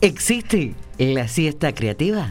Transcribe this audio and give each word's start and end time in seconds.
¿Existe 0.00 0.74
la 0.96 1.26
siesta 1.26 1.74
creativa? 1.74 2.28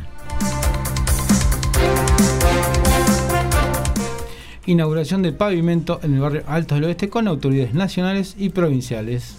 Inauguración 4.66 5.22
de 5.22 5.34
pavimento 5.34 6.00
en 6.02 6.14
el 6.14 6.22
barrio 6.22 6.44
Alto 6.48 6.76
del 6.76 6.86
Oeste 6.86 7.10
con 7.10 7.28
autoridades 7.28 7.74
nacionales 7.74 8.36
y 8.38 8.50
provinciales. 8.50 9.36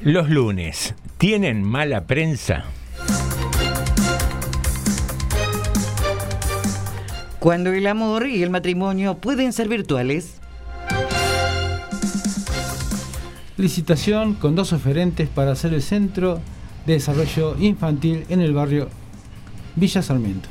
Los 0.00 0.28
lunes, 0.28 0.96
¿tienen 1.16 1.62
mala 1.62 2.08
prensa? 2.08 2.64
Cuando 7.38 7.72
el 7.72 7.86
amor 7.86 8.26
y 8.26 8.42
el 8.42 8.50
matrimonio 8.50 9.18
pueden 9.18 9.52
ser 9.52 9.68
virtuales. 9.68 10.40
Licitación 13.58 14.34
con 14.34 14.54
dos 14.54 14.74
oferentes 14.74 15.30
para 15.30 15.52
hacer 15.52 15.72
el 15.72 15.80
centro 15.80 16.40
de 16.84 16.92
desarrollo 16.92 17.56
infantil 17.58 18.24
en 18.28 18.42
el 18.42 18.52
barrio 18.52 18.90
Villa 19.76 20.02
Sarmiento. 20.02 20.50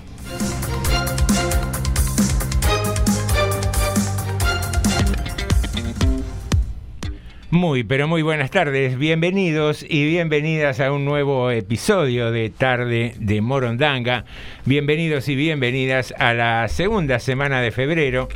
Muy, 7.52 7.84
pero 7.84 8.08
muy 8.08 8.24
buenas 8.24 8.50
tardes, 8.50 8.98
bienvenidos 8.98 9.86
y 9.88 10.04
bienvenidas 10.08 10.80
a 10.80 10.92
un 10.92 11.06
nuevo 11.06 11.52
episodio 11.52 12.32
de 12.32 12.50
Tarde 12.50 13.14
de 13.20 13.40
Morondanga. 13.40 14.26
Bienvenidos 14.66 15.30
y 15.30 15.36
bienvenidas 15.36 16.12
a 16.18 16.34
la 16.34 16.68
segunda 16.70 17.20
semana 17.20 17.62
de 17.62 17.72
febrero, 17.72 18.30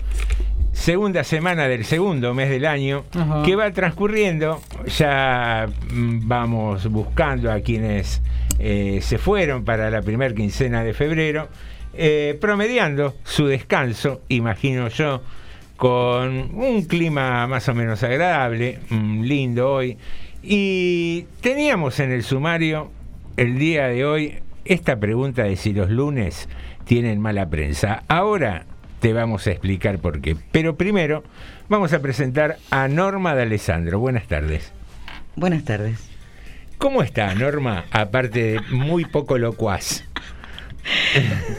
segunda 0.89 1.23
semana 1.23 1.67
del 1.67 1.85
segundo 1.85 2.33
mes 2.33 2.49
del 2.49 2.65
año, 2.65 3.05
Ajá. 3.13 3.43
que 3.43 3.55
va 3.55 3.71
transcurriendo. 3.71 4.59
Ya 4.97 5.67
mm, 5.93 6.27
vamos 6.27 6.89
buscando 6.89 7.51
a 7.51 7.59
quienes 7.59 8.23
eh, 8.57 8.97
se 9.03 9.19
fueron 9.19 9.63
para 9.63 9.91
la 9.91 10.01
primer 10.01 10.33
quincena 10.33 10.83
de 10.83 10.95
febrero, 10.95 11.47
eh, 11.93 12.35
promediando 12.41 13.13
su 13.23 13.45
descanso, 13.45 14.21
imagino 14.29 14.87
yo 14.87 15.21
con 15.77 16.55
un 16.55 16.83
clima 16.85 17.45
más 17.45 17.69
o 17.69 17.75
menos 17.75 18.01
agradable, 18.01 18.79
mm, 18.89 19.21
lindo 19.21 19.71
hoy. 19.71 19.95
Y 20.41 21.27
teníamos 21.41 21.99
en 21.99 22.11
el 22.11 22.23
sumario 22.23 22.89
el 23.37 23.59
día 23.59 23.89
de 23.89 24.05
hoy 24.05 24.39
esta 24.65 24.99
pregunta 24.99 25.43
de 25.43 25.55
si 25.55 25.71
los 25.71 25.91
lunes 25.91 26.49
tienen 26.85 27.21
mala 27.21 27.47
prensa. 27.47 28.01
Ahora 28.07 28.65
te 28.99 29.13
vamos 29.13 29.47
a 29.47 29.51
explicar 29.51 29.99
por 29.99 30.21
qué. 30.21 30.35
Pero 30.51 30.75
primero 30.75 31.23
vamos 31.67 31.93
a 31.93 31.99
presentar 32.01 32.57
a 32.71 32.87
Norma 32.87 33.35
de 33.35 33.43
Alessandro. 33.43 33.99
Buenas 33.99 34.27
tardes. 34.27 34.71
Buenas 35.35 35.63
tardes. 35.63 36.09
¿Cómo 36.77 37.03
está 37.03 37.33
Norma? 37.35 37.85
Aparte 37.91 38.43
de 38.43 38.61
muy 38.71 39.05
poco 39.05 39.37
locuaz. 39.37 40.03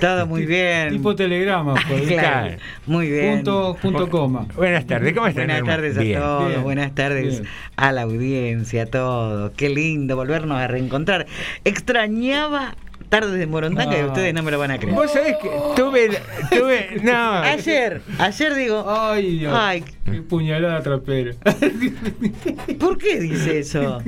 Todo 0.01 0.27
muy 0.27 0.47
bien. 0.47 0.91
Tipo 0.91 1.15
telegrama, 1.15 1.75
pues. 1.89 2.03
Claro, 2.09 2.57
muy 2.87 3.11
bien. 3.11 3.37
Punto, 3.37 3.77
punto 3.81 4.09
coma. 4.09 4.47
Buenas 4.57 4.87
tardes, 4.87 5.13
¿cómo 5.13 5.27
está 5.27 5.43
Buenas 5.43 5.59
Norma? 5.61 5.73
tardes 5.77 5.99
a 5.99 6.01
Bien. 6.01 6.19
todos, 6.21 6.49
Bien. 6.49 6.63
buenas 6.63 6.95
tardes 6.95 7.41
Bien. 7.41 7.53
a 7.77 7.93
la 7.93 8.03
audiencia, 8.03 8.85
a 8.85 8.87
todos. 8.87 9.53
Qué 9.53 9.69
lindo 9.69 10.17
volvernos 10.17 10.59
a 10.59 10.67
reencontrar. 10.67 11.27
Extrañaba 11.65 12.75
tardes 13.11 13.39
de 13.39 13.47
Morondanga 13.47 13.99
y 13.99 14.01
No. 14.01 14.07
ustedes 14.09 14.33
no 14.33 14.43
me 14.43 14.51
lo 14.51 14.59
van 14.59 14.71
a 14.71 14.79
creer. 14.79 14.95
Vos 14.95 15.13
sabés 15.13 15.37
que 15.37 15.51
tuve, 15.77 16.09
tuve, 16.51 17.01
no, 17.03 17.33
Ayer, 17.41 18.01
ayer 18.19 18.55
digo, 18.55 18.87
Ay, 18.89 19.39
Dios. 19.41 19.53
ay, 19.55 19.85
Puñalada 20.29 20.83
trapera. 20.83 21.33
¿Por 22.81 22.99
qué 22.99 23.21
dice 23.21 23.61
eso? 23.61 24.03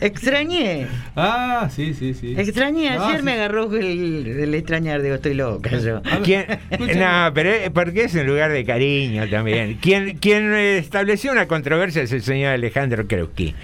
Extrañé. 0.00 0.86
Ah, 1.16 1.68
sí, 1.74 1.94
sí, 1.94 2.12
sí. 2.14 2.34
Extrañé. 2.36 2.90
Ayer 2.90 3.18
sí. 3.18 3.22
me 3.22 3.32
agarró 3.32 3.74
el, 3.74 4.26
el 4.26 4.54
extrañar. 4.54 5.00
Digo, 5.00 5.14
estoy 5.14 5.34
loca 5.34 5.70
yo. 5.78 6.02
¿Quién? 6.22 6.46
No, 6.98 7.30
pero 7.32 7.72
porque 7.72 8.04
es 8.04 8.14
un 8.14 8.26
lugar 8.26 8.52
de 8.52 8.64
cariño 8.64 9.28
también. 9.30 9.78
Quien, 9.80 10.18
quien 10.18 10.52
estableció 10.54 11.32
una 11.32 11.46
controversia 11.48 12.02
es 12.02 12.12
el 12.12 12.22
señor 12.22 12.52
Alejandro 12.52 13.06
Kreuski. 13.06 13.54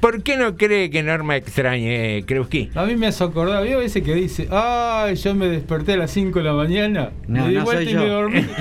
¿Por 0.00 0.22
qué 0.22 0.36
no 0.36 0.56
cree 0.56 0.90
que 0.90 1.02
Norma 1.02 1.36
extrañe 1.36 2.24
Kreuski? 2.26 2.70
A 2.74 2.84
mí 2.84 2.96
me 2.96 3.06
hace 3.08 3.24
acordar, 3.24 3.64
¿vio 3.64 3.80
ese 3.80 4.02
que 4.02 4.14
dice, 4.14 4.48
ay, 4.50 5.16
yo 5.16 5.34
me 5.34 5.48
desperté 5.48 5.94
a 5.94 5.96
las 5.98 6.10
5 6.10 6.38
de 6.38 6.44
la 6.44 6.52
mañana? 6.52 7.10
No, 7.26 7.44
me 7.44 7.48
di 7.50 7.54
no 7.56 7.64
vuelta 7.64 7.90
y 7.90 7.94
me 7.94 8.06
dormí. 8.08 8.46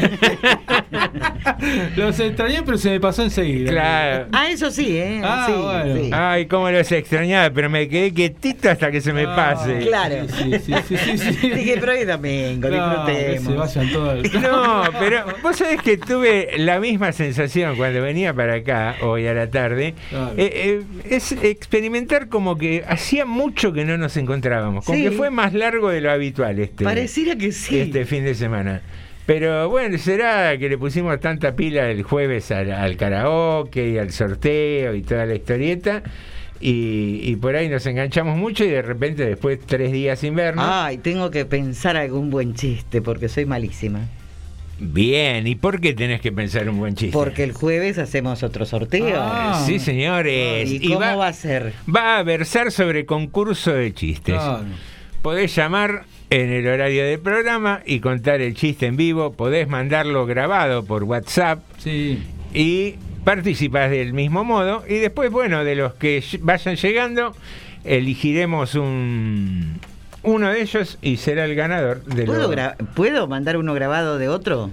Los 1.95 2.19
extrañé, 2.19 2.61
pero 2.63 2.77
se 2.77 2.89
me 2.89 2.99
pasó 2.99 3.23
enseguida. 3.23 3.71
Claro. 3.71 4.27
Ah, 4.31 4.49
eso 4.49 4.71
sí, 4.71 4.97
¿eh? 4.97 5.21
Ah, 5.23 5.45
sí, 5.47 5.53
bueno. 5.61 5.95
sí. 5.95 6.09
Ay, 6.13 6.45
cómo 6.47 6.69
los 6.69 6.91
extrañaba, 6.91 7.49
pero 7.53 7.69
me 7.69 7.87
quedé 7.87 8.13
quietito 8.13 8.69
hasta 8.69 8.91
que 8.91 9.01
se 9.01 9.13
me 9.13 9.23
Ah, 9.23 9.35
pase. 9.35 9.79
Claro. 9.79 10.27
Sí, 10.27 10.51
sí, 10.65 10.73
sí, 10.87 10.97
sí, 10.97 11.17
sí. 11.17 11.49
Dije, 11.51 11.77
pero 11.79 11.91
hoy 11.93 11.99
es 11.99 12.07
domingo, 12.07 12.69
No, 12.69 13.05
que 13.05 13.13
se 13.13 13.29
disfrutemos. 13.33 13.75
vayan 13.75 13.91
todos. 13.91 14.33
No, 14.41 14.83
pero 14.99 15.25
vos 15.43 15.55
sabés 15.55 15.81
que 15.81 15.97
tuve 15.97 16.49
la 16.57 16.79
misma 16.79 17.11
sensación 17.11 17.75
cuando 17.75 18.01
venía 18.01 18.33
para 18.33 18.55
acá, 18.55 18.95
hoy 19.01 19.27
a 19.27 19.33
la 19.33 19.49
tarde. 19.49 19.93
Claro. 20.09 20.33
Eh, 20.37 20.81
eh, 21.05 21.09
es 21.21 21.43
experimentar 21.43 22.27
como 22.29 22.57
que 22.57 22.83
hacía 22.87 23.25
mucho 23.25 23.73
que 23.73 23.85
no 23.85 23.97
nos 23.97 24.17
encontrábamos. 24.17 24.85
Como 24.85 24.97
Sí. 24.97 25.03
que 25.03 25.11
fue 25.11 25.29
más 25.29 25.53
largo 25.53 25.89
de 25.89 26.01
lo 26.01 26.11
habitual 26.11 26.59
este, 26.59 26.83
Pareciera 26.83 27.35
que 27.35 27.51
sí. 27.51 27.79
este 27.79 28.05
fin 28.05 28.23
de 28.25 28.35
semana. 28.35 28.81
Pero 29.25 29.69
bueno, 29.69 29.97
será 29.97 30.57
que 30.57 30.67
le 30.67 30.77
pusimos 30.77 31.19
tanta 31.19 31.55
pila 31.55 31.89
el 31.89 32.03
jueves 32.03 32.51
al, 32.51 32.71
al 32.71 32.97
karaoke 32.97 33.89
y 33.89 33.97
al 33.97 34.11
sorteo 34.11 34.95
y 34.95 35.03
toda 35.03 35.25
la 35.25 35.35
historieta. 35.35 36.01
Y, 36.59 37.21
y 37.23 37.35
por 37.37 37.55
ahí 37.55 37.69
nos 37.69 37.85
enganchamos 37.87 38.37
mucho 38.37 38.63
y 38.63 38.69
de 38.69 38.81
repente 38.81 39.25
después 39.25 39.59
tres 39.65 39.91
días 39.91 40.19
sin 40.19 40.35
vernos. 40.35 40.65
Ay, 40.67 40.97
tengo 40.99 41.31
que 41.31 41.45
pensar 41.45 41.97
algún 41.97 42.29
buen 42.29 42.53
chiste 42.53 43.01
porque 43.01 43.29
soy 43.29 43.45
malísima. 43.45 44.01
Bien, 44.83 45.45
¿y 45.45 45.53
por 45.53 45.79
qué 45.79 45.93
tenés 45.93 46.21
que 46.21 46.31
pensar 46.31 46.67
un 46.67 46.79
buen 46.79 46.95
chiste? 46.95 47.13
Porque 47.13 47.43
el 47.43 47.51
jueves 47.53 47.99
hacemos 47.99 48.41
otro 48.41 48.65
sorteo. 48.65 49.19
Ah. 49.21 49.63
Sí, 49.67 49.77
señores. 49.77 50.71
¿Y 50.71 50.87
cómo 50.87 50.99
va 51.17 51.27
a 51.27 51.33
ser? 51.33 51.73
va 51.93 52.17
a 52.17 52.23
versar 52.23 52.71
sobre 52.71 53.05
concurso 53.05 53.71
de 53.73 53.93
chistes. 53.93 54.33
Claro. 54.33 54.63
Podés 55.21 55.55
llamar 55.55 56.05
en 56.31 56.49
el 56.49 56.65
horario 56.65 57.05
del 57.05 57.19
programa 57.19 57.81
y 57.85 57.99
contar 57.99 58.41
el 58.41 58.55
chiste 58.55 58.87
en 58.87 58.97
vivo. 58.97 59.33
Podés 59.33 59.67
mandarlo 59.67 60.25
grabado 60.25 60.83
por 60.83 61.03
WhatsApp 61.03 61.59
Sí. 61.77 62.17
y 62.51 62.95
participás 63.23 63.91
del 63.91 64.13
mismo 64.13 64.43
modo. 64.43 64.83
Y 64.89 64.95
después, 64.95 65.29
bueno, 65.29 65.63
de 65.63 65.75
los 65.75 65.93
que 65.93 66.23
vayan 66.39 66.75
llegando, 66.75 67.35
elegiremos 67.83 68.73
un 68.73 69.79
uno 70.23 70.49
de 70.49 70.61
ellos 70.61 70.97
y 71.01 71.17
será 71.17 71.45
el 71.45 71.55
ganador 71.55 72.03
de 72.03 72.25
¿Puedo, 72.25 72.51
¿Puedo 72.95 73.27
mandar 73.27 73.57
uno 73.57 73.73
grabado 73.73 74.17
de 74.17 74.29
otro? 74.29 74.71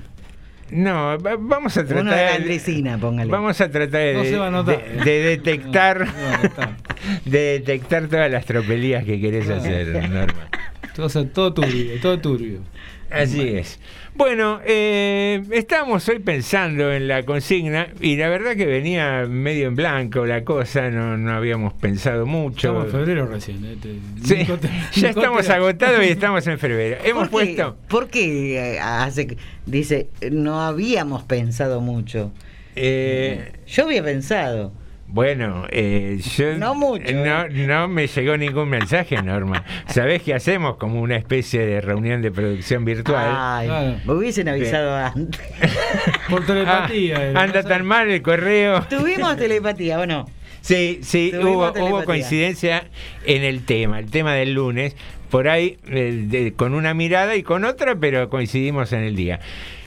No, 0.70 1.18
va- 1.18 1.36
vamos 1.38 1.76
a 1.78 1.84
tratar 1.86 2.02
Uno 2.02 2.14
de 2.14 2.26
Andresina, 2.28 2.98
póngale. 2.98 3.30
Vamos 3.30 3.58
a 3.60 3.70
tratar 3.70 4.00
de, 4.02 4.14
No 4.14 4.24
se 4.24 4.36
va 4.36 4.48
a 4.48 4.50
notar. 4.50 4.84
de- 4.84 5.02
de 5.04 5.20
detectar 5.20 6.00
No, 6.06 6.12
no 6.36 6.42
está. 6.42 6.76
de 7.24 7.38
detectar 7.38 8.06
todas 8.08 8.30
las 8.30 8.44
tropelías 8.44 9.04
que 9.04 9.18
querés 9.20 9.46
Claro. 9.46 9.60
hacer, 9.62 10.10
Norma. 10.10 10.48
Todo, 10.94 11.26
todo 11.26 11.54
turbio, 11.54 12.00
todo 12.02 12.18
turbio. 12.18 12.60
Así 13.10 13.48
es. 13.56 13.78
Bueno, 14.14 14.60
eh, 14.66 15.42
estamos 15.52 16.08
hoy 16.08 16.18
pensando 16.18 16.92
en 16.92 17.06
la 17.08 17.22
consigna 17.24 17.88
y 18.00 18.16
la 18.16 18.28
verdad 18.28 18.56
que 18.56 18.66
venía 18.66 19.26
medio 19.28 19.68
en 19.68 19.76
blanco 19.76 20.26
la 20.26 20.44
cosa, 20.44 20.90
no, 20.90 21.16
no 21.16 21.32
habíamos 21.32 21.72
pensado 21.74 22.26
mucho. 22.26 22.68
Estamos 22.68 22.84
en 22.86 22.90
febrero 22.90 23.26
recién. 23.26 23.64
¿eh? 23.64 23.76
Te- 23.80 23.98
Sí, 24.24 24.46
ya 25.00 25.10
estamos 25.10 25.46
te- 25.46 25.52
agotados 25.52 26.04
y 26.04 26.08
estamos 26.10 26.46
en 26.48 26.58
febrero. 26.58 26.96
Hemos 27.04 27.28
¿Por 27.28 27.40
qué? 27.42 27.46
puesto... 27.54 27.76
¿Por 27.88 28.08
qué 28.08 28.74
eh, 28.74 28.80
hace, 28.80 29.36
dice, 29.66 30.08
no 30.30 30.60
habíamos 30.62 31.22
pensado 31.22 31.80
mucho? 31.80 32.32
eh, 32.76 33.52
Yo 33.68 33.84
había 33.84 34.02
pensado. 34.02 34.72
Bueno, 35.10 35.64
eh, 35.70 36.20
yo 36.36 36.58
No 36.58 36.74
mucho, 36.74 37.02
¿eh? 37.06 37.14
no, 37.14 37.48
no 37.48 37.88
me 37.88 38.06
llegó 38.06 38.36
ningún 38.36 38.68
mensaje, 38.68 39.20
Norma. 39.22 39.64
¿Sabés 39.86 40.22
qué 40.22 40.34
hacemos? 40.34 40.76
Como 40.76 41.00
una 41.00 41.16
especie 41.16 41.64
de 41.64 41.80
reunión 41.80 42.20
de 42.20 42.30
producción 42.30 42.84
virtual. 42.84 43.26
Ay, 43.30 44.00
me 44.04 44.12
hubiesen 44.12 44.48
avisado 44.50 44.94
antes. 44.94 45.40
Por 46.28 46.44
telepatía. 46.44 47.32
Ah, 47.34 47.42
anda 47.42 47.62
tan 47.62 47.86
mal 47.86 48.10
el 48.10 48.20
correo. 48.20 48.82
Tuvimos 48.90 49.36
telepatía, 49.38 49.98
¿o 49.98 50.04
no? 50.06 50.26
Sí, 50.60 50.98
sí, 51.02 51.32
hubo, 51.34 51.72
hubo 51.72 52.04
coincidencia 52.04 52.84
en 53.24 53.44
el 53.44 53.64
tema, 53.64 54.00
el 54.00 54.10
tema 54.10 54.34
del 54.34 54.52
lunes, 54.52 54.94
por 55.30 55.48
ahí 55.48 55.78
eh, 55.88 56.24
de- 56.26 56.52
con 56.52 56.74
una 56.74 56.92
mirada 56.92 57.34
y 57.36 57.42
con 57.42 57.64
otra, 57.64 57.94
pero 57.94 58.28
coincidimos 58.28 58.92
en 58.92 59.04
el 59.04 59.16
día. 59.16 59.40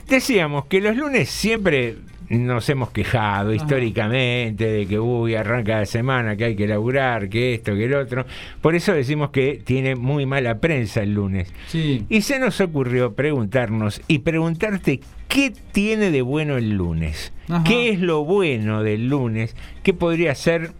Decíamos 0.08 0.64
que 0.66 0.80
los 0.80 0.96
lunes 0.96 1.28
siempre 1.30 1.94
nos 2.28 2.68
hemos 2.68 2.90
quejado 2.90 3.52
históricamente 3.52 4.66
de 4.66 4.86
que 4.86 4.98
uy, 4.98 5.34
arranca 5.34 5.80
la 5.80 5.86
semana, 5.86 6.36
que 6.36 6.44
hay 6.44 6.56
que 6.56 6.66
laburar, 6.66 7.28
que 7.28 7.54
esto, 7.54 7.74
que 7.74 7.84
el 7.84 7.94
otro. 7.94 8.26
Por 8.60 8.74
eso 8.74 8.92
decimos 8.92 9.30
que 9.30 9.60
tiene 9.64 9.94
muy 9.94 10.26
mala 10.26 10.58
prensa 10.58 11.02
el 11.02 11.14
lunes. 11.14 11.52
Sí. 11.68 12.04
Y 12.08 12.22
se 12.22 12.38
nos 12.38 12.60
ocurrió 12.60 13.14
preguntarnos 13.14 14.00
y 14.08 14.20
preguntarte 14.20 15.00
qué 15.28 15.52
tiene 15.72 16.10
de 16.10 16.22
bueno 16.22 16.56
el 16.56 16.70
lunes. 16.70 17.32
Ajá. 17.48 17.64
¿Qué 17.64 17.90
es 17.90 18.00
lo 18.00 18.24
bueno 18.24 18.82
del 18.82 19.08
lunes? 19.08 19.56
¿Qué 19.82 19.92
podría 19.92 20.34
ser 20.34 20.72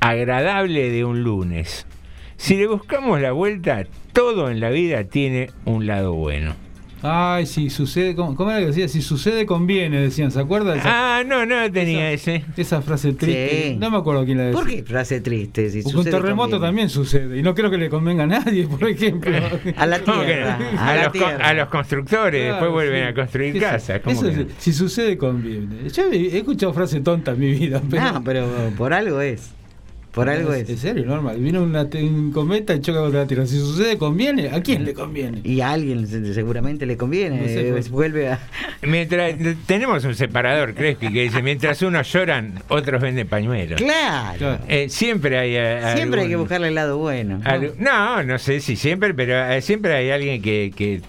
agradable 0.00 0.90
de 0.90 1.04
un 1.04 1.22
lunes? 1.22 1.86
Si 2.36 2.56
le 2.56 2.66
buscamos 2.66 3.20
la 3.20 3.32
vuelta, 3.32 3.84
todo 4.12 4.50
en 4.50 4.60
la 4.60 4.70
vida 4.70 5.04
tiene 5.04 5.50
un 5.64 5.86
lado 5.86 6.12
bueno. 6.14 6.65
Ay, 7.08 7.46
si 7.46 7.70
sucede, 7.70 8.14
¿cómo, 8.14 8.34
cómo 8.34 8.50
era 8.50 8.60
que 8.60 8.66
decía? 8.66 8.88
Si 8.88 9.00
sucede, 9.02 9.46
conviene, 9.46 10.00
decían. 10.00 10.30
¿Se 10.30 10.40
acuerda 10.40 10.72
de 10.72 10.78
esa, 10.80 11.18
Ah, 11.18 11.24
no, 11.24 11.46
no 11.46 11.70
tenía 11.70 12.10
esa- 12.12 12.32
ese. 12.34 12.44
esa 12.56 12.82
frase 12.82 13.12
triste? 13.12 13.70
Sí. 13.72 13.76
No 13.78 13.90
me 13.90 13.98
acuerdo 13.98 14.24
quién 14.24 14.38
la 14.38 14.44
decía. 14.44 14.60
¿Por 14.60 14.68
qué 14.70 14.82
frase 14.82 15.20
triste? 15.20 15.70
Si 15.70 15.82
Porque 15.82 15.98
un 15.98 16.04
terremoto 16.04 16.50
conviene? 16.52 16.66
también 16.66 16.88
sucede. 16.90 17.38
Y 17.38 17.42
no 17.42 17.54
creo 17.54 17.70
que 17.70 17.78
le 17.78 17.88
convenga 17.88 18.24
a 18.24 18.26
nadie, 18.26 18.66
por 18.66 18.88
ejemplo. 18.88 19.30
A 19.76 19.86
la 19.86 20.00
¿Cómo 20.00 20.20
que 20.20 20.26
tierra. 20.26 20.58
no? 20.58 20.80
A, 20.80 20.88
A, 20.90 20.96
la 20.96 21.02
los, 21.04 21.12
tierra. 21.12 21.48
a 21.48 21.54
los 21.54 21.68
constructores, 21.68 22.40
Claro, 22.42 22.54
después 22.54 22.72
vuelven 22.72 23.02
sí. 23.04 23.08
a 23.08 23.14
construir 23.14 23.56
Eso- 23.56 23.66
casas. 23.66 24.00
si 24.58 24.72
sucede, 24.72 25.16
conviene. 25.16 25.88
Yo 25.90 26.10
he 26.10 26.16
he 26.16 26.38
escuchado 26.38 26.72
frases 26.72 27.02
tontas 27.04 27.34
en 27.34 27.40
mi 27.40 27.52
vida. 27.52 27.80
Pero, 27.90 28.12
No, 28.12 28.24
pero 28.24 28.46
por 28.76 28.92
algo 28.92 29.20
es. 29.20 29.50
Por 30.16 30.30
algo 30.30 30.52
Es 30.54 30.68
es. 30.70 30.80
serio, 30.80 31.04
normal. 31.04 31.36
Vino 31.38 31.62
una, 31.62 31.82
un 31.82 32.32
cometa 32.32 32.74
y 32.74 32.80
choca 32.80 33.00
contra 33.00 33.20
la 33.20 33.26
Tierra. 33.26 33.44
Si 33.46 33.58
sucede, 33.58 33.98
conviene. 33.98 34.48
¿A 34.48 34.62
quién 34.62 34.84
le 34.86 34.94
conviene? 34.94 35.42
Y 35.44 35.60
a 35.60 35.72
alguien 35.72 36.06
se- 36.06 36.32
seguramente 36.32 36.86
le 36.86 36.96
conviene. 36.96 37.38
No 37.42 37.46
sé, 37.46 37.68
eh, 37.68 37.72
pues. 37.72 37.90
vuelve 37.90 38.30
a. 38.30 38.40
Mientras, 38.82 39.34
tenemos 39.66 40.04
un 40.04 40.14
separador, 40.14 40.72
¿crees? 40.74 40.96
Que 40.96 41.10
dice, 41.10 41.42
mientras 41.42 41.82
unos 41.82 42.10
lloran, 42.12 42.54
otros 42.68 43.00
venden 43.02 43.28
pañuelos. 43.28 43.80
Claro. 43.80 44.58
Eh, 44.68 44.88
siempre 44.88 45.38
hay... 45.38 45.54
eh, 45.54 45.92
Siempre 45.94 46.22
hay 46.22 46.28
que 46.28 46.36
buscarle 46.36 46.68
el 46.68 46.74
lado 46.74 46.96
bueno. 46.98 47.40
no, 47.78 48.22
no 48.22 48.38
sé 48.38 48.60
si 48.60 48.74
siempre, 48.76 49.12
pero 49.12 49.52
eh, 49.52 49.60
siempre 49.60 49.92
hay 49.94 50.10
alguien 50.10 50.40
que, 50.40 50.72
que 50.74 51.02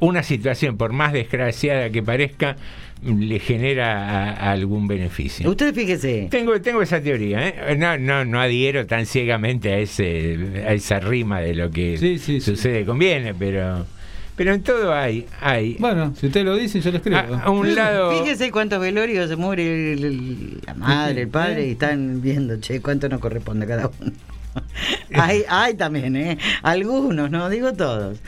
una 0.00 0.22
situación, 0.22 0.76
por 0.76 0.92
más 0.92 1.14
desgraciada 1.14 1.88
que 1.88 2.02
parezca, 2.02 2.56
le 3.02 3.38
genera 3.38 4.08
a- 4.08 4.30
a 4.32 4.52
algún 4.52 4.86
beneficio. 4.86 5.48
Usted 5.50 5.74
fíjese. 5.74 6.28
Tengo, 6.30 6.60
tengo 6.60 6.80
esa 6.82 7.00
teoría, 7.00 7.48
¿eh? 7.48 7.76
No, 7.76 7.98
no, 7.98 8.24
no 8.24 8.40
adhiero 8.40 8.86
tan 8.86 9.04
ciegamente 9.06 9.72
a, 9.72 9.78
ese, 9.78 10.64
a 10.66 10.72
esa 10.72 11.00
rima 11.00 11.40
de 11.40 11.54
lo 11.54 11.70
que 11.70 11.98
Sí, 11.98 12.18
sí, 12.18 12.40
sí. 12.40 12.52
sucede 12.52 12.84
conviene, 12.86 13.34
pero, 13.34 13.84
pero 14.36 14.54
en 14.54 14.62
todo 14.62 14.94
hay, 14.94 15.26
hay 15.42 15.76
Bueno, 15.78 16.14
si 16.18 16.26
usted 16.28 16.44
lo 16.44 16.56
dice, 16.56 16.80
yo 16.80 16.90
les 16.92 17.02
creo. 17.02 17.18
a, 17.18 17.42
a 17.42 17.50
un 17.50 17.74
lado... 17.74 18.18
Fíjese 18.22 18.50
cuántos 18.50 18.80
velorios 18.80 19.28
se 19.28 19.36
muere 19.36 19.92
el- 19.92 20.04
el- 20.04 20.60
la 20.66 20.72
madre, 20.74 21.22
el 21.22 21.28
padre, 21.28 21.66
y 21.66 21.72
están 21.72 22.22
viendo, 22.22 22.58
che, 22.60 22.80
cuánto 22.80 23.08
nos 23.10 23.20
corresponde 23.20 23.66
a 23.66 23.68
cada 23.68 23.90
uno. 24.00 24.12
hay, 25.14 25.42
hay 25.48 25.74
también, 25.74 26.16
¿eh? 26.16 26.38
Algunos, 26.62 27.30
no 27.30 27.50
digo 27.50 27.72
todos. 27.74 28.18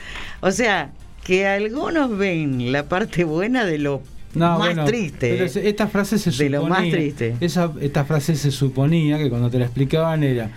O 0.41 0.51
sea, 0.51 0.91
que 1.25 1.47
algunos 1.47 2.15
ven 2.15 2.71
la 2.71 2.83
parte 2.87 3.23
buena 3.23 3.65
de 3.65 3.79
lo 3.79 4.01
No, 4.33 4.49
más 4.49 4.57
bueno, 4.59 4.85
triste. 4.85 5.29
pero 5.31 5.45
es- 5.45 5.55
esta 5.55 5.87
frase 5.87 6.17
se 6.19 6.31
De 6.31 6.49
lo 6.49 6.65
más 6.67 6.89
triste. 6.89 7.35
Esa, 7.39 7.71
esta 7.81 8.05
frase 8.05 8.35
se 8.35 8.51
suponía 8.51 9.17
que 9.17 9.29
cuando 9.29 9.49
te 9.49 9.57
la 9.59 9.65
explicaban 9.65 10.23
era: 10.23 10.51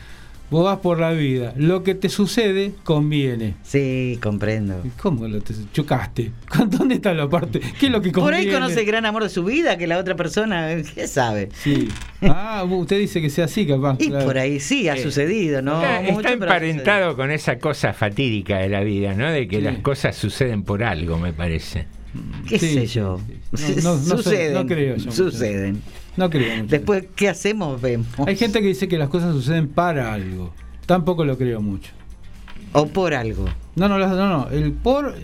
vos 0.50 0.64
vas 0.64 0.78
por 0.80 0.98
la 0.98 1.12
vida, 1.12 1.54
lo 1.56 1.82
que 1.84 1.94
te 1.94 2.08
sucede 2.08 2.72
conviene. 2.82 3.54
Sí, 3.62 4.18
comprendo. 4.20 4.82
¿Cómo 5.00 5.28
lo 5.28 5.40
te 5.40 5.54
chocaste? 5.72 6.32
¿Dónde 6.66 6.96
está 6.96 7.14
la 7.14 7.28
parte? 7.28 7.60
¿Qué 7.78 7.86
es 7.86 7.92
lo 7.92 8.02
que 8.02 8.10
Por 8.10 8.24
conviene? 8.24 8.48
ahí 8.48 8.52
conoce 8.52 8.80
el 8.80 8.86
gran 8.86 9.06
amor 9.06 9.22
de 9.22 9.28
su 9.28 9.44
vida 9.44 9.78
que 9.78 9.86
la 9.86 9.98
otra 9.98 10.16
persona, 10.16 10.68
¿qué 10.94 11.06
sabe? 11.06 11.48
Sí. 11.54 11.88
Ah, 12.22 12.64
usted 12.68 12.98
dice 12.98 13.20
que 13.22 13.30
sea 13.30 13.44
así, 13.46 13.64
capaz. 13.66 13.96
Y 14.00 14.08
claro. 14.08 14.26
por 14.26 14.36
ahí 14.36 14.58
sí 14.60 14.88
ha 14.88 14.96
sucedido, 14.96 15.62
¿no? 15.62 15.80
Está, 15.82 16.12
Mucho, 16.12 16.28
emparentado 16.28 17.16
con 17.16 17.30
esa 17.30 17.58
cosa 17.60 17.92
fatídica 17.94 18.58
de 18.58 18.68
la 18.68 18.80
vida, 18.80 19.14
¿no? 19.14 19.30
De 19.30 19.46
que 19.46 19.56
Sí. 19.58 19.62
las 19.62 19.78
cosas 19.78 20.16
suceden 20.16 20.64
por 20.64 20.82
algo, 20.82 21.16
me 21.16 21.32
parece. 21.32 21.86
¿Qué 22.48 22.58
Sí, 22.58 22.74
sé 22.74 22.86
sí, 22.88 22.94
yo? 22.98 23.20
sí. 23.24 23.34
No, 23.52 23.58
no, 23.82 23.96
no 23.96 23.98
sé, 23.98 24.16
suceden. 24.16 24.54
no 24.54 24.66
creo 24.66 24.96
yo 24.96 25.10
suceden. 25.10 25.82
No 26.16 26.30
creo 26.30 26.56
mucho. 26.56 26.68
Después, 26.68 27.04
¿qué 27.16 27.28
hacemos? 27.28 27.80
Vemos. 27.80 28.06
Hay 28.26 28.36
gente 28.36 28.60
que 28.60 28.68
dice 28.68 28.86
que 28.88 28.98
las 28.98 29.08
cosas 29.08 29.34
suceden 29.34 29.68
para 29.68 30.12
algo. 30.12 30.52
Tampoco 30.86 31.24
lo 31.24 31.36
creo 31.36 31.60
mucho. 31.60 31.90
O 32.72 32.86
por 32.86 33.14
algo. 33.14 33.46
No, 33.74 33.88
no, 33.88 33.98
no, 33.98 34.28
no. 34.28 34.48
El 34.50 34.72
por 34.72 35.14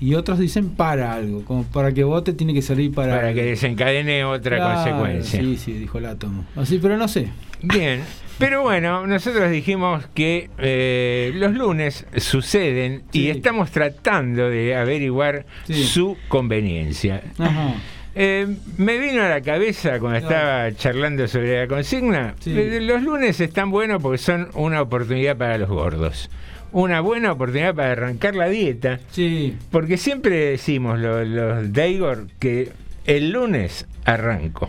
y 0.00 0.14
otros 0.14 0.38
dicen 0.38 0.70
para 0.70 1.12
algo. 1.12 1.44
Como 1.44 1.64
para 1.64 1.92
que 1.92 2.02
vote 2.04 2.32
tiene 2.32 2.54
que 2.54 2.62
salir 2.62 2.92
para. 2.92 3.16
Para 3.16 3.34
que 3.34 3.44
desencadene 3.44 4.24
otra 4.24 4.56
Claro, 4.56 4.74
consecuencia. 4.74 5.40
Sí, 5.40 5.56
sí, 5.56 5.72
dijo 5.74 5.98
el 5.98 6.06
átomo. 6.06 6.44
Así, 6.56 6.78
pero 6.78 6.96
no 6.96 7.06
sé. 7.06 7.28
Bien, 7.62 8.00
pero 8.40 8.62
bueno, 8.62 9.06
nosotros 9.06 9.48
dijimos 9.50 10.04
que 10.14 10.50
eh, 10.58 11.30
los 11.34 11.52
lunes 11.54 12.06
suceden 12.16 13.02
y 13.12 13.28
estamos 13.28 13.70
tratando 13.70 14.50
de 14.50 14.74
averiguar 14.74 15.46
Sí. 15.66 15.84
su 15.84 16.16
conveniencia. 16.28 17.22
Ajá. 17.38 17.74
Eh, 18.16 18.48
me 18.76 18.98
vino 18.98 19.22
a 19.22 19.28
la 19.28 19.40
cabeza 19.40 20.00
cuando 20.00 20.18
Claro. 20.26 20.34
estaba 20.34 20.72
charlando 20.74 21.28
sobre 21.28 21.60
la 21.60 21.68
consigna, 21.68 22.34
Sí. 22.40 22.52
eh, 22.58 22.80
los 22.80 23.02
lunes 23.02 23.38
están 23.40 23.70
buenos 23.70 24.02
porque 24.02 24.18
son 24.18 24.48
una 24.54 24.82
oportunidad 24.82 25.36
para 25.36 25.56
los 25.58 25.68
gordos. 25.68 26.28
Una 26.72 27.00
buena 27.00 27.32
oportunidad 27.32 27.74
para 27.74 27.92
arrancar 27.92 28.34
la 28.34 28.48
dieta. 28.48 28.98
Sí. 29.12 29.56
Porque 29.70 29.96
siempre 29.96 30.36
decimos 30.50 30.98
lo- 30.98 31.24
los 31.24 31.72
Daigor 31.72 32.26
que 32.40 32.70
el 33.06 33.30
lunes 33.30 33.86
arranco, 34.04 34.68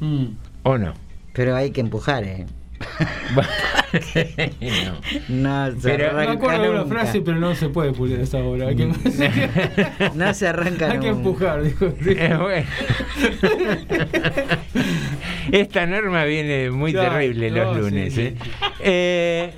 Mm. 0.00 0.26
¿o 0.64 0.76
no? 0.78 0.92
Pero 1.32 1.56
hay 1.56 1.70
que 1.70 1.80
empujar, 1.80 2.24
¿eh? 2.24 2.46
No. 5.28 5.66
No 5.68 5.80
se 5.80 5.88
Pero- 5.88 6.12
Me 6.14 6.22
acuerdo 6.28 6.62
de 6.62 6.70
una 6.70 6.78
nunca. 6.80 6.94
frase, 7.00 7.20
pero 7.20 7.38
no 7.38 7.54
se 7.54 7.68
puede 7.68 7.92
pulir 7.92 8.18
a 8.18 8.22
esta 8.22 8.38
hora. 8.38 8.74
Que, 8.74 8.86
No 10.14 10.34
se 10.34 10.48
arranca 10.48 10.90
hay 10.90 10.98
que 11.00 11.08
empujar, 11.08 11.62
dijo. 11.62 11.86
Eh, 12.06 12.36
bueno. 12.40 12.66
Esta 15.52 15.86
norma 15.86 16.24
viene 16.24 16.70
muy 16.70 16.92
terrible 16.92 17.50
no, 17.50 17.56
los 17.64 17.74
sí, 17.76 17.80
lunes. 17.82 18.14
sí. 18.14 18.20
¿eh? 18.22 18.34
Eh, 18.80 19.52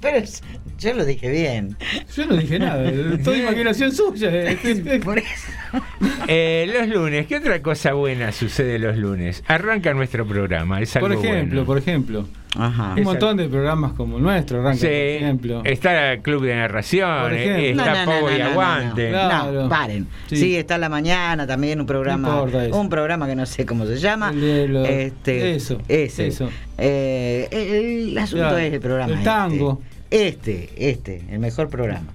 Pero 0.00 0.16
es- 0.18 0.42
yo 0.78 0.94
lo 0.94 1.04
dije 1.04 1.28
bien. 1.30 1.76
Yo 2.16 2.26
no 2.26 2.36
dije 2.36 2.58
nada, 2.58 2.90
toda 3.24 3.36
imaginación 3.36 3.92
suya. 3.92 4.30
eh. 4.32 5.00
Por 5.04 5.18
eso. 5.18 5.28
eh, 6.28 6.70
los 6.72 6.88
lunes, 6.88 7.26
¿qué 7.26 7.36
otra 7.36 7.60
cosa 7.62 7.92
buena 7.94 8.32
sucede 8.32 8.78
los 8.78 8.96
lunes? 8.96 9.42
Arranca 9.46 9.92
nuestro 9.94 10.26
programa, 10.26 10.80
es 10.80 10.94
algo 10.96 11.08
Por 11.08 11.16
ejemplo, 11.16 11.48
bueno. 11.50 11.64
por 11.66 11.78
ejemplo. 11.78 12.28
Ajá. 12.56 12.94
Un 12.96 13.02
montón 13.04 13.36
de 13.36 13.46
programas 13.46 13.92
como 13.92 14.16
el 14.16 14.22
nuestro, 14.22 14.60
arranca, 14.60 14.78
Sí, 14.78 14.86
por 14.86 14.92
ejemplo. 14.94 15.62
está 15.64 16.12
el 16.14 16.22
Club 16.22 16.44
de 16.44 16.54
Narración, 16.56 17.34
eh, 17.34 17.70
está 17.70 18.04
Pogo 18.06 18.30
y 18.30 18.40
Aguante. 18.40 19.10
no. 19.10 19.22
No, 19.22 19.28
Claro. 19.28 19.68
paren. 19.68 20.06
Sí. 20.28 20.36
Sí. 20.36 20.56
está 20.56 20.78
la 20.78 20.88
mañana 20.88 21.46
también 21.46 21.78
un 21.80 21.86
programa. 21.86 22.28
No 22.50 22.76
un 22.78 22.88
programa 22.88 23.26
que 23.26 23.36
no 23.36 23.44
sé 23.44 23.66
cómo 23.66 23.84
se 23.84 23.96
llama. 23.98 24.32
Este, 24.34 25.54
eso, 25.56 25.80
Ese. 25.88 26.28
eso. 26.28 26.48
Eh, 26.78 27.48
el, 27.50 28.10
el 28.10 28.18
asunto 28.18 28.44
Claro, 28.44 28.58
es 28.58 28.72
el 28.72 28.80
programa. 28.80 29.06
el 29.12 29.18
este. 29.18 29.24
tango. 29.24 29.82
Este, 30.10 30.70
este, 30.76 31.22
el 31.30 31.38
mejor 31.40 31.68
programa. 31.68 32.06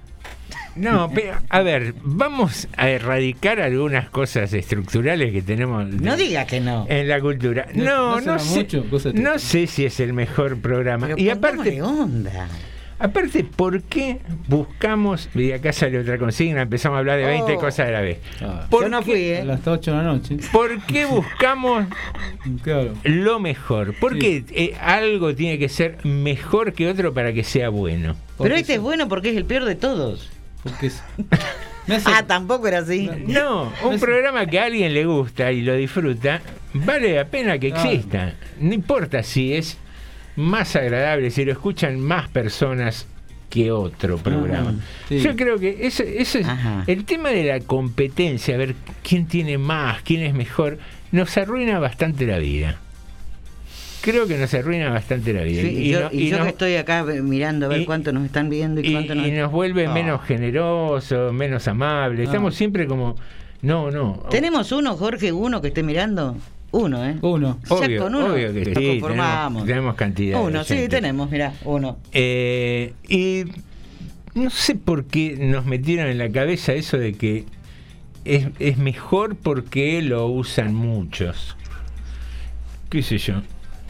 No, 0.76 1.10
pero, 1.14 1.34
a 1.48 1.62
ver, 1.62 1.94
vamos 2.02 2.66
a 2.76 2.88
erradicar 2.88 3.60
algunas 3.60 4.10
cosas 4.10 4.52
estructurales 4.52 5.32
que 5.32 5.42
tenemos 5.42 5.86
No 5.86 6.16
digas 6.16 6.46
que 6.46 6.60
no. 6.60 6.86
en 6.88 7.08
la 7.08 7.20
cultura. 7.20 7.66
No- 7.74 8.20
No, 8.20 8.20
no 8.20 8.38
sé, 8.38 8.58
mucho, 8.60 8.84
no 9.14 9.38
sé 9.38 9.66
si 9.66 9.84
es 9.84 10.00
el 10.00 10.12
mejor 10.12 10.58
programa. 10.60 11.06
Pero 11.08 11.18
y 11.20 11.30
aparte, 11.30 11.80
onda. 11.82 12.48
aparte, 12.98 13.44
¿por 13.44 13.82
qué 13.82 14.18
buscamos, 14.48 15.28
y 15.34 15.52
acá 15.52 15.72
sale 15.72 15.98
otra 16.00 16.18
consigna, 16.18 16.62
empezamos 16.62 16.96
a 16.96 16.98
hablar 17.00 17.18
de 17.18 17.26
20 17.26 17.52
Oh. 17.56 17.60
cosas 17.60 17.88
a 17.88 17.90
la 17.92 18.00
vez? 18.00 18.18
Ah, 18.40 18.66
¿Por 18.70 18.84
Yo 18.84 18.88
no 18.88 18.98
qué- 19.00 19.04
fui, 19.04 19.14
a 19.32 19.40
¿eh? 19.40 19.44
las 19.44 19.66
8 19.66 19.90
de 19.92 19.96
la 19.96 20.02
noche. 20.02 20.36
¿Por 20.52 20.80
qué 20.86 21.04
buscamos 21.06 21.86
Claro. 22.62 22.94
lo 23.04 23.38
mejor? 23.40 23.94
¿Por 24.00 24.14
Sí. 24.14 24.18
qué 24.18 24.44
eh, 24.50 24.74
algo 24.80 25.34
tiene 25.34 25.58
que 25.58 25.68
ser 25.68 25.98
mejor 26.04 26.72
que 26.72 26.88
otro 26.88 27.12
para 27.14 27.32
que 27.32 27.44
sea 27.44 27.68
bueno? 27.68 28.16
Porque 28.36 28.48
Pero 28.50 28.60
este 28.60 28.74
es 28.74 28.80
bueno 28.80 29.08
porque 29.08 29.30
es 29.30 29.36
el 29.36 29.44
peor 29.44 29.64
de 29.64 29.76
todos. 29.76 30.30
Porque 30.64 30.88
es- 30.88 31.02
me 31.86 31.94
hace- 31.96 32.10
Ah, 32.12 32.24
tampoco 32.26 32.66
era 32.66 32.78
así. 32.78 33.08
No, 33.26 33.72
un 33.84 34.00
programa 34.00 34.46
que 34.46 34.58
a 34.58 34.64
alguien 34.64 34.92
le 34.92 35.04
gusta 35.06 35.52
y 35.52 35.62
lo 35.62 35.74
disfruta, 35.76 36.40
vale 36.72 37.14
la 37.14 37.26
pena 37.26 37.58
que 37.58 37.70
Claro. 37.70 37.90
exista. 37.90 38.32
No 38.58 38.74
importa 38.74 39.22
si 39.22 39.54
es 39.54 39.78
más 40.36 40.74
agradable, 40.74 41.30
si 41.30 41.44
lo 41.44 41.52
escuchan 41.52 42.00
más 42.00 42.28
personas 42.28 43.06
que 43.50 43.70
otro 43.70 44.18
programa. 44.18 44.74
Ah, 44.76 44.84
sí. 45.08 45.20
Yo 45.20 45.36
creo 45.36 45.58
que 45.60 45.86
eso, 45.86 46.02
eso 46.02 46.38
es 46.40 46.48
Ajá. 46.48 46.82
el 46.88 47.04
tema 47.04 47.28
de 47.28 47.44
la 47.44 47.60
competencia, 47.60 48.56
a 48.56 48.58
ver 48.58 48.74
quién 49.08 49.28
tiene 49.28 49.58
más, 49.58 50.02
quién 50.02 50.22
es 50.22 50.34
mejor, 50.34 50.78
nos 51.12 51.36
arruina 51.36 51.78
bastante 51.78 52.26
la 52.26 52.38
vida. 52.38 52.80
Creo 54.04 54.26
que 54.26 54.36
nos 54.36 54.52
arruina 54.52 54.90
bastante 54.90 55.32
la 55.32 55.42
vida. 55.44 55.62
Sí, 55.62 55.68
y 55.68 55.88
yo, 55.90 56.00
no- 56.02 56.08
y 56.12 56.28
yo 56.28 56.36
nos- 56.36 56.44
que 56.46 56.50
estoy 56.50 56.76
acá 56.76 57.04
mirando 57.04 57.66
a 57.66 57.68
ver 57.70 57.80
y- 57.80 57.84
cuánto 57.86 58.12
nos 58.12 58.24
están 58.26 58.50
viendo 58.50 58.80
y, 58.82 58.88
y- 58.88 58.92
cuánto 58.92 59.14
nos... 59.14 59.26
y 59.26 59.30
nos 59.30 59.50
vuelve 59.50 59.88
menos 59.88 60.22
generosos, 60.24 61.32
menos 61.32 61.66
amables. 61.68 62.26
Estamos 62.26 62.54
siempre 62.54 62.86
como, 62.86 63.16
no, 63.62 63.90
no. 63.90 64.22
¿Tenemos 64.30 64.70
uno, 64.72 64.94
Jorge, 64.96 65.32
uno 65.32 65.62
que 65.62 65.68
esté 65.68 65.82
mirando? 65.82 66.36
Uno, 66.72 67.02
¿eh? 67.06 67.16
Uno. 67.22 67.58
Obvio, 67.68 68.02
con 68.02 68.14
uno 68.16 68.34
obvio 68.34 68.52
que 68.52 68.64
nos 68.66 68.78
sí, 68.78 68.86
conformamos. 69.00 69.62
tenemos, 69.62 69.66
tenemos 69.66 69.94
cantidad. 69.94 70.42
Uno, 70.44 70.64
sí, 70.64 70.86
tenemos, 70.88 71.30
mira, 71.30 71.54
uno. 71.64 71.96
Eh, 72.12 72.92
y 73.08 73.44
no 74.34 74.50
sé 74.50 74.74
por 74.74 75.04
qué 75.06 75.36
nos 75.40 75.64
metieron 75.64 76.08
en 76.08 76.18
la 76.18 76.28
cabeza 76.30 76.72
eso 76.74 76.98
de 76.98 77.14
que 77.14 77.44
es, 78.26 78.48
es 78.58 78.76
mejor 78.76 79.36
porque 79.36 80.02
lo 80.02 80.26
usan 80.26 80.74
muchos. 80.74 81.56
¿Qué 82.90 83.02
sé 83.02 83.18
yo? 83.18 83.34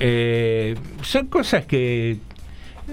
Eh, 0.00 0.74
son 1.02 1.26
cosas 1.26 1.66
que 1.66 2.16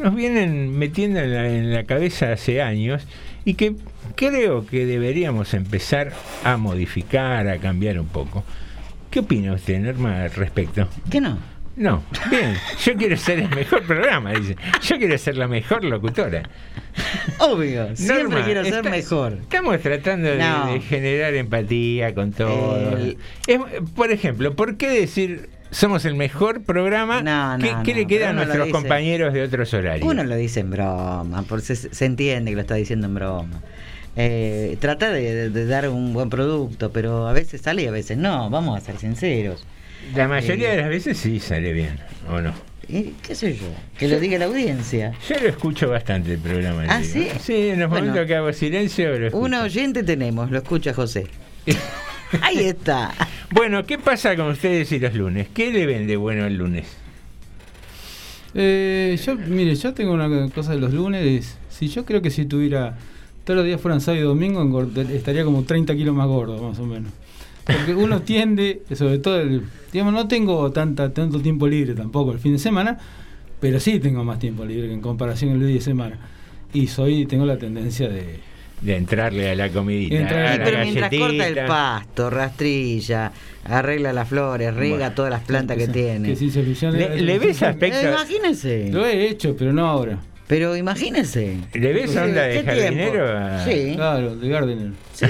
nos 0.02 0.16
vienen 0.16 0.78
metiendo 0.78 1.20
en 1.20 1.34
la, 1.34 1.48
en 1.50 1.74
la 1.74 1.84
cabeza 1.84 2.32
hace 2.32 2.62
años 2.62 3.04
y 3.44 3.56
que 3.56 3.76
creo 4.16 4.66
que 4.66 4.86
deberíamos 4.86 5.54
empezar 5.54 6.14
a 6.44 6.58
modificar, 6.58 7.48
a 7.48 7.58
cambiar 7.58 8.00
un 8.00 8.08
poco. 8.08 8.44
¿Qué 9.10 9.20
opina 9.20 9.54
usted, 9.54 9.80
Norma, 9.80 10.24
al 10.24 10.32
respecto? 10.32 10.88
¿Qué 11.10 11.20
no? 11.20 11.38
No, 11.76 12.04
bien, 12.30 12.54
yo 12.86 12.96
quiero 12.96 13.16
ser 13.18 13.40
el 13.40 13.50
mejor 13.50 13.84
programa, 13.84 14.34
dice. 14.34 14.56
Yo 14.84 14.98
quiero 14.98 15.18
ser 15.18 15.38
la 15.38 15.48
mejor 15.48 15.84
locutora. 15.86 16.44
Obvio, 17.40 17.96
siempre 17.96 18.24
Norma, 18.24 18.46
quiero 18.46 18.64
ser 18.64 18.74
está- 18.76 18.90
mejor. 18.90 19.34
Estamos 19.42 19.80
tratando 19.82 20.30
de, 20.30 20.38
No. 20.38 20.74
de 20.74 20.82
generar 20.82 21.34
empatía 21.34 22.14
con. 22.14 22.34
El- 22.38 23.18
Es- 23.48 23.60
por 23.96 24.12
ejemplo, 24.12 24.54
¿por 24.56 24.76
qué 24.78 24.90
decir 24.90 25.50
somos 25.72 26.06
el 26.06 26.16
mejor 26.16 26.62
programa? 26.64 27.22
No, 27.24 27.58
¿Qué, 27.64 27.72
no, 27.74 27.84
qué 27.84 27.92
no, 27.94 28.00
le 28.00 28.08
queda 28.08 28.30
a 28.30 28.34
nuestros 28.34 28.70
compañeros 28.70 29.34
de 29.34 29.44
otros 29.44 29.74
horarios? 29.74 30.08
Uno 30.08 30.24
lo 30.24 30.36
dice 30.36 30.60
en 30.60 30.70
broma, 30.72 31.44
por 31.44 31.62
se, 31.62 31.76
se 31.76 32.06
entiende 32.06 32.52
que 32.52 32.56
lo 32.56 32.62
está 32.62 32.76
diciendo 32.76 33.08
en 33.08 33.16
broma. 33.16 33.62
Eh, 34.18 34.78
trata 34.82 35.10
de, 35.10 35.50
dar 35.66 35.88
un 35.90 36.14
buen 36.14 36.30
producto, 36.30 36.92
pero 36.92 37.28
a 37.28 37.34
veces 37.34 37.62
sale 37.62 37.84
y 37.84 37.88
a 37.88 37.92
veces 37.92 38.18
no, 38.18 38.50
vamos 38.50 38.78
a 38.78 38.82
ser 38.82 38.98
sinceros. 38.98 39.66
La 40.16 40.28
mayoría 40.28 40.74
Eh. 40.74 40.76
de 40.76 40.82
las 40.82 40.90
veces 40.90 41.18
sí 41.18 41.40
sale 41.40 41.72
bien, 41.74 41.98
¿o 42.30 42.42
no? 42.42 42.54
Y 42.90 43.14
¿Qué 43.26 43.36
sé 43.36 43.56
yo? 43.56 43.68
Que 43.98 44.10
lo 44.10 44.20
diga 44.20 44.38
la 44.38 44.46
audiencia. 44.46 45.14
Yo 45.30 45.40
lo 45.40 45.48
escucho 45.48 45.90
bastante 45.90 46.34
el 46.34 46.40
programa. 46.40 46.84
¿Ah, 46.90 47.02
sí? 47.04 47.30
Sí, 47.40 47.70
en 47.70 47.80
los 47.80 47.90
Bueno. 47.90 48.08
momentos 48.08 48.28
que 48.28 48.36
hago 48.36 48.52
silencio 48.52 49.18
lo 49.18 49.28
escucho. 49.28 49.46
Un 49.46 49.54
oyente 49.54 50.04
tenemos, 50.04 50.52
lo 50.52 50.58
escucha 50.58 50.94
José. 50.94 51.28
Ahí 52.42 52.60
está. 52.60 53.12
Bueno, 53.52 53.86
¿qué 53.86 53.98
pasa 53.98 54.36
con 54.36 54.48
ustedes 54.48 54.92
y 54.92 55.00
los 55.00 55.14
lunes? 55.14 55.48
¿Qué 55.54 55.72
le 55.72 55.86
vende 55.86 56.16
bueno 56.16 56.46
el 56.46 56.58
lunes? 56.58 56.88
Eh, 58.54 59.20
yo, 59.24 59.36
mire, 59.36 59.76
yo 59.76 59.94
tengo 59.94 60.14
una 60.14 60.50
cosa 60.50 60.72
de 60.72 60.80
los 60.80 60.94
lunes. 60.94 61.58
Si 61.70 61.88
yo 61.88 62.06
creo 62.06 62.22
que 62.22 62.30
si 62.30 62.46
tuviera 62.46 62.98
todos 63.44 63.58
los 63.58 63.66
días 63.66 63.82
fueran 63.82 64.02
sábado 64.02 64.24
y 64.24 64.28
domingo, 64.28 64.90
estaría 65.12 65.44
como 65.44 65.64
30 65.64 65.96
kilos 65.96 66.16
más 66.16 66.28
gordo, 66.28 66.62
más 66.62 66.80
o 66.80 66.86
menos. 66.86 67.12
Porque 67.66 67.96
uno 67.96 68.22
tiende, 68.24 68.84
sobre 68.94 69.20
todo, 69.20 69.40
el, 69.40 69.64
digamos, 69.92 70.14
no 70.14 70.28
tengo 70.28 70.72
tanta, 70.72 71.14
tanto 71.14 71.42
tiempo 71.42 71.68
libre 71.68 71.94
tampoco 71.94 72.32
el 72.32 72.40
fin 72.40 72.54
de 72.54 72.60
semana, 72.60 72.98
pero 73.60 73.80
sí 73.80 74.00
tengo 74.00 74.24
más 74.24 74.40
tiempo 74.40 74.66
libre 74.66 74.88
que 74.88 74.94
en 74.94 75.02
comparación 75.02 75.52
el 75.52 75.60
día 75.60 75.76
de 75.76 75.82
semana. 75.82 76.20
Y 76.74 76.88
soy, 76.88 77.26
tengo 77.26 77.46
la 77.46 77.58
tendencia 77.58 78.08
de, 78.08 78.40
De 78.82 78.96
entrarle 78.98 79.52
a 79.52 79.56
la 79.56 79.70
comidita. 79.70 80.16
Entrar- 80.16 80.46
a 80.48 80.56
Y 80.56 80.58
la 80.58 80.64
pero 80.66 80.78
mientras 80.84 81.12
corta 81.16 81.48
el 81.48 81.66
pasto, 81.68 82.30
rastrilla, 82.32 83.32
arregla 83.66 84.12
las 84.12 84.28
flores, 84.28 84.74
riega 84.74 84.96
Bueno, 84.98 85.16
todas 85.16 85.30
las 85.32 85.42
plantas 85.42 85.78
que, 85.78 85.88
tiene. 85.88 86.30
que 86.30 86.36
¿Le- 87.22 87.38
ves 87.40 87.62
aspecto- 87.62 88.00
Eh, 88.00 88.10
imagínese. 88.12 88.90
Lo 88.92 89.06
he 89.06 89.28
hecho, 89.30 89.56
pero 89.56 89.72
no 89.72 89.86
ahora. 89.88 90.18
Pero 90.52 90.76
imagínese. 90.76 91.56
¿Le 91.74 91.94
ves 91.94 92.14
onda 92.18 92.44
de 92.44 92.62
jardinero? 92.62 93.26
a- 93.26 93.64
Sí. 93.64 93.94
Claro, 93.96 94.36
de 94.36 94.50
Gardener. 94.50 94.92
Sí, 95.14 95.26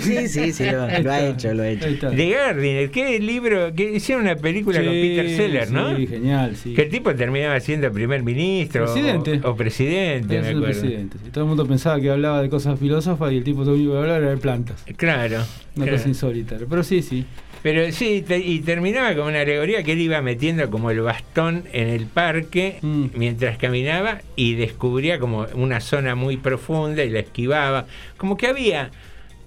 sí, 0.00 0.28
sí, 0.28 0.52
sí, 0.52 0.64
lo, 0.70 0.82
ha 1.12 1.20
hecho, 1.28 1.54
lo 1.54 1.62
ha 1.62 1.68
hecho. 1.68 2.10
De 2.10 2.30
Gardiner, 2.30 2.90
¿qué 2.90 3.20
libro? 3.20 3.72
Que 3.72 3.92
hicieron 3.92 4.24
una 4.24 4.34
película 4.34 4.82
con 4.82 4.92
Sí, 4.92 5.02
Peter 5.16 5.36
Seller, 5.36 5.70
¿no? 5.70 5.96
Sí, 5.96 6.06
genial, 6.08 6.56
sí. 6.56 6.74
Que 6.74 6.82
el 6.82 6.88
tipo 6.88 7.14
terminaba 7.14 7.60
siendo 7.60 7.92
primer 7.92 8.24
ministro 8.24 8.86
Presidente. 8.86 9.40
O, 9.44 9.50
o 9.50 9.56
presidente, 9.56 10.36
Es 10.38 10.42
me 10.42 10.48
acuerdo. 10.48 10.66
presidente. 10.80 11.18
Todo 11.30 11.44
el 11.44 11.48
mundo 11.48 11.64
pensaba 11.66 12.00
que 12.00 12.10
hablaba 12.10 12.42
de 12.42 12.48
cosas 12.50 12.76
filósofas 12.80 13.30
y 13.32 13.36
el 13.36 13.44
tipo 13.44 13.62
todo 13.62 13.74
único 13.74 13.92
que 13.92 13.98
hablaba 13.98 14.18
era 14.18 14.30
de 14.30 14.36
plantas. 14.38 14.82
Claro. 14.96 15.36
Una 15.76 15.84
claro. 15.84 15.92
cosa 15.92 16.08
insólita. 16.08 16.56
Pero 16.68 16.82
sí, 16.82 17.02
sí. 17.02 17.24
Pero 17.62 17.92
sí, 17.92 18.24
te- 18.26 18.38
y 18.38 18.60
terminaba 18.60 19.14
como 19.14 19.28
una 19.28 19.40
alegoría 19.40 19.82
que 19.82 19.92
él 19.92 20.00
iba 20.00 20.22
metiendo 20.22 20.70
como 20.70 20.90
el 20.90 21.00
bastón 21.00 21.64
en 21.72 21.88
el 21.88 22.06
parque 22.06 22.78
Mm. 22.80 23.06
mientras 23.14 23.58
caminaba 23.58 24.22
y 24.36 24.54
descubría 24.54 25.18
como 25.18 25.46
una 25.54 25.80
zona 25.80 26.14
muy 26.14 26.36
profunda 26.38 27.04
y 27.04 27.10
la 27.10 27.20
esquivaba. 27.20 27.86
Como 28.16 28.36
que 28.38 28.46
había 28.46 28.90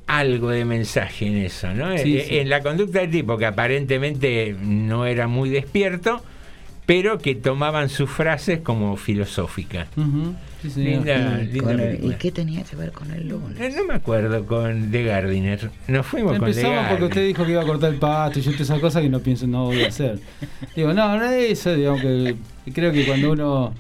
algo 0.06 0.50
de 0.50 0.64
mensaje 0.66 1.26
en 1.28 1.38
eso, 1.38 1.74
¿no? 1.74 1.98
Sí, 1.98 2.18
Eh, 2.18 2.26
sí. 2.28 2.38
En 2.38 2.50
la 2.50 2.62
conducta 2.62 3.00
del 3.00 3.10
tipo, 3.10 3.38
que 3.38 3.46
aparentemente 3.48 4.56
no 4.62 5.06
era 5.06 5.28
muy 5.28 5.50
despierto, 5.50 6.22
pero 6.86 7.18
que 7.18 7.34
tomaban 7.36 7.90
sus 7.90 8.10
frases 8.10 8.60
como 8.60 8.96
filosóficas. 8.98 9.88
Sí. 10.70 10.84
Linda, 10.84 11.40
Y, 11.42 11.48
linda 11.48 11.64
con 11.64 11.80
el-. 11.80 12.04
¿y 12.06 12.10
qué 12.16 12.32
tenía 12.32 12.64
que 12.64 12.76
ver 12.76 12.92
con 12.92 13.12
el 13.12 13.28
lunes? 13.28 13.60
Eh, 13.60 13.74
No 13.76 13.86
me 13.86 13.94
acuerdo 13.96 14.46
con 14.46 14.92
The 14.92 15.04
Gardiner. 15.04 15.70
Nos 15.88 16.06
fuimos 16.06 16.32
con 16.38 16.42
The 16.42 16.48
Empezamos 16.52 16.76
porque 16.78 16.90
Gardiner. 16.90 17.10
usted 17.10 17.28
dijo 17.28 17.46
que 17.46 17.52
iba 17.52 17.62
a 17.62 17.66
cortar 17.66 17.94
el 17.94 18.00
pasto 18.00 18.40
y 18.40 18.42
yo 18.42 18.52
todas 18.52 18.62
esas 18.70 18.80
cosas 18.80 19.02
que 19.02 19.10
no 19.10 19.20
pienso, 19.20 19.48
no 19.48 19.66
voy 19.66 19.84
a 19.84 19.88
hacer. 19.88 20.20
Digo, 20.76 20.94
no, 20.94 21.18
no 21.18 21.26
es 21.26 21.52
eso, 21.60 21.74
digamos 21.76 22.02
que 22.02 22.36
creo 22.74 22.92
que 22.92 23.06
cuando 23.06 23.32
uno, 23.32 23.74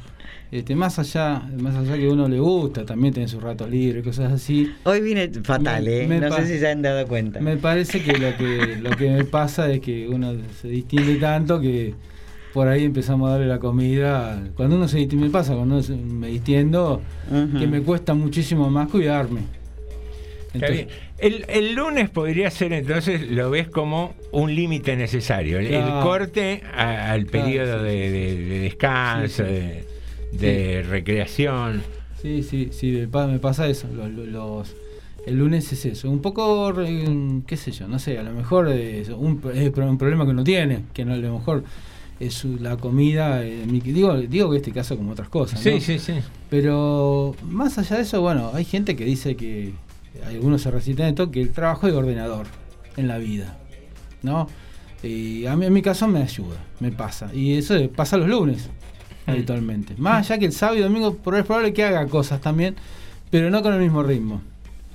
este, 0.51 0.75
más 0.75 0.99
allá, 0.99 1.41
más 1.59 1.75
allá 1.75 1.95
que 1.95 2.07
uno 2.07 2.27
le 2.27 2.39
gusta, 2.39 2.85
también 2.85 3.13
tiene 3.13 3.27
sus 3.27 3.41
ratos 3.41 3.69
libres, 3.69 4.03
cosas 4.03 4.31
así. 4.31 4.71
Hoy 4.83 5.01
viene 5.01 5.29
fatal, 5.43 5.83
Me- 5.83 6.03
¿eh? 6.03 6.07
me 6.07 6.19
no 6.19 6.29
pa- 6.29 6.37
sé 6.41 6.47
si 6.53 6.59
se 6.59 6.67
han 6.69 6.81
dado 6.81 7.07
cuenta. 7.07 7.39
Me 7.39 7.57
parece 7.57 8.01
que 8.03 8.13
lo 8.17 8.35
que 8.37 8.77
lo 8.81 8.91
que 8.91 9.09
me 9.09 9.23
pasa 9.23 9.71
es 9.71 9.79
que 9.79 10.07
uno 10.07 10.33
se 10.61 10.67
distingue 10.67 11.15
tanto 11.15 11.59
que 11.59 11.95
por 12.53 12.67
ahí 12.67 12.83
empezamos 12.85 13.27
a 13.29 13.33
darle 13.33 13.47
la 13.47 13.59
comida. 13.59 14.41
Cuando 14.55 14.75
uno 14.75 14.87
se 14.87 14.97
distingue, 14.99 15.25
me 15.25 15.31
pasa, 15.31 15.53
cuando 15.55 15.75
uno 15.75 15.83
se- 15.83 15.95
me 15.95 16.27
distiendo, 16.27 17.01
que 17.59 17.67
me 17.67 17.81
cuesta 17.81 18.13
muchísimo 18.13 18.69
más 18.69 18.89
cuidarme. 18.89 19.41
Entonces. 20.53 20.87
El, 21.17 21.45
el 21.47 21.73
lunes 21.73 22.09
podría 22.09 22.51
ser 22.51 22.73
entonces, 22.73 23.31
lo 23.31 23.49
ves 23.49 23.69
como 23.69 24.13
un 24.31 24.53
límite 24.53 24.95
necesario, 24.95 25.57
el, 25.57 25.67
corte 26.03 26.61
a- 26.75 27.11
al 27.11 27.25
Claro, 27.25 27.45
periodo 27.45 27.79
sí, 27.79 27.85
de, 27.85 27.91
sí, 28.05 28.11
de- 28.11 28.45
de 28.49 28.59
descanso, 28.59 29.43
Sí, 29.45 29.51
sí. 30.31 30.37
de, 30.37 30.47
de 30.53 30.83
recreación. 30.83 31.81
Sí, 32.21 32.43
sí, 32.43 32.69
sí, 32.71 32.91
me 32.91 33.07
pa- 33.07 33.27
me 33.27 33.39
pasa 33.39 33.67
eso. 33.67 33.87
Los, 33.95 34.09
los- 34.11 34.75
el 35.25 35.37
lunes 35.39 35.71
es 35.71 35.85
eso. 35.85 36.09
Un 36.11 36.21
poco, 36.21 36.71
re- 36.73 37.05
qué 37.47 37.55
sé 37.57 37.71
yo, 37.71 37.87
no 37.87 37.97
sé, 37.97 38.19
a 38.19 38.23
lo 38.23 38.31
mejor 38.33 38.67
es 38.69 39.09
un, 39.09 39.41
es 39.55 39.71
un 39.75 39.97
problema 39.97 40.25
que 40.25 40.31
uno 40.31 40.43
tiene, 40.43 40.81
que 40.93 41.05
no, 41.05 41.13
a 41.13 41.17
lo 41.17 41.33
mejor 41.39 41.63
es 42.19 42.45
la 42.45 42.77
comida. 42.77 43.43
eh, 43.43 43.65
digo, 43.67 44.17
digo 44.17 44.51
que 44.51 44.57
este 44.57 44.71
caso 44.71 44.97
como 44.97 45.11
otras 45.11 45.29
cosas. 45.29 45.59
Sí, 45.59 45.75
¿no? 45.75 45.79
sí, 45.79 45.99
sí. 45.99 46.13
Pero 46.49 47.35
más 47.49 47.77
allá 47.77 47.97
de 47.97 48.03
eso, 48.03 48.21
bueno, 48.21 48.51
hay 48.53 48.65
gente 48.65 48.95
que 48.95 49.05
dice 49.05 49.35
que 49.35 49.73
algunos 50.25 50.61
se 50.61 50.71
resisten 50.71 51.07
esto, 51.07 51.31
que 51.31 51.41
el 51.41 51.51
trabajo 51.51 51.87
es 51.87 51.93
ordenador 51.93 52.47
en 52.97 53.07
la 53.07 53.17
vida, 53.17 53.57
¿no? 54.21 54.47
Y 55.01 55.45
a 55.47 55.55
mí 55.55 55.65
en 55.65 55.73
mi 55.73 55.81
caso 55.81 56.07
me 56.07 56.21
ayuda, 56.21 56.57
me 56.79 56.91
pasa. 56.91 57.29
Y 57.33 57.57
eso 57.57 57.75
pasa 57.95 58.17
los 58.17 58.29
lunes, 58.29 58.69
habitualmente. 59.25 59.95
Más 59.97 60.29
allá 60.29 60.39
que 60.39 60.45
el 60.45 60.53
sábado 60.53 60.79
y 60.79 60.81
domingo, 60.81 61.15
por 61.15 61.35
es 61.37 61.45
probable 61.45 61.73
que 61.73 61.83
haga 61.83 62.07
cosas 62.07 62.39
también, 62.39 62.75
pero 63.29 63.49
no 63.49 63.61
con 63.61 63.73
el 63.73 63.79
mismo 63.79 64.03
ritmo. 64.03 64.41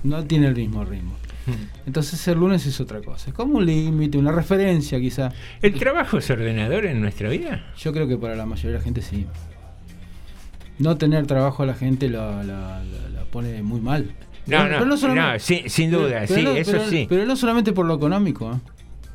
No 0.01 0.23
tiene 0.23 0.47
el 0.47 0.55
mismo 0.55 0.85
ritmo. 0.85 1.13
Entonces 1.85 2.27
el 2.27 2.39
lunes 2.39 2.65
es 2.65 2.79
otra 2.79 3.01
cosa. 3.01 3.29
Es 3.29 3.35
como 3.35 3.57
un 3.57 3.65
límite, 3.65 4.17
una 4.17 4.31
referencia 4.31 4.99
quizá. 4.99 5.31
¿El 5.61 5.73
trabajo 5.75 6.17
es 6.17 6.29
ordenador 6.29 6.85
en 6.85 7.01
nuestra 7.01 7.29
vida? 7.29 7.65
Yo 7.77 7.91
creo 7.93 8.07
que 8.07 8.17
para 8.17 8.35
la 8.35 8.45
mayoría 8.45 8.71
de 8.71 8.77
la 8.77 8.83
gente 8.83 9.01
sí. 9.01 9.25
No 10.77 10.97
tener 10.97 11.27
trabajo 11.27 11.63
a 11.63 11.65
la 11.65 11.73
gente 11.73 12.09
la, 12.09 12.43
la- 12.43 12.83
la- 12.83 13.09
la 13.13 13.23
pone 13.25 13.61
muy 13.63 13.81
mal. 13.81 14.03
No, 14.47 14.57
Pero- 14.63 14.85
no, 14.85 14.95
pero 14.99 15.15
no 15.15 15.39
sí, 15.39 15.63
sin 15.67 15.91
duda, 15.91 16.21
pero 16.27 16.35
sí, 16.39 16.43
no- 16.43 16.51
eso 16.51 16.89
sí. 16.89 17.05
Pero 17.09 17.25
no 17.25 17.35
solamente 17.35 17.73
por 17.73 17.85
lo 17.85 17.95
económico, 17.95 18.51
¿eh? 18.53 18.57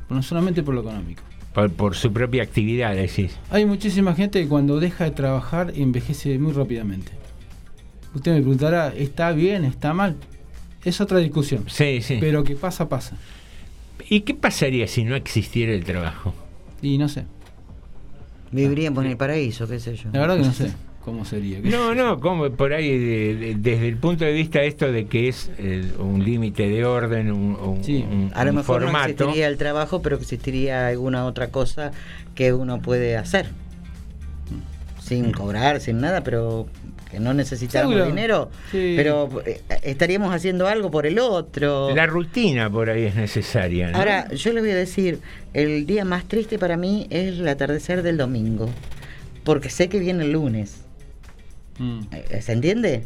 no 0.09 0.21
solamente 0.23 0.63
por 0.63 0.75
lo 0.75 0.81
económico. 0.81 1.23
Por, 1.53 1.71
por 1.71 1.95
su 1.95 2.11
propia 2.13 2.43
actividad, 2.43 2.95
decís. 2.95 3.35
Hay 3.49 3.65
muchísima 3.65 4.13
gente 4.13 4.41
que 4.41 4.47
cuando 4.47 4.79
deja 4.79 5.05
de 5.05 5.11
trabajar 5.11 5.73
envejece 5.75 6.37
muy 6.37 6.51
rápidamente. 6.53 7.11
Usted 8.13 8.31
me 8.33 8.37
preguntará, 8.41 8.93
¿está 8.95 9.31
bien? 9.31 9.65
¿Está 9.65 9.93
mal? 9.93 10.15
Es 10.85 11.01
otra 11.01 11.19
discusión. 11.19 11.65
Sí, 11.67 12.01
sí. 12.01 12.17
Pero 12.19 12.43
que 12.43 12.55
pasa, 12.55 12.87
pasa. 12.87 13.17
¿Y 14.09 14.21
qué 14.21 14.33
pasaría 14.35 14.87
si 14.87 15.03
no 15.03 15.15
existiera 15.15 15.73
el 15.73 15.83
trabajo? 15.83 16.33
Y 16.81 16.97
no 16.97 17.09
sé. 17.09 17.25
Viviríamos 18.51 19.03
en 19.03 19.11
el 19.11 19.17
paraíso, 19.17 19.67
qué 19.67 19.79
sé 19.79 19.95
yo. 19.97 20.09
La 20.13 20.19
verdad 20.21 20.37
que 20.37 20.43
no 20.43 20.53
sé 20.53 20.71
cómo 21.03 21.25
sería. 21.25 21.59
No, 21.63 21.93
no, 21.95 22.19
como 22.19 22.49
por 22.51 22.73
ahí, 22.73 22.97
de- 22.97 23.35
de- 23.35 23.55
desde 23.55 23.87
el 23.87 23.97
punto 23.97 24.23
de 24.25 24.31
vista 24.33 24.61
esto 24.61 24.91
de 24.91 25.07
que 25.07 25.27
es 25.27 25.49
un 25.99 26.23
límite 26.23 26.69
de 26.69 26.85
orden, 26.85 27.31
un, 27.31 27.55
un- 27.55 27.83
Sí. 27.83 28.05
un- 28.09 28.31
A 28.35 28.43
lo 28.45 28.51
un 28.51 28.57
mejor 28.57 28.81
no 28.81 28.87
formato. 28.87 29.09
existiría 29.09 29.47
el 29.47 29.57
trabajo, 29.57 30.01
pero 30.01 30.15
existiría 30.17 30.87
alguna 30.87 31.25
otra 31.25 31.49
cosa 31.49 31.91
que 32.35 32.53
uno 32.53 32.81
puede 32.81 33.17
hacer. 33.17 33.47
Sin 35.01 35.31
cobrar, 35.31 35.81
sin 35.81 35.99
nada, 36.01 36.23
pero 36.23 36.67
que 37.09 37.19
no 37.19 37.33
necesitáramos 37.33 37.93
Seguro. 37.95 38.09
dinero. 38.13 38.51
Sí. 38.71 38.93
Pero 38.95 39.29
eh, 39.45 39.61
estaríamos 39.83 40.33
haciendo 40.33 40.67
algo 40.67 40.89
por 40.91 41.05
el 41.05 41.19
otro. 41.19 41.93
La 41.95 42.05
rutina 42.07 42.69
por 42.69 42.89
ahí 42.89 43.03
es 43.03 43.15
necesaria. 43.15 43.91
¿no? 43.91 43.97
Ahora, 43.97 44.29
yo 44.33 44.51
le 44.53 44.61
voy 44.61 44.71
a 44.71 44.75
decir, 44.75 45.19
el 45.53 45.85
día 45.85 46.03
más 46.05 46.25
triste 46.27 46.57
para 46.59 46.77
mí 46.77 47.07
es 47.09 47.39
el 47.39 47.47
atardecer 47.47 48.01
del 48.03 48.17
domingo, 48.17 48.69
porque 49.43 49.69
sé 49.69 49.87
que 49.89 49.99
viene 49.99 50.23
el 50.25 50.31
lunes. 50.31 50.81
Mm. 51.77 51.99
Eh, 52.11 52.41
¿Se 52.41 52.51
entiende? 52.53 53.03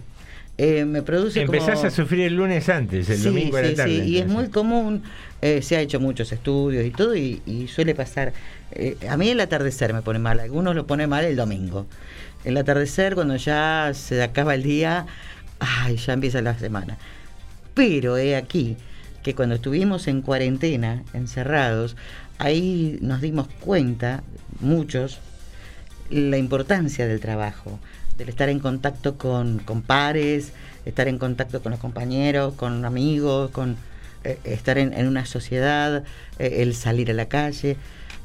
Eh, 0.57 0.83
me 0.85 1.01
produce 1.01 1.41
Empezás 1.41 1.75
como... 1.75 1.87
a 1.87 1.89
sufrir 1.89 2.21
el 2.25 2.35
lunes 2.35 2.67
antes, 2.67 3.09
el 3.09 3.17
Sí, 3.17 3.23
domingo 3.23 3.55
a 3.57 3.61
la 3.61 3.67
sí, 3.69 3.75
tarde. 3.75 3.95
sí, 4.03 4.09
y 4.09 4.17
es 4.17 4.27
muy 4.27 4.49
común, 4.49 5.03
eh, 5.41 5.61
se 5.61 5.77
ha 5.77 5.79
hecho 5.81 6.01
muchos 6.01 6.33
estudios 6.33 6.85
y 6.85 6.91
todo, 6.91 7.15
y, 7.15 7.41
y 7.45 7.67
suele 7.69 7.95
pasar. 7.95 8.33
eh, 8.73 8.97
a 9.09 9.15
mí 9.15 9.29
el 9.29 9.39
atardecer 9.39 9.93
me 9.93 10.01
pone 10.01 10.19
mal, 10.19 10.37
algunos 10.41 10.75
lo 10.75 10.85
ponen 10.85 11.09
mal 11.09 11.23
el 11.23 11.37
domingo. 11.37 11.85
El 12.43 12.57
atardecer, 12.57 13.15
cuando 13.15 13.35
ya 13.35 13.91
se 13.93 14.21
acaba 14.23 14.55
el 14.55 14.63
día, 14.63 15.05
ay, 15.59 15.97
ya 15.97 16.13
empieza 16.13 16.41
la 16.41 16.57
semana. 16.57 16.97
Pero 17.73 18.17
he 18.17 18.35
aquí 18.35 18.77
que 19.23 19.35
cuando 19.35 19.55
estuvimos 19.55 20.07
en 20.07 20.21
cuarentena, 20.21 21.03
encerrados, 21.13 21.95
ahí 22.37 22.97
nos 23.01 23.21
dimos 23.21 23.47
cuenta, 23.59 24.23
muchos, 24.59 25.19
la 26.09 26.37
importancia 26.37 27.05
del 27.07 27.19
trabajo, 27.19 27.79
del 28.17 28.29
estar 28.29 28.49
en 28.49 28.59
contacto 28.59 29.17
con, 29.17 29.59
con 29.59 29.81
pares, 29.81 30.53
estar 30.85 31.07
en 31.07 31.17
contacto 31.17 31.61
con 31.61 31.71
los 31.71 31.79
compañeros, 31.79 32.53
con 32.55 32.83
amigos, 32.85 33.51
con 33.51 33.77
eh, 34.23 34.37
estar 34.43 34.77
en, 34.77 35.07
una 35.07 35.25
sociedad, 35.25 36.03
eh, 36.39 36.57
el 36.57 36.75
salir 36.75 37.11
a 37.11 37.13
la 37.13 37.27
calle, 37.27 37.77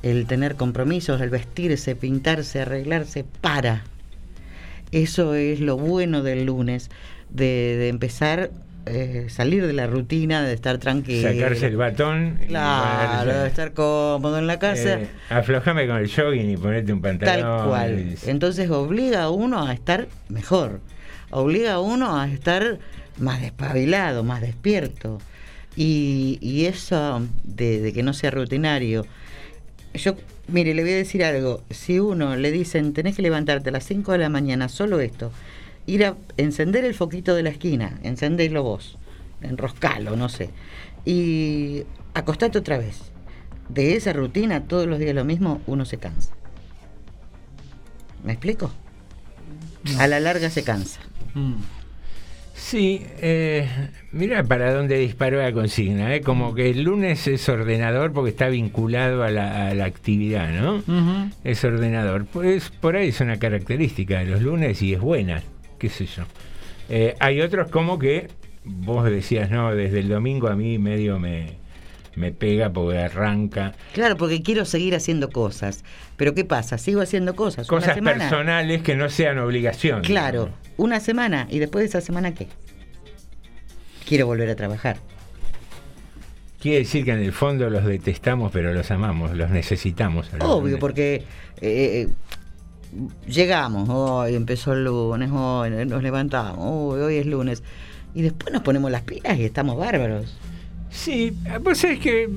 el 0.03 0.27
tener 0.27 0.57
compromisos, 0.57 1.21
el 1.21 1.31
vestirse, 1.31 1.95
pintarse, 1.95 2.61
arreglarse 2.61 3.25
para. 3.41 3.85
Eso 4.95 5.35
es 5.35 5.61
lo 5.61 5.77
bueno 5.77 6.23
del 6.23 6.47
lunes, 6.47 6.91
de, 7.31 7.77
de 7.79 7.89
empezar, 7.89 8.51
eh, 8.87 9.27
salir 9.29 9.67
de 9.67 9.73
la 9.73 9.87
rutina, 9.87 10.43
de 10.43 10.55
estar 10.55 10.79
tranquilo. 10.79 11.29
Sacarse 11.31 11.67
el 11.67 11.77
batón. 11.77 12.39
Claro, 12.47 13.43
de 13.43 13.49
estar 13.49 13.73
cómodo 13.73 14.39
en 14.39 14.47
la 14.47 14.59
casa. 14.59 15.01
Eh, 15.01 15.09
aflojame 15.31 15.87
con 15.87 15.97
el 15.97 16.11
jogging 16.11 16.51
y 16.51 16.57
ponerte 16.57 16.93
un 16.93 17.01
pantalón. 17.01 17.59
Tal 17.59 17.69
cual. 17.69 18.15
Entonces 18.27 18.71
obliga 18.71 19.25
a 19.25 19.31
uno 19.31 19.67
a 19.67 19.73
estar 19.73 20.07
mejor. 20.29 20.81
Obliga 21.31 21.75
a 21.75 21.81
uno 21.81 22.19
a 22.21 22.29
estar 22.29 22.79
más 23.19 23.41
despabilado, 23.41 24.23
más 24.23 24.41
despierto. 24.41 25.19
Y, 25.77 26.39
y 26.41 26.67
eso 26.67 27.27
de, 27.43 27.81
de 27.81 27.93
que 27.93 28.05
no 28.05 28.13
sea 28.13 28.31
rutinario. 28.31 29.05
Yo, 29.95 30.15
mire, 30.49 30.75
le 30.75 30.83
voy 30.83 30.93
a 30.93 30.97
decir 30.97 31.25
algo. 31.25 31.63
Si 31.71 31.99
uno 31.99 32.37
le 32.37 32.51
dicen, 32.51 32.93
tenés 32.93 33.17
que 33.17 33.23
levantarte 33.23 33.71
a 33.71 33.73
las 33.73 33.85
5 33.85 34.13
de 34.13 34.19
la 34.19 34.29
mañana, 34.29 34.69
solo 34.69 35.01
esto, 35.01 35.33
ir 35.87 36.05
a 36.05 36.17
encender 36.37 36.85
el 36.85 36.95
foquito 36.95 37.35
de 37.35 37.43
la 37.43 37.51
esquina, 37.51 37.99
encenderlo 38.03 38.63
vos, 38.63 38.99
enroscalo, 39.43 40.17
no 40.17 40.29
sé, 40.29 40.51
y 41.05 41.85
acostate 42.15 42.59
otra 42.59 42.79
vez. 42.79 43.13
De 43.69 43.97
esa 43.97 44.13
rutina, 44.13 44.65
todos 44.65 44.87
los 44.87 44.99
días 44.99 45.15
lo 45.15 45.25
mismo, 45.25 45.61
uno 45.67 45.85
se 45.85 45.97
cansa. 45.97 46.35
¿Me 48.23 48.33
explico? 48.33 48.71
A 49.99 50.07
la 50.07 50.21
larga 50.21 50.51
se 50.51 50.63
cansa. 50.63 51.01
Mm. 51.35 51.55
Sí, 52.55 53.05
eh, 53.21 53.69
mira 54.13 54.45
para 54.45 54.73
dónde 54.73 54.97
disparó 54.99 55.43
la 55.43 55.53
consigna, 55.53 56.15
¿eh? 56.15 56.21
como 56.21 56.55
que 56.55 56.71
el 56.71 56.85
lunes 56.85 57.27
es 57.27 57.49
ordenador 57.49 58.13
porque 58.13 58.31
está 58.31 58.49
vinculado 58.49 59.25
a 59.25 59.31
la, 59.31 59.69
a 59.69 59.75
la 59.75 59.85
actividad, 59.87 60.51
¿no? 60.51 60.77
Ujú. 60.77 61.31
Es 61.43 61.65
ordenador. 61.65 62.27
Pues 62.27 62.71
por 62.71 62.97
ahí 62.97 63.09
es 63.09 63.21
una 63.21 63.39
característica 63.39 64.21
de 64.21 64.27
los 64.27 64.41
lunes 64.41 64.81
y 64.83 64.95
es 64.95 65.01
buena, 65.01 65.43
qué 65.79 65.89
sé 65.89 66.07
yo. 66.07 66.23
Eh, 66.89 67.17
hay 67.19 67.41
otros 67.41 67.71
como 67.71 67.99
que 67.99 68.29
vos 68.65 69.05
decías, 69.05 69.51
no, 69.51 69.75
desde 69.75 69.99
el 69.99 70.09
domingo 70.09 70.49
a 70.49 70.55
mí 70.55 70.79
medio 70.79 71.19
me, 71.19 71.64
me 72.17 72.33
pega 72.33 72.71
porque 72.73 72.99
arranca. 72.99 73.73
Claro, 73.93 74.17
porque 74.17 74.43
quiero 74.43 74.65
seguir 74.65 74.95
haciendo 74.95 75.31
cosas. 75.31 75.85
Pero 76.17 76.35
¿qué 76.35 76.45
pasa? 76.45 76.79
Sigo 76.79 77.01
haciendo 77.01 77.35
cosas. 77.37 77.69
una 77.69 77.79
Cosas 77.81 77.95
semana. 77.95 78.19
personales 78.19 78.83
que 78.83 78.95
no 78.97 79.09
sean 79.11 79.39
obligación. 79.39 80.03
Claro, 80.03 80.45
digamos. 80.47 80.59
una 80.77 81.01
semana. 81.01 81.47
¿Y 81.51 81.59
después 81.59 81.83
de 81.83 81.89
esa 81.89 82.01
semana 82.01 82.35
qué? 82.35 82.49
Quiero 84.07 84.27
volver 84.27 84.51
a 84.51 84.55
trabajar. 84.57 84.97
Quiere 86.61 86.79
decir 86.79 87.05
que 87.05 87.11
en 87.13 87.21
el 87.21 87.33
fondo 87.33 87.69
los 87.69 87.85
detestamos, 87.85 88.51
pero 88.53 88.73
los 88.73 88.91
amamos, 88.91 89.33
los 89.37 89.51
necesitamos. 89.51 90.31
Obvio, 90.41 90.79
porque 90.79 91.25
eh, 91.61 92.09
llegamos, 93.27 93.89
hoy 93.91 94.35
empezó 94.35 94.73
el 94.73 94.85
lunes, 94.85 95.31
hoy 95.31 95.71
nos 95.87 96.03
levantamos, 96.03 96.59
hoy, 96.61 97.01
hoy 97.03 97.17
es 97.17 97.27
lunes. 97.27 97.63
Y 98.15 98.23
después 98.23 98.53
nos 98.53 98.63
ponemos 98.63 98.91
las 98.91 99.03
pilas 99.03 99.37
y 99.39 99.45
estamos 99.45 99.77
bárbaros. 99.77 100.37
Sí, 100.95 101.33
vos 101.63 101.79
sabés 101.79 101.99
que 101.99 102.29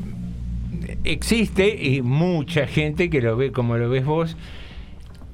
existe 1.03 1.67
y 1.81 2.01
mucha 2.01 2.65
gente 2.65 3.09
que 3.09 3.21
lo 3.21 3.37
ve 3.37 3.51
como 3.51 3.77
lo 3.77 3.87
ves 3.89 4.03
vos. 4.03 4.35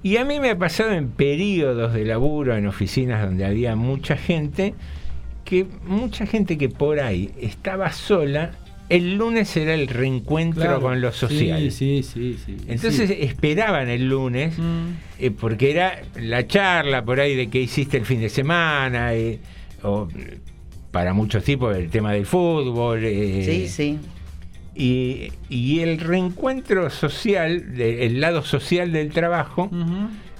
Y 0.03 0.17
a 0.17 0.25
mí 0.25 0.39
me 0.41 0.49
ha 0.49 0.57
pasado 0.57 0.91
en 0.91 1.07
periodos 1.09 1.93
de 1.93 2.03
laburo, 2.03 2.57
en 2.57 2.67
oficinas 2.67 3.23
donde 3.23 3.45
había 3.45 3.77
mucha 3.77 4.17
gente, 4.17 4.73
que 5.45 5.65
mucha 5.87 6.25
gente 6.25 6.57
que 6.57 6.67
por 6.67 6.99
ahí 6.99 7.31
estaba 7.39 7.93
sola, 7.93 8.51
el 8.89 9.15
lunes 9.15 9.55
era 9.55 9.73
el 9.73 9.87
reencuentro 9.87 10.61
Claro. 10.61 10.81
con 10.81 10.99
lo 10.99 11.13
social. 11.13 11.71
Sí, 11.71 12.03
sí, 12.03 12.37
sí. 12.45 12.57
Entonces 12.67 13.09
esperaban 13.09 13.87
el 13.87 14.09
lunes, 14.09 14.59
Mm. 14.59 14.87
eh, 15.19 15.31
porque 15.31 15.71
era 15.71 16.01
la 16.19 16.45
charla 16.45 17.05
por 17.05 17.21
ahí 17.21 17.35
de 17.37 17.47
qué 17.49 17.61
hiciste 17.61 17.95
el 17.95 18.05
fin 18.05 18.19
de 18.19 18.27
semana, 18.29 19.13
eh, 19.13 19.39
o 19.83 20.09
para 20.93 21.13
muchos 21.13 21.43
tipos 21.43 21.75
el 21.75 21.89
tema 21.89 22.13
del 22.13 22.27
fútbol. 22.27 23.03
eh, 23.03 23.43
Sí, 23.43 23.67
sí. 23.67 23.99
Y, 24.75 25.31
y 25.49 25.79
el 25.79 25.99
reencuentro 25.99 26.89
social, 26.91 27.75
de- 27.75 28.05
el 28.05 28.21
lado 28.21 28.43
social 28.43 28.91
del 28.91 29.11
trabajo, 29.11 29.69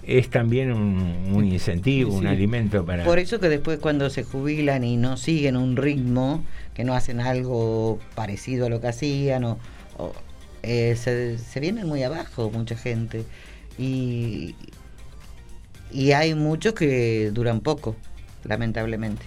es 0.03 0.29
también 0.29 0.71
un, 0.71 1.31
un 1.33 1.45
incentivo, 1.45 2.11
Sí, 2.11 2.17
un 2.17 2.27
alimento 2.27 2.85
para... 2.85 3.03
Por 3.03 3.17
eso 3.17 3.39
que 3.39 3.49
después 3.49 3.79
cuando 3.79 4.09
se 4.11 4.23
jubilan 4.23 4.83
y 4.83 4.95
no 4.95 5.17
siguen 5.17 5.57
un 5.57 5.75
ritmo, 5.75 6.43
que 6.75 6.83
no 6.83 6.93
hacen 6.93 7.19
algo 7.19 7.99
parecido 8.13 8.67
a 8.67 8.69
lo 8.69 8.79
que 8.79 8.87
hacían, 8.89 9.43
o, 9.45 9.57
o, 9.97 10.13
eh, 10.61 10.95
se, 10.97 11.39
se 11.39 11.59
vienen 11.59 11.87
muy 11.87 12.03
abajo 12.03 12.51
mucha 12.51 12.75
gente. 12.75 13.23
Y, 13.79 14.53
y 15.91 16.11
hay 16.11 16.35
muchos 16.35 16.73
que 16.73 17.31
duran 17.33 17.59
poco, 17.61 17.95
lamentablemente. 18.43 19.23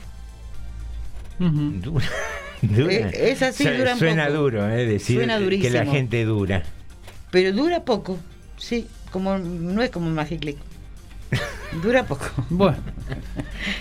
Dura- 1.38 2.06
dura. 2.62 2.92
Eh, 2.92 3.30
es 3.32 3.42
así, 3.42 3.64
Su- 3.64 3.70
duran 3.72 3.98
Suena 3.98 4.26
poco. 4.26 4.38
duro, 4.38 4.68
eh, 4.68 4.86
decir 4.86 5.16
Suena 5.18 5.38
que 5.38 5.70
la 5.70 5.84
gente 5.86 6.24
dura. 6.24 6.62
Pero 7.30 7.52
dura 7.52 7.84
poco, 7.84 8.18
sí, 8.56 8.86
como 9.10 9.38
no 9.38 9.82
es 9.82 9.90
como 9.90 10.08
Magic 10.10 10.40
Click. 10.40 10.56
Dura 11.82 12.04
poco. 12.06 12.26
Bueno, 12.50 12.78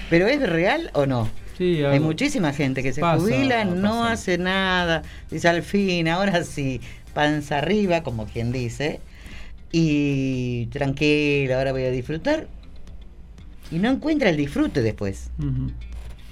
¿Pero 0.10 0.28
es 0.28 0.42
real 0.42 0.90
o 0.94 1.06
no? 1.06 1.30
sí, 1.58 1.84
Hay 1.84 2.00
muchísima 2.02 2.52
gente 2.52 2.84
que 2.84 2.92
se 2.92 3.00
Pasa, 3.02 3.20
jubila, 3.22 3.64
no 3.64 3.90
pasa. 4.02 4.12
hace 4.12 4.38
nada, 4.38 5.04
dice 5.32 5.48
al 5.48 5.64
fin, 5.64 6.08
ahora 6.10 6.44
sí, 6.44 6.82
panza 7.14 7.60
arriba, 7.60 8.04
como 8.04 8.26
quien 8.26 8.52
dice, 8.52 9.00
y 9.72 10.66
tranquila, 10.68 11.58
ahora 11.60 11.72
voy 11.72 11.84
a 11.84 11.92
disfrutar. 11.92 12.48
Y 13.72 13.80
no 13.80 13.90
encuentra 13.90 14.30
el 14.30 14.38
disfrute 14.38 14.82
después. 14.82 15.30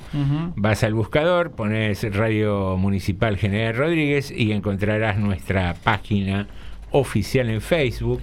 Vas 0.56 0.84
al 0.84 0.96
buscador, 0.96 1.52
pones 1.52 2.04
Radio 2.12 2.76
Municipal 2.76 3.38
General 3.38 3.76
Rodríguez 3.76 4.34
y 4.36 4.52
encontrarás 4.52 5.20
nuestra 5.20 5.76
página 5.76 6.48
oficial 6.90 7.52
en 7.52 7.62
Facebook. 7.62 8.20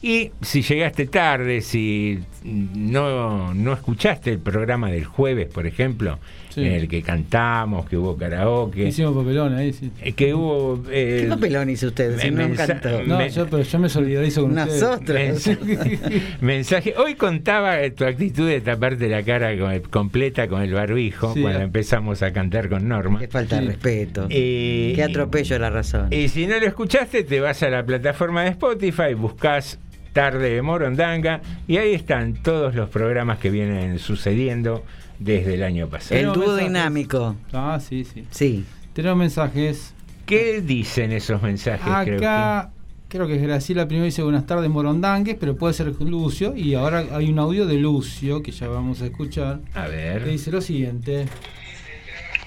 Y 0.00 0.30
si 0.40 0.62
llegaste 0.62 1.04
tarde, 1.06 1.60
si 1.60 2.20
no, 2.44 3.52
no 3.52 3.72
escuchaste 3.74 4.30
el 4.30 4.38
programa 4.38 4.90
del 4.90 5.04
jueves, 5.04 5.48
por 5.48 5.66
ejemplo, 5.66 6.18
Sí. 6.50 6.64
en 6.64 6.72
el 6.72 6.88
que 6.88 7.00
cantamos, 7.02 7.88
que 7.88 7.96
hubo 7.96 8.16
karaoke, 8.16 8.88
Hicimos 8.88 9.14
papelón 9.16 9.54
ahí, 9.54 9.72
sí. 9.72 9.90
eh, 10.02 10.12
que 10.12 10.34
hubo... 10.34 10.82
eh, 10.90 11.20
¿Qué 11.22 11.28
papelón 11.28 11.70
hizo 11.70 11.86
usted? 11.86 12.18
Si 12.18 12.30
no 12.30 12.52
cantó. 12.54 13.02
No, 13.04 13.18
me- 13.18 13.30
yo, 13.30 13.46
pero 13.48 13.62
yo 13.62 13.78
me 13.78 13.88
solidarizo 13.88 14.42
con 14.42 14.54
Nosotros. 14.54 15.00
ustedes. 15.00 15.58
mensaje. 16.40 16.94
Hoy 16.96 17.14
contaba 17.14 17.80
eh, 17.80 17.90
tu 17.90 18.04
actitud 18.04 18.48
de 18.48 18.60
taparte 18.60 19.08
la 19.08 19.22
cara 19.22 19.56
con 19.58 19.70
el- 19.72 19.82
completa 19.82 20.48
con 20.48 20.62
el 20.62 20.72
barbijo 20.74 21.32
Sí, 21.34 21.40
cuando 21.40 21.60
ah. 21.60 21.64
empezamos 21.64 22.22
a 22.22 22.32
cantar 22.32 22.68
con 22.68 22.88
Norma. 22.88 23.18
Qué 23.20 23.28
falta 23.28 23.60
de 23.60 23.66
respeto. 23.68 24.26
Eh, 24.30 24.92
Qué 24.96 25.02
atropello 25.02 25.56
a 25.56 25.58
la 25.58 25.70
razón. 25.70 26.08
Y 26.12 26.28
si 26.28 26.46
no 26.46 26.58
lo 26.58 26.66
escuchaste, 26.66 27.24
te 27.24 27.40
vas 27.40 27.62
a 27.62 27.70
la 27.70 27.84
plataforma 27.84 28.42
de 28.42 28.50
Spotify, 28.50 29.14
buscas 29.16 29.78
Tarde 30.12 30.50
de 30.54 30.62
Morondanga 30.62 31.40
y 31.68 31.76
ahí 31.76 31.94
están 31.94 32.34
todos 32.34 32.74
los 32.74 32.88
programas 32.90 33.38
que 33.38 33.48
vienen 33.50 34.00
sucediendo 34.00 34.84
desde 35.20 35.54
el 35.54 35.62
año 35.62 35.88
pasado. 35.88 36.18
El 36.20 36.26
dúo 36.32 36.38
mensajes. 36.48 36.66
dinámico. 36.66 37.36
Ah, 37.52 37.78
sí, 37.80 38.04
sí. 38.04 38.26
Sí. 38.32 38.64
Tenemos 38.92 39.18
mensajes. 39.18 39.94
¿Qué 40.26 40.60
dicen 40.60 41.12
esos 41.12 41.40
mensajes? 41.42 41.86
Creo 42.04 42.18
Acá, 42.18 42.70
creo 43.08 43.26
que 43.26 43.36
es 43.36 43.42
Graciela 43.42 43.86
primero 43.86 44.04
dice 44.06 44.22
buenas 44.22 44.46
tardes 44.46 44.68
Morondangues, 44.70 45.36
pero 45.38 45.56
puede 45.56 45.74
ser 45.74 45.88
Lucio. 46.00 46.56
Y 46.56 46.74
ahora 46.74 47.04
hay 47.12 47.28
un 47.30 47.38
audio 47.38 47.66
de 47.66 47.74
Lucio 47.74 48.42
que 48.42 48.50
ya 48.52 48.66
vamos 48.68 49.02
a 49.02 49.06
escuchar. 49.06 49.60
que- 49.72 49.78
a 49.78 49.86
ver. 49.88 50.24
Que 50.24 50.30
dice 50.30 50.50
lo 50.50 50.60
siguiente. 50.60 51.26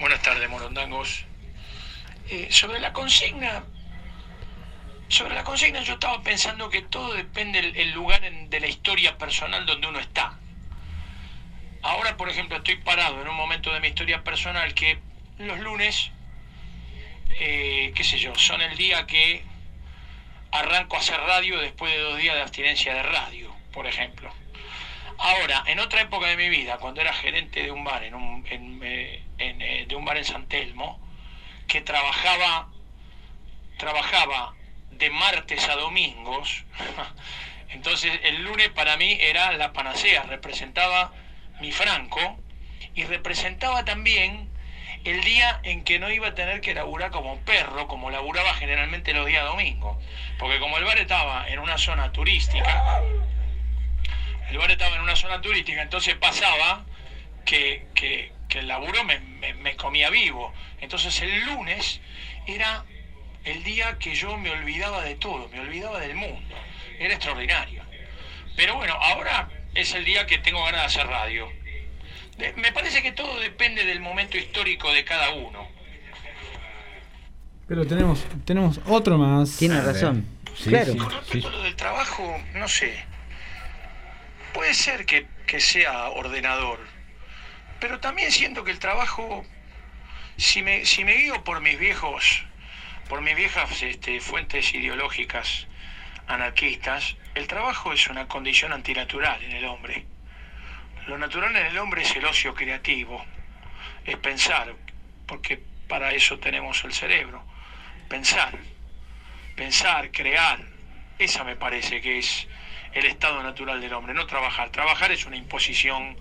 Buenas 0.00 0.20
tardes, 0.22 0.48
morondangos. 0.50 1.24
Eh, 2.30 2.48
sobre 2.50 2.80
la 2.80 2.92
consigna, 2.92 3.62
sobre 5.08 5.34
la 5.34 5.44
consigna 5.44 5.82
yo 5.82 5.94
estaba 5.94 6.22
pensando 6.22 6.70
que 6.70 6.82
todo 6.82 7.12
depende 7.14 7.60
del 7.60 7.76
el 7.76 7.92
lugar 7.92 8.24
en- 8.24 8.48
de 8.50 8.60
la 8.60 8.66
historia 8.66 9.16
personal 9.18 9.66
donde 9.66 9.86
uno 9.88 9.98
está. 10.00 10.38
Ahora, 11.84 12.16
por 12.16 12.30
ejemplo, 12.30 12.56
estoy 12.56 12.76
parado 12.76 13.20
en 13.20 13.28
un 13.28 13.36
momento 13.36 13.70
de 13.70 13.78
mi 13.78 13.88
historia 13.88 14.24
personal 14.24 14.72
que 14.72 14.98
los 15.36 15.60
lunes, 15.60 16.10
eh, 17.38 17.92
qué 17.94 18.02
sé 18.02 18.16
yo, 18.18 18.34
son 18.36 18.62
el 18.62 18.74
día 18.78 19.06
que 19.06 19.44
arranco 20.50 20.96
a 20.96 21.00
hacer 21.00 21.20
radio 21.20 21.60
después 21.60 21.92
de 21.92 21.98
dos 21.98 22.16
días 22.16 22.36
de 22.36 22.40
abstinencia 22.40 22.94
de 22.94 23.02
radio, 23.02 23.54
por 23.70 23.86
ejemplo. 23.86 24.32
Ahora, 25.18 25.62
en 25.66 25.78
otra 25.78 26.00
época 26.00 26.26
de 26.26 26.38
mi 26.38 26.48
vida, 26.48 26.78
cuando 26.78 27.02
era 27.02 27.12
gerente 27.12 27.62
de 27.62 27.70
un 27.70 27.84
bar, 27.84 28.02
en 28.02 28.14
un, 28.14 28.46
eh, 28.48 29.22
eh, 29.36 29.84
de 29.86 29.94
un 29.94 30.06
bar 30.06 30.16
en 30.16 30.24
San 30.24 30.48
Telmo, 30.48 30.98
que 31.68 31.82
trabajaba, 31.82 32.70
trabajaba 33.76 34.54
de 34.90 35.10
martes 35.10 35.68
a 35.68 35.76
domingos, 35.76 36.64
entonces 37.68 38.10
el 38.22 38.42
lunes 38.42 38.70
para 38.70 38.96
mí 38.96 39.18
era 39.20 39.52
la 39.52 39.74
panacea, 39.74 40.22
representaba 40.22 41.12
mi 41.60 41.72
franco 41.72 42.38
y 42.94 43.04
representaba 43.04 43.84
también 43.84 44.48
el 45.04 45.22
día 45.22 45.60
en 45.64 45.84
que 45.84 45.98
no 45.98 46.10
iba 46.10 46.28
a 46.28 46.34
tener 46.34 46.60
que 46.60 46.74
laburar 46.74 47.10
como 47.10 47.38
perro, 47.40 47.86
como 47.88 48.10
laburaba 48.10 48.54
generalmente 48.54 49.12
los 49.12 49.26
días 49.26 49.44
domingos. 49.44 49.98
Porque 50.38 50.58
como 50.58 50.78
el 50.78 50.84
bar 50.84 50.98
estaba 50.98 51.48
en 51.48 51.58
una 51.58 51.76
zona 51.76 52.10
turística, 52.12 53.02
el 54.50 54.58
bar 54.58 54.70
estaba 54.70 54.96
en 54.96 55.02
una 55.02 55.16
zona 55.16 55.40
turística, 55.40 55.82
entonces 55.82 56.14
pasaba 56.14 56.84
que, 57.44 58.32
el 58.54 58.68
laburo 58.68 59.02
me 59.02 59.76
comía 59.76 60.10
vivo. 60.10 60.54
Entonces 60.80 61.20
el 61.22 61.44
lunes 61.44 62.00
era 62.46 62.84
el 63.44 63.62
día 63.62 63.98
que 63.98 64.14
yo 64.14 64.36
me 64.36 64.50
olvidaba 64.50 65.02
de 65.02 65.16
todo, 65.16 65.48
me 65.48 65.60
olvidaba 65.60 65.98
del 66.00 66.14
mundo. 66.14 66.56
Era 66.98 67.14
extraordinario. 67.14 67.82
Pero 68.56 68.76
bueno, 68.76 68.94
ahora 68.94 69.48
es 69.74 69.94
el 69.94 70.04
día 70.04 70.26
que 70.26 70.38
tengo 70.38 70.62
ganas 70.64 70.80
de 70.80 70.86
hacer 70.86 71.06
radio. 71.06 71.48
De- 72.38 72.52
me 72.54 72.72
parece 72.72 73.02
que 73.02 73.12
todo 73.12 73.38
depende 73.40 73.84
del 73.84 74.00
momento 74.00 74.36
histórico 74.36 74.92
de 74.92 75.04
cada 75.04 75.30
uno. 75.30 75.68
Pero 77.66 77.86
tenemos, 77.86 78.24
tenemos 78.44 78.80
otro 78.86 79.16
más. 79.18 79.56
Tiene 79.56 79.80
razón. 79.80 80.26
Sí, 80.56 80.68
claro. 80.70 80.92
sí. 80.92 80.98
Con 80.98 81.10
respecto 81.10 81.48
a 81.48 81.50
lo 81.52 81.62
del 81.62 81.76
trabajo, 81.76 82.42
no 82.54 82.68
sé. 82.68 83.04
Puede 84.52 84.74
ser 84.74 85.06
que, 85.06 85.26
que 85.46 85.58
sea 85.60 86.10
ordenador, 86.10 86.78
pero 87.80 87.98
también 87.98 88.30
siento 88.30 88.62
que 88.62 88.70
el 88.70 88.78
trabajo, 88.78 89.44
si 90.36 90.62
me, 90.62 90.86
si 90.86 91.04
me 91.04 91.14
guío 91.14 91.42
por 91.42 91.60
mis 91.60 91.76
viejos, 91.78 92.44
por 93.08 93.20
mis 93.20 93.34
viejas 93.34 93.82
este, 93.82 94.20
fuentes 94.20 94.72
ideológicas 94.72 95.66
anarquistas, 96.26 97.16
el 97.34 97.46
trabajo 97.46 97.92
es 97.92 98.06
una 98.08 98.26
condición 98.28 98.72
antinatural 98.72 99.42
en 99.42 99.52
el 99.52 99.64
hombre. 99.64 100.06
Lo 101.06 101.18
natural 101.18 101.54
en 101.56 101.66
el 101.66 101.78
hombre 101.78 102.02
es 102.02 102.16
el 102.16 102.24
ocio 102.24 102.54
creativo, 102.54 103.24
es 104.04 104.16
pensar, 104.16 104.74
porque 105.26 105.60
para 105.88 106.12
eso 106.12 106.38
tenemos 106.38 106.82
el 106.84 106.92
cerebro. 106.92 107.44
pensar, 108.08 108.56
pensar, 109.56 110.10
crear. 110.10 110.60
Esa 111.18 111.44
me 111.44 111.56
parece 111.56 112.00
que 112.00 112.18
es 112.18 112.46
el 112.92 113.06
estado 113.06 113.42
natural 113.42 113.80
del 113.80 113.92
hombre, 113.92 114.14
no 114.14 114.26
trabajar. 114.26 114.70
Trabajar 114.70 115.10
es 115.12 115.26
una 115.26 115.36
imposición 115.36 116.16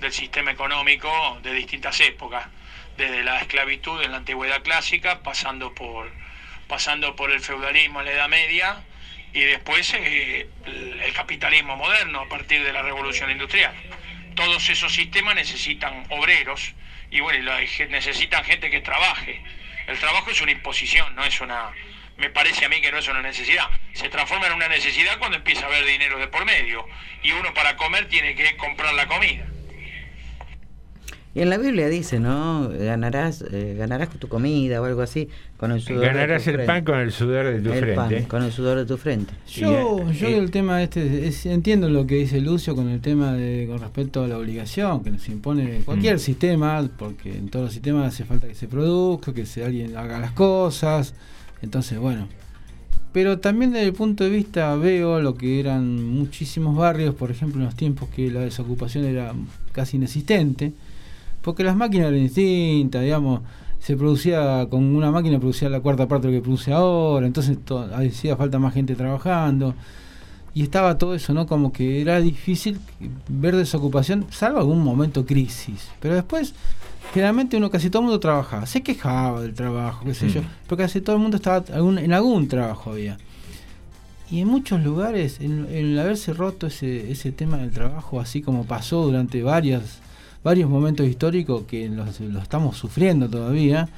del 0.00 0.12
sistema 0.12 0.50
económico 0.50 1.38
de 1.42 1.52
distintas 1.52 2.00
épocas, 2.00 2.46
desde 2.96 3.22
la 3.22 3.40
esclavitud 3.40 4.02
en 4.02 4.12
la 4.12 4.18
antigüedad 4.18 4.62
clásica, 4.62 5.22
pasando 5.22 5.74
por, 5.74 6.10
pasando 6.68 7.16
por 7.16 7.30
el 7.30 7.40
feudalismo 7.40 8.00
en 8.00 8.06
la 8.06 8.12
Edad 8.12 8.28
Media 8.28 8.84
y 9.32 9.40
después 9.40 9.94
eh, 9.94 10.46
el 10.66 11.12
capitalismo 11.14 11.76
moderno 11.76 12.20
a 12.20 12.28
partir 12.28 12.62
de 12.62 12.72
la 12.72 12.82
revolución 12.82 13.30
industrial. 13.30 13.74
Todos 14.34 14.68
esos 14.70 14.92
sistemas 14.92 15.34
necesitan 15.34 16.06
obreros 16.10 16.74
y 17.10 17.20
bueno, 17.20 17.52
necesitan 17.90 18.44
gente 18.44 18.70
que 18.70 18.80
trabaje. 18.80 19.42
El 19.86 19.98
trabajo 19.98 20.30
es 20.30 20.40
una 20.40 20.52
imposición, 20.52 21.14
no 21.14 21.24
es 21.24 21.40
una, 21.40 21.70
me 22.16 22.30
parece 22.30 22.64
a 22.64 22.68
mí 22.68 22.80
que 22.80 22.92
no 22.92 22.98
es 22.98 23.08
una 23.08 23.20
necesidad. 23.20 23.68
Se 23.92 24.08
transforma 24.08 24.46
en 24.46 24.54
una 24.54 24.68
necesidad 24.68 25.18
cuando 25.18 25.36
empieza 25.36 25.64
a 25.64 25.68
haber 25.68 25.84
dinero 25.84 26.18
de 26.18 26.28
por 26.28 26.44
medio 26.44 26.86
y 27.22 27.32
uno 27.32 27.52
para 27.52 27.76
comer 27.76 28.08
tiene 28.08 28.34
que 28.34 28.56
comprar 28.56 28.94
la 28.94 29.06
comida. 29.06 29.46
Y 31.34 31.40
en 31.40 31.48
la 31.48 31.56
Biblia 31.56 31.88
dice, 31.88 32.20
¿no? 32.20 32.68
Ganarás, 32.68 33.42
eh, 33.50 33.74
ganarás 33.78 34.10
tu 34.10 34.28
comida 34.28 34.82
o 34.82 34.84
algo 34.84 35.00
así 35.00 35.30
con 35.56 35.72
el 35.72 35.80
sudor. 35.80 36.04
Ganarás 36.04 36.46
el 36.46 36.66
pan 36.66 36.84
con 36.84 36.98
el 36.98 37.10
sudor 37.10 37.46
de 37.46 37.60
tu 37.62 37.70
frente. 37.70 38.28
con 38.28 38.42
el 38.42 38.52
sudor 38.52 38.78
de 38.78 38.84
tu 38.84 38.98
frente. 38.98 39.32
Yo, 39.48 40.10
yo 40.10 40.28
el 40.28 40.50
tema 40.50 40.82
este, 40.82 41.30
entiendo 41.50 41.88
lo 41.88 42.06
que 42.06 42.16
dice 42.16 42.38
Lucio 42.38 42.76
con 42.76 42.90
el 42.90 43.00
tema 43.00 43.32
de 43.32 43.66
con 43.66 43.80
respecto 43.80 44.24
a 44.24 44.28
la 44.28 44.36
obligación 44.36 45.02
que 45.02 45.10
nos 45.10 45.26
impone 45.30 45.80
cualquier 45.86 46.16
mm. 46.16 46.18
sistema, 46.18 46.90
porque 46.98 47.30
en 47.30 47.48
todos 47.48 47.66
los 47.66 47.72
sistemas 47.72 48.12
hace 48.12 48.24
falta 48.24 48.46
que 48.46 48.54
se 48.54 48.68
produzca, 48.68 49.32
que 49.32 49.46
se 49.46 49.64
alguien 49.64 49.96
haga 49.96 50.18
las 50.18 50.32
cosas. 50.32 51.14
Entonces, 51.62 51.98
bueno. 51.98 52.28
Pero 53.14 53.38
también 53.38 53.72
desde 53.72 53.86
el 53.86 53.92
punto 53.92 54.24
de 54.24 54.30
vista 54.30 54.74
veo 54.76 55.20
lo 55.20 55.34
que 55.34 55.60
eran 55.60 56.02
muchísimos 56.02 56.76
barrios, 56.76 57.14
por 57.14 57.30
ejemplo, 57.30 57.60
en 57.60 57.66
los 57.66 57.74
tiempos 57.74 58.08
que 58.10 58.30
la 58.30 58.40
desocupación 58.40 59.04
era 59.04 59.32
casi 59.72 59.96
inexistente 59.96 60.72
porque 61.42 61.64
las 61.64 61.76
máquinas 61.76 62.08
eran 62.08 62.22
distintas, 62.22 63.02
digamos, 63.02 63.40
se 63.82 63.96
producía 63.96 64.66
con 64.70 64.94
una 64.94 65.10
máquina 65.10 65.40
producía 65.40 65.68
la 65.68 65.80
cuarta 65.80 66.06
parte 66.06 66.28
de 66.28 66.34
lo 66.34 66.38
que 66.38 66.44
produce 66.44 66.72
ahora, 66.72 67.26
entonces 67.26 67.58
hacía 67.94 68.36
falta 68.36 68.58
más 68.60 68.74
gente 68.74 68.94
trabajando 68.94 69.74
y 70.54 70.62
estaba 70.62 70.98
todo 70.98 71.14
eso, 71.14 71.34
¿no? 71.34 71.46
Como 71.46 71.72
que 71.72 72.00
era 72.00 72.20
difícil 72.20 72.78
ver 73.28 73.56
desocupación, 73.56 74.26
salvo 74.30 74.60
algún 74.60 74.84
momento 74.84 75.26
crisis, 75.26 75.90
pero 75.98 76.14
después 76.14 76.54
generalmente 77.12 77.56
uno 77.56 77.70
casi 77.70 77.90
todo 77.90 78.02
el 78.02 78.06
mundo 78.06 78.20
trabajaba, 78.20 78.66
se 78.66 78.82
quejaba 78.82 79.42
del 79.42 79.54
trabajo, 79.54 80.04
qué 80.04 80.14
sé 80.14 80.28
yo, 80.28 80.42
mm. 80.42 80.46
pero 80.68 80.76
casi 80.76 81.00
todo 81.00 81.16
el 81.16 81.22
mundo 81.22 81.38
estaba 81.38 81.64
en 81.76 82.12
algún 82.12 82.46
trabajo 82.46 82.92
había. 82.92 83.18
Y 84.30 84.40
en 84.40 84.48
muchos 84.48 84.80
lugares, 84.82 85.40
en, 85.40 85.66
el 85.70 85.98
haberse 85.98 86.32
roto 86.32 86.68
ese, 86.68 87.10
ese 87.10 87.32
tema 87.32 87.58
del 87.58 87.70
trabajo, 87.70 88.20
así 88.20 88.40
como 88.40 88.64
pasó 88.64 89.04
durante 89.04 89.42
varias 89.42 90.01
varios 90.42 90.68
momentos 90.68 91.06
históricos 91.06 91.64
que 91.64 91.88
los, 91.88 92.20
estamos 92.20 92.76
sufriendo 92.76 93.28
todavía 93.28 93.88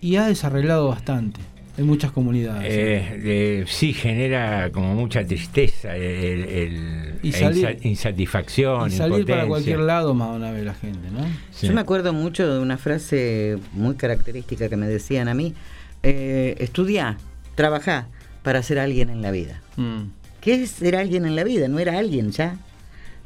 y 0.00 0.16
ha 0.16 0.26
desarreglado 0.26 0.88
bastante 0.88 1.40
en 1.76 1.86
muchas 1.86 2.10
comunidades. 2.12 2.66
Eh, 2.68 3.64
sí, 3.66 3.92
genera 3.92 4.70
como 4.70 4.94
mucha 4.94 5.24
tristeza, 5.24 5.96
el, 5.96 7.18
insatisfacción. 7.22 8.88
Y 8.88 8.90
salir 8.92 9.24
para 9.24 9.46
cualquier 9.46 9.80
lado 9.80 10.14
más 10.14 10.36
una 10.36 10.50
vez 10.50 10.64
la 10.64 10.74
gente, 10.74 11.10
¿no? 11.10 11.26
Yo 11.62 11.72
me 11.72 11.80
acuerdo 11.80 12.12
mucho 12.12 12.52
de 12.52 12.60
una 12.60 12.76
frase 12.76 13.58
muy 13.72 13.94
característica 13.94 14.68
que 14.68 14.76
me 14.76 14.88
decían 14.88 15.28
a 15.28 15.34
mí, 15.34 15.54
eh, 16.02 16.56
estudia, 16.58 17.16
trabaja 17.54 18.08
para 18.42 18.62
ser 18.62 18.78
alguien 18.78 19.10
en 19.10 19.22
la 19.22 19.30
vida. 19.30 19.62
Mm. 19.76 20.02
¿Qué 20.40 20.62
es 20.62 20.70
ser 20.70 20.96
alguien 20.96 21.24
en 21.26 21.36
la 21.36 21.44
vida? 21.44 21.68
No 21.68 21.78
era 21.78 21.98
alguien 21.98 22.30
ya, 22.30 22.56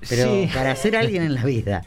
pero 0.09 0.47
para 0.53 0.75
ser 0.77 0.97
alguien 0.97 1.23
en 1.23 1.35
la 1.35 1.45
vida. 1.45 1.85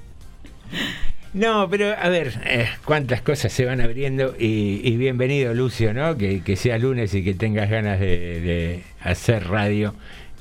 No, 1.34 1.70
pero 1.70 1.94
a 2.00 2.10
ver, 2.10 2.34
eh, 2.46 2.68
cuántas 2.86 3.22
cosas 3.22 3.52
se 3.52 3.66
van 3.66 3.82
abriendo 3.82 4.36
y, 4.40 4.96
bienvenido 4.98 5.54
Lucio, 5.54 5.94
¿no? 5.94 6.18
Que, 6.18 6.56
sea 6.56 6.78
lunes 6.78 7.14
y 7.14 7.24
que 7.24 7.34
tengas 7.34 7.70
ganas 7.70 8.00
de, 8.00 8.82
hacer 9.02 9.48
radio 9.48 9.94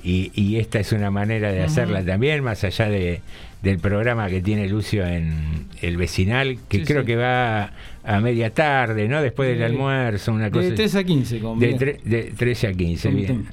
y, 0.03 0.57
esta 0.57 0.79
es 0.79 0.93
una 0.93 1.11
manera 1.11 1.53
de 1.53 1.63
hacerla 1.63 2.05
también, 2.05 2.43
más 2.43 2.63
allá 2.63 2.89
de, 2.89 3.21
del 3.63 3.79
programa 3.79 4.29
que 4.29 4.41
tiene 4.41 4.69
Lucio 4.69 5.05
en 5.07 5.67
el 5.83 5.97
vecinal, 5.97 6.59
que 6.69 6.85
creo 6.85 7.05
que 7.05 7.17
va 7.17 7.73
a 8.05 8.21
media 8.21 8.51
tarde, 8.51 9.09
¿no? 9.09 9.21
Después 9.21 9.49
del 9.49 9.65
almuerzo, 9.65 10.33
una 10.33 10.51
cosa. 10.51 10.69
De 10.69 10.77
3 10.77 10.95
a 10.95 11.05
15, 11.05 11.41
con 11.41 11.59
de, 11.59 12.01
de 12.05 12.33
13 12.37 12.69
a 12.69 12.73
15, 12.73 13.09
bien. 13.11 13.47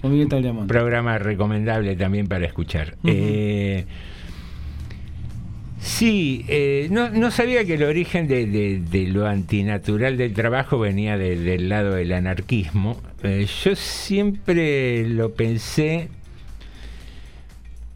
Programa 0.68 1.18
recomendable 1.18 1.96
también 1.96 2.28
para 2.28 2.46
escuchar. 2.46 2.96
eh, 3.04 3.86
Sí, 5.84 6.46
eh, 6.48 6.88
no, 6.90 7.30
sabía 7.30 7.66
que 7.66 7.74
el 7.74 7.84
origen 7.84 8.26
de, 8.26 9.10
lo 9.12 9.28
antinatural 9.28 10.16
del 10.16 10.34
trabajo 10.34 10.80
venía 10.80 11.18
del 11.18 11.68
lado 11.68 11.96
del 11.96 12.14
anarquismo. 12.14 13.02
Eh, 13.22 13.46
yo 13.64 13.76
siempre 13.76 15.06
lo 15.10 15.34
pensé, 15.34 16.08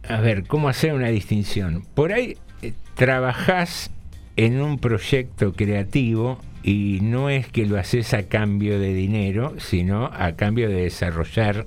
a 0.06 0.20
ver, 0.20 0.44
¿cómo 0.44 0.68
hacer 0.68 0.94
una 0.94 1.08
distinción? 1.08 1.86
Por 1.94 2.12
ahí 2.12 2.36
eh, 2.62 2.74
trabajás 2.96 3.90
en 4.36 4.62
un 4.62 4.80
proyecto 4.80 5.54
creativo 5.54 6.40
y 6.64 7.00
no 7.02 7.30
es 7.30 7.48
que 7.48 7.66
lo 7.66 7.80
haces 7.80 8.14
a 8.14 8.24
cambio 8.24 8.82
de 8.82 8.94
dinero, 8.94 9.56
sino 9.60 10.08
a 10.08 10.34
cambio 10.34 10.68
de 10.68 10.84
desarrollar 10.84 11.66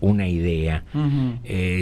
una 0.00 0.28
idea. 0.28 0.84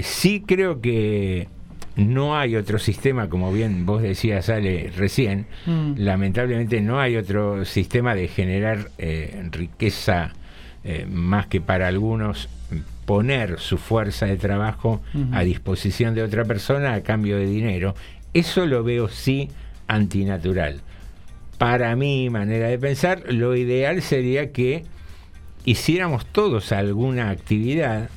sí 0.05 0.45
creo 0.47 0.81
que 0.81 1.49
no 1.97 2.37
hay 2.37 2.57
otro 2.57 2.79
sistema, 2.79 3.29
como 3.29 3.53
bien 3.53 3.87
vos 3.87 4.03
decías, 4.03 4.49
Ale, 4.49 4.93
recién, 4.97 5.47
mm. 5.67 5.93
lamentablemente 5.97 6.81
no 6.81 7.01
hay 7.01 7.17
otro 7.17 7.65
sistema 7.65 8.15
de 8.15 8.29
generar 8.29 8.91
eh, 8.99 9.49
riqueza 9.51 10.33
eh, 10.83 11.07
más 11.09 11.47
que 11.47 11.61
para 11.61 11.89
algunos 11.89 12.49
poner 13.05 13.61
su 13.61 13.79
fuerza 13.79 14.27
de 14.27 14.37
trabajo 14.37 15.03
a 15.33 15.43
disposición 15.43 16.15
de 16.15 16.23
otra 16.23 16.45
persona 16.45 16.95
a 16.95 17.03
cambio 17.03 17.37
de 17.37 17.47
dinero. 17.47 17.95
Eso 18.33 18.67
lo 18.67 18.83
veo 18.83 19.09
sí 19.09 19.51
antinatural. 19.87 20.81
Para 21.59 21.95
mi 21.97 22.31
manera 22.31 22.69
de 22.69 22.79
pensar, 22.79 23.33
lo 23.33 23.55
ideal 23.57 24.01
sería 24.03 24.53
que 24.53 24.85
hiciéramos 25.65 26.27
todos 26.27 26.73
alguna 26.73 27.31
actividad 27.31 28.09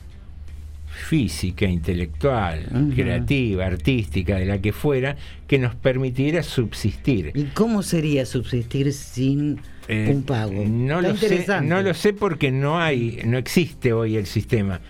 física, 0.97 1.65
intelectual, 1.65 2.91
creativa, 2.93 3.65
artística, 3.65 4.37
de 4.37 4.45
la 4.45 4.59
que 4.59 4.73
fuera, 4.73 5.15
que 5.47 5.59
nos 5.59 5.75
permitiera 5.75 6.43
subsistir. 6.43 7.31
¿Y 7.35 7.45
cómo 7.45 7.83
sería 7.83 8.25
subsistir 8.25 8.91
sin 8.93 9.59
eh, 9.87 10.11
un 10.13 10.23
pago? 10.23 10.63
No 10.67 11.01
lo, 11.01 11.15
sé, 11.15 11.45
no 11.61 11.81
lo 11.81 11.93
sé 11.93 12.13
porque 12.13 12.51
no 12.51 12.79
hay, 12.79 13.21
no 13.25 13.37
existe 13.37 13.93
hoy 13.93 14.17
el 14.17 14.25
sistema. 14.25 14.81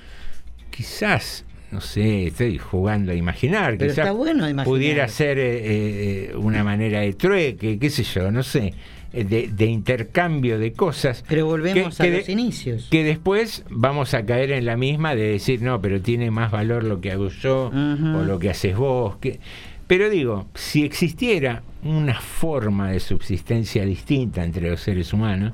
Quizás 0.72 1.44
no 1.72 1.82
sé, 1.82 2.28
estoy 2.28 2.58
jugando 2.58 3.12
a 3.12 3.16
imaginar. 3.16 3.78
Pero 3.78 3.92
está 3.92 4.12
bueno 4.12 4.50
imaginar. 4.50 4.66
pudiera 4.66 5.08
ser 5.10 5.38
eh, 5.38 6.30
eh, 6.30 6.36
una 6.38 6.64
manera 6.64 7.02
de 7.02 7.14
trueque, 7.14 7.78
qué 7.78 7.90
sé 7.90 8.04
yo, 8.04 8.32
no 8.32 8.42
sé. 8.42 8.74
Eh, 9.14 9.24
de, 9.24 9.66
intercambio 9.66 10.60
de 10.60 10.74
cosas. 10.74 11.24
Pero 11.28 11.46
volvemos 11.46 12.00
a 12.02 12.08
los 12.08 12.28
inicios. 12.28 12.88
Que 12.92 13.04
después 13.04 13.64
vamos 13.70 14.14
a 14.14 14.26
caer 14.26 14.52
en 14.52 14.66
la 14.66 14.76
misma 14.76 15.16
de 15.16 15.32
decir, 15.32 15.62
no, 15.62 15.82
pero 15.82 16.02
tiene 16.02 16.30
más 16.30 16.52
valor 16.52 16.84
lo 16.84 17.00
que 17.00 17.12
hago 17.12 17.30
yo 17.30 17.72
o 17.72 18.24
lo 18.24 18.40
que 18.40 18.50
haces 18.50 18.76
vos. 18.76 19.18
Que... 19.18 19.40
Pero 19.88 20.10
digo, 20.10 20.48
si 20.54 20.84
existiera 20.84 21.64
una 21.84 22.20
forma 22.20 22.92
de 22.92 23.00
subsistencia 23.00 23.86
distinta 23.86 24.44
entre 24.44 24.70
los 24.70 24.82
seres 24.82 25.14
humanos, 25.14 25.54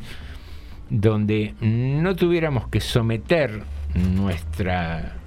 donde 0.90 1.54
no 1.62 2.16
tuviéramos 2.16 2.68
que 2.70 2.82
someter 2.82 3.62
nuestra 3.94 5.18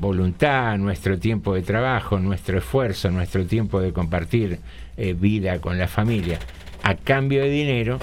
voluntad, 0.00 0.78
nuestro 0.78 1.18
tiempo 1.18 1.54
de 1.54 1.62
trabajo, 1.62 2.18
nuestro 2.18 2.58
esfuerzo, 2.58 3.10
nuestro 3.10 3.44
tiempo 3.44 3.80
de 3.80 3.92
compartir 3.92 4.60
eh, 4.96 5.12
vida 5.12 5.60
con 5.60 5.78
la 5.78 5.88
familia, 5.88 6.38
a 6.82 6.94
cambio 6.94 7.42
de 7.42 7.50
dinero, 7.50 7.98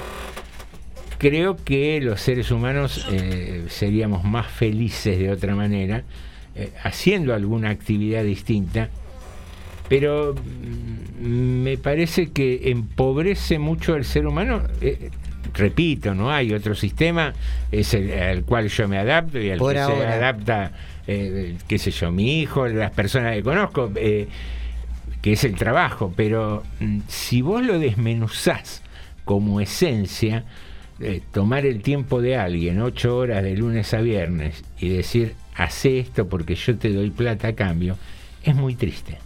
creo 1.18 1.58
que 1.58 2.00
los 2.02 2.22
seres 2.22 2.52
humanos 2.52 3.06
eh, 3.12 3.66
seríamos 3.70 4.24
más 4.24 4.48
felices 4.48 5.18
de 5.18 5.32
otra 5.32 5.56
manera, 5.56 6.04
eh, 6.56 6.72
haciendo 6.84 7.34
alguna 7.34 7.70
actividad 7.70 8.24
distinta, 8.24 8.90
pero 9.90 10.36
mm, 10.36 11.26
me 11.64 11.78
parece 11.78 12.32
que 12.32 12.70
empobrece 12.70 13.60
mucho 13.60 13.94
al 13.94 14.06
ser 14.06 14.28
humano. 14.28 14.64
Eh, 14.82 15.10
repito, 15.54 16.14
no 16.14 16.32
hay 16.32 16.54
otro 16.54 16.76
sistema, 16.76 17.34
es 17.72 17.94
el 17.94 18.12
al 18.12 18.44
cual 18.44 18.68
yo 18.68 18.88
me 18.88 18.98
adapto 18.98 19.40
y 19.40 19.52
al 19.52 19.60
que 19.60 19.74
se 19.74 20.06
adapta, 20.06 20.72
qué 21.06 21.78
sé 21.78 21.92
yo, 21.92 22.12
mi 22.12 22.42
hijo, 22.42 22.68
las 22.68 22.92
personas 22.92 23.36
que 23.36 23.44
conozco 23.44 23.92
que 25.26 25.34
es 25.34 25.44
el 25.44 25.56
trabajo, 25.56 26.14
pero 26.16 26.62
mm, 26.80 27.00
si 27.08 27.42
vos 27.42 27.66
lo 27.66 27.80
desmenuzás 27.80 28.84
como 29.24 29.60
esencia, 29.60 30.44
eh, 31.00 31.20
tomar 31.32 31.66
el 31.66 31.82
tiempo 31.82 32.22
de 32.22 32.38
alguien, 32.38 32.80
ocho 32.80 33.18
horas 33.18 33.42
de 33.42 33.58
lunes 33.58 33.92
a 33.96 34.02
viernes, 34.02 34.64
y 34.78 34.90
decir, 34.90 35.34
hace 35.56 35.98
esto 35.98 36.30
porque 36.30 36.54
yo 36.54 36.78
te 36.78 36.94
doy 36.94 37.10
plata 37.10 37.48
a 37.48 37.56
cambio, 37.56 37.98
es 38.44 38.54
muy 38.54 38.76
triste. 38.76 39.18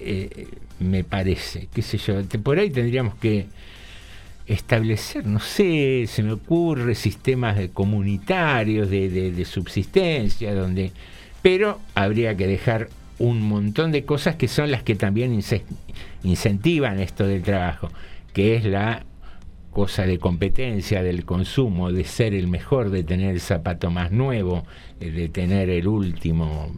Eh, 0.00 0.48
me 0.80 1.04
parece, 1.04 1.68
qué 1.72 1.82
sé 1.82 1.98
yo, 1.98 2.20
por 2.42 2.58
ahí 2.58 2.70
tendríamos 2.70 3.14
que 3.14 3.46
establecer, 4.48 5.24
no 5.24 5.38
sé, 5.38 6.06
se 6.08 6.24
me 6.24 6.32
ocurre 6.32 6.96
sistemas 6.96 7.56
de 7.56 7.68
comunitarios 7.68 8.90
de 8.90 9.44
subsistencia, 9.44 10.52
donde, 10.52 10.90
pero 11.42 11.78
habría 11.94 12.36
que 12.36 12.48
dejar 12.48 12.88
un 13.22 13.40
montón 13.40 13.92
de 13.92 14.04
cosas 14.04 14.34
que 14.34 14.48
son 14.48 14.70
las 14.72 14.82
que 14.82 14.96
también 14.96 15.32
ince- 15.32 15.62
incentivan 16.24 16.98
esto 16.98 17.24
del 17.26 17.42
trabajo, 17.42 17.88
que 18.32 18.56
es 18.56 18.64
la 18.64 19.04
cosa 19.70 20.04
de 20.06 20.18
competencia, 20.18 21.02
del 21.02 21.24
consumo, 21.24 21.92
de 21.92 22.04
ser 22.04 22.34
el 22.34 22.48
mejor, 22.48 22.90
de 22.90 23.04
tener 23.04 23.30
el 23.30 23.40
zapato 23.40 23.90
más 23.90 24.10
nuevo, 24.10 24.64
de 24.98 25.28
tener 25.28 25.70
el 25.70 25.86
último, 25.86 26.74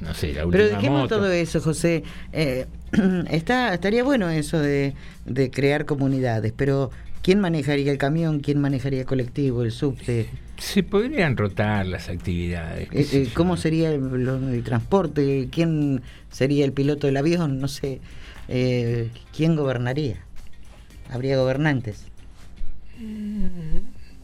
no 0.00 0.14
sé, 0.14 0.34
la 0.34 0.44
última 0.46 0.62
Pero 0.64 0.76
dejemos 0.76 1.00
moto. 1.02 1.16
todo 1.16 1.32
eso, 1.32 1.60
José. 1.60 2.02
Eh, 2.32 2.66
está, 3.30 3.72
estaría 3.72 4.04
bueno 4.04 4.28
eso 4.28 4.58
de, 4.60 4.92
de 5.24 5.50
crear 5.50 5.84
comunidades, 5.86 6.52
pero 6.54 6.90
¿quién 7.22 7.40
manejaría 7.40 7.90
el 7.90 7.98
camión? 7.98 8.40
¿Quién 8.40 8.60
manejaría 8.60 9.00
el 9.00 9.06
colectivo, 9.06 9.62
el 9.62 9.72
subte? 9.72 10.28
Se 10.62 10.84
podrían 10.84 11.36
rotar 11.36 11.86
las 11.86 12.08
actividades. 12.08 12.88
Eh, 12.92 13.06
eh. 13.12 13.28
¿Cómo 13.34 13.56
sería 13.56 13.90
el, 13.90 14.00
lo- 14.24 14.48
el 14.48 14.62
transporte? 14.62 15.48
¿Quién 15.50 16.02
sería 16.30 16.64
el 16.64 16.72
piloto 16.72 17.08
del 17.08 17.16
avión? 17.16 17.58
No 17.60 17.66
sé. 17.66 18.00
Eh, 18.48 19.10
¿Quién 19.36 19.56
gobernaría? 19.56 20.18
¿Habría 21.10 21.36
gobernantes? 21.36 22.06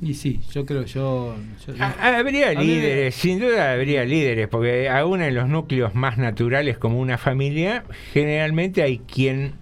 Y 0.00 0.14
sí, 0.14 0.40
yo 0.52 0.64
creo, 0.64 0.84
yo... 0.84 1.34
yo- 1.66 1.74
Ah, 1.80 2.18
Habría 2.18 2.52
líderes, 2.54 3.16
sin 3.16 3.40
duda 3.40 3.72
habría 3.72 4.04
líderes, 4.04 4.46
porque 4.46 4.88
aún 4.88 5.20
en 5.22 5.34
los 5.34 5.48
núcleos 5.48 5.96
más 5.96 6.18
naturales 6.18 6.78
como 6.78 7.00
una 7.00 7.18
familia, 7.18 7.82
generalmente 8.12 8.82
hay 8.84 8.98
quien 8.98 9.54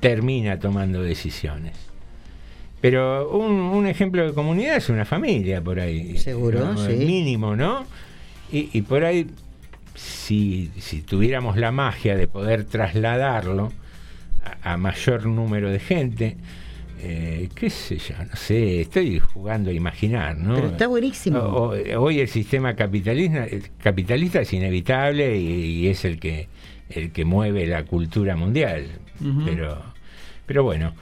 termina 0.00 0.58
tomando 0.58 1.00
decisiones. 1.02 1.74
Pero 2.80 3.28
un, 3.30 3.52
un 3.52 3.86
ejemplo 3.86 4.26
de 4.26 4.32
comunidad 4.32 4.76
es 4.76 4.88
una 4.88 5.04
familia 5.04 5.60
por 5.60 5.80
ahí. 5.80 6.16
Seguro, 6.18 6.60
¿no? 6.72 6.86
sí. 6.86 6.92
Mínimo, 6.94 7.54
¿no? 7.56 7.84
Y, 8.50 8.70
y 8.72 8.82
por 8.82 9.04
ahí, 9.04 9.26
si, 9.94 10.70
si 10.78 11.02
tuviéramos 11.02 11.56
la 11.56 11.72
magia 11.72 12.16
de 12.16 12.26
poder 12.26 12.64
trasladarlo 12.64 13.72
a, 14.62 14.72
a 14.72 14.76
mayor 14.76 15.26
número 15.26 15.70
de 15.70 15.78
gente, 15.78 16.36
eh, 17.02 17.48
qué 17.54 17.70
sé 17.70 17.98
yo, 17.98 18.14
no 18.28 18.36
sé, 18.36 18.80
estoy 18.82 19.18
jugando 19.18 19.70
a 19.70 19.72
imaginar, 19.72 20.36
¿no? 20.38 20.54
Pero 20.54 20.68
está 20.68 20.86
buenísimo. 20.86 21.38
O- 21.38 21.74
o- 21.74 22.00
hoy 22.02 22.20
el 22.20 22.28
sistema 22.28 22.74
capitalista, 22.74 23.46
capitalista 23.82 24.40
es 24.40 24.52
inevitable 24.52 25.36
y, 25.38 25.82
y 25.82 25.88
es 25.88 26.04
el 26.04 26.18
que 26.18 26.48
el 26.90 27.12
que 27.12 27.24
mueve 27.24 27.66
la 27.66 27.84
cultura 27.84 28.36
mundial. 28.36 28.86
Pero 29.44 29.82
pero 30.46 30.64
bueno, 30.64 30.94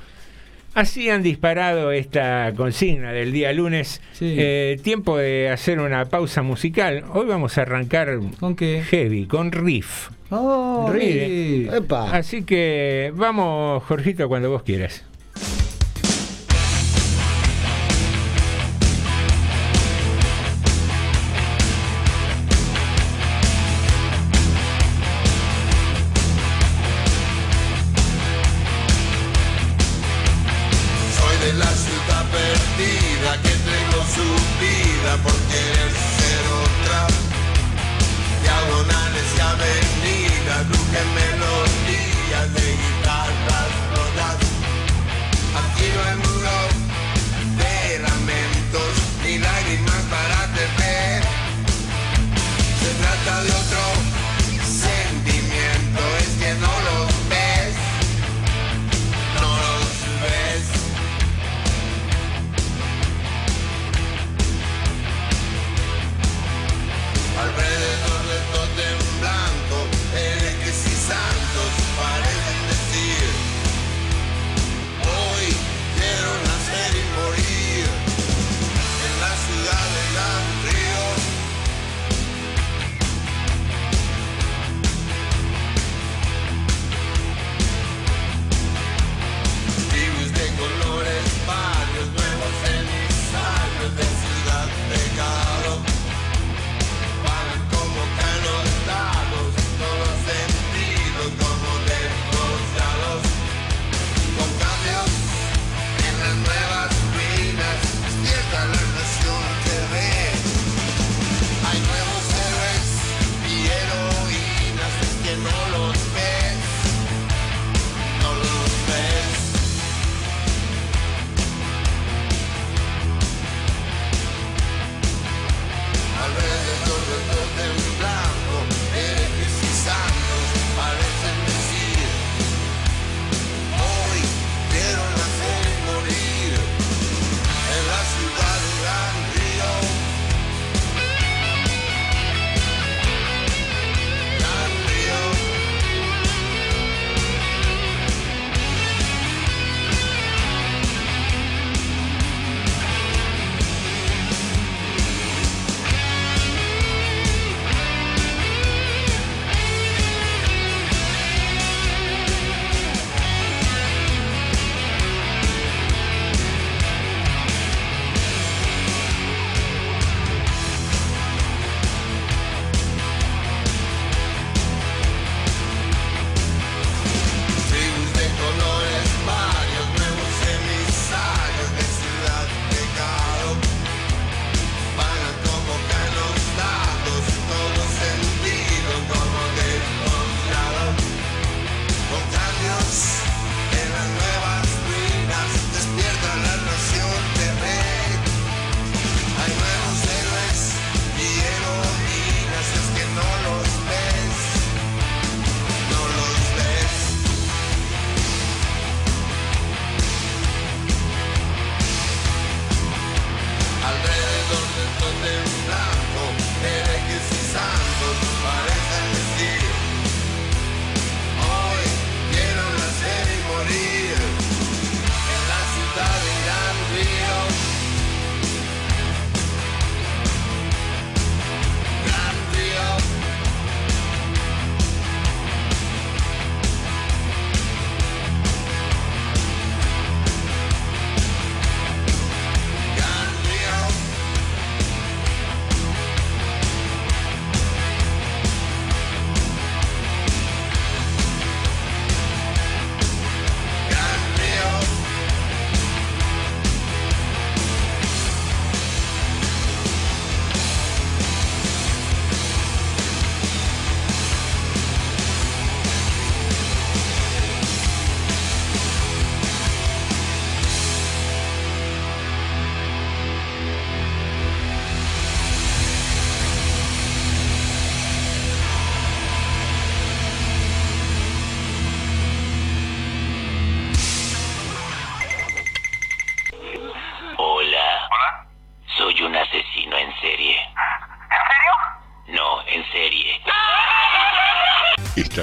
así 0.78 1.10
han 1.10 1.22
disparado 1.22 1.90
esta 1.90 2.52
consigna 2.56 3.12
del 3.12 3.32
día 3.32 3.52
lunes. 3.52 4.00
Sí. 4.12 4.36
Eh, 4.38 4.78
tiempo 4.82 5.18
de 5.18 5.50
hacer 5.50 5.80
una 5.80 6.04
pausa 6.04 6.42
musical. 6.42 7.04
Hoy 7.12 7.26
vamos 7.26 7.58
a 7.58 7.62
arrancar 7.62 8.18
¿Con 8.38 8.54
qué? 8.54 8.82
heavy, 8.88 9.26
con 9.26 9.50
riff. 9.50 10.10
¡Oh! 10.30 10.88
Riff. 10.92 11.72
¡Epa! 11.72 12.12
Así 12.14 12.44
que 12.44 13.12
vamos, 13.14 13.82
Jorgito, 13.84 14.28
cuando 14.28 14.50
vos 14.50 14.62
quieras. 14.62 15.04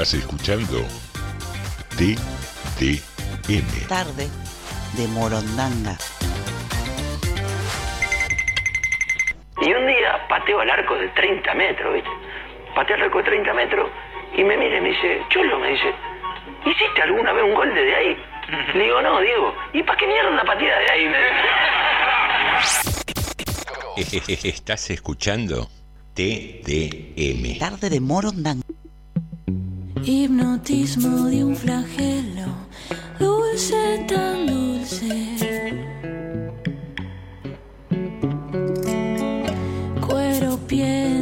Estás 0.06 0.22
escuchando 0.22 0.86
TDM. 1.98 3.88
Tarde 3.88 4.30
de 4.96 5.08
Morondanga. 5.08 5.98
Y 9.64 9.74
un 9.74 9.88
día 9.88 10.28
pateo 10.30 10.60
al 10.60 10.70
arco 10.70 10.94
de 10.94 11.08
30 11.08 11.52
metros, 11.56 11.96
¿viste? 11.96 12.10
Pateo 12.76 12.98
al 12.98 13.02
arco 13.02 13.18
de 13.18 13.24
30 13.24 13.54
metros 13.56 13.90
y 14.38 14.44
me 14.44 14.56
mira 14.56 14.78
y 14.78 14.82
me 14.82 14.90
dice, 14.90 15.24
Cholo, 15.30 15.58
me 15.58 15.70
dice, 15.70 15.92
¿hiciste 16.68 17.02
alguna 17.02 17.34
vez 17.34 17.44
un 17.44 17.56
gol 17.56 17.74
desde 17.74 17.96
ahí? 17.96 18.16
Le 18.76 18.84
digo, 18.84 19.02
no, 19.02 19.20
Diego, 19.22 19.56
¿y 19.74 19.82
para 19.82 19.98
qué 19.98 20.06
mierda 20.06 20.30
una 20.30 20.44
partida 20.44 20.78
de 20.78 20.92
ahí? 20.92 21.12
Estás 24.44 24.88
escuchando 24.92 25.68
TDM. 26.14 27.58
Tarde 27.58 27.90
de 27.90 28.00
Morondanga. 28.00 28.62
Hipnotismo 30.08 31.26
de 31.26 31.44
un 31.44 31.56
flagelo, 31.56 32.46
dulce 33.20 34.06
tan 34.08 34.46
dulce. 34.46 35.10
Cuero, 40.06 40.58
piel 40.68 41.15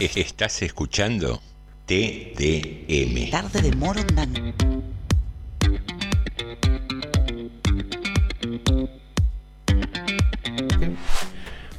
Estás 0.16 0.62
escuchando 0.62 1.42
TDM. 1.84 3.30
Tarde 3.30 3.60
de 3.60 3.76
Morondanga. 3.76 4.54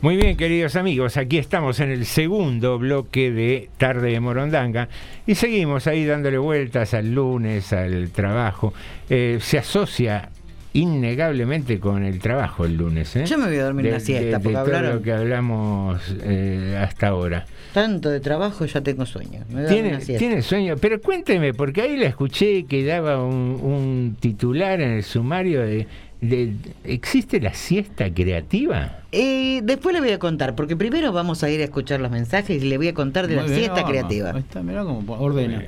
Muy 0.01 0.17
bien, 0.17 0.37
queridos 0.37 0.75
amigos, 0.75 1.17
aquí 1.17 1.39
estamos 1.39 1.79
en 1.79 1.89
el 1.89 2.05
segundo 2.05 2.77
bloque 2.77 3.31
de 3.31 3.69
Tarde 3.77 4.11
de 4.11 4.19
Morondanga 4.19 4.87
y 5.25 5.33
seguimos 5.33 5.87
ahí 5.87 6.05
dándole 6.05 6.37
vueltas 6.37 6.93
al 6.93 7.11
lunes, 7.11 7.73
al 7.73 8.11
trabajo. 8.11 8.71
Eh, 9.09 9.39
se 9.41 9.57
asocia 9.57 10.29
innegablemente 10.73 11.79
con 11.79 12.03
el 12.03 12.19
trabajo 12.19 12.65
el 12.65 12.75
lunes. 12.77 13.15
¿eh? 13.15 13.25
Yo 13.25 13.37
me 13.37 13.47
voy 13.47 13.57
a 13.57 13.65
dormir 13.65 13.85
De- 13.85 13.91
una 13.91 13.99
siesta, 13.99 14.23
de- 14.25 14.31
de 14.31 14.39
porque 14.39 14.49
todo 14.53 14.61
hablaron 14.61 14.95
lo 14.95 15.01
que 15.01 15.11
hablamos 15.11 16.01
eh, 16.23 16.77
hasta 16.81 17.07
ahora. 17.07 17.45
tanto 17.73 18.09
de 18.09 18.19
trabajo, 18.19 18.65
ya 18.65 18.81
tengo 18.81 19.05
sueño. 19.05 19.41
Me 19.49 19.65
Tiene, 19.65 19.89
una 19.89 20.01
siesta. 20.01 20.19
tiene 20.19 20.41
sueño, 20.41 20.75
pero 20.79 21.01
cuénteme, 21.01 21.53
porque 21.53 21.81
ahí 21.81 21.97
la 21.97 22.07
escuché 22.07 22.65
que 22.65 22.85
daba 22.85 23.23
un, 23.23 23.59
un 23.61 24.17
titular 24.19 24.79
en 24.81 24.91
el 24.91 25.03
sumario 25.03 25.61
de, 25.61 25.87
de- 26.21 26.53
¿Existe 26.83 27.39
la 27.41 27.53
siesta 27.53 28.13
creativa? 28.13 28.99
Eh, 29.11 29.61
después 29.63 29.93
le 29.93 29.99
voy 30.01 30.11
a 30.11 30.19
contar, 30.19 30.55
porque 30.55 30.75
primero 30.77 31.11
vamos 31.11 31.43
a 31.43 31.49
ir 31.49 31.59
a 31.61 31.63
escuchar 31.65 31.99
los 31.99 32.11
mensajes 32.11 32.61
y 32.63 32.67
le 32.67 32.77
voy 32.77 32.87
a 32.89 32.93
contar 32.93 33.27
de 33.27 33.35
Muy 33.35 33.43
la 33.43 33.49
bien, 33.49 33.59
siesta 33.59 33.83
creativa. 33.85 34.31
Ahí 34.31 34.39
está, 34.39 34.61
mirá 34.63 34.83
cómo 34.83 35.03
ordena. 35.19 35.63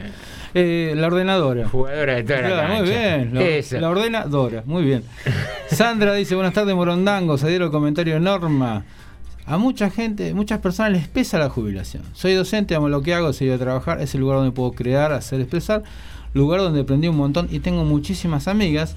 Eh, 0.54 0.93
la 0.95 1.08
ordenadora. 1.08 1.68
Jugadora 1.68 2.16
de 2.16 2.24
toda 2.24 2.41
la 2.41 2.47
Claro, 2.49 2.68
muy 2.76 2.78
cancha. 2.89 3.18
bien. 3.18 3.34
La, 3.72 3.80
la 3.82 3.89
ordenadora, 3.89 4.64
muy 4.66 4.84
bien. 4.84 5.04
Sandra 5.68 6.14
dice, 6.14 6.36
buenas 6.36 6.54
tardes 6.54 6.76
Morondangos, 6.76 7.41
se 7.41 7.47
dieron 7.49 7.68
el 7.68 7.72
comentario 7.72 8.20
Norma. 8.20 8.86
A 9.45 9.58
mucha 9.58 9.89
gente, 9.89 10.34
muchas 10.34 10.60
personas 10.60 10.91
les 10.93 11.08
pesa 11.08 11.38
la 11.39 11.49
jubilación. 11.49 12.04
Soy 12.14 12.34
docente, 12.34 12.76
amo 12.76 12.88
lo 12.88 13.01
que 13.01 13.14
hago, 13.14 13.34
seguir 13.34 13.54
a 13.54 13.58
trabajar, 13.58 13.99
es 14.01 14.14
el 14.14 14.22
lugar 14.22 14.38
donde 14.38 14.51
puedo 14.51 14.72
crear, 14.72 15.12
hacer, 15.12 15.41
expresar, 15.41 15.84
lugar 16.34 16.62
donde 16.62 16.82
aprendí 16.82 17.08
un 17.10 17.18
montón 17.18 17.47
y 17.51 17.60
tengo 17.60 17.84
muchísimas 17.84 18.47
amigas, 18.47 18.95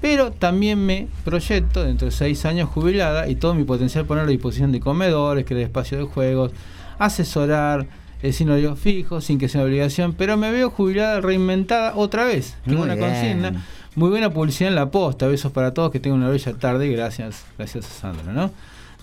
pero 0.00 0.32
también 0.32 0.84
me 0.84 1.06
proyecto 1.24 1.84
dentro 1.84 2.06
de 2.06 2.12
seis 2.12 2.44
años 2.44 2.68
jubilada 2.70 3.28
y 3.28 3.36
todo 3.36 3.54
mi 3.54 3.62
potencial 3.64 4.04
poner 4.04 4.24
a 4.24 4.26
disposición 4.26 4.72
de 4.72 4.80
comedores, 4.80 5.44
crear 5.44 5.62
espacios 5.62 6.00
de 6.00 6.06
juegos, 6.12 6.50
asesorar, 6.98 7.86
eh, 8.24 8.32
sin 8.32 8.48
horario 8.48 8.74
fijo, 8.74 9.20
sin 9.20 9.38
que 9.38 9.50
sea 9.50 9.60
una 9.60 9.66
obligación, 9.66 10.14
pero 10.14 10.38
me 10.38 10.50
veo 10.50 10.70
jubilada, 10.70 11.20
reinventada 11.20 11.94
otra 11.94 12.24
vez. 12.24 12.56
que 12.64 12.74
una 12.74 12.94
bien. 12.94 13.06
consigna. 13.06 13.66
Muy 13.96 14.08
buena 14.08 14.30
publicidad 14.30 14.70
en 14.70 14.76
la 14.76 14.90
posta. 14.90 15.26
Besos 15.26 15.52
para 15.52 15.74
todos, 15.74 15.92
que 15.92 16.00
tengan 16.00 16.20
una 16.20 16.30
bella 16.30 16.54
tarde. 16.54 16.88
Gracias, 16.88 17.44
gracias 17.58 17.84
a 17.84 17.90
Sandra, 17.90 18.32
¿no? 18.32 18.50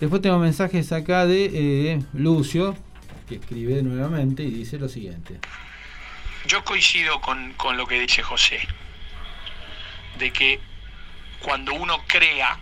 Después 0.00 0.20
tengo 0.22 0.40
mensajes 0.40 0.90
acá 0.90 1.24
de 1.24 1.50
eh, 1.54 2.02
Lucio, 2.14 2.74
que 3.28 3.36
escribe 3.36 3.80
nuevamente 3.84 4.42
y 4.42 4.50
dice 4.50 4.76
lo 4.76 4.88
siguiente. 4.88 5.38
Yo 6.48 6.64
coincido 6.64 7.20
con, 7.20 7.52
con 7.52 7.76
lo 7.76 7.86
que 7.86 8.00
dice 8.00 8.24
José, 8.24 8.58
de 10.18 10.32
que 10.32 10.58
cuando 11.44 11.74
uno 11.74 11.98
crea, 12.08 12.58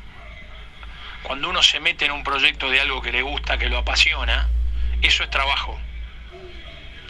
cuando 1.22 1.48
uno 1.48 1.62
se 1.62 1.80
mete 1.80 2.04
en 2.04 2.12
un 2.12 2.22
proyecto 2.22 2.68
de 2.68 2.80
algo 2.80 3.00
que 3.00 3.12
le 3.12 3.22
gusta, 3.22 3.56
que 3.56 3.70
lo 3.70 3.78
apasiona, 3.78 4.50
eso 5.00 5.22
es 5.22 5.30
trabajo. 5.30 5.80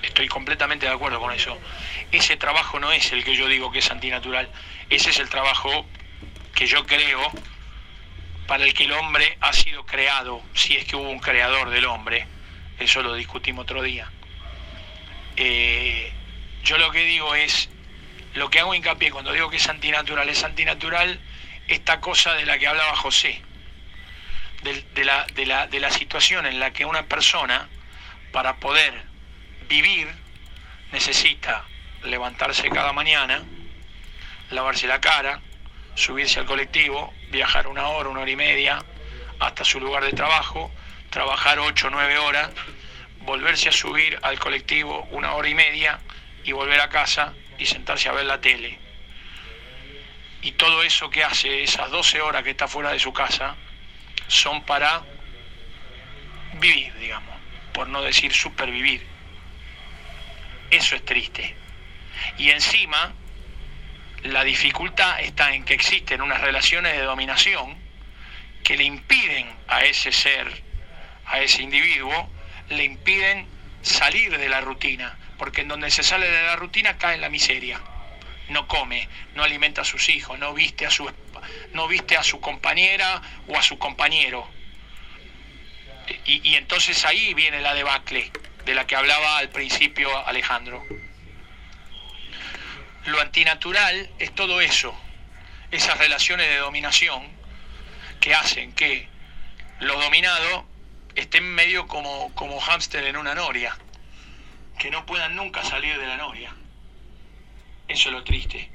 Estoy 0.03 0.29
completamente 0.29 0.87
de 0.87 0.93
acuerdo 0.93 1.21
con 1.21 1.33
eso. 1.33 1.59
Ese 2.11 2.37
trabajo 2.37 2.79
no 2.81 2.91
es 2.93 3.13
el 3.13 3.25
que 3.25 3.37
yo 3.37 3.47
digo 3.49 3.71
que 3.71 3.81
es 3.81 3.91
antinatural, 3.91 4.49
ese 4.89 5.11
es 5.11 5.19
el 5.19 5.29
trabajo 5.29 5.87
que 6.55 6.67
yo 6.67 6.87
creo 6.87 7.21
para 8.47 8.65
el 8.65 8.75
que 8.75 8.85
el 8.85 8.93
hombre 8.93 9.37
ha 9.41 9.53
sido 9.53 9.85
creado, 9.87 10.43
si 10.55 10.77
es 10.77 10.85
que 10.85 10.97
hubo 10.97 11.09
un 11.09 11.21
creador 11.21 11.71
del 11.71 11.85
hombre, 11.85 12.27
eso 12.79 13.03
lo 13.03 13.15
discutimos 13.15 13.63
otro 13.63 13.83
día. 13.83 14.11
Eh, 15.37 16.13
yo 16.65 16.77
lo 16.79 16.91
que 16.91 17.05
digo 17.05 17.35
es, 17.35 17.69
lo 18.35 18.51
que 18.51 18.61
hago 18.61 18.75
hincapié 18.75 19.11
cuando 19.11 19.33
digo 19.33 19.51
que 19.51 19.57
es 19.59 19.69
antinatural, 19.69 20.29
es 20.29 20.43
antinatural 20.45 21.21
esta 21.69 22.01
cosa 22.01 22.35
de 22.35 22.45
la 22.47 22.59
que 22.59 22.67
hablaba 22.67 22.97
José, 22.97 23.41
de, 24.63 25.05
la, 25.05 25.25
de 25.35 25.47
la- 25.47 25.67
de 25.69 25.81
la 25.81 25.91
situación 25.91 26.47
en 26.47 26.59
la 26.59 26.73
que 26.73 26.85
una 26.85 27.05
persona, 27.05 27.69
para 28.33 28.57
poder 28.57 29.10
vivir, 29.71 30.09
necesita 30.91 31.65
levantarse 32.03 32.69
cada 32.71 32.93
mañana, 32.93 33.43
lavarse 34.51 34.89
la 34.89 35.01
cara, 35.01 35.41
subirse 35.95 36.41
al 36.41 36.47
colectivo, 36.47 37.15
viajar 37.31 37.69
una 37.69 37.87
hora, 37.87 38.09
una 38.09 38.21
hora 38.21 38.31
y 38.31 38.37
media 38.37 38.85
hasta 39.39 39.65
su 39.65 39.79
lugar 39.79 40.05
de 40.05 40.13
trabajo, 40.13 40.73
trabajar 41.09 41.61
ocho 41.61 41.87
o 41.87 41.91
nueve 41.91 42.19
horas, 42.19 42.51
volverse 43.21 43.69
a 43.69 43.73
subir 43.73 44.19
al 44.23 44.41
colectivo 44.41 45.07
una 45.13 45.35
hora 45.35 45.49
y 45.49 45.55
media 45.55 46.01
y 46.43 46.51
volver 46.51 46.81
a 46.81 46.89
casa 46.89 47.33
y 47.57 47.65
sentarse 47.65 48.09
a 48.09 48.13
ver 48.13 48.27
la 48.27 48.41
tele. 48.41 48.77
Y 50.43 50.53
todo 50.53 50.83
eso 50.83 51.11
que 51.11 51.23
hace, 51.23 51.63
esas 51.63 51.91
12 51.91 52.21
horas 52.23 52.43
que 52.43 52.51
está 52.51 52.67
fuera 52.67 52.91
de 52.91 52.99
su 52.99 53.13
casa, 53.13 53.55
son 54.27 54.65
para 54.65 55.03
vivir, 56.55 56.93
digamos, 56.95 57.39
por 57.73 57.89
no 57.89 58.03
decir 58.03 58.33
supervivir. 58.33 59.20
Eso 60.71 60.95
es 60.95 61.05
triste. 61.05 61.57
Y 62.39 62.51
encima, 62.51 63.13
la 64.23 64.45
dificultad 64.45 65.21
está 65.21 65.53
en 65.53 65.65
que 65.65 65.75
existen 65.75 66.23
unas 66.23 66.41
relaciones 66.41 66.93
de 66.93 67.03
dominación 67.03 67.77
que 68.63 68.77
le 68.77 68.85
impiden 68.85 69.49
a 69.67 69.83
ese 69.85 70.13
ser, 70.13 70.63
a 71.27 71.41
ese 71.41 71.63
individuo, 71.63 72.31
le 72.69 72.85
impiden 72.85 73.47
salir 73.83 74.37
de 74.37 74.49
la 74.49 74.61
rutina, 74.61 75.19
porque 75.39 75.63
en 75.63 75.69
donde 75.69 75.91
se 75.91 76.03
sale 76.03 76.31
de 76.31 76.43
la 76.43 76.57
rutina 76.57 76.99
cae 76.99 77.17
en 77.17 77.23
la 77.23 77.31
miseria. 77.31 77.81
No 78.49 78.69
come, 78.69 79.09
no 79.35 79.43
alimenta 79.43 79.83
a 79.83 79.85
sus 79.85 80.09
hijos, 80.09 80.39
no 80.39 80.53
viste 80.55 80.87
a 80.87 80.91
su 80.91 81.11
no 81.73 81.89
viste 81.89 82.17
a 82.17 82.23
su 82.23 82.41
compañera 82.41 83.23
o 83.49 83.57
a 83.57 83.63
su 83.63 83.79
compañero. 83.79 84.49
Y, 86.27 86.49
y 86.51 86.57
entonces 86.57 87.05
ahí 87.05 87.33
viene 87.35 87.61
la 87.61 87.75
debacle 87.75 88.31
de 88.65 88.75
la 88.75 88.87
que 88.87 88.97
hablaba 88.97 89.39
al 89.39 89.49
principio 89.49 90.27
Alejandro. 90.27 90.85
Lo 93.07 93.21
antinatural 93.21 94.11
es 94.19 94.35
todo 94.35 94.61
eso, 94.61 94.95
esas 95.71 95.99
relaciones 95.99 96.49
de 96.49 96.59
dominación 96.59 97.23
que 98.21 98.35
hacen 98.35 98.73
que 98.75 99.09
los 99.81 100.03
dominados 100.03 100.65
estén 101.15 101.45
medio 101.45 101.87
como, 101.87 102.33
como 102.35 102.61
hámster 102.61 103.05
en 103.05 103.17
una 103.17 103.35
noria, 103.35 103.77
que 104.79 104.91
no 104.91 105.07
puedan 105.07 105.35
nunca 105.35 105.65
salir 105.65 105.99
de 105.99 106.07
la 106.07 106.17
noria. 106.17 106.55
Eso 107.89 108.09
es 108.09 108.15
lo 108.15 108.23
triste. 108.23 108.71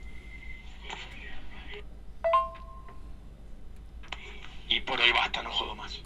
Y 4.68 4.80
por 4.82 5.00
hoy 5.00 5.12
basta, 5.12 5.42
no 5.44 5.52
jodo 5.52 5.76
más. 5.76 6.00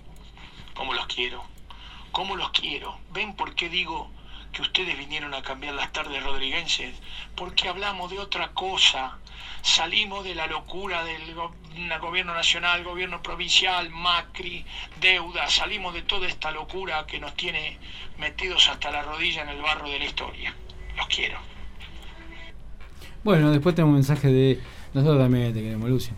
¿Cómo 0.74 0.94
los 0.94 1.08
quiero? 1.08 1.44
¿Cómo 2.20 2.36
los 2.36 2.50
quiero? 2.50 2.98
¿Ven 3.14 3.34
por 3.34 3.56
qué 3.56 3.70
digo 3.70 4.12
que 4.52 4.62
ustedes 4.62 4.98
vinieron 4.98 5.34
a 5.34 5.42
cambiar 5.42 5.74
las 5.76 5.94
tardes 5.94 6.22
rodriguenses? 6.22 6.94
Porque 7.34 7.70
hablamos 7.70 8.12
de 8.12 8.20
otra 8.20 8.50
cosa. 8.50 9.18
Salimos 9.62 10.26
de 10.26 10.36
la 10.36 10.46
locura 10.48 11.06
del 11.06 11.34
go- 11.34 11.56
gobierno 12.02 12.34
nacional, 12.34 12.84
gobierno 12.84 13.24
provincial, 13.24 13.90
Macri, 13.90 14.66
deuda. 15.00 15.50
Salimos 15.50 15.94
de 15.94 16.02
toda 16.02 16.28
esta 16.28 16.52
locura 16.52 17.06
que 17.08 17.22
nos 17.22 17.36
tiene 17.36 17.78
metidos 18.18 18.68
hasta 18.68 18.92
la 18.92 19.02
rodilla 19.02 19.44
en 19.44 19.50
el 19.52 19.62
barro 19.62 19.88
de 19.90 20.00
la 20.00 20.04
historia. 20.06 20.54
Los 20.98 21.08
quiero. 21.08 21.38
Bueno, 23.24 23.50
después 23.50 23.76
tengo 23.76 23.88
un 23.88 23.96
mensaje 23.96 24.28
de. 24.28 24.60
Nosotros 24.94 25.20
también 25.22 25.54
te 25.54 25.62
queremos, 25.62 25.88
Lucio. 25.90 26.14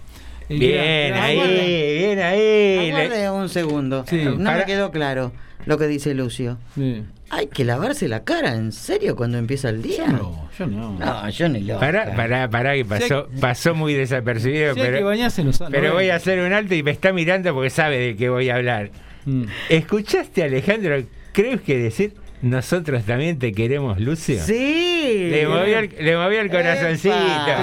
Bien 0.59 1.13
ahí, 1.13 1.97
bien 1.97 2.19
ahí. 2.19 2.91
Aguarde 2.91 3.29
un 3.31 3.49
segundo. 3.49 4.05
Sí. 4.07 4.23
no 4.23 4.43
Para- 4.43 4.57
me 4.59 4.65
quedó 4.65 4.91
claro 4.91 5.31
lo 5.65 5.77
que 5.77 5.87
dice 5.87 6.13
Lucio. 6.13 6.57
Sí. 6.75 7.03
Hay 7.29 7.47
que 7.47 7.63
lavarse 7.63 8.09
la 8.09 8.23
cara, 8.25 8.55
¿en 8.55 8.73
serio? 8.73 9.15
Cuando 9.15 9.37
empieza 9.37 9.69
el 9.69 9.81
día. 9.81 10.07
No, 10.07 10.49
yo 10.59 10.67
no. 10.67 10.99
No, 10.99 11.29
yo 11.29 11.47
ni 11.47 11.61
lo. 11.61 11.79
Pará, 11.79 12.13
pará, 12.13 12.49
pará, 12.49 12.73
que 12.73 12.83
pasó, 12.83 13.29
pasó 13.39 13.73
muy 13.73 13.93
desapercibido, 13.93 14.75
que 14.75 14.81
pero, 14.81 14.91
no 14.97 14.99
no 14.99 15.93
voy 15.93 16.09
a 16.09 16.15
hacer 16.15 16.39
un 16.39 16.51
alto 16.51 16.75
y 16.75 16.83
me 16.83 16.91
está 16.91 17.13
mirando 17.13 17.53
porque 17.53 17.69
sabe 17.69 17.99
de 17.99 18.15
qué 18.17 18.27
voy 18.29 18.49
a 18.49 18.55
hablar. 18.55 18.91
Mm. 19.25 19.45
¿Escuchaste, 19.69 20.43
Alejandro? 20.43 21.01
¿Crees 21.31 21.61
que 21.61 21.77
decir 21.77 22.15
nosotros 22.41 23.03
también 23.05 23.37
te 23.39 23.51
queremos, 23.51 23.99
Lucio? 23.99 24.39
Sí. 24.41 25.27
Le 25.31 25.47
movió 25.47 25.79
el, 25.79 25.89
le 25.99 26.15
movió 26.17 26.41
el 26.41 26.49
corazoncito. 26.49 27.15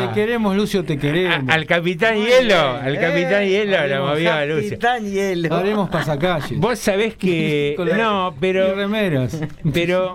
Te 0.09 0.14
queremos, 0.14 0.57
Lucio, 0.57 0.85
te 0.85 0.99
queremos. 0.99 1.49
A- 1.49 1.55
al 1.55 1.66
capitán 1.66 2.16
Hielo, 2.16 2.57
al 2.59 2.99
capitán 2.99 3.45
Hielo 3.47 3.87
lo 3.87 4.07
movió 4.07 4.33
a 4.33 4.45
Lucio. 4.45 4.70
Capitán 4.70 5.05
Hielo. 5.11 5.55
Haremos 5.55 5.89
pasacalles. 5.91 6.59
Vos 6.59 6.79
sabés 6.79 7.14
que. 7.16 7.76
No, 7.99 8.35
pero. 8.41 8.74
remeras. 8.74 9.41
Pero. 9.72 10.14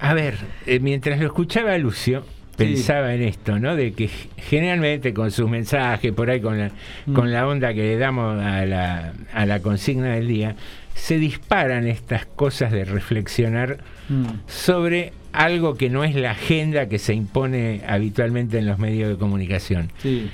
A 0.00 0.14
ver, 0.14 0.34
eh, 0.66 0.78
mientras 0.80 1.18
lo 1.18 1.26
escuchaba 1.26 1.72
a 1.72 1.78
Lucio, 1.78 2.24
pensaba 2.56 3.14
en 3.14 3.22
esto, 3.22 3.58
¿no? 3.58 3.76
De 3.76 3.92
que 3.92 4.08
generalmente 4.36 5.12
con 5.14 5.30
sus 5.30 5.48
mensajes, 5.48 6.12
por 6.12 6.28
ahí 6.30 6.40
con 6.40 6.58
la, 6.58 6.70
Mm. 7.06 7.12
con 7.14 7.32
la 7.32 7.46
onda 7.46 7.72
que 7.74 7.82
le 7.82 7.96
damos 7.98 8.42
a 8.42 8.64
la, 8.66 9.12
a 9.32 9.46
la 9.46 9.60
consigna 9.60 10.14
del 10.14 10.26
día, 10.28 10.56
se 10.96 11.18
disparan 11.18 11.86
estas 11.86 12.26
cosas 12.26 12.72
de 12.72 12.84
reflexionar 12.84 13.78
Mm. 14.08 14.24
sobre 14.46 15.12
algo 15.32 15.74
que 15.74 15.90
no 15.90 16.02
es 16.04 16.14
la 16.14 16.30
agenda 16.30 16.88
que 16.88 16.98
se 16.98 17.12
impone 17.12 17.82
habitualmente 17.86 18.58
en 18.58 18.66
los 18.66 18.78
medios 18.78 19.08
de 19.10 19.16
comunicación. 19.16 19.90
Sí. 20.02 20.30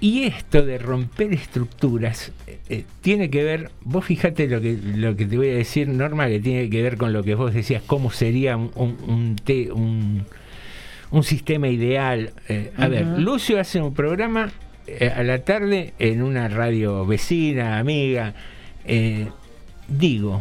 Y 0.00 0.24
esto 0.24 0.62
de 0.66 0.78
romper 0.78 1.32
estructuras 1.32 2.32
eh, 2.48 2.58
eh, 2.68 2.84
tiene 3.02 3.30
que 3.30 3.44
ver, 3.44 3.70
vos 3.82 4.04
fíjate 4.04 4.48
lo 4.48 4.60
que, 4.60 4.76
lo 4.96 5.14
que 5.16 5.26
te 5.26 5.36
voy 5.36 5.50
a 5.50 5.54
decir, 5.54 5.86
Norma, 5.88 6.26
que 6.26 6.40
tiene 6.40 6.68
que 6.68 6.82
ver 6.82 6.96
con 6.96 7.12
lo 7.12 7.22
que 7.22 7.36
vos 7.36 7.54
decías, 7.54 7.82
cómo 7.86 8.10
sería 8.10 8.56
un, 8.56 8.72
un, 8.74 8.96
un 9.08 9.36
te- 9.36 9.70
un- 9.70 10.24
un 11.12 11.22
sistema 11.22 11.68
ideal. 11.68 12.32
Eh, 12.48 12.72
a 12.76 12.88
ver. 12.88 13.06
Lucio 13.20 13.60
hace 13.60 13.80
un 13.80 13.94
programa 13.94 14.50
eh, 14.88 15.12
a 15.14 15.22
la 15.22 15.38
tarde 15.44 15.92
en 16.00 16.20
una 16.22 16.48
radio 16.48 17.06
vecina, 17.06 17.78
amiga. 17.78 18.34
Digo, 19.98 20.40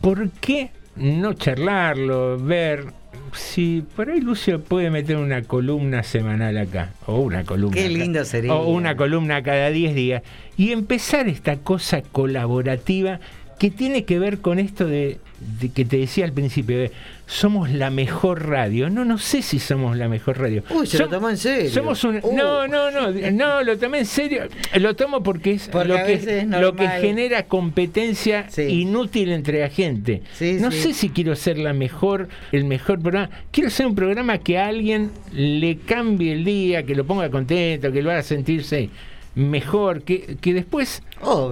¿por 0.00 0.30
qué 0.30 0.70
no 0.96 1.32
charlarlo, 1.34 2.38
ver 2.38 2.86
si 3.32 3.84
por 3.96 4.10
ahí 4.10 4.20
Lucio 4.20 4.60
puede 4.62 4.90
meter 4.90 5.16
una 5.16 5.42
columna 5.42 6.02
semanal 6.02 6.58
acá, 6.58 6.92
o 7.06 7.20
una 7.20 7.44
columna. 7.44 7.74
Qué 7.74 8.24
sería. 8.24 8.54
O 8.54 8.68
una 8.68 8.96
columna 8.96 9.42
cada 9.42 9.70
10 9.70 9.94
días, 9.94 10.22
y 10.56 10.72
empezar 10.72 11.28
esta 11.28 11.56
cosa 11.56 12.02
colaborativa 12.02 13.20
que 13.58 13.70
tiene 13.70 14.04
que 14.04 14.18
ver 14.18 14.38
con 14.40 14.58
esto 14.58 14.86
de, 14.86 15.18
de 15.40 15.70
que 15.70 15.84
te 15.84 15.96
decía 15.96 16.24
al 16.26 16.32
principio, 16.32 16.78
de, 16.78 16.92
somos 17.26 17.70
la 17.70 17.90
mejor 17.90 18.48
radio. 18.48 18.90
No, 18.90 19.04
no 19.04 19.16
sé 19.18 19.40
si 19.40 19.58
somos 19.58 19.96
la 19.96 20.08
mejor 20.08 20.38
radio. 20.38 20.62
Uy, 20.70 20.86
se 20.86 20.98
lo 20.98 21.08
tomó 21.08 21.30
en 21.30 21.38
serio. 21.38 21.70
Somos 21.70 22.04
una, 22.04 22.20
Uh. 22.22 22.36
No, 22.36 22.68
no, 22.68 22.90
no, 22.90 23.10
no, 23.30 23.62
lo 23.62 23.78
tomé 23.78 24.00
en 24.00 24.06
serio. 24.06 24.42
Lo 24.78 24.94
tomo 24.94 25.22
porque 25.22 25.52
es 25.52 25.68
Porque 25.68 25.88
lo 25.88 25.96
que, 26.04 26.12
es 26.14 26.46
lo 26.46 26.76
que 26.76 26.88
genera 26.88 27.44
competencia 27.44 28.46
inútil 28.58 29.32
entre 29.32 29.60
la 29.60 29.70
gente. 29.70 30.22
Sí, 30.34 30.58
no 30.60 30.70
sí. 30.70 30.82
sé 30.82 30.94
si 30.94 31.08
quiero 31.10 31.34
ser 31.36 31.56
la 31.58 31.72
mejor, 31.72 32.28
el 32.52 32.64
mejor 32.64 33.00
programa. 33.00 33.30
Quiero 33.50 33.70
ser 33.70 33.86
un 33.86 33.94
programa 33.94 34.38
que 34.38 34.58
a 34.58 34.66
alguien 34.66 35.10
le 35.32 35.78
cambie 35.78 36.32
el 36.32 36.44
día, 36.44 36.82
que 36.82 36.94
lo 36.94 37.04
ponga 37.06 37.30
contento, 37.30 37.90
que 37.92 38.02
lo 38.02 38.10
haga 38.10 38.22
sentirse 38.22 38.90
mejor, 39.34 40.02
que, 40.02 40.36
que 40.40 40.52
después 40.52 41.02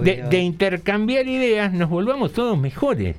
de 0.03 0.39
intercambiar 0.39 1.27
ideas 1.27 1.73
nos 1.73 1.89
volvamos 1.89 2.33
todos 2.33 2.57
mejores. 2.57 3.15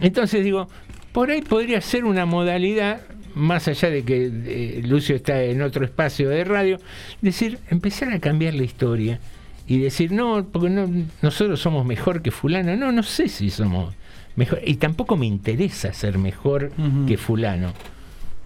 Entonces 0.00 0.44
digo, 0.44 0.68
por 1.12 1.30
ahí 1.30 1.42
podría 1.42 1.80
ser 1.80 2.04
una 2.04 2.26
modalidad, 2.26 3.00
más 3.34 3.68
allá 3.68 3.90
de 3.90 4.02
que 4.02 4.30
eh, 4.46 4.82
Lucio 4.84 5.16
está 5.16 5.42
en 5.42 5.62
otro 5.62 5.84
espacio 5.84 6.28
de 6.28 6.44
radio, 6.44 6.78
decir, 7.20 7.58
empezar 7.70 8.12
a 8.12 8.20
cambiar 8.20 8.54
la 8.54 8.64
historia 8.64 9.20
y 9.66 9.78
decir, 9.78 10.10
no, 10.10 10.46
porque 10.50 10.68
no, 10.68 10.88
nosotros 11.22 11.60
somos 11.60 11.86
mejor 11.86 12.22
que 12.22 12.30
fulano. 12.30 12.76
No, 12.76 12.90
no 12.90 13.02
sé 13.02 13.28
si 13.28 13.50
somos 13.50 13.94
mejor. 14.34 14.60
Y 14.64 14.74
tampoco 14.76 15.16
me 15.16 15.26
interesa 15.26 15.92
ser 15.92 16.18
mejor 16.18 16.72
que 17.06 17.16
fulano. 17.16 17.72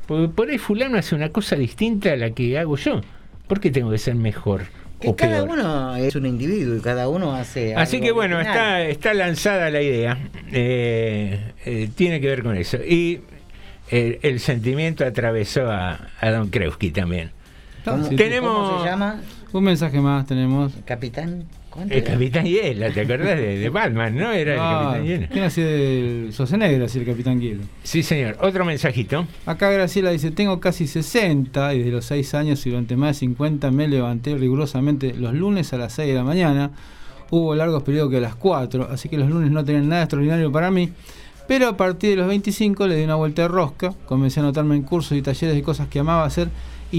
Porque 0.07 0.29
por 0.29 0.51
ahí 0.51 0.59
fulano 0.59 0.99
hace 0.99 1.15
una 1.15 1.31
cosa 1.31 1.57
distinta 1.57 2.13
a 2.13 2.17
la 2.17 2.31
que 2.33 2.59
hago 2.59 2.77
yo. 2.77 3.01
¿Por 3.47 3.61
qué 3.61 3.71
tengo 3.71 3.91
que 3.91 3.99
ser 3.99 4.17
mejor? 4.17 4.65
Que 5.05 5.11
o 5.11 5.17
cada 5.17 5.45
peor? 5.45 5.59
uno 5.59 5.97
es 5.97 6.15
un 6.15 6.27
individuo 6.27 6.77
y 6.77 6.81
cada 6.81 7.09
uno 7.09 7.35
hace. 7.35 7.75
Así 7.75 7.97
algo 7.97 8.07
que 8.07 8.13
bueno, 8.13 8.37
original. 8.37 8.57
está, 8.59 8.83
está 8.89 9.15
lanzada 9.15 9.71
la 9.71 9.83
idea. 9.83 10.19
Eh, 10.53 11.53
eh, 11.65 11.89
tiene 11.95 12.21
que 12.21 12.27
ver 12.29 12.43
con 12.43 12.57
eso. 12.57 12.79
Y 12.79 13.21
el, 13.91 14.19
el 14.23 14.41
sentimiento 14.41 15.05
atravesó 15.05 15.71
a, 15.71 16.09
a 16.21 16.31
Don 16.31 16.49
Kreuzky 16.49 16.91
también. 16.91 17.31
¿Cómo, 17.85 18.09
Tenemos- 18.09 18.71
¿Cómo 18.71 18.83
se 18.83 18.89
llama? 18.91 19.21
Un 19.53 19.65
mensaje 19.65 20.01
más 20.01 20.27
tenemos. 20.27 20.73
Capitán. 20.85 21.45
¿Cuánto 21.75 21.93
El 21.93 22.03
era? 22.03 22.12
Capitán 22.12 22.45
Hiela, 22.47 22.91
¿te 22.93 23.01
acordás 23.01 23.37
de, 23.37 23.59
de 23.59 23.68
Batman, 23.68 24.16
no? 24.16 24.31
Era 24.33 24.55
Ah, 24.57 24.57
el 24.57 24.85
Capitán 24.95 25.07
Hiela. 25.07 25.29
¿Quién 25.29 25.45
hacía 25.45 25.64
el 25.70 26.29
Schwarzenegger, 26.33 26.83
así 26.85 26.99
el 27.01 27.05
Capitán 27.07 27.41
Hielo? 27.41 27.62
Sí, 27.83 28.03
señor. 28.05 28.37
Otro 28.41 28.64
mensajito. 28.64 29.27
Acá 29.45 29.70
Graciela 29.70 30.11
dice, 30.11 30.31
tengo 30.31 30.61
casi 30.61 30.87
60 30.87 31.75
y 31.75 31.79
desde 31.79 31.91
los 31.91 32.05
6 32.05 32.35
años 32.35 32.64
y 32.66 32.70
durante 32.70 32.97
más 32.97 33.16
de 33.16 33.20
50 33.20 33.70
me 33.72 33.89
levanté 33.89 34.37
rigurosamente 34.37 35.12
los 35.14 35.35
lunes 35.35 35.72
a 35.72 35.79
las 35.79 35.93
6 35.95 36.09
de 36.09 36.14
la 36.14 36.22
mañana. 36.25 36.70
Hubo 37.31 37.55
largos 37.57 37.83
periodos 37.83 38.11
que 38.11 38.18
a 38.18 38.20
las 38.20 38.37
4, 38.37 38.89
así 38.93 39.09
que 39.09 39.18
los 39.18 39.29
lunes 39.29 39.51
no 39.51 39.64
tenían 39.64 39.89
nada 39.89 40.03
extraordinario 40.03 40.53
para 40.53 40.70
mí. 40.70 40.91
Pero 41.49 41.68
a 41.68 41.77
partir 41.77 42.11
de 42.11 42.16
los 42.16 42.29
25 42.29 42.87
le 42.87 42.97
di 42.97 43.03
una 43.05 43.16
vuelta 43.16 43.43
de 43.43 43.49
rosca, 43.49 43.93
comencé 44.07 44.41
a 44.41 44.45
anotarme 44.45 44.77
en 44.77 44.83
cursos 44.83 45.18
y 45.18 45.22
talleres 45.22 45.55
de 45.57 45.62
cosas 45.62 45.89
que 45.89 45.99
amaba 45.99 46.25
hacer 46.25 46.49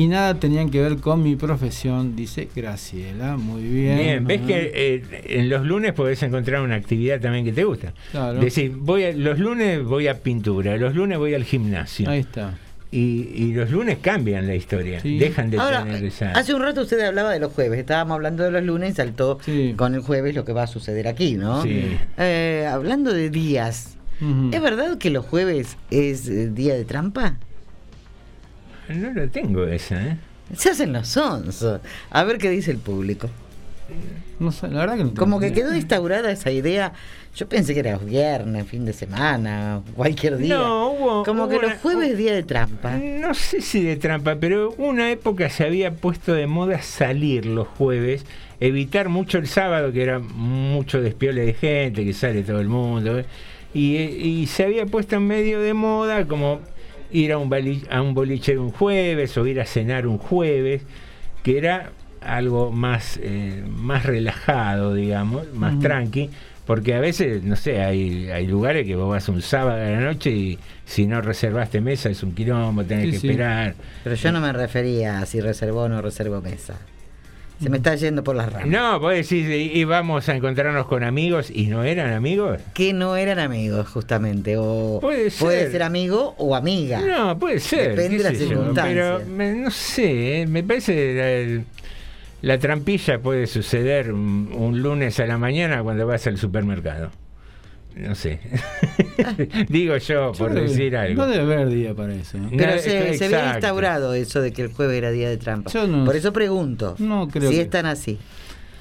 y 0.04 0.08
nada 0.08 0.40
tenían 0.40 0.70
que 0.70 0.82
ver 0.82 0.98
con 0.98 1.24
mi 1.24 1.36
profesión, 1.36 2.16
dice 2.16 2.50
Graciela. 2.56 3.38
Muy 3.38 3.64
bien. 3.64 3.98
Bien, 3.98 4.26
ves 4.28 4.40
Ajá. 4.40 4.48
que 4.48 4.72
eh, 4.74 5.04
en 5.40 5.50
los 5.50 5.66
lunes 5.66 5.94
podés 5.94 6.22
encontrar 6.24 6.62
una 6.62 6.76
actividad 6.76 7.20
también 7.22 7.46
que 7.46 7.52
te 7.54 7.64
gusta. 7.64 7.94
Claro. 8.12 8.40
Decir, 8.40 8.72
voy 8.76 9.04
a- 9.06 9.14
los 9.14 9.40
lunes 9.40 9.84
voy 9.84 10.08
a 10.08 10.20
pintura, 10.22 10.78
los 10.78 10.96
lunes 10.96 11.18
voy 11.18 11.34
al 11.34 11.44
gimnasio. 11.44 12.10
Ahí 12.10 12.20
está. 12.20 12.58
Y, 12.92 13.30
y 13.36 13.54
los 13.54 13.72
lunes 13.72 13.98
cambian 14.02 14.48
la 14.48 14.56
historia, 14.56 15.00
Sí. 15.02 15.18
dejan 15.18 15.50
de 15.50 15.58
Ahora, 15.60 15.84
tener 15.84 16.06
esa... 16.06 16.32
hace 16.32 16.54
un 16.54 16.62
rato 16.62 16.82
usted 16.82 17.00
hablaba 17.02 17.32
de 17.34 17.40
los 17.40 17.52
jueves, 17.52 17.78
estábamos 17.80 18.16
hablando 18.16 18.44
de 18.44 18.52
los 18.52 18.64
lunes 18.64 18.92
y 18.92 18.96
saltó 18.96 19.40
con 19.76 19.96
el 19.96 20.02
jueves 20.02 20.34
lo 20.36 20.46
que 20.46 20.54
va 20.54 20.64
a 20.64 20.68
suceder 20.68 21.08
aquí, 21.08 21.34
¿no? 21.34 21.62
Sí. 21.64 21.98
Eh, 22.18 22.66
hablando 22.72 23.12
de 23.14 23.30
días. 23.30 23.98
¿es 24.52 24.62
verdad 24.62 24.98
que 24.98 25.10
los 25.10 25.26
jueves 25.26 25.76
es 25.92 26.30
eh, 26.30 26.50
día 26.50 26.74
de 26.76 26.86
trampa? 26.86 27.38
No 28.90 29.12
lo 29.12 29.28
tengo 29.30 29.66
esa, 29.66 30.02
¿eh? 30.02 30.18
Se 30.56 30.70
hacen 30.70 30.94
los 30.94 31.08
sonsos. 31.08 31.82
A 32.12 32.24
ver 32.24 32.38
qué 32.38 32.50
dice 32.50 32.72
el 32.72 32.78
público. 32.78 33.30
No 34.40 34.52
sé, 34.52 34.68
la 34.68 34.80
verdad 34.82 34.98
que 34.98 35.04
no 35.04 35.10
tengo 35.10 35.20
Como 35.20 35.40
que 35.40 35.48
idea. 35.48 35.56
quedó 35.64 35.76
instaurada 35.76 36.32
esa 36.32 36.52
idea. 36.52 36.94
Yo 37.36 37.48
pensé 37.48 37.74
que 37.74 37.82
era 37.82 37.98
viernes, 37.98 38.66
fin 38.68 38.86
de 38.86 38.94
semana, 38.94 39.82
cualquier 39.96 40.38
día. 40.38 40.56
No, 40.58 40.92
hubo- 40.92 41.24
Como 41.24 41.48
que 41.50 41.58
los 41.60 41.74
jueves 41.82 42.12
es 42.12 42.18
día 42.18 42.34
de 42.34 42.44
trampa. 42.44 42.98
No 42.98 43.34
sé 43.34 43.62
si 43.62 43.82
de 43.84 43.96
trampa, 43.98 44.36
pero 44.40 44.72
una 44.78 45.12
época 45.12 45.50
se 45.50 45.66
había 45.66 45.92
puesto 45.94 46.34
de 46.34 46.48
moda 46.48 46.82
salir 46.82 47.46
los 47.46 47.68
jueves, 47.68 48.26
evitar 48.60 49.10
mucho 49.10 49.38
el 49.38 49.48
sábado, 49.48 49.92
que 49.92 50.02
era 50.04 50.20
mucho 50.20 51.02
despiole 51.02 51.46
de 51.46 51.54
gente, 51.54 52.04
que 52.06 52.14
sale 52.14 52.42
todo 52.44 52.60
el 52.62 52.70
mundo, 52.70 53.20
¿eh? 53.20 53.26
y, 53.74 53.98
y 53.98 54.48
se 54.48 54.64
había 54.64 54.86
puesto 54.86 55.18
en 55.18 55.28
medio 55.28 55.60
de 55.60 55.74
moda 55.74 56.26
como 56.26 56.62
ir 57.16 57.32
a 57.34 57.38
un, 57.38 57.50
bali- 57.50 57.84
a 57.90 58.02
un 58.02 58.14
boliche 58.14 58.58
un 58.58 58.72
jueves 58.72 59.38
o 59.38 59.46
ir 59.48 59.60
a 59.62 59.66
cenar 59.66 60.06
un 60.08 60.18
jueves, 60.18 60.82
que 61.44 61.58
era 61.58 61.92
algo 62.22 62.72
más, 62.72 63.20
eh, 63.22 63.64
más 63.68 64.04
relajado, 64.06 64.94
digamos, 64.94 65.52
más 65.54 65.80
tranqui, 65.80 66.30
porque 66.66 66.96
a 66.96 67.00
veces, 67.00 67.44
no 67.44 67.56
sé, 67.56 67.82
hay, 67.82 68.30
hay 68.32 68.48
lugares 68.48 68.86
que 68.88 68.96
vos 68.96 69.08
vas 69.10 69.30
un 69.30 69.42
sábado 69.44 69.80
a 69.82 69.90
la 69.90 70.00
noche 70.00 70.32
y 70.32 70.58
si 70.86 71.06
no 71.06 71.22
reservaste 71.22 71.82
mesa 71.82 72.10
es 72.10 72.24
un 72.24 72.34
quilombo, 72.34 72.84
tenés 72.84 73.06
Sí, 73.06 73.12
que 73.12 73.20
sí. 73.20 73.28
esperar. 73.28 73.76
Pero 74.04 74.16
yo 74.16 74.32
no 74.32 74.42
me 74.42 74.52
refería 74.52 75.20
a 75.20 75.26
si 75.28 75.40
reservó 75.42 75.84
o 75.84 75.90
no 75.90 76.02
reservó 76.02 76.42
mesa. 76.42 76.80
Se 77.62 77.70
me 77.70 77.78
está 77.78 77.96
yendo 77.96 78.24
por 78.24 78.36
las 78.36 78.52
ramas. 78.52 78.68
No, 78.68 79.00
vos 79.00 79.14
decís, 79.14 79.88
vamos 79.88 80.28
a 80.28 80.36
encontrarnos 80.36 80.88
con 80.88 81.04
amigos 81.04 81.50
y 81.50 81.68
no 81.68 81.84
eran 81.84 82.12
amigos. 82.12 82.60
Que 82.74 82.92
no 82.94 83.16
eran 83.16 83.40
amigos, 83.40 83.88
justamente. 83.88 84.56
O 84.58 85.00
Puede 85.02 85.30
ser. 85.30 85.72
ser 85.72 85.84
amigo 85.84 86.36
o 86.38 86.56
amiga. 86.56 87.00
No, 87.02 87.40
puede 87.40 87.60
ser. 87.62 87.96
Depende 87.96 88.18
de 88.18 88.24
la 88.24 88.30
sé 88.32 88.40
yo, 88.40 88.48
circunstancia. 88.50 88.94
Pero 88.94 89.26
me- 89.30 89.54
no 89.54 89.72
sé, 89.72 90.42
eh, 90.42 90.48
me 90.48 90.64
parece 90.64 91.64
la, 92.42 92.54
la 92.54 92.60
trampilla 92.60 93.20
puede 93.20 93.48
suceder 93.48 94.12
un, 94.12 94.50
un 94.54 94.82
lunes 94.82 95.20
a 95.22 95.26
la 95.26 95.38
mañana 95.38 95.82
cuando 95.82 96.06
vas 96.06 96.28
al 96.28 96.38
supermercado. 96.38 97.10
No 97.96 98.14
sé. 98.16 98.40
Digo 99.70 99.98
yo, 99.98 100.32
por 100.38 100.54
Yo 100.54 100.62
decir 100.62 100.96
algo. 100.98 101.16
No 101.26 101.28
debe 101.30 101.54
haber 101.54 101.70
día 101.70 101.94
para 101.94 102.14
eso. 102.14 102.38
¿no? 102.38 102.50
Pero 102.50 102.76
No, 102.76 102.82
se, 102.82 103.12
es- 103.12 103.18
se 103.20 103.26
había 103.26 103.54
instaurado 103.54 104.14
eso 104.14 104.42
de 104.42 104.52
que 104.52 104.64
el 104.64 104.74
jueves 104.74 104.98
era 104.98 105.12
día 105.12 105.30
de 105.30 105.38
trampa. 105.38 105.72
Yo 105.72 105.88
no- 105.88 106.06
Por 106.06 106.16
eso 106.16 106.34
pregunto. 106.34 106.96
No 107.00 107.28
creo 107.30 107.50
si 107.50 107.56
que- 107.58 107.62
están 107.64 107.86
así. 107.86 108.18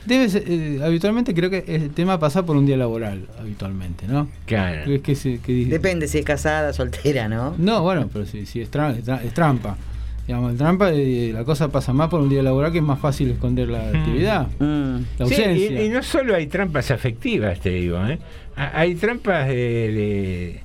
Debe 0.04 0.28
ser, 0.28 0.42
eh, 0.46 0.80
habitualmente 0.84 1.32
creo 1.32 1.48
que 1.48 1.64
el 1.66 1.90
tema 1.90 2.18
pasa 2.18 2.44
por 2.44 2.56
un 2.56 2.66
día 2.66 2.76
laboral, 2.76 3.26
habitualmente, 3.40 4.06
¿no? 4.06 4.28
Claro. 4.44 4.90
Es 4.92 5.00
que 5.00 5.14
se- 5.14 5.38
que 5.38 5.52
dice- 5.52 5.70
Depende 5.70 6.08
si 6.08 6.18
es 6.18 6.24
casada, 6.26 6.72
soltera, 6.74 7.26
¿no? 7.28 7.54
No, 7.56 7.82
bueno, 7.82 8.10
pero 8.12 8.26
si, 8.26 8.44
si 8.44 8.60
es, 8.60 8.70
tra- 8.70 8.94
es 8.98 9.06
tra- 9.06 9.22
es 9.24 9.32
trampa. 9.32 9.78
Digamos, 10.26 10.52
el 10.52 10.58
trampa, 10.58 10.90
eh, 10.90 11.30
la 11.34 11.44
cosa 11.44 11.68
pasa 11.68 11.92
más 11.92 12.08
por 12.08 12.20
un 12.20 12.30
día 12.30 12.42
laboral 12.42 12.72
que 12.72 12.78
es 12.78 12.84
más 12.84 12.98
fácil 12.98 13.30
esconder 13.32 13.68
la 13.68 13.88
actividad. 13.88 14.46
La 14.58 14.66
Mm. 14.66 14.98
Sí, 15.16 15.22
ausencia. 15.22 15.82
y, 15.82 15.86
y 15.86 15.88
no 15.90 16.02
solo 16.02 16.34
hay 16.34 16.46
trampas 16.46 16.90
afectivas, 16.90 17.60
te 17.60 17.70
digo, 17.70 18.04
¿eh? 18.06 18.18
Ha- 18.56 18.80
hay 18.80 18.94
trampas 18.94 19.48
de, 19.48 19.54
de- 19.54 20.60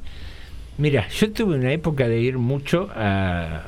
Mira, 0.77 1.07
yo 1.09 1.29
tuve 1.33 1.55
una 1.57 1.73
época 1.73 2.07
de 2.07 2.21
ir 2.21 2.37
mucho 2.37 2.89
a, 2.95 3.63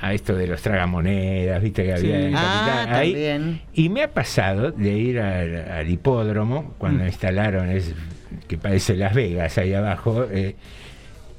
a 0.00 0.14
esto 0.14 0.34
de 0.34 0.46
los 0.46 0.62
tragamonedas, 0.62 1.62
viste 1.62 1.84
que 1.84 1.92
había 1.92 2.18
Sí. 2.20 2.24
en 2.28 2.34
Ah, 2.34 2.72
Capital, 2.76 2.94
ahí. 2.96 3.10
también. 3.12 3.60
Y 3.74 3.88
me 3.90 4.02
ha 4.04 4.10
pasado 4.12 4.70
de 4.70 4.90
ir 4.96 5.20
al, 5.20 5.70
al 5.70 5.90
hipódromo, 5.90 6.74
cuando 6.78 7.04
Mm. 7.04 7.08
instalaron 7.08 7.68
ese 7.68 7.92
que 8.46 8.56
parece 8.56 8.96
Las 8.96 9.14
Vegas 9.14 9.58
ahí 9.58 9.74
abajo, 9.74 10.24
eh, 10.30 10.56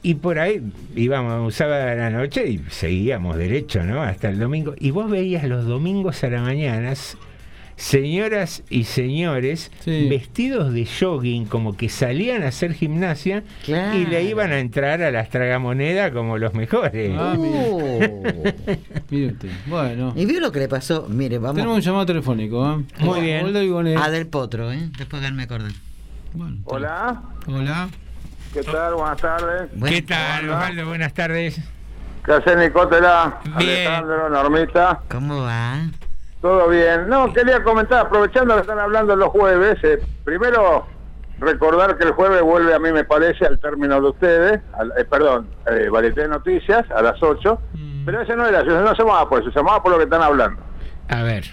y 0.01 0.15
por 0.15 0.39
ahí 0.39 0.61
íbamos 0.95 1.41
un 1.45 1.51
sábado 1.51 1.89
a 1.89 1.95
la 1.95 2.09
noche 2.09 2.47
y 2.47 2.61
seguíamos 2.69 3.37
derecho, 3.37 3.83
¿no? 3.83 4.01
Hasta 4.01 4.29
el 4.29 4.39
domingo. 4.39 4.73
Y 4.79 4.91
vos 4.91 5.09
veías 5.09 5.43
los 5.45 5.65
domingos 5.65 6.23
a 6.23 6.29
la 6.29 6.41
mañana, 6.41 6.93
señoras 7.75 8.63
y 8.69 8.83
señores 8.83 9.71
vestidos 10.09 10.73
de 10.73 10.85
jogging, 10.85 11.45
como 11.45 11.77
que 11.77 11.87
salían 11.89 12.43
a 12.43 12.47
hacer 12.49 12.73
gimnasia 12.73 13.43
y 13.67 14.05
le 14.05 14.23
iban 14.23 14.51
a 14.51 14.59
entrar 14.59 15.01
a 15.01 15.11
las 15.11 15.29
tragamonedas 15.29 16.11
como 16.11 16.37
los 16.37 16.53
mejores. 16.53 17.11
Ah, 17.17 17.35
Uh. 17.37 18.23
Mire 19.09 19.27
usted. 19.33 19.49
Bueno. 19.67 20.13
¿Y 20.15 20.25
vio 20.25 20.39
lo 20.39 20.51
que 20.51 20.59
le 20.59 20.67
pasó? 20.67 21.07
Mire, 21.09 21.37
vamos. 21.37 21.55
Tenemos 21.55 21.75
un 21.77 21.81
llamado 21.81 22.05
telefónico, 22.05 22.69
¿eh? 22.69 22.83
Muy 22.99 23.21
bien. 23.21 23.45
A 23.97 24.09
del 24.09 24.27
potro, 24.27 24.71
¿eh? 24.71 24.89
Después 24.97 25.21
de 25.21 25.31
me 25.31 25.43
acordar. 25.43 25.71
Hola, 26.65 27.23
Hola. 27.47 27.89
¿Qué 28.53 28.63
tal? 28.63 28.95
Buenas 28.95 29.17
tardes. 29.21 29.69
¿Qué 29.87 30.01
tal, 30.01 30.49
Osvaldo? 30.49 30.85
Buenas 30.87 31.13
tardes. 31.13 31.59
¿Qué 32.25 32.33
hace 32.33 32.55
Nicotela? 32.55 33.39
Alejandro, 33.55 34.29
Normita. 34.29 34.99
¿Cómo 35.09 35.41
va? 35.43 35.75
Todo 36.41 36.69
bien. 36.69 37.09
No, 37.09 37.31
quería 37.33 37.63
comentar, 37.63 38.05
aprovechando 38.05 38.55
que 38.55 38.61
están 38.61 38.79
hablando 38.79 39.15
los 39.15 39.29
jueves, 39.29 39.77
eh, 39.83 39.99
primero 40.23 40.87
recordar 41.39 41.97
que 41.97 42.03
el 42.05 42.11
jueves 42.11 42.41
vuelve 42.41 42.73
a 42.73 42.79
mí 42.79 42.91
me 42.91 43.03
parece 43.05 43.45
al 43.45 43.59
término 43.59 44.01
de 44.01 44.09
ustedes, 44.09 44.61
al- 44.77 44.93
eh, 44.97 45.05
perdón, 45.05 45.49
eh, 45.71 45.87
Varieté 45.89 46.21
de 46.21 46.27
Noticias 46.29 46.85
a 46.91 47.01
las 47.01 47.21
8, 47.21 47.61
pero 48.05 48.21
ese 48.21 48.35
no 48.35 48.45
era, 48.45 48.59
eso 48.61 48.71
no 48.81 48.93
se 48.95 49.03
llamaba 49.03 49.27
por 49.29 49.41
eso, 49.41 49.51
se 49.51 49.57
llamaba 49.59 49.81
por 49.81 49.91
lo 49.93 49.97
que 49.97 50.03
están 50.05 50.21
hablando. 50.21 50.61
A 51.09 51.23
ver. 51.23 51.45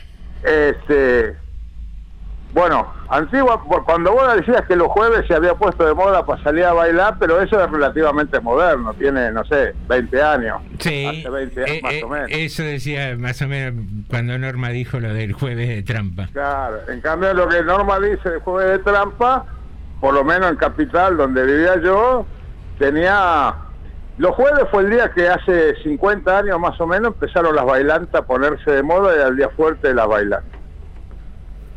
Este, 0.42 1.36
bueno, 2.57 2.90
antigua, 3.11 3.62
cuando 3.84 4.12
vos 4.12 4.34
decías 4.34 4.62
que 4.62 4.76
los 4.76 4.88
jueves 4.88 5.26
se 5.28 5.34
había 5.34 5.52
puesto 5.52 5.86
de 5.86 5.92
moda 5.92 6.24
para 6.24 6.42
salir 6.42 6.64
a 6.64 6.72
bailar, 6.72 7.16
pero 7.20 7.38
eso 7.38 7.62
es 7.62 7.70
relativamente 7.70 8.40
moderno, 8.40 8.94
tiene, 8.94 9.30
no 9.30 9.44
sé, 9.44 9.74
20 9.86 10.22
años. 10.22 10.62
Sí, 10.78 11.04
Hace 11.04 11.28
20 11.28 11.61
años 11.62 11.70
eh, 11.70 11.80
más 11.82 11.92
eh, 11.92 12.04
o 12.04 12.09
menos. 12.09 12.28
eso 12.32 12.62
decía 12.62 13.14
más 13.18 13.42
o 13.42 13.46
menos 13.46 13.84
cuando 14.09 14.38
Norma 14.38 14.70
dijo 14.70 14.98
lo 15.00 15.12
del 15.12 15.34
jueves 15.34 15.68
de 15.68 15.82
trampa. 15.82 16.30
Claro, 16.32 16.78
en 16.88 17.02
cambio 17.02 17.34
lo 17.34 17.46
que 17.46 17.62
Norma 17.62 18.00
dice 18.00 18.30
de 18.30 18.40
jueves 18.40 18.78
de 18.78 18.90
trampa, 18.90 19.44
por 20.00 20.14
lo 20.14 20.24
menos 20.24 20.48
en 20.50 20.57
Capital, 20.57 21.18
donde 21.18 21.44
vivía 21.44 21.78
yo, 21.82 22.24
tenía... 22.78 23.54
Los 24.16 24.34
jueves 24.34 24.64
fue 24.70 24.84
el 24.84 24.92
día 24.92 25.11
que 25.11 25.28
hace 25.28 25.74
50 25.82 26.38
años 26.38 26.59
más 26.59 26.80
o 26.80 26.86
menos 26.86 27.12
empezaron 27.12 27.54
las 27.54 27.66
bailantas 27.66 28.22
a 28.22 28.26
ponerse 28.26 28.70
de 28.70 28.82
moda 28.82 29.14
y 29.14 29.20
al 29.20 29.36
día 29.36 29.50
fuerte 29.50 29.88
de 29.88 29.94
las 29.94 30.09
bailantas. 30.09 30.55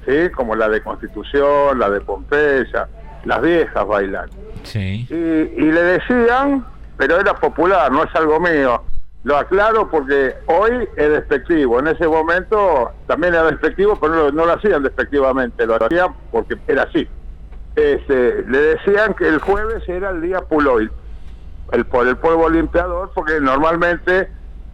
¿Sí? 0.05 0.29
Como 0.35 0.55
la 0.55 0.69
de 0.69 0.81
Constitución, 0.81 1.77
la 1.77 1.89
de 1.89 2.01
Pompeya, 2.01 2.87
las 3.25 3.41
viejas 3.41 3.87
bailantes. 3.87 4.37
Sí. 4.63 5.07
Y, 5.09 5.13
y 5.13 5.71
le 5.71 5.83
decían 5.83 6.65
pero 6.99 7.17
era 7.17 7.33
popular, 7.33 7.89
no 7.89 8.03
es 8.03 8.13
algo 8.13 8.41
mío. 8.41 8.83
Lo 9.23 9.37
aclaro 9.37 9.89
porque 9.89 10.35
hoy 10.47 10.85
es 10.97 11.09
despectivo. 11.09 11.79
En 11.79 11.87
ese 11.87 12.05
momento 12.05 12.91
también 13.07 13.33
era 13.33 13.45
despectivo, 13.45 13.97
pero 13.97 14.15
no, 14.15 14.31
no 14.31 14.45
lo 14.45 14.51
hacían 14.51 14.83
despectivamente, 14.83 15.65
lo 15.65 15.81
hacían 15.81 16.13
porque 16.29 16.57
era 16.67 16.83
así. 16.83 17.07
Este, 17.77 18.43
le 18.49 18.57
decían 18.57 19.13
que 19.13 19.29
el 19.29 19.39
jueves 19.39 19.87
era 19.87 20.09
el 20.09 20.21
día 20.21 20.41
Puloy, 20.41 20.89
el, 21.71 21.85
por 21.85 22.05
el 22.05 22.17
polvo 22.17 22.49
limpiador, 22.49 23.11
porque 23.15 23.39
normalmente 23.39 24.29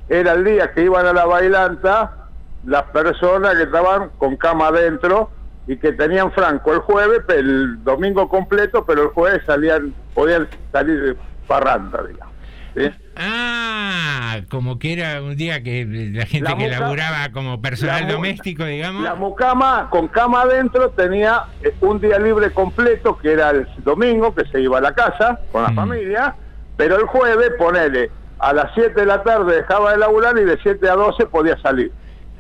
era 0.09 0.31
el 0.31 0.45
día 0.45 0.71
que 0.71 0.81
iban 0.81 1.05
a 1.05 1.13
la 1.13 1.27
bailanta 1.27 2.24
las 2.65 2.83
personas 2.83 3.55
que 3.55 3.63
estaban 3.63 4.09
con 4.17 4.35
cama 4.37 4.67
adentro 4.67 5.31
y 5.67 5.77
que 5.77 5.93
tenían 5.93 6.31
franco 6.31 6.73
el 6.73 6.79
jueves, 6.79 7.21
el 7.29 7.83
domingo 7.83 8.27
completo, 8.29 8.85
pero 8.85 9.03
el 9.03 9.09
jueves 9.09 9.41
salían, 9.45 9.95
podían 10.13 10.47
salir 10.71 11.01
de 11.01 11.17
parranda, 11.47 12.03
digamos. 12.03 12.33
¿sí? 12.75 12.91
Ah, 13.17 14.41
como 14.49 14.77
que 14.77 14.93
era 14.93 15.21
un 15.21 15.35
día 15.35 15.63
que 15.63 15.85
la 16.13 16.25
gente 16.25 16.49
La 16.49 16.57
que 16.57 16.65
muca- 16.65 16.79
laburaba 16.79 17.31
como 17.31 17.61
personal 17.61 18.05
la 18.07 18.13
doméstico, 18.13 18.65
digamos. 18.65 19.03
La 19.03 19.15
mucama 19.15 19.87
con 19.89 20.07
cama 20.09 20.41
adentro 20.41 20.89
tenía 20.91 21.43
eh, 21.61 21.75
un 21.81 21.99
día 21.99 22.19
libre 22.19 22.51
completo, 22.51 23.17
que 23.17 23.31
era 23.33 23.51
el 23.51 23.67
domingo, 23.77 24.33
que 24.35 24.45
se 24.51 24.61
iba 24.61 24.77
a 24.77 24.81
la 24.81 24.93
casa 24.93 25.39
con 25.51 25.63
la 25.63 25.71
familia, 25.71 26.35
pero 26.75 26.97
el 26.97 27.05
jueves, 27.05 27.51
ponele, 27.57 28.11
a 28.39 28.53
las 28.53 28.71
7 28.75 28.99
de 29.01 29.05
la 29.05 29.23
tarde 29.23 29.55
dejaba 29.55 29.91
de 29.93 29.97
laburar 29.97 30.37
y 30.37 30.43
de 30.43 30.57
7 30.61 30.89
a 30.89 30.93
12 30.95 31.25
podía 31.27 31.57
salir. 31.61 31.91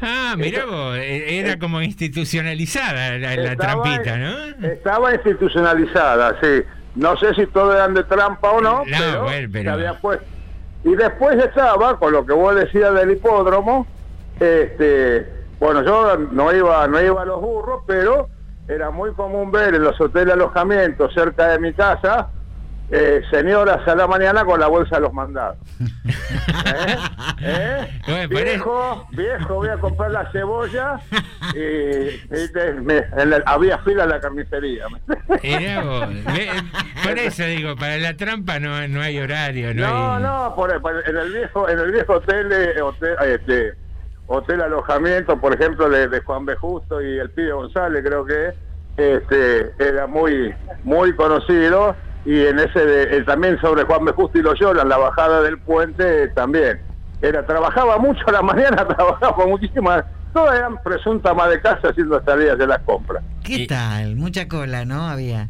Ah, 0.01 0.35
mirá 0.37 0.65
vos, 0.65 0.97
eh, 0.97 1.39
era 1.39 1.57
como 1.57 1.81
institucionalizada 1.81 3.17
la, 3.17 3.35
la 3.35 3.51
Estaba- 3.53 3.81
trampita, 3.83 4.17
¿no? 4.17 4.67
Estaba 4.67 5.13
institucionalizada, 5.13 6.37
sí. 6.41 6.63
No 6.95 7.17
sé 7.17 7.33
si 7.33 7.45
todos 7.47 7.75
eran 7.75 7.93
de 7.93 8.03
trampa 8.03 8.51
o 8.51 8.61
no, 8.61 8.79
No, 8.79 8.83
pero, 8.85 9.23
bueno, 9.23 9.49
pero- 9.51 9.63
se 9.63 9.69
había 9.69 9.99
puesto. 9.99 10.25
Y 10.83 10.95
después 10.95 11.37
estaba, 11.43 11.97
con 11.97 12.11
lo 12.13 12.25
que 12.25 12.33
vos 12.33 12.55
decías 12.55 12.93
del 12.93 13.11
hipódromo, 13.11 13.87
este, 14.39 15.27
bueno, 15.59 15.83
yo 15.83 16.17
no 16.17 16.53
iba, 16.53 16.87
no 16.87 17.01
iba 17.01 17.21
a 17.21 17.25
los 17.25 17.41
burros, 17.41 17.83
pero 17.87 18.29
era 18.67 18.91
muy 18.91 19.11
común 19.13 19.51
ver 19.51 19.75
en 19.75 19.83
los 19.83 19.99
hoteles 19.99 20.33
alojamientos 20.33 21.13
cerca 21.13 21.47
de 21.47 21.59
mi 21.59 21.73
casa 21.73 22.29
eh, 22.91 23.21
señoras 23.31 23.87
a 23.87 23.95
la 23.95 24.05
mañana 24.07 24.45
con 24.45 24.59
la 24.59 24.67
bolsa 24.67 24.95
de 24.97 25.01
los 25.01 25.13
mandados. 25.13 25.57
¿Eh? 27.41 27.87
¿Eh? 28.07 28.27
Viejo, 28.29 29.07
viejo, 29.11 29.55
voy 29.55 29.69
a 29.69 29.77
comprar 29.77 30.11
la 30.11 30.31
cebolla 30.31 30.99
y, 31.53 31.57
y 31.59 32.51
te- 32.53 32.73
me- 32.73 33.03
en 33.17 33.29
la- 33.31 33.43
había 33.45 33.77
fila 33.79 34.03
en 34.03 34.09
la 34.09 34.19
carnicería. 34.19 34.85
Por 37.03 37.19
eso 37.19 37.43
digo, 37.45 37.75
para 37.75 37.97
la 37.97 38.15
trampa 38.15 38.59
no, 38.59 38.87
no 38.87 39.01
hay 39.01 39.19
horario, 39.19 39.73
no, 39.73 39.87
No, 39.87 40.15
hay... 40.15 40.23
no, 40.23 40.53
por, 40.55 40.81
por- 40.81 41.07
en 41.07 41.17
el 41.17 41.31
viejo, 41.33 41.69
en 41.69 41.79
el 41.79 41.91
viejo 41.91 42.13
hotel, 42.13 42.51
eh, 42.51 42.81
hotel, 42.81 43.15
este, 43.25 43.73
hotel 44.27 44.61
alojamiento, 44.61 45.39
por 45.39 45.53
ejemplo, 45.53 45.89
de, 45.89 46.07
de 46.07 46.19
Juan 46.21 46.45
B. 46.45 46.55
Justo 46.55 47.01
y 47.01 47.17
el 47.19 47.29
Pide 47.31 47.51
González, 47.51 48.03
creo 48.05 48.25
que 48.25 48.53
este, 48.97 49.71
era 49.79 50.07
muy, 50.07 50.53
muy 50.83 51.15
conocido. 51.15 51.95
Y 52.25 52.45
en 52.45 52.57
ese 52.59 52.79
de- 52.83 53.17
eh, 53.17 53.23
también 53.23 53.59
sobre 53.61 53.83
Juan 53.83 54.03
B. 54.05 54.11
Justo 54.13 54.37
y 54.37 54.41
Loyola, 54.41 54.81
en 54.81 54.89
la 54.89 54.97
bajada 54.97 55.41
del 55.41 55.59
puente 55.59 56.23
eh, 56.23 56.27
también. 56.29 56.81
Era, 57.21 57.45
trabajaba 57.45 57.97
mucho 57.97 58.21
a 58.27 58.31
la 58.31 58.41
mañana, 58.41 58.87
trabajaba 58.87 59.45
muchísimas, 59.45 60.03
todas 60.33 60.57
eran 60.57 60.81
presuntas 60.83 61.31
ama 61.31 61.47
de 61.47 61.61
casa 61.61 61.89
haciendo 61.89 62.21
salidas 62.23 62.57
de 62.57 62.67
las 62.67 62.79
compras. 62.81 63.23
¿Qué 63.43 63.67
tal? 63.67 64.15
Mucha 64.15 64.47
cola, 64.47 64.85
¿no? 64.85 65.07
Había. 65.07 65.49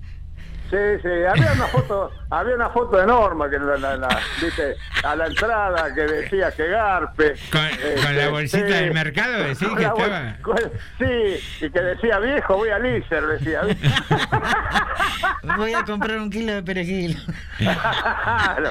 Sí, 0.70 0.78
sí, 1.04 1.08
había 1.30 1.54
una 1.54 1.68
foto, 1.68 2.12
había 2.32 2.56
una 2.56 2.70
foto 2.70 2.98
de 2.98 3.06
Norma 3.06 3.48
que 3.50 3.60
la, 3.60 3.78
la- 3.78 3.98
la- 3.98 4.20
viste, 4.42 4.76
a 5.04 5.16
la 5.16 5.28
entrada 5.28 5.94
que 5.94 6.02
decía 6.02 6.52
que 6.52 6.68
garpe. 6.68 7.36
Con, 7.52 7.66
Este, 7.66 7.96
con 8.04 8.18
la 8.18 8.30
bolsita 8.30 8.68
sí. 8.68 8.74
del 8.74 8.94
mercado, 8.94 9.44
decís 9.44 9.68
Con 9.68 9.78
que 9.78 9.84
estaba... 9.84 10.36
con- 10.42 10.58
sí, 10.98 11.66
y 11.66 11.70
que 11.70 11.80
decía 11.82 12.18
viejo, 12.20 12.58
voy 12.58 12.70
a 12.70 12.80
Lícer, 12.80 13.26
decía. 13.28 13.62
Voy 15.58 15.74
a 15.74 15.84
comprar 15.84 16.18
un 16.18 16.30
kilo 16.30 16.54
de 16.54 16.64
perejil. 16.64 17.18
claro, 17.58 18.70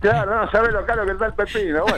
claro, 0.00 0.44
no 0.44 0.50
sabes 0.50 0.72
lo 0.72 0.84
caro 0.86 1.04
que 1.04 1.12
está 1.12 1.26
el 1.26 1.34
pepino. 1.34 1.84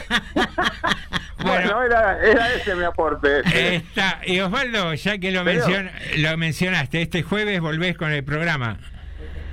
Bueno, 1.38 1.74
Bueno, 1.76 1.82
era, 1.84 2.18
era 2.26 2.53
ese 2.55 2.74
mi 2.74 2.82
aporte. 2.84 3.40
ese. 3.40 3.76
Está, 3.76 4.20
y 4.26 4.40
Osvaldo, 4.40 4.94
ya 4.94 5.18
que 5.18 5.30
lo, 5.30 5.44
Pero- 5.44 5.64
mencion- 5.64 5.90
lo 6.16 6.36
mencionaste, 6.36 7.03
este 7.03 7.22
jueves 7.22 7.61
volvés 7.61 7.97
con 7.97 8.11
el 8.11 8.24
programa. 8.24 8.78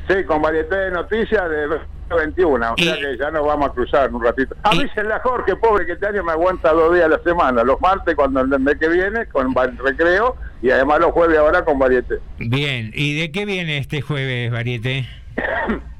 Sí, 0.08 0.24
con 0.26 0.42
varieté 0.42 0.76
de 0.76 0.92
noticias 0.92 1.50
de 1.50 1.68
21, 2.16 2.74
o 2.74 2.78
sea 2.78 2.96
que 2.96 3.18
ya 3.18 3.32
nos 3.32 3.46
vamos 3.46 3.70
a 3.70 3.74
cruzar 3.74 4.10
en 4.10 4.16
un 4.16 4.24
ratito. 4.24 4.56
Avísenle 4.64 5.14
a 5.14 5.20
Jorge, 5.20 5.56
pobre, 5.56 5.86
que 5.86 5.94
este 5.94 6.08
año 6.08 6.24
me 6.24 6.32
aguanta 6.32 6.72
dos 6.74 6.94
días 6.94 7.06
a 7.06 7.10
la 7.10 7.20
semana, 7.20 7.64
los 7.64 7.80
martes 7.82 8.16
cuando 8.16 8.42
el 8.42 8.48
mes 8.60 8.78
que 8.80 8.90
viene 8.90 9.26
con 9.28 9.54
recreo 9.56 10.36
y 10.62 10.70
además 10.72 11.00
los 11.00 11.12
jueves 11.12 11.38
ahora 11.38 11.64
con 11.64 11.80
varieté. 11.80 12.20
Bien, 12.38 12.92
¿y 12.94 13.20
de 13.20 13.32
qué 13.32 13.46
viene 13.46 13.78
este 13.78 14.02
jueves, 14.02 14.52
Variete? 14.52 15.08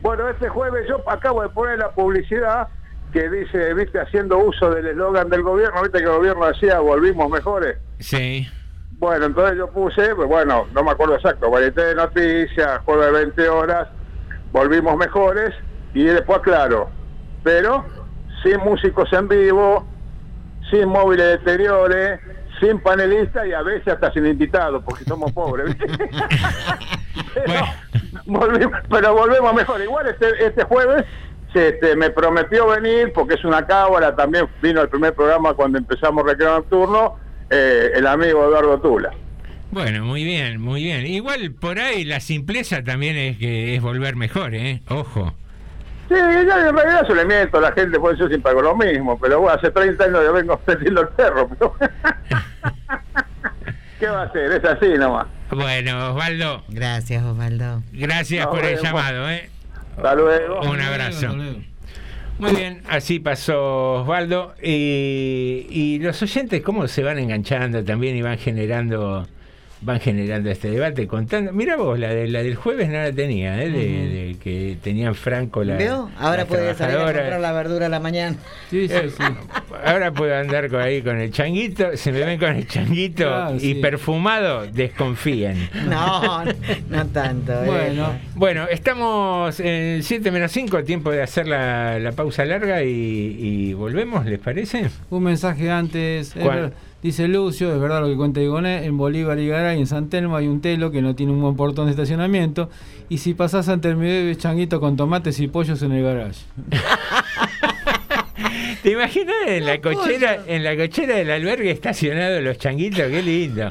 Bueno, 0.00 0.28
este 0.28 0.48
jueves 0.48 0.86
yo 0.88 1.02
acabo 1.10 1.42
de 1.42 1.48
poner 1.48 1.80
la 1.80 1.90
publicidad 1.90 2.68
que 3.12 3.28
dice, 3.28 3.74
viste, 3.74 3.98
haciendo 3.98 4.38
uso 4.38 4.70
del 4.70 4.86
eslogan 4.86 5.28
del 5.28 5.42
gobierno, 5.42 5.82
viste 5.82 5.98
que 5.98 6.04
el 6.04 6.10
gobierno 6.10 6.46
decía, 6.46 6.78
volvimos 6.78 7.28
mejores. 7.28 7.78
Sí. 7.98 8.46
Bueno, 8.98 9.26
entonces 9.26 9.56
yo 9.56 9.70
puse, 9.70 10.14
pues 10.16 10.28
bueno, 10.28 10.66
no 10.74 10.82
me 10.82 10.90
acuerdo 10.90 11.14
exacto, 11.14 11.50
varieté 11.50 11.84
de 11.84 11.94
noticias, 11.94 12.80
juego 12.84 13.02
de 13.02 13.12
20 13.12 13.48
horas, 13.48 13.88
volvimos 14.50 14.96
mejores 14.96 15.54
y 15.94 16.02
después 16.02 16.40
claro, 16.40 16.90
pero 17.44 17.84
sin 18.42 18.58
músicos 18.58 19.12
en 19.12 19.28
vivo, 19.28 19.86
sin 20.68 20.88
móviles 20.88 21.36
exteriores, 21.36 22.20
sin 22.60 22.80
panelistas 22.80 23.46
y 23.46 23.52
a 23.52 23.62
veces 23.62 23.86
hasta 23.86 24.12
sin 24.12 24.26
invitados, 24.26 24.82
porque 24.84 25.04
somos 25.04 25.30
pobres. 25.30 25.76
pero, 27.34 27.54
volvimos, 28.26 28.80
pero 28.90 29.14
volvemos 29.14 29.54
mejor. 29.54 29.80
Igual 29.80 30.08
este, 30.08 30.44
este 30.44 30.64
jueves 30.64 31.04
se, 31.52 31.68
este, 31.68 31.94
me 31.94 32.10
prometió 32.10 32.66
venir, 32.66 33.12
porque 33.12 33.34
es 33.34 33.44
una 33.44 33.64
cábala, 33.64 34.16
también 34.16 34.48
vino 34.60 34.80
el 34.80 34.88
primer 34.88 35.14
programa 35.14 35.54
cuando 35.54 35.78
empezamos 35.78 36.24
Recreo 36.24 36.56
Nocturno, 36.56 37.27
eh, 37.50 37.90
el 37.94 38.06
amigo 38.06 38.44
Eduardo 38.44 38.80
Tula. 38.80 39.10
Bueno, 39.70 40.04
muy 40.04 40.24
bien, 40.24 40.60
muy 40.60 40.82
bien. 40.82 41.06
Igual 41.06 41.52
por 41.52 41.78
ahí 41.78 42.04
la 42.04 42.20
simpleza 42.20 42.82
también 42.82 43.16
es 43.16 43.36
que 43.38 43.74
es 43.74 43.82
volver 43.82 44.16
mejor, 44.16 44.54
¿eh? 44.54 44.80
Ojo. 44.88 45.34
Sí, 46.08 46.14
ya 46.14 46.40
en 46.68 46.74
realidad 46.74 47.06
se 47.06 47.14
le 47.14 47.26
miento 47.26 47.58
a 47.58 47.60
la 47.60 47.72
gente, 47.72 48.00
por 48.00 48.14
eso 48.14 48.22
yo 48.24 48.28
siempre 48.28 48.50
hago 48.52 48.62
lo 48.62 48.74
mismo, 48.74 49.18
pero 49.20 49.40
bueno, 49.40 49.58
hace 49.58 49.70
30 49.70 50.04
años 50.04 50.22
yo 50.24 50.32
vengo 50.32 50.58
vendiendo 50.66 51.02
el 51.02 51.08
perro, 51.08 51.48
pero... 51.48 51.74
¿Qué 54.00 54.06
va 54.06 54.22
a 54.22 54.24
hacer? 54.24 54.52
Es 54.52 54.64
así 54.64 54.88
nomás. 54.96 55.26
Bueno, 55.50 56.12
Osvaldo, 56.12 56.64
Gracias, 56.68 57.22
Osvaldo. 57.22 57.82
gracias 57.92 58.46
por 58.46 58.64
el 58.64 58.80
llamado, 58.80 59.28
¿eh? 59.28 59.50
Hasta 59.96 60.14
luego. 60.14 60.60
Un 60.60 60.80
abrazo. 60.80 61.36
Muy 62.38 62.52
bien, 62.52 62.82
así 62.88 63.18
pasó 63.18 64.02
Osvaldo. 64.02 64.54
Y, 64.62 65.66
y 65.70 65.98
los 65.98 66.22
oyentes, 66.22 66.62
¿cómo 66.62 66.86
se 66.86 67.02
van 67.02 67.18
enganchando 67.18 67.84
también 67.84 68.16
y 68.16 68.22
van 68.22 68.38
generando 68.38 69.26
van 69.80 70.00
generando 70.00 70.50
este 70.50 70.70
debate 70.70 71.06
contando 71.06 71.52
mira 71.52 71.76
vos 71.76 71.98
la 71.98 72.08
de 72.12 72.26
la 72.28 72.42
del 72.42 72.56
jueves 72.56 72.88
no 72.88 72.94
la 72.94 73.12
tenía 73.12 73.62
¿eh? 73.62 73.70
de, 73.70 73.78
de 73.78 74.36
que 74.42 74.76
tenían 74.82 75.14
Franco 75.14 75.62
la 75.62 75.76
¿Veo? 75.76 76.10
Ahora 76.18 76.38
la 76.38 76.44
puede 76.46 76.74
salir 76.74 76.96
a 76.96 77.04
comprar 77.04 77.40
la 77.40 77.52
verdura 77.52 77.86
a 77.86 77.88
la 77.88 78.00
mañana. 78.00 78.36
Sí, 78.70 78.86
Eh, 78.90 79.10
Ahora 79.84 80.12
puedo 80.12 80.34
andar 80.34 80.68
con, 80.68 80.80
ahí 80.80 81.02
con 81.02 81.20
el 81.20 81.30
changuito, 81.30 81.96
se 81.96 82.10
me 82.10 82.24
ven 82.24 82.38
con 82.38 82.56
el 82.56 82.66
changuito 82.66 83.24
Claro, 83.24 83.54
y 83.56 83.60
sí. 83.60 83.74
perfumado, 83.76 84.66
desconfíen. 84.66 85.68
No, 85.88 86.44
no 86.44 87.06
tanto. 87.12 87.52
eh. 87.52 87.66
Bueno. 87.66 88.12
Bueno, 88.34 88.66
estamos 88.68 89.60
en 89.60 90.02
7 90.02 90.30
menos 90.30 90.50
5, 90.52 90.82
tiempo 90.84 91.10
de 91.10 91.22
hacer 91.22 91.46
la, 91.46 91.98
la 92.00 92.12
pausa 92.12 92.44
larga 92.44 92.82
y, 92.82 93.36
y 93.38 93.72
volvemos, 93.74 94.26
¿les 94.26 94.38
parece? 94.40 94.88
Un 95.10 95.22
mensaje 95.22 95.70
antes. 95.70 96.34
Dice 97.02 97.28
Lucio, 97.28 97.72
es 97.74 97.80
verdad 97.80 98.00
lo 98.00 98.08
que 98.08 98.16
cuenta 98.16 98.40
Igoné, 98.40 98.84
en 98.84 98.96
Bolívar 98.96 99.38
y 99.38 99.48
Garay, 99.48 99.78
en 99.78 99.86
San 99.86 100.08
Telmo 100.08 100.36
hay 100.36 100.46
un 100.46 100.60
telo 100.60 100.90
que 100.90 101.02
no 101.02 101.14
tiene 101.14 101.32
un 101.32 101.40
buen 101.40 101.56
portón 101.56 101.86
de 101.86 101.92
estacionamiento. 101.92 102.70
Y 103.08 103.18
si 103.18 103.34
pasás 103.34 103.68
ante 103.68 103.88
el 103.88 103.96
medio 103.96 104.26
ves 104.26 104.38
changuito 104.38 104.80
con 104.80 104.96
tomates 104.96 105.38
y 105.40 105.48
pollos 105.48 105.82
en 105.82 105.92
el 105.92 106.04
garage. 106.04 106.40
¿Te 108.82 108.92
imaginas 108.92 109.34
en 109.46 109.66
la 109.66 109.80
cochera, 109.80 110.38
en 110.46 110.62
la 110.64 110.76
cochera 110.76 111.16
del 111.16 111.30
albergue 111.30 111.70
estacionados 111.70 112.42
los 112.42 112.58
changuitos? 112.58 113.06
Qué 113.10 113.22
lindo. 113.22 113.68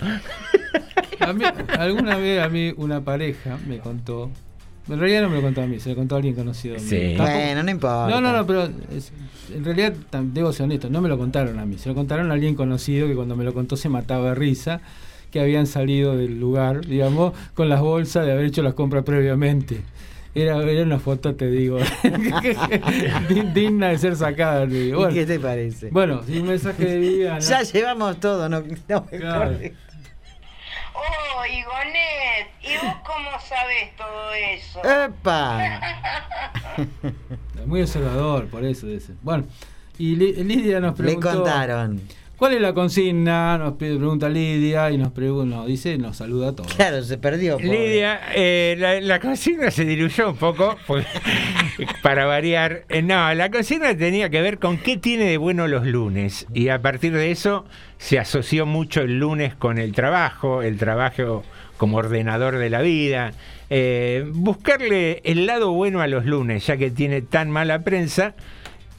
A 1.19 1.33
mí- 1.33 1.43
alguna 1.79 2.17
vez 2.17 2.41
a 2.41 2.49
mí 2.49 2.73
una 2.77 3.01
pareja 3.01 3.57
me 3.67 3.79
contó. 3.79 4.29
En 4.89 4.99
realidad 4.99 5.21
no 5.23 5.29
me 5.29 5.35
lo 5.37 5.41
contó 5.41 5.61
a 5.61 5.67
mí, 5.67 5.79
se 5.79 5.89
lo 5.89 5.95
contó 5.95 6.15
a 6.15 6.17
alguien 6.19 6.33
conocido. 6.35 6.77
Sí. 6.79 7.13
Bueno, 7.17 7.63
no 7.63 7.71
importa. 7.71 8.07
No, 8.09 8.21
no, 8.21 8.31
no, 8.31 8.45
pero 8.47 8.69
es- 8.95 9.11
en 9.53 9.63
realidad 9.65 9.93
debo 10.33 10.51
ser 10.53 10.63
honesto, 10.65 10.89
no 10.89 11.01
me 11.01 11.09
lo 11.09 11.17
contaron 11.17 11.59
a 11.59 11.65
mí, 11.65 11.77
se 11.77 11.89
lo 11.89 11.95
contaron 11.95 12.29
a 12.31 12.33
alguien 12.33 12.55
conocido 12.55 13.07
que 13.07 13.15
cuando 13.15 13.35
me 13.35 13.43
lo 13.43 13.53
contó 13.53 13.75
se 13.77 13.89
mataba 13.89 14.29
de 14.29 14.35
risa, 14.35 14.81
que 15.31 15.39
habían 15.41 15.67
salido 15.67 16.15
del 16.15 16.39
lugar, 16.39 16.85
digamos, 16.85 17.33
con 17.53 17.67
las 17.69 17.81
bolsas 17.81 18.25
de 18.25 18.31
haber 18.31 18.45
hecho 18.45 18.61
las 18.63 18.73
compras 18.75 19.03
previamente. 19.03 19.81
Era, 20.35 20.61
era 20.63 20.83
una 20.83 20.99
foto, 20.99 21.33
te 21.35 21.49
digo, 21.49 21.79
Dig- 22.03 23.53
digna 23.53 23.89
de 23.89 23.97
ser 23.97 24.15
sacada. 24.15 24.67
te 24.67 24.73
digo. 24.73 25.09
¿Y 25.09 25.13
qué 25.13 25.25
te 25.25 25.39
parece? 25.39 25.89
bueno, 25.89 26.21
un 26.27 26.47
mensaje 26.47 26.85
de 26.85 26.97
Viviana. 26.99 27.39
Ya 27.39 27.61
llevamos 27.63 28.19
todo, 28.19 28.47
no, 28.49 28.61
no 28.61 29.07
me 29.11 29.17
Claro. 29.17 29.57
Oh, 30.99 31.45
Igonet, 31.45 32.49
¿y 32.63 32.73
vos 32.85 32.95
cómo 33.05 33.29
sabés 33.39 33.95
todo 33.95 34.31
eso? 34.33 34.81
¡Epa! 34.83 35.79
Muy 37.65 37.81
observador, 37.81 38.47
por 38.49 38.63
eso 38.65 38.87
dice. 38.87 39.13
Bueno, 39.21 39.45
y 39.97 40.15
Li- 40.15 40.43
Lidia 40.43 40.79
nos 40.79 40.97
Le 40.99 41.03
preguntó. 41.05 41.29
contaron. 41.43 42.01
¿Cuál 42.37 42.53
es 42.53 42.61
la 42.61 42.73
consigna? 42.73 43.57
Nos 43.57 43.73
pide- 43.73 43.97
pregunta 43.97 44.29
Lidia 44.29 44.91
y 44.91 44.97
nos 44.97 45.11
pregunta, 45.11 45.55
nos 45.57 45.67
dice, 45.67 45.97
nos 45.97 46.17
saluda 46.17 46.49
a 46.49 46.55
todos. 46.55 46.71
Claro, 46.75 47.01
se 47.01 47.17
perdió. 47.17 47.57
pobre. 47.57 47.67
Lidia, 47.67 48.19
eh, 48.35 48.75
la, 48.77 49.01
la 49.01 49.19
consigna 49.19 49.71
se 49.71 49.85
diluyó 49.85 50.29
un 50.29 50.37
poco 50.37 50.77
porque- 50.85 51.07
para 52.03 52.25
variar. 52.25 52.83
Eh, 52.89 53.01
no, 53.01 53.33
la 53.33 53.49
consigna 53.49 53.97
tenía 53.97 54.29
que 54.29 54.41
ver 54.41 54.59
con 54.59 54.77
qué 54.77 54.97
tiene 54.97 55.25
de 55.25 55.37
bueno 55.37 55.67
los 55.67 55.85
lunes 55.87 56.45
y 56.53 56.69
a 56.69 56.79
partir 56.81 57.13
de 57.13 57.31
eso 57.31 57.65
se 57.97 58.19
asoció 58.19 58.65
mucho 58.67 59.01
el 59.01 59.17
lunes 59.19 59.55
con 59.55 59.79
el 59.79 59.91
trabajo, 59.93 60.61
el 60.61 60.77
trabajo 60.77 61.43
como 61.77 61.97
ordenador 61.97 62.57
de 62.57 62.69
la 62.69 62.81
vida. 62.81 63.33
Eh, 63.69 64.25
buscarle 64.31 65.21
el 65.25 65.45
lado 65.45 65.71
bueno 65.71 66.01
a 66.01 66.07
los 66.07 66.25
lunes, 66.25 66.65
ya 66.67 66.77
que 66.77 66.89
tiene 66.91 67.21
tan 67.21 67.49
mala 67.51 67.79
prensa. 67.79 68.35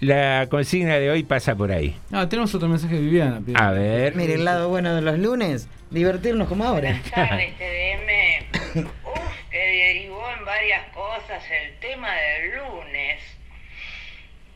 La 0.01 0.47
consigna 0.49 0.99
de 0.99 1.11
hoy 1.11 1.25
pasa 1.25 1.57
por 1.57 1.73
ahí. 1.73 1.97
Ah, 2.13 2.29
tenemos 2.29 2.55
otro 2.55 2.69
mensaje 2.69 2.95
de 2.95 3.01
Viviana. 3.01 3.41
pide. 3.45 3.57
A 3.61 3.73
ver. 3.73 4.15
Mire, 4.15 4.35
el 4.35 4.45
lado 4.45 4.69
bueno 4.69 4.95
de 4.95 5.03
los 5.03 5.19
lunes, 5.19 5.69
divertirnos 5.91 6.47
como 6.47 6.65
ahora. 6.65 6.91
Buenas 6.91 7.11
tardes, 7.11 7.55
TDM. 7.59 8.85
Uf, 9.05 9.51
que 9.51 9.59
derivó 9.59 10.31
en 10.39 10.45
varias 10.45 10.87
cosas 10.95 11.43
el 11.51 11.77
tema 11.81 12.15
del 12.15 12.59
lunes. 12.59 13.21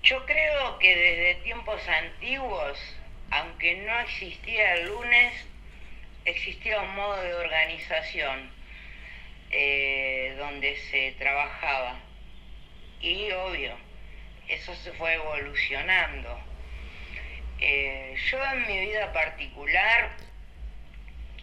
Yo 0.04 0.24
creo 0.26 0.78
que 0.78 0.94
desde 0.96 1.42
tiempos 1.42 1.80
antiguos, 1.88 2.78
aunque 3.30 3.76
no 3.84 3.98
existía 4.00 4.74
el 4.74 4.88
lunes, 4.88 5.32
existía 6.24 6.80
un 6.82 6.94
modo 6.94 7.20
de 7.20 7.34
organización 7.34 8.50
eh, 9.50 10.36
donde 10.38 10.76
se 10.90 11.16
trabajaba. 11.18 11.96
Y 13.00 13.30
obvio, 13.32 13.72
eso 14.48 14.74
se 14.74 14.92
fue 14.92 15.14
evolucionando. 15.14 16.38
Eh, 17.60 18.16
yo 18.30 18.44
en 18.44 18.66
mi 18.66 18.78
vida 18.80 19.12
particular 19.12 20.10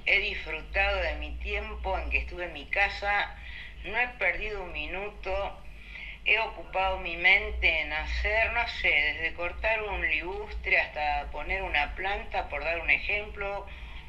he 0.05 0.19
disfrutado 0.19 0.97
de 1.01 1.15
mi 1.15 1.31
tiempo 1.37 1.97
en 1.97 2.09
que 2.09 2.19
estuve 2.19 2.45
en 2.45 2.53
mi 2.53 2.65
casa, 2.65 3.35
no 3.85 3.97
he 3.97 4.07
perdido 4.19 4.63
un 4.63 4.71
minuto, 4.71 5.61
he 6.25 6.37
ocupado 6.39 6.99
mi 6.99 7.15
mente 7.15 7.81
en 7.81 7.93
hacer, 7.93 8.51
no 8.53 8.67
sé, 8.67 8.89
desde 8.89 9.33
cortar 9.35 9.81
un 9.83 10.01
ligustre 10.07 10.79
hasta 10.79 11.29
poner 11.31 11.63
una 11.63 11.95
planta, 11.95 12.49
por 12.49 12.63
dar 12.63 12.79
un 12.81 12.89
ejemplo, 12.89 13.65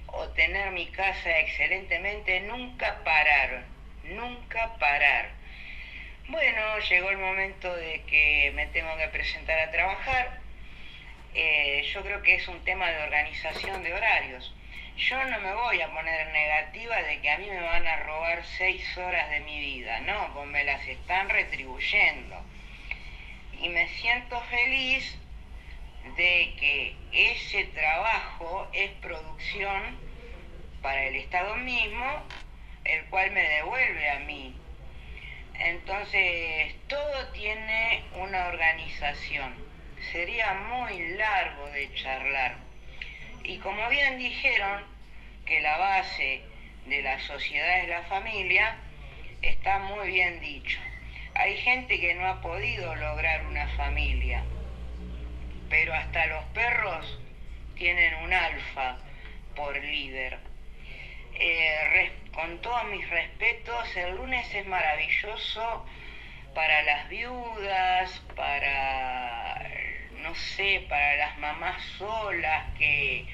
o 0.06 0.28
tener 0.30 0.70
mi 0.72 0.86
casa 0.86 1.38
excelentemente, 1.38 2.40
nunca 2.40 3.02
parar, 3.04 3.62
nunca 4.04 4.74
parar. 4.78 5.39
Bueno, 6.30 6.78
llegó 6.78 7.10
el 7.10 7.18
momento 7.18 7.74
de 7.74 8.02
que 8.02 8.52
me 8.54 8.66
tengo 8.66 8.96
que 8.96 9.08
presentar 9.08 9.58
a 9.58 9.72
trabajar. 9.72 10.38
Eh, 11.34 11.82
yo 11.92 12.02
creo 12.04 12.22
que 12.22 12.36
es 12.36 12.46
un 12.46 12.62
tema 12.62 12.88
de 12.88 13.02
organización 13.02 13.82
de 13.82 13.92
horarios. 13.92 14.54
Yo 14.96 15.24
no 15.24 15.40
me 15.40 15.52
voy 15.52 15.80
a 15.80 15.92
poner 15.92 16.28
negativa 16.28 17.02
de 17.02 17.20
que 17.20 17.30
a 17.30 17.38
mí 17.38 17.46
me 17.46 17.60
van 17.60 17.84
a 17.84 17.96
robar 18.04 18.44
seis 18.44 18.96
horas 18.96 19.28
de 19.28 19.40
mi 19.40 19.58
vida, 19.58 19.98
no, 20.02 20.32
pues 20.32 20.46
me 20.46 20.62
las 20.62 20.86
están 20.86 21.28
retribuyendo. 21.30 22.36
Y 23.60 23.68
me 23.68 23.88
siento 23.88 24.40
feliz 24.42 25.18
de 26.16 26.54
que 26.60 26.94
ese 27.10 27.64
trabajo 27.64 28.68
es 28.72 28.92
producción 29.02 29.98
para 30.80 31.06
el 31.06 31.16
Estado 31.16 31.56
mismo, 31.56 32.22
el 32.84 33.04
cual 33.06 33.32
me 33.32 33.42
devuelve 33.42 34.10
a 34.10 34.20
mí. 34.20 34.59
Entonces, 35.60 36.74
todo 36.88 37.28
tiene 37.32 38.02
una 38.14 38.48
organización. 38.48 39.54
Sería 40.12 40.54
muy 40.54 41.10
largo 41.16 41.66
de 41.70 41.94
charlar. 41.94 42.56
Y 43.44 43.58
como 43.58 43.88
bien 43.88 44.18
dijeron, 44.18 44.84
que 45.50 45.60
la 45.60 45.78
base 45.78 46.42
de 46.86 47.02
la 47.02 47.18
sociedad 47.20 47.80
es 47.80 47.88
la 47.88 48.02
familia, 48.04 48.76
está 49.42 49.80
muy 49.80 50.08
bien 50.08 50.40
dicho. 50.40 50.78
Hay 51.34 51.56
gente 51.56 52.00
que 52.00 52.14
no 52.14 52.24
ha 52.26 52.40
podido 52.40 52.94
lograr 52.94 53.44
una 53.46 53.66
familia, 53.70 54.44
pero 55.68 55.92
hasta 55.92 56.26
los 56.26 56.44
perros 56.54 57.18
tienen 57.74 58.14
un 58.22 58.32
alfa 58.32 58.98
por 59.56 59.76
líder. 59.82 60.38
Eh, 61.34 62.12
con 62.34 62.58
todos 62.62 62.84
mis 62.86 63.08
respetos, 63.10 63.96
el 63.96 64.14
lunes 64.16 64.54
es 64.54 64.66
maravilloso 64.66 65.84
para 66.54 66.82
las 66.82 67.08
viudas, 67.08 68.22
para, 68.36 69.68
no 70.22 70.34
sé, 70.34 70.84
para 70.88 71.16
las 71.16 71.38
mamás 71.38 71.82
solas 71.98 72.64
que, 72.78 73.26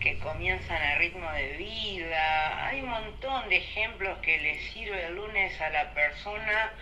que 0.00 0.18
comienzan 0.18 0.82
el 0.92 0.98
ritmo 0.98 1.30
de 1.32 1.56
vida. 1.56 2.66
Hay 2.66 2.80
un 2.80 2.88
montón 2.90 3.48
de 3.48 3.56
ejemplos 3.56 4.18
que 4.18 4.38
le 4.38 4.58
sirve 4.70 5.06
el 5.06 5.16
lunes 5.16 5.60
a 5.60 5.70
la 5.70 5.92
persona 5.94 6.72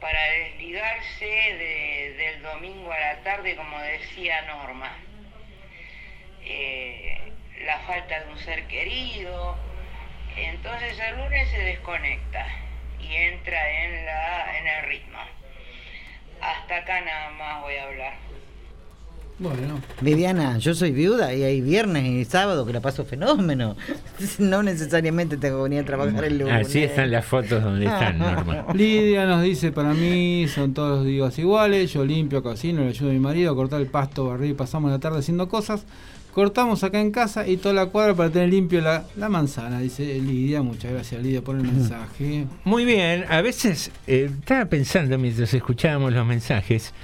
para 0.00 0.22
desligarse 0.30 1.24
de- 1.26 2.14
del 2.16 2.42
domingo 2.42 2.90
a 2.92 2.98
la 2.98 3.16
tarde, 3.22 3.54
como 3.56 3.78
decía 3.80 4.42
Norma. 4.42 4.96
Eh, 6.42 7.18
la 7.64 7.78
falta 7.80 8.20
de 8.20 8.30
un 8.30 8.38
ser 8.38 8.66
querido. 8.66 9.58
Entonces 10.36 10.98
el 10.98 11.16
lunes 11.16 11.48
se 11.50 11.58
desconecta 11.58 12.46
y 13.00 13.14
entra 13.14 13.84
en, 13.84 14.06
la, 14.06 14.58
en 14.58 14.66
el 14.66 14.88
ritmo. 14.88 15.18
Hasta 16.40 16.76
acá 16.76 17.00
nada 17.00 17.30
más 17.30 17.62
voy 17.62 17.74
a 17.74 17.84
hablar. 17.84 18.30
Bueno, 19.40 19.80
Viviana, 20.02 20.58
yo 20.58 20.74
soy 20.74 20.92
viuda 20.92 21.32
y 21.32 21.42
hay 21.44 21.62
viernes 21.62 22.04
y 22.04 22.26
sábado 22.26 22.66
que 22.66 22.74
la 22.74 22.80
paso 22.80 23.04
fenómeno. 23.06 23.74
No 24.38 24.62
necesariamente 24.62 25.38
tengo 25.38 25.58
que 25.58 25.62
venir 25.62 25.80
a 25.80 25.84
trabajar 25.86 26.24
el 26.24 26.38
lunes. 26.38 26.66
Así 26.66 26.82
están 26.82 27.10
las 27.10 27.24
fotos 27.24 27.62
donde 27.62 27.86
están, 27.86 28.18
Norma. 28.18 28.66
Lidia 28.74 29.24
nos 29.24 29.42
dice, 29.42 29.72
para 29.72 29.94
mí 29.94 30.46
son 30.46 30.74
todos 30.74 30.98
los 30.98 31.06
días 31.06 31.38
iguales, 31.38 31.90
yo 31.90 32.04
limpio, 32.04 32.42
cocino, 32.42 32.82
le 32.82 32.88
ayudo 32.88 33.08
a 33.08 33.12
mi 33.14 33.18
marido 33.18 33.52
a 33.52 33.54
cortar 33.54 33.80
el 33.80 33.86
pasto, 33.86 34.26
barrer 34.26 34.50
y 34.50 34.54
pasamos 34.54 34.90
la 34.90 34.98
tarde 34.98 35.20
haciendo 35.20 35.48
cosas. 35.48 35.86
Cortamos 36.32 36.84
acá 36.84 37.00
en 37.00 37.10
casa 37.10 37.46
y 37.48 37.56
toda 37.56 37.74
la 37.74 37.86
cuadra 37.86 38.14
para 38.14 38.30
tener 38.30 38.50
limpio 38.50 38.80
la, 38.80 39.04
la 39.16 39.28
manzana, 39.28 39.80
dice 39.80 40.04
Lidia. 40.20 40.62
Muchas 40.62 40.92
gracias 40.92 41.20
Lidia 41.22 41.42
por 41.42 41.56
el 41.56 41.62
mensaje. 41.62 42.46
Muy 42.64 42.84
bien, 42.84 43.24
a 43.28 43.40
veces 43.42 43.90
eh, 44.06 44.30
estaba 44.38 44.66
pensando 44.66 45.18
mientras 45.18 45.52
escuchábamos 45.54 46.12
los 46.12 46.24
mensajes, 46.24 46.94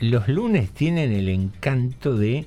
los 0.00 0.26
lunes 0.28 0.70
tienen 0.70 1.12
el 1.12 1.28
encanto 1.28 2.16
de 2.16 2.46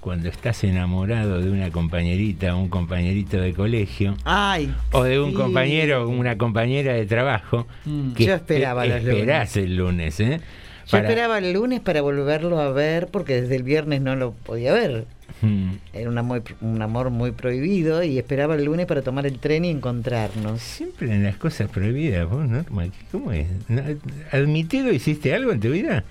cuando 0.00 0.28
estás 0.28 0.64
enamorado 0.64 1.40
de 1.40 1.48
una 1.48 1.70
compañerita 1.70 2.56
o 2.56 2.58
un 2.58 2.68
compañerito 2.68 3.36
de 3.40 3.54
colegio 3.54 4.16
Ay, 4.24 4.74
o 4.90 5.04
de 5.04 5.20
un 5.20 5.30
sí. 5.30 5.36
compañero 5.36 6.04
o 6.04 6.08
una 6.08 6.36
compañera 6.36 6.92
de 6.94 7.06
trabajo 7.06 7.68
Mm. 7.84 8.12
que 8.14 8.24
Yo 8.26 8.34
esperaba 8.34 8.84
espe- 8.84 8.88
los 8.88 9.02
lunes. 9.04 9.16
esperás 9.16 9.56
el 9.56 9.76
lunes, 9.76 10.18
¿eh? 10.20 10.40
Yo 10.86 10.90
Para- 10.90 11.08
esperaba 11.08 11.38
el 11.38 11.52
lunes 11.52 11.80
para 11.80 12.02
volverlo 12.02 12.60
a 12.60 12.70
ver 12.72 13.06
porque 13.08 13.40
desde 13.42 13.56
el 13.56 13.62
viernes 13.62 14.00
no 14.02 14.16
lo 14.16 14.32
podía 14.32 14.72
ver. 14.72 15.06
Mm. 15.40 15.70
Era 15.92 16.10
un 16.10 16.18
amor, 16.18 16.42
un 16.60 16.82
amor 16.82 17.10
muy 17.10 17.32
prohibido 17.32 18.02
y 18.02 18.18
esperaba 18.18 18.54
el 18.54 18.64
lunes 18.64 18.86
para 18.86 19.02
tomar 19.02 19.26
el 19.26 19.38
tren 19.38 19.64
y 19.64 19.70
encontrarnos. 19.70 20.60
Siempre 20.60 21.12
en 21.12 21.24
las 21.24 21.36
cosas 21.36 21.68
prohibidas, 21.70 22.28
vos, 22.28 22.46
Norma, 22.48 22.86
¿cómo 23.10 23.32
es? 23.32 23.46
¿No- 23.68 23.82
¿Admitido 24.30 24.92
hiciste 24.92 25.34
algo 25.34 25.52
en 25.52 25.60
tu 25.60 25.70
vida? 25.70 26.04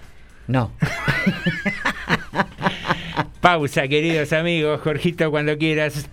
No. 0.47 0.72
Pausa, 3.41 3.88
queridos 3.88 4.34
amigos. 4.34 4.82
Jorgito, 4.82 5.32
cuando 5.32 5.57
quieras. 5.57 6.05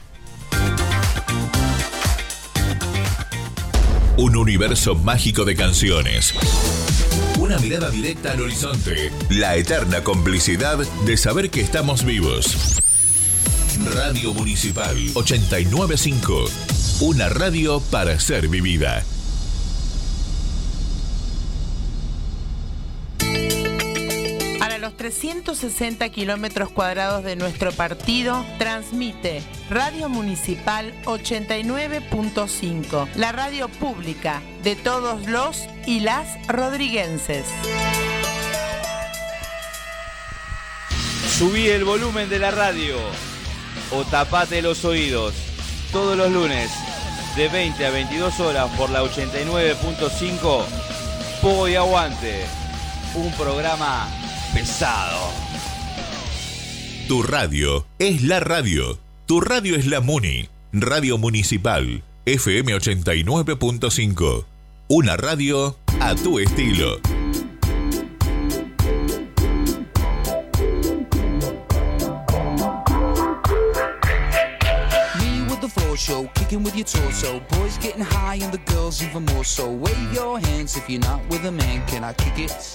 Un 4.16 4.36
universo 4.36 4.94
mágico 4.94 5.44
de 5.44 5.54
canciones. 5.54 6.34
Una 7.48 7.58
mirada 7.60 7.88
directa 7.88 8.32
al 8.32 8.42
horizonte. 8.42 9.10
La 9.30 9.56
eterna 9.56 10.04
complicidad 10.04 10.76
de 11.06 11.16
saber 11.16 11.48
que 11.48 11.62
estamos 11.62 12.04
vivos. 12.04 12.76
Radio 13.94 14.34
Municipal 14.34 14.94
895. 15.14 16.44
Una 17.00 17.30
radio 17.30 17.80
para 17.80 18.20
ser 18.20 18.48
vivida. 18.48 19.02
360 24.98 26.08
kilómetros 26.10 26.70
cuadrados 26.70 27.24
de 27.24 27.36
nuestro 27.36 27.72
partido, 27.72 28.44
transmite 28.58 29.42
Radio 29.70 30.08
Municipal 30.08 30.92
89.5, 31.04 33.08
la 33.14 33.32
radio 33.32 33.68
pública 33.68 34.42
de 34.64 34.76
todos 34.76 35.26
los 35.26 35.66
y 35.86 36.00
las 36.00 36.26
rodriguenses. 36.48 37.44
Subí 41.38 41.68
el 41.68 41.84
volumen 41.84 42.28
de 42.28 42.40
la 42.40 42.50
radio 42.50 42.96
o 43.92 44.04
tapate 44.04 44.60
los 44.60 44.84
oídos 44.84 45.34
todos 45.92 46.16
los 46.16 46.32
lunes 46.32 46.72
de 47.36 47.48
20 47.48 47.86
a 47.86 47.90
22 47.90 48.40
horas 48.40 48.68
por 48.76 48.90
la 48.90 49.04
89.5 49.04 50.64
Pogo 51.40 51.68
y 51.68 51.76
Aguante. 51.76 52.44
Un 53.14 53.30
programa 53.32 54.08
pesado. 54.54 55.30
Tu 57.06 57.22
radio 57.22 57.86
es 57.98 58.22
la 58.22 58.40
radio. 58.40 58.98
Tu 59.26 59.40
radio 59.40 59.76
es 59.76 59.86
la 59.86 60.00
Muni. 60.00 60.48
Radio 60.72 61.18
Municipal. 61.18 62.02
FM 62.26 62.74
89.5. 62.74 64.44
Una 64.88 65.16
radio 65.16 65.76
a 66.00 66.14
tu 66.14 66.38
estilo. 66.38 67.00
Me 75.18 75.42
with 75.48 75.60
the 75.60 75.68
floor 75.68 75.96
show, 75.96 76.28
kicking 76.34 76.62
with 76.62 76.74
your 76.76 76.84
torso. 76.86 77.40
Boys 77.50 77.78
getting 77.78 78.02
high 78.02 78.38
and 78.42 78.52
the 78.52 78.72
girls 78.72 79.02
even 79.02 79.24
more 79.26 79.44
so. 79.44 79.70
Wave 79.70 80.12
your 80.12 80.38
hands 80.38 80.76
if 80.76 80.88
you're 80.88 81.00
not 81.00 81.20
with 81.28 81.44
a 81.46 81.52
man. 81.52 81.84
Can 81.86 82.04
I 82.04 82.12
kick 82.14 82.38
it? 82.38 82.74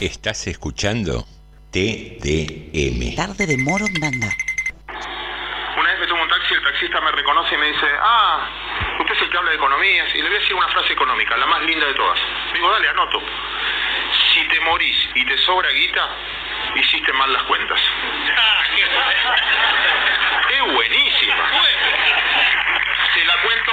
¿Estás 0.00 0.46
escuchando? 0.46 1.24
TDM. 1.72 3.16
Tarde 3.16 3.46
de 3.46 3.56
Morondanga. 3.56 4.28
Una 5.78 5.90
vez 5.90 6.00
me 6.00 6.06
tomo 6.06 6.22
un 6.22 6.28
taxi, 6.28 6.52
el 6.52 6.62
taxista 6.62 7.00
me 7.00 7.12
reconoce 7.12 7.54
y 7.54 7.58
me 7.58 7.68
dice, 7.68 7.86
ah, 7.98 8.46
usted 9.00 9.14
es 9.14 9.22
el 9.22 9.30
que 9.30 9.38
habla 9.38 9.50
de 9.52 9.56
economías, 9.56 10.14
y 10.14 10.18
le 10.18 10.28
voy 10.28 10.36
a 10.36 10.40
decir 10.40 10.54
una 10.54 10.68
frase 10.68 10.92
económica, 10.92 11.34
la 11.38 11.46
más 11.46 11.62
linda 11.62 11.86
de 11.86 11.94
todas. 11.94 12.18
Digo, 12.52 12.70
dale, 12.70 12.90
anoto. 12.90 13.22
Si 14.34 14.46
te 14.48 14.60
morís 14.60 14.96
y 15.14 15.24
te 15.24 15.38
sobra 15.38 15.70
guita, 15.70 16.10
hiciste 16.74 17.14
mal 17.14 17.32
las 17.32 17.44
cuentas. 17.44 17.80
es 20.50 20.74
buenísima. 20.74 21.50
Se 23.14 23.24
la 23.24 23.40
cuento 23.40 23.72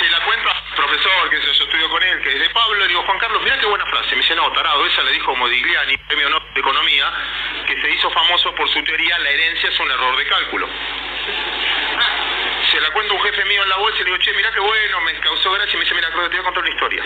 se 0.00 0.08
la 0.08 0.20
cuento 0.24 0.49
profesor, 0.80 1.30
que 1.30 1.40
yo 1.40 1.50
estudio 1.50 1.90
con 1.90 2.02
él, 2.02 2.22
que 2.22 2.32
es 2.32 2.40
de 2.40 2.50
Pablo, 2.50 2.86
digo, 2.86 3.02
Juan 3.02 3.18
Carlos, 3.18 3.42
mira 3.42 3.58
qué 3.58 3.66
buena 3.66 3.84
frase. 3.86 4.16
Me 4.16 4.22
dice, 4.22 4.34
no, 4.34 4.50
tarado, 4.52 4.86
esa 4.86 5.02
le 5.02 5.12
dijo 5.12 5.36
Modigliani, 5.36 5.96
premio 5.98 6.30
Nobel 6.30 6.54
de 6.54 6.60
Economía, 6.60 7.12
que 7.66 7.80
se 7.80 7.90
hizo 7.90 8.10
famoso 8.10 8.54
por 8.54 8.68
su 8.70 8.82
teoría, 8.82 9.18
la 9.18 9.30
herencia 9.30 9.68
es 9.68 9.80
un 9.80 9.90
error 9.90 10.16
de 10.16 10.26
cálculo. 10.26 10.68
Se 12.70 12.80
la 12.80 12.90
cuento 12.92 13.14
un 13.14 13.22
jefe 13.22 13.44
mío 13.44 13.62
en 13.62 13.68
la 13.68 13.76
bolsa 13.76 13.98
y 14.00 14.04
le 14.04 14.10
digo, 14.12 14.18
che, 14.18 14.32
mira 14.32 14.50
qué 14.52 14.60
bueno, 14.60 15.00
me 15.02 15.20
causó 15.20 15.52
gracia 15.52 15.74
y 15.74 15.76
me 15.76 15.84
dice, 15.84 15.94
mira, 15.94 16.10
Claudio, 16.10 16.30
te 16.30 16.36
voy 16.36 16.40
a 16.40 16.44
contar 16.44 16.62
una 16.62 16.72
historia. 16.72 17.02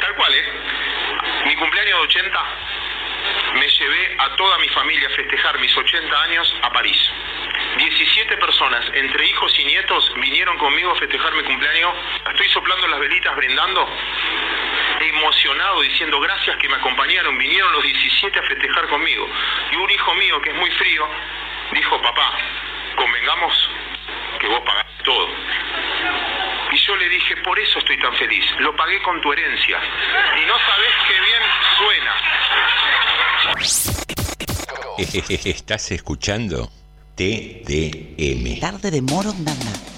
Tal 0.00 0.14
cual, 0.16 0.34
¿eh? 0.34 0.52
Mi 1.46 1.56
cumpleaños 1.56 1.98
de 1.98 2.04
80, 2.04 2.46
me 3.54 3.68
llevé 3.68 4.16
a 4.18 4.36
toda 4.36 4.58
mi 4.58 4.68
familia 4.68 5.08
a 5.08 5.10
festejar 5.10 5.58
mis 5.58 5.76
80 5.76 6.22
años 6.22 6.56
a 6.62 6.72
París. 6.72 6.98
17 7.76 8.36
personas, 8.36 8.84
entre 8.94 9.26
hijos 9.26 9.58
y 9.58 9.64
nietos, 9.64 10.12
vinieron 10.16 10.56
conmigo 10.58 10.92
a 10.92 10.96
festejar 10.96 11.34
mi 11.34 11.42
cumpleaños. 11.42 11.94
Estoy 12.30 12.48
soplando 12.50 12.86
las 12.88 13.00
velitas, 13.00 13.34
brindando, 13.36 13.88
emocionado, 15.00 15.80
diciendo 15.82 16.20
gracias 16.20 16.56
que 16.58 16.68
me 16.68 16.76
acompañaron. 16.76 17.36
Vinieron 17.38 17.72
los 17.72 17.82
17 17.82 18.38
a 18.38 18.42
festejar 18.42 18.88
conmigo. 18.88 19.28
Y 19.72 19.76
un 19.76 19.90
hijo 19.90 20.14
mío, 20.14 20.40
que 20.42 20.50
es 20.50 20.56
muy 20.56 20.70
frío, 20.70 21.08
dijo, 21.72 22.00
papá, 22.00 22.38
convengamos 22.96 23.70
que 24.38 24.46
vos 24.48 24.60
pagás 24.60 24.86
todo. 25.04 25.28
Y 26.74 26.76
yo 26.86 26.96
le 26.96 27.08
dije, 27.08 27.36
por 27.44 27.56
eso 27.56 27.78
estoy 27.78 28.00
tan 28.00 28.12
feliz. 28.16 28.44
Lo 28.58 28.74
pagué 28.74 29.00
con 29.02 29.20
tu 29.20 29.32
herencia. 29.32 29.78
Y 30.42 30.44
no 30.44 30.58
sabés 30.58 30.90
qué 31.06 31.14
bien 31.20 31.42
suena. 31.78 32.14
¿Estás 35.56 35.92
escuchando? 35.92 36.72
TDM. 37.14 38.58
Tarde 38.58 38.90
de 38.90 39.02
Morondanga. 39.02 39.93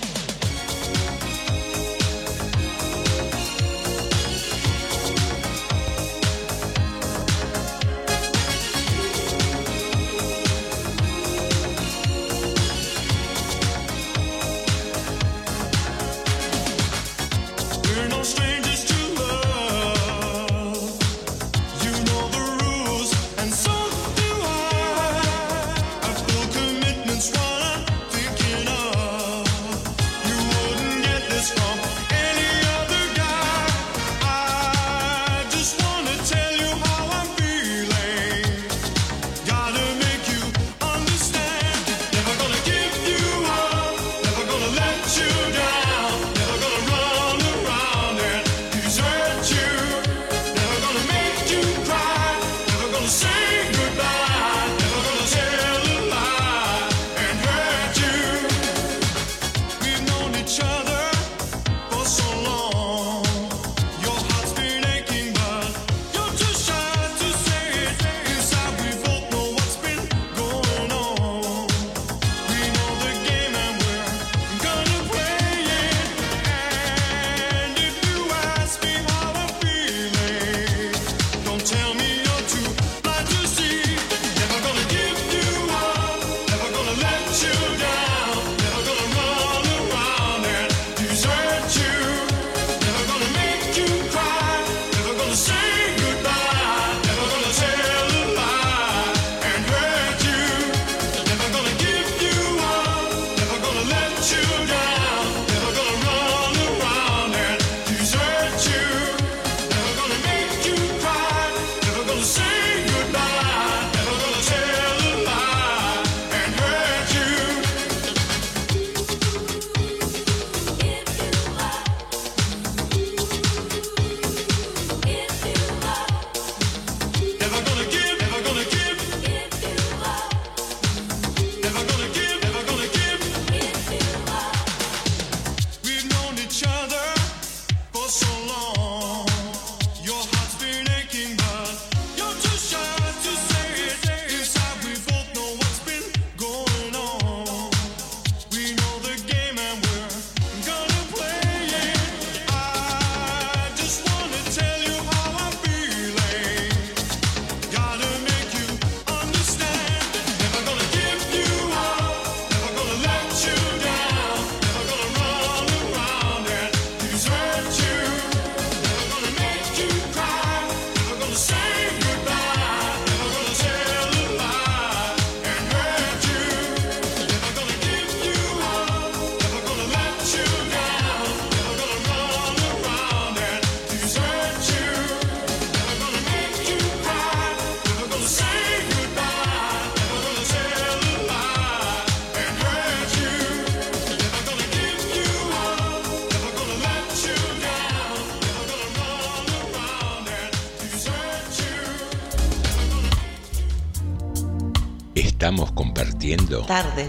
Tarde 206.67 207.09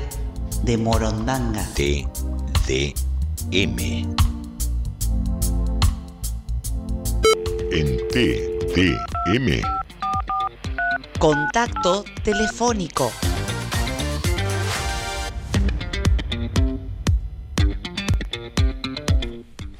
de 0.61 0.77
Morondanga. 0.77 1.65
TDM. 1.73 2.95
En 7.71 7.97
TDM 8.09 9.61
Contacto 11.17 12.05
telefónico. 12.23 13.11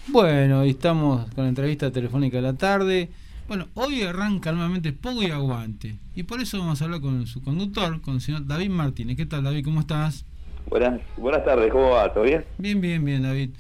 Bueno, 0.08 0.66
y 0.66 0.72
estamos 0.72 1.32
con 1.36 1.44
la 1.44 1.50
entrevista 1.50 1.92
telefónica 1.92 2.38
de 2.38 2.42
la 2.42 2.54
tarde. 2.54 3.12
Bueno, 3.48 3.68
hoy 3.76 4.02
arranca 4.02 4.52
nuevamente 4.52 4.92
Pogo 4.92 5.22
y 5.22 5.30
Aguante. 5.30 6.00
Y 6.18 6.24
por 6.24 6.42
eso 6.42 6.58
vamos 6.58 6.82
a 6.82 6.86
hablar 6.86 7.00
con 7.00 7.28
su 7.28 7.44
conductor, 7.44 8.02
con 8.02 8.16
el 8.16 8.22
señor 8.22 8.48
David 8.48 8.72
Martínez. 8.72 9.16
¿Qué 9.18 9.28
tal, 9.28 9.44
David? 9.44 9.64
¿Cómo 9.64 9.82
estás? 9.82 10.26
Buenas, 10.68 11.00
buenas 11.16 11.46
tardes, 11.46 11.72
¿cómo 11.72 11.92
va? 11.92 12.12
¿Todo 12.12 12.24
bien? 12.24 12.44
Bien, 12.58 12.82
bien, 12.82 13.06
bien, 13.06 13.22
David. 13.22 13.52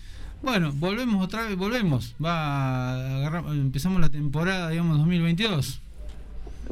Bueno, 0.42 0.72
volvemos 0.74 1.24
otra 1.24 1.44
vez, 1.48 1.56
volvemos. 1.56 2.16
Va 2.24 3.46
empezamos 3.52 4.02
la 4.02 4.10
temporada, 4.10 4.72
digamos, 4.72 4.98
2022. 4.98 5.82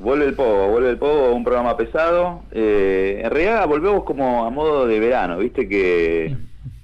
Vuelve 0.01 0.25
el 0.25 0.33
Pogo, 0.33 0.69
vuelve 0.69 0.89
el 0.89 0.97
Pogo, 0.97 1.35
un 1.35 1.43
programa 1.43 1.77
pesado. 1.77 2.41
Eh, 2.51 3.21
en 3.23 3.29
realidad 3.29 3.67
volvemos 3.67 4.05
como 4.05 4.43
a 4.43 4.49
modo 4.49 4.87
de 4.87 4.99
verano, 4.99 5.37
viste 5.37 5.69
que 5.69 6.35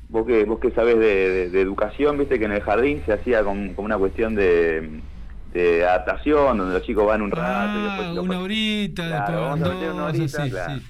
vos 0.10 0.28
que 0.28 0.46
vos 0.46 0.60
que 0.60 0.70
sabés 0.72 1.00
de, 1.00 1.30
de- 1.30 1.50
de 1.50 1.60
educación, 1.62 2.20
viste 2.20 2.38
que 2.38 2.46
en 2.46 2.52
el 2.52 2.62
jardín 2.62 3.02
se 3.08 3.14
hacía 3.14 3.44
con 3.44 3.74
una 3.78 3.98
cuestión 3.98 4.36
de, 4.36 5.02
de 5.54 5.86
adaptación, 5.86 6.58
donde 6.58 6.74
los 6.76 6.84
chicos 6.84 7.06
van 7.06 7.22
un 7.22 7.32
rato 7.32 7.78
y 7.80 7.84
después 7.84 8.08
Ah, 8.08 8.14
los- 8.14 8.26
una 8.26 8.40
horita, 8.40 9.08
Claro, 9.08 9.26
después 9.32 9.40
vamos 9.50 9.62
a 9.70 9.74
meter 9.74 9.92
una 9.92 10.06
horita, 10.06 10.44
sí, 10.46 10.50
claro. 10.50 10.74
sí. 10.74 10.82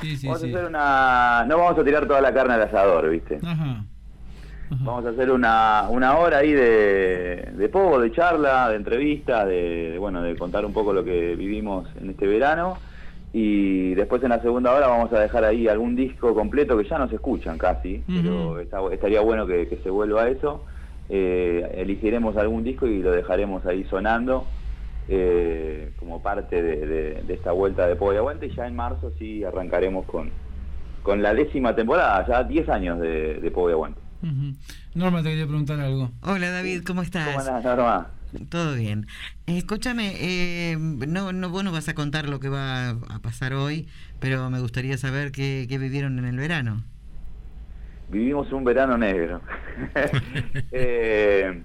Sí, 0.00 0.16
sí, 0.16 0.26
vamos 0.28 0.40
sí. 0.42 0.46
a 0.46 0.56
hacer 0.56 0.68
una, 0.68 1.44
no 1.48 1.58
vamos 1.58 1.78
a 1.78 1.84
tirar 1.84 2.06
toda 2.06 2.20
la 2.20 2.32
carne 2.32 2.54
al 2.54 2.62
asador, 2.62 3.10
viste. 3.10 3.38
Ajá. 3.44 3.84
Vamos 4.70 5.06
a 5.06 5.08
hacer 5.08 5.30
una, 5.32 5.86
una 5.88 6.16
hora 6.18 6.38
ahí 6.38 6.52
de, 6.52 7.48
de 7.54 7.68
de 7.68 8.12
charla, 8.12 8.68
de 8.68 8.76
entrevista, 8.76 9.44
de, 9.46 9.90
de, 9.92 9.98
bueno, 9.98 10.22
de 10.22 10.36
contar 10.36 10.64
un 10.66 10.72
poco 10.74 10.92
lo 10.92 11.02
que 11.04 11.34
vivimos 11.36 11.88
en 12.00 12.10
este 12.10 12.26
verano. 12.26 12.76
Y 13.32 13.94
después 13.94 14.22
en 14.22 14.28
la 14.30 14.40
segunda 14.40 14.72
hora 14.72 14.86
vamos 14.88 15.12
a 15.12 15.20
dejar 15.20 15.44
ahí 15.44 15.68
algún 15.68 15.96
disco 15.96 16.34
completo 16.34 16.76
que 16.78 16.84
ya 16.88 16.98
no 16.98 17.08
se 17.08 17.14
escuchan 17.16 17.58
casi, 17.58 18.02
pero 18.06 18.58
está- 18.60 18.80
estaría 18.92 19.20
bueno 19.20 19.46
que, 19.46 19.68
que 19.68 19.78
se 19.78 19.90
vuelva 19.90 20.22
a 20.24 20.28
eso. 20.28 20.64
Eh, 21.08 21.70
elegiremos 21.76 22.36
algún 22.36 22.64
disco 22.64 22.86
y 22.86 23.02
lo 23.02 23.10
dejaremos 23.12 23.64
ahí 23.66 23.84
sonando 23.90 24.46
eh, 25.08 25.90
como 25.98 26.22
parte 26.22 26.62
de, 26.62 26.86
de- 26.86 27.22
de 27.22 27.34
esta 27.34 27.52
vuelta 27.52 27.86
de 27.86 27.96
Pogo 27.96 28.12
y 28.12 28.16
Aguante. 28.16 28.46
Y 28.46 28.54
ya 28.54 28.66
en 28.66 28.76
marzo 28.76 29.12
sí 29.18 29.42
arrancaremos 29.44 30.04
con, 30.06 30.30
con 31.02 31.22
la 31.22 31.32
décima 31.34 31.74
temporada, 31.74 32.26
ya 32.28 32.44
10 32.44 32.68
años 32.68 33.00
de, 33.00 33.34
de 33.40 33.50
Pogo 33.50 33.70
y 33.70 33.72
Aguante. 33.72 34.00
Ujú. 34.22 34.52
Norma, 34.94 35.22
te 35.22 35.30
quería 35.30 35.46
preguntar 35.46 35.80
algo. 35.80 36.10
Hola 36.22 36.50
David, 36.50 36.82
¿cómo 36.84 37.02
estás? 37.02 37.26
¿Cómo 37.28 37.38
andás, 37.40 37.64
Norma? 37.64 38.10
Todo 38.50 38.74
bien. 38.74 39.06
Escúchame, 39.46 40.12
eh, 40.18 40.76
no, 40.78 41.32
no, 41.32 41.48
vos 41.48 41.64
no 41.64 41.72
vas 41.72 41.88
a 41.88 41.94
contar 41.94 42.28
lo 42.28 42.40
que 42.40 42.50
va 42.50 42.90
a 42.90 43.18
pasar 43.22 43.54
hoy, 43.54 43.88
pero 44.20 44.50
me 44.50 44.60
gustaría 44.60 44.98
saber 44.98 45.32
qué, 45.32 45.64
qué 45.68 45.78
vivieron 45.78 46.18
en 46.18 46.26
el 46.26 46.36
verano. 46.36 46.84
Vivimos 48.08 48.50
un 48.52 48.64
verano 48.64 48.96
negro. 48.96 49.40
Eh, 50.72 51.62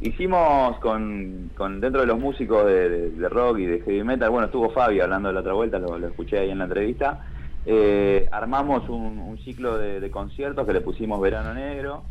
hicimos 0.00 0.78
con, 0.78 1.50
con 1.56 1.80
dentro 1.80 2.00
de 2.02 2.06
los 2.06 2.18
músicos 2.18 2.66
de, 2.66 2.88
de- 2.88 3.10
de 3.10 3.28
rock 3.28 3.58
y 3.58 3.66
de 3.66 3.80
heavy 3.80 4.02
metal, 4.04 4.30
bueno, 4.30 4.46
estuvo 4.46 4.70
Fabi 4.70 5.00
hablando 5.00 5.28
de 5.28 5.34
la 5.34 5.40
otra 5.40 5.52
vuelta, 5.54 5.78
lo, 5.78 5.98
lo 5.98 6.06
escuché 6.08 6.38
ahí 6.38 6.50
en 6.50 6.58
la 6.58 6.64
entrevista. 6.64 7.26
Eh, 7.64 8.28
armamos 8.30 8.88
un, 8.88 9.18
un 9.18 9.38
ciclo 9.38 9.76
de, 9.78 10.00
de 10.00 10.10
conciertos 10.10 10.66
que 10.66 10.72
le 10.72 10.80
pusimos 10.80 11.20
Verano 11.20 11.52
Negro, 11.54 12.04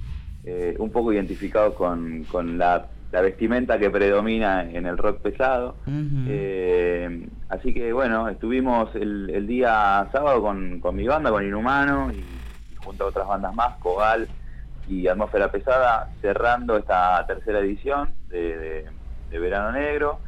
eh, 0.44 0.76
un 0.80 0.92
poco 0.92 1.14
identificados 1.14 1.74
con, 1.76 2.26
con 2.26 2.58
la, 2.58 2.88
la 3.12 3.22
vestimenta 3.22 3.80
que 3.80 3.90
predomina 3.90 4.70
en 4.70 4.86
el 4.86 4.98
rock 4.98 5.22
pesado. 5.22 5.78
Eh, 6.28 7.28
así 7.50 7.74
que 7.74 7.94
bueno, 7.94 8.28
estuvimos 8.30 8.94
el, 8.96 9.30
el 9.34 9.48
día 9.48 10.08
sábado 10.12 10.42
con, 10.42 10.80
con 10.80 10.96
mi 10.96 11.08
banda, 11.08 11.32
con 11.32 11.46
Inhumano, 11.46 12.12
y 12.12 12.24
junto 12.86 13.04
a 13.04 13.08
otras 13.08 13.28
bandas 13.28 13.54
más, 13.54 13.78
Cogal 13.80 14.30
y 14.88 15.08
Atmósfera 15.08 15.52
Pesada, 15.52 16.10
cerrando 16.22 16.78
esta 16.78 17.26
tercera 17.26 17.60
edición 17.60 18.14
de, 18.30 18.86
Verano 19.30 19.72
Negro. 19.74 20.20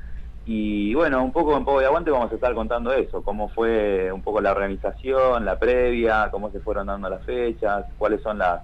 Y 0.46 0.94
bueno, 0.94 1.24
un 1.24 1.32
poco 1.32 1.56
en 1.56 1.64
Poco 1.64 1.80
de 1.80 1.86
Aguante 1.86 2.12
vamos 2.12 2.32
a 2.32 2.36
estar 2.36 2.54
contando 2.54 2.92
eso, 2.94 3.24
cómo 3.24 3.50
fue 3.50 4.12
un 4.12 4.22
poco 4.22 4.42
la 4.42 4.52
organización, 4.52 5.46
la 5.46 5.60
previa, 5.60 6.30
cómo 6.32 6.52
se 6.52 6.60
fueron 6.60 6.88
dando 6.88 7.10
las 7.10 7.24
fechas, 7.24 7.86
cuáles 7.98 8.22
son 8.22 8.38
las, 8.38 8.62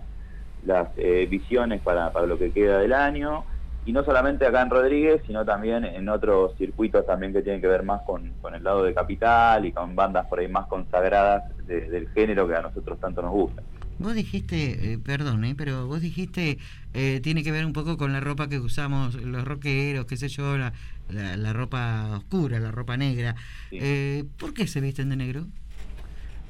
las 0.66 0.90
eh, 0.98 1.28
visiones 1.30 1.82
para, 1.82 2.12
lo 2.26 2.38
que 2.38 2.52
queda 2.52 2.80
del 2.80 2.94
año. 2.94 3.46
Y 3.86 3.92
no 3.92 4.04
solamente 4.06 4.46
acá 4.46 4.62
en 4.62 4.70
Rodríguez, 4.70 5.22
sino 5.28 5.44
también 5.46 5.84
en 5.84 6.08
otros 6.08 6.56
circuitos 6.58 7.06
también 7.06 7.34
que 7.34 7.42
tienen 7.42 7.60
que 7.60 7.68
ver 7.68 7.84
más 7.84 8.02
con, 8.04 8.34
el 8.54 8.64
lado 8.64 8.84
de 8.84 8.94
Capital 8.94 9.66
y 9.66 9.74
con 9.74 9.94
bandas 9.94 10.26
por 10.28 10.40
ahí 10.40 10.48
más 10.48 10.68
consagradas 10.68 11.44
de- 11.68 11.90
del 11.90 12.08
género 12.10 12.48
que 12.48 12.56
a 12.56 12.62
nosotros 12.62 12.98
tanto 13.00 13.22
nos 13.22 13.32
gusta. 13.32 13.62
Vos 14.00 14.16
dijiste, 14.16 14.94
eh, 14.94 14.98
perdón, 14.98 15.46
eh, 15.46 15.56
pero 15.58 15.88
vos 15.88 16.02
dijiste, 16.02 16.58
eh, 16.94 17.20
tiene 17.24 17.44
que 17.44 17.52
ver 17.52 17.66
un 17.66 17.74
poco 17.74 17.98
con 17.98 18.12
la 18.12 18.20
ropa 18.20 18.50
que 18.50 18.60
usamos 18.60 19.16
los 19.16 19.46
rockeros, 19.46 20.06
qué 20.06 20.18
sé 20.18 20.28
yo, 20.30 20.58
la, 20.58 20.74
la, 21.10 21.38
la 21.38 21.54
ropa 21.54 22.10
oscura, 22.18 22.60
la 22.60 22.72
ropa 22.72 22.98
negra. 22.98 23.36
Eh, 23.72 24.24
¿Por 24.40 24.54
qué 24.54 24.68
se 24.68 24.82
visten 24.82 25.10
de 25.10 25.16
negro? 25.16 25.46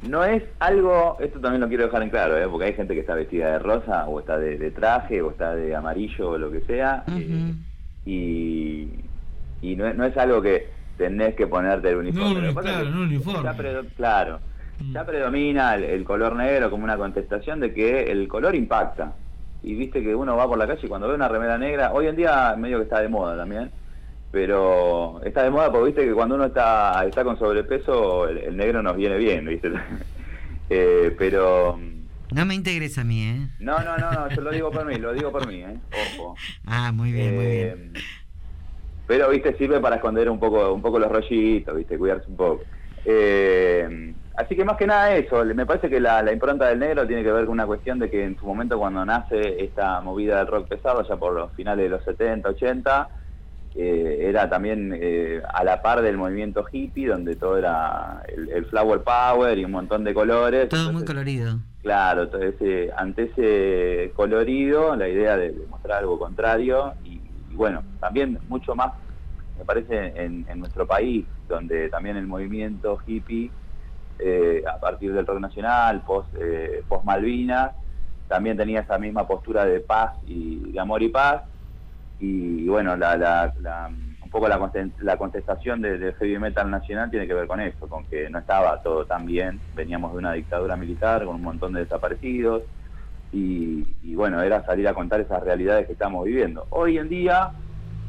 No 0.10 0.24
es 0.26 0.44
algo, 0.60 1.18
esto 1.22 1.40
también 1.40 1.62
lo 1.62 1.68
quiero 1.70 1.86
dejar 1.86 2.04
en 2.04 2.10
claro, 2.10 2.38
¿eh? 2.38 2.48
porque 2.50 2.66
hay 2.68 2.74
gente 2.74 2.94
que 2.94 3.00
está 3.02 3.16
vestida 3.16 3.52
de 3.54 3.60
rosa 3.60 4.06
o 4.08 4.20
está 4.20 4.38
de, 4.38 4.58
de 4.58 4.72
traje 4.72 5.22
o 5.22 5.32
está 5.32 5.56
de 5.56 5.76
amarillo 5.76 6.32
o 6.32 6.38
lo 6.38 6.52
que 6.52 6.62
sea, 6.62 7.06
eh, 7.08 7.54
y, 8.06 8.90
y 9.62 9.76
no, 9.78 9.88
es, 9.88 9.96
no 9.96 10.04
es 10.06 10.18
algo 10.18 10.42
que 10.42 10.68
tenés 10.98 11.36
que 11.36 11.48
ponerte 11.48 11.90
el 11.90 11.98
uniforme. 11.98 12.42
No, 12.42 12.50
es 12.50 12.56
claro, 12.58 12.86
que 12.86 12.92
no 12.92 13.02
uniforme. 13.04 13.50
claro, 13.96 14.40
ya 14.92 15.06
predomina 15.06 15.76
el, 15.76 15.84
el 15.84 16.04
color 16.04 16.36
negro 16.36 16.70
como 16.70 16.84
una 16.84 16.98
contestación 16.98 17.60
de 17.60 17.74
que 17.74 18.04
el 18.12 18.28
color 18.28 18.56
impacta. 18.56 19.14
Y 19.62 19.76
viste 19.76 20.04
que 20.04 20.14
uno 20.14 20.36
va 20.36 20.48
por 20.48 20.58
la 20.58 20.68
calle 20.68 20.82
y 20.84 20.88
cuando 20.90 21.08
ve 21.08 21.16
una 21.16 21.30
remera 21.30 21.58
negra, 21.58 21.94
hoy 21.94 22.08
en 22.08 22.16
día 22.18 22.54
medio 22.58 22.78
que 22.80 22.84
está 22.84 23.00
de 23.00 23.08
moda 23.08 23.38
también, 23.38 23.72
pero 24.32 25.22
está 25.24 25.44
de 25.44 25.52
moda 25.52 25.72
porque 25.72 25.86
viste 25.88 26.06
que 26.06 26.14
cuando 26.14 26.36
uno 26.36 26.46
está 26.46 27.06
está 27.08 27.24
con 27.24 27.38
sobrepeso 27.40 28.28
el, 28.28 28.40
el 28.40 28.58
negro 28.58 28.82
nos 28.84 28.96
viene 28.98 29.18
bien, 29.18 29.46
viste. 29.46 29.72
Eh, 30.70 31.14
pero 31.20 31.78
No 32.34 32.46
me 32.46 32.56
integres 32.56 32.98
a 32.98 33.04
mí, 33.04 33.22
¿eh? 33.22 33.48
no, 33.60 33.78
no, 33.84 33.98
no, 33.98 34.12
no, 34.12 34.30
yo 34.30 34.42
lo 34.42 34.50
digo 34.52 34.72
por 34.72 34.86
mí, 34.86 34.96
lo 34.96 35.14
digo 35.14 35.30
por 35.32 35.46
mí, 35.46 35.56
¿eh? 35.62 35.78
Ojo. 36.18 36.36
Ah, 36.66 36.92
muy 36.94 37.12
bien, 37.12 37.36
muy 37.36 37.46
Eh, 37.46 37.76
bien. 37.76 37.94
Pero, 39.06 39.30
viste, 39.30 39.56
sirve 39.58 39.80
para 39.82 39.98
esconder 39.98 40.30
un 40.30 40.40
poco, 40.40 40.74
un 40.74 40.82
poco 40.82 40.98
los 41.00 41.12
rollitos, 41.12 41.76
viste, 41.76 41.98
cuidarse 41.98 42.28
un 42.30 42.38
poco. 42.38 42.64
Eh, 43.06 44.14
así 44.36 44.56
que 44.56 44.66
más 44.66 44.78
que 44.78 44.88
nada 44.88 45.16
eso, 45.16 45.44
me 45.46 45.66
parece 45.66 45.90
que 45.90 46.00
la, 46.00 46.22
la 46.24 46.32
impronta 46.32 46.68
del 46.68 46.80
negro 46.80 47.06
tiene 47.08 47.24
que 47.24 47.32
ver 47.32 47.46
con 47.46 47.54
una 47.54 47.66
cuestión 47.68 48.00
de 48.00 48.10
que 48.10 48.24
en 48.24 48.38
su 48.38 48.46
momento 48.46 48.78
cuando 48.78 49.06
nace 49.06 49.64
esta 49.64 50.02
movida 50.02 50.38
del 50.38 50.48
rock 50.48 50.68
pesado, 50.68 51.08
ya 51.08 51.18
por 51.18 51.34
los 51.34 51.52
finales 51.54 51.84
de 51.84 51.90
los 51.90 52.04
70, 52.04 52.50
80, 52.50 53.10
eh, 53.76 54.18
era 54.30 54.50
también 54.50 54.92
eh, 54.96 55.42
a 55.52 55.64
la 55.64 55.82
par 55.82 56.02
del 56.02 56.18
movimiento 56.18 56.66
hippie, 56.72 57.08
donde 57.08 57.36
todo 57.36 57.58
era 57.58 58.22
el, 58.28 58.50
el 58.50 58.66
flower 58.66 59.02
power 59.02 59.58
y 59.58 59.66
un 59.66 59.72
montón 59.72 60.04
de 60.04 60.14
colores. 60.14 60.70
Todo 60.70 60.94
muy 60.94 61.06
colorido. 61.06 61.58
Claro, 61.82 62.24
entonces 62.24 62.56
eh, 62.62 62.92
ante 62.96 63.24
ese 63.24 64.14
colorido, 64.14 64.96
la 64.96 65.10
idea 65.10 65.36
de, 65.38 65.52
de 65.52 65.68
mostrar 65.68 66.00
algo 66.00 66.18
contrario 66.18 66.94
y, 67.04 67.20
y 67.50 67.56
bueno, 67.56 67.84
también 68.00 68.40
mucho 68.48 68.74
más, 68.74 68.94
me 69.58 69.66
parece, 69.66 70.14
en, 70.16 70.46
en 70.48 70.60
nuestro 70.60 70.88
país, 70.88 71.26
donde 71.50 71.90
también 71.90 72.16
el 72.18 72.26
movimiento 72.26 73.00
hippie, 73.06 73.52
eh, 74.24 74.64
a 74.68 74.80
partir 74.80 75.14
del 75.14 75.26
rock 75.28 75.40
nacional, 75.40 76.04
post, 76.06 76.34
eh, 76.40 76.84
post 76.88 77.06
Malvinas, 77.06 77.74
también 78.28 78.58
tenía 78.58 78.82
esa 78.82 78.98
misma 78.98 79.28
postura 79.28 79.66
de 79.66 79.82
paz 79.82 80.14
y 80.24 80.72
de 80.72 80.80
amor 80.80 81.04
y 81.04 81.10
paz. 81.10 81.44
Y 82.20 82.68
bueno, 82.70 82.96
la, 82.96 83.52
un 84.22 84.30
poco 84.30 84.48
la, 84.48 84.72
la 85.00 85.18
contestación 85.18 85.82
de- 85.82 86.14
heavy 86.14 86.40
metal 86.40 86.70
nacional 86.72 87.10
tiene 87.12 87.28
que 87.28 87.34
ver 87.34 87.48
con 87.48 87.60
eso, 87.60 87.90
con 87.90 88.06
que 88.06 88.30
no 88.30 88.40
estaba 88.40 88.82
todo 88.82 89.06
tan 89.06 89.26
bien, 89.26 89.62
veníamos 89.74 90.14
de 90.14 90.20
una 90.20 90.34
dictadura 90.34 90.78
militar 90.78 91.26
con 91.26 91.36
un 91.36 91.42
montón 91.42 91.74
de 91.74 91.82
desaparecidos. 91.82 92.64
Y, 93.32 94.16
bueno, 94.16 94.42
era 94.44 94.64
salir 94.66 94.88
a 94.88 94.94
contar 94.94 95.20
esas 95.22 95.42
realidades 95.44 95.88
que 95.88 95.94
estamos 95.94 96.24
viviendo. 96.26 96.68
Hoy 96.72 96.98
en 97.00 97.10
día 97.10 97.52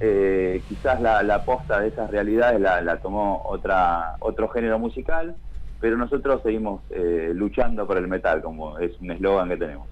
eh, 0.00 0.64
quizás 0.68 1.00
la, 1.00 1.22
la 1.22 1.44
posta 1.44 1.80
de 1.80 1.88
esas 1.88 2.10
realidades 2.10 2.60
la, 2.60 2.82
la 2.82 3.00
tomó 3.00 3.42
otra 3.46 4.16
otro 4.20 4.48
género 4.50 4.78
musical, 4.78 5.36
pero 5.85 5.98
nosotros 5.98 6.40
seguimos 6.43 6.81
eh, 6.89 7.32
luchando 7.35 7.86
por 7.86 7.98
el 7.98 8.09
metal, 8.09 8.40
como 8.40 8.78
es 8.78 8.93
un 9.01 9.11
eslogan 9.11 9.51
que 9.51 9.59
tenemos. 9.59 9.86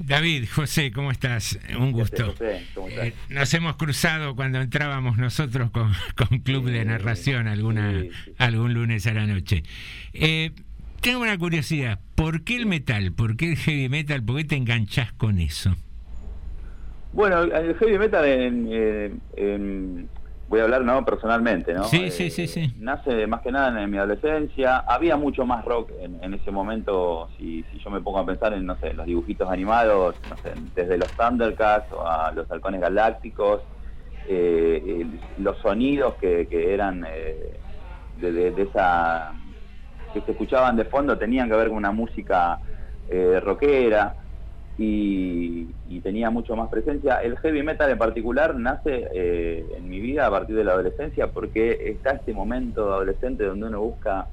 David, 0.00 0.48
José, 0.52 0.90
¿cómo 0.90 1.12
estás? 1.12 1.60
Un 1.78 1.92
gusto. 1.92 2.26
José, 2.32 2.66
¿cómo 2.74 2.88
estás? 2.88 3.06
Eh, 3.06 3.14
nos 3.28 3.54
hemos 3.54 3.76
cruzado 3.76 4.34
cuando 4.34 4.60
entrábamos 4.60 5.16
nosotros 5.16 5.70
con, 5.70 5.92
con 6.16 6.40
Club 6.40 6.64
de 6.70 6.84
Narración 6.84 7.46
alguna, 7.46 8.02
algún 8.36 8.74
lunes 8.74 9.06
a 9.06 9.14
la 9.14 9.26
noche. 9.28 9.62
Eh, 10.12 10.50
tengo 11.00 11.20
una 11.20 11.38
curiosidad, 11.38 12.00
¿por 12.16 12.42
qué 12.42 12.56
el 12.56 12.66
metal? 12.66 13.12
¿Por 13.12 13.36
qué 13.36 13.52
el 13.52 13.56
heavy 13.58 13.88
metal? 13.88 14.24
¿Por 14.24 14.38
qué 14.38 14.44
te 14.44 14.56
enganchás 14.56 15.12
con 15.12 15.38
eso? 15.38 15.76
Bueno, 17.12 17.42
el 17.44 17.76
heavy 17.76 17.96
metal 17.96 18.24
en, 18.24 19.20
en- 19.36 20.08
voy 20.46 20.60
a 20.60 20.64
hablar 20.64 20.82
no 20.82 21.04
personalmente, 21.04 21.72
¿no? 21.74 21.84
Sí, 21.84 22.04
Eh, 22.04 22.10
sí, 22.10 22.30
sí, 22.30 22.46
sí. 22.46 22.72
Nace 22.78 23.26
más 23.26 23.40
que 23.42 23.50
nada 23.50 23.82
en 23.82 23.90
mi 23.90 23.98
adolescencia. 23.98 24.78
Había 24.78 25.16
mucho 25.16 25.44
más 25.46 25.64
rock 25.64 25.92
en, 25.98 26.22
en 26.22 26.34
ese 26.34 26.50
momento. 26.50 27.28
Si, 27.36 27.64
si 27.64 27.78
yo 27.78 27.90
me 27.90 28.00
pongo 28.00 28.18
a 28.18 28.26
pensar 28.26 28.52
en, 28.52 28.64
no 28.66 28.76
sé, 28.78 28.92
los 28.94 29.06
dibujitos 29.06 29.48
animados, 29.50 30.16
no 30.24 30.36
sé, 30.38 30.52
desde 30.54 30.98
los 30.98 31.14
Thundercats 31.16 31.90
o 31.92 32.06
a 32.06 32.32
los 32.32 32.50
Halcones 32.50 32.80
Galácticos, 32.80 33.62
eh, 34.24 34.82
el- 35.00 35.20
los 35.36 35.58
sonidos 35.60 36.16
que, 36.16 36.48
que 36.48 36.74
eran 36.74 37.04
eh, 37.08 37.60
de, 38.14 38.32
de- 38.32 38.50
de 38.52 38.62
esa 38.62 39.34
que 40.12 40.20
se 40.22 40.30
escuchaban 40.32 40.76
de 40.76 40.84
fondo 40.86 41.18
tenían 41.18 41.48
que 41.48 41.56
ver 41.56 41.68
con 41.68 41.76
una 41.76 41.92
música 41.92 42.60
eh, 43.08 43.38
rockera 43.40 44.16
y, 44.78 45.68
y 45.88 46.00
tenía 46.00 46.30
mucho 46.30 46.54
más 46.56 46.68
presencia. 46.68 47.16
El 47.16 47.36
heavy 47.38 47.62
metal 47.62 47.90
en 47.90 47.98
particular 47.98 48.54
nace 48.56 49.08
eh, 49.14 49.66
en 49.76 49.88
mi 49.88 50.00
vida 50.00 50.26
a 50.26 50.30
partir 50.30 50.56
de 50.56 50.64
la 50.64 50.72
adolescencia 50.72 51.28
porque 51.28 51.90
está 51.90 52.10
este 52.10 52.34
momento 52.34 52.92
adolescente 52.92 53.44
donde 53.44 53.66
uno 53.66 53.80
busca 53.80 54.28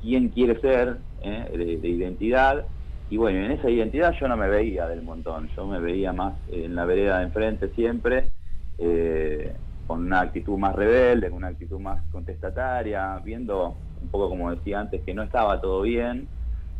quién 0.00 0.28
quiere 0.28 0.60
ser, 0.60 0.98
¿eh? 1.22 1.48
de, 1.50 1.78
de 1.78 1.88
identidad. 1.88 2.66
Y 3.10 3.16
bueno, 3.16 3.38
en 3.38 3.52
esa 3.52 3.70
identidad 3.70 4.14
yo 4.20 4.28
no 4.28 4.36
me 4.36 4.48
veía 4.48 4.86
del 4.86 5.02
montón, 5.02 5.48
yo 5.56 5.66
me 5.66 5.78
veía 5.78 6.12
más 6.12 6.34
en 6.50 6.74
la 6.74 6.84
vereda 6.84 7.18
de 7.18 7.24
enfrente 7.24 7.68
siempre, 7.74 8.30
eh, 8.78 9.52
con 9.86 10.00
una 10.06 10.20
actitud 10.20 10.58
más 10.58 10.74
rebelde, 10.74 11.28
con 11.28 11.38
una 11.38 11.48
actitud 11.48 11.78
más 11.78 12.02
contestataria, 12.10 13.20
viendo 13.24 13.76
un 14.02 14.08
poco 14.08 14.28
como 14.28 14.50
decía 14.50 14.80
antes 14.80 15.02
que 15.02 15.14
no 15.14 15.22
estaba 15.22 15.60
todo 15.60 15.82
bien, 15.82 16.26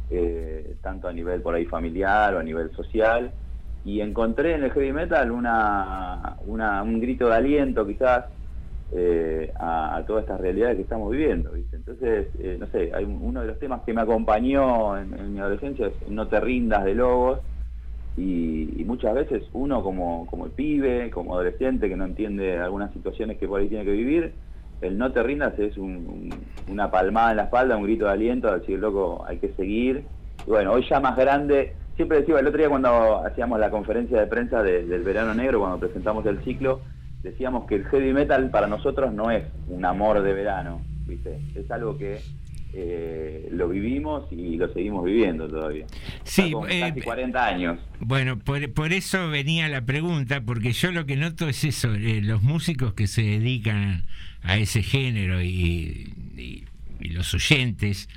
eh, 0.09 0.76
tanto 0.82 1.09
a 1.09 1.12
nivel 1.12 1.43
por 1.43 1.55
ahí 1.55 1.66
familiar 1.66 2.35
o 2.35 2.39
a 2.39 2.43
nivel 2.43 2.70
social, 2.72 3.35
y 3.82 4.01
encontré 4.01 4.55
en 4.55 4.64
el 4.64 4.70
heavy 4.72 4.93
metal 4.93 5.31
una, 5.31 6.36
un 6.82 7.01
grito 7.01 7.28
de 7.28 7.35
aliento 7.35 7.86
quizás 7.86 8.24
eh, 8.90 9.52
a, 9.59 10.02
todas 10.06 10.22
estas 10.24 10.40
realidades 10.40 10.76
que 10.76 10.82
estamos 10.82 11.10
viviendo. 11.10 11.55
Entonces, 11.72 12.28
eh, 12.39 12.56
no 12.59 12.66
sé, 12.68 12.93
hay 12.94 13.05
un- 13.05 13.20
uno 13.22 13.40
de 13.40 13.48
los 13.48 13.59
temas 13.59 13.82
que 13.85 13.93
me 13.93 14.02
acompañó 14.02 14.97
en, 14.98 15.12
en 15.18 15.32
mi 15.32 15.40
adolescencia 15.40 15.89
es 15.89 15.94
No 16.09 16.28
te 16.28 16.40
rindas 16.40 16.85
de 16.85 16.94
Lobos, 16.94 17.40
y, 18.16 18.81
y 18.81 18.85
muchas 18.85 19.14
veces 19.14 19.44
uno 19.52 19.82
como, 19.82 20.26
como 20.26 20.47
el 20.47 20.52
pibe, 20.52 21.10
como 21.10 21.35
adolescente 21.35 21.89
que 21.89 21.97
no 21.97 22.05
entiende 22.05 22.59
algunas 22.59 22.93
situaciones 22.93 23.39
que 23.39 23.48
por 23.48 23.60
ahí 23.60 23.68
tiene 23.68 23.85
que 23.85 23.90
vivir, 23.93 24.39
el 24.80 24.98
no 24.98 25.12
te 25.12 25.22
rindas 25.22 25.59
es 25.59 25.76
un- 25.76 26.06
un- 26.06 26.34
una 26.72 26.90
palmada 26.90 27.30
en 27.30 27.36
la 27.38 27.44
espalda, 27.44 27.76
un 27.76 27.84
grito 27.84 28.05
de 28.06 28.12
aliento, 28.12 28.48
a 28.48 28.59
decir, 28.59 28.78
loco, 28.78 29.24
hay 29.26 29.38
que 29.38 29.48
seguir. 29.55 30.05
Y 30.46 30.51
bueno, 30.51 30.72
hoy 30.72 30.84
ya 30.88 31.01
más 31.01 31.16
grande, 31.16 31.74
siempre 31.96 32.20
decía, 32.20 32.38
el 32.38 32.46
otro 32.46 32.59
día 32.59 32.68
cuando 32.68 33.24
hacíamos 33.24 33.59
la 33.60 33.70
conferencia 33.70 34.20
de 34.20 34.26
prensa 34.26 34.62
de- 34.62 34.84
del 34.86 35.02
verano 35.02 35.34
negro, 35.34 35.60
cuando 35.60 35.78
presentamos 35.78 36.24
el 36.26 36.42
ciclo, 36.44 36.80
decíamos 37.22 37.66
que 37.66 37.76
el 37.76 37.84
heavy 37.86 38.12
metal 38.12 38.51
para 38.51 38.66
nosotros 38.66 39.12
no 39.12 39.30
es 39.30 39.44
un 39.68 39.84
amor 39.84 40.22
de 40.22 40.32
verano, 40.34 40.82
¿viste? 41.06 41.38
Es 41.55 41.70
algo 41.70 41.96
que 41.96 42.18
eh, 42.76 43.48
lo 43.52 43.68
vivimos 43.68 44.26
y 44.32 44.56
lo 44.56 44.66
seguimos 44.72 45.05
viviendo 45.05 45.46
todavía. 45.48 45.86
Sí, 46.24 46.52
eh, 46.68 46.80
casi 46.80 47.02
40 47.02 47.46
años. 47.46 47.78
Bueno, 48.01 48.36
por, 48.40 48.72
por 48.72 48.92
eso 48.92 49.28
venía 49.30 49.68
la 49.68 49.82
pregunta, 49.86 50.40
porque 50.44 50.72
yo 50.72 50.90
lo 50.90 51.06
que 51.06 51.16
noto 51.16 51.48
es 51.48 51.62
eso, 51.62 51.94
eh, 51.94 52.20
los 52.20 52.42
músicos 52.42 52.94
que 52.94 53.06
se 53.06 53.22
dedican 53.22 54.02
a 54.44 54.56
ese 54.58 54.82
género 54.82 55.42
y, 55.42 56.12
y- 56.36 56.64
los 57.00 57.34
oyentes 57.34 58.08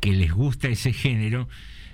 que 0.00 0.12
les 0.12 0.32
gusta 0.32 0.68
ese 0.68 0.92
género, 0.92 1.48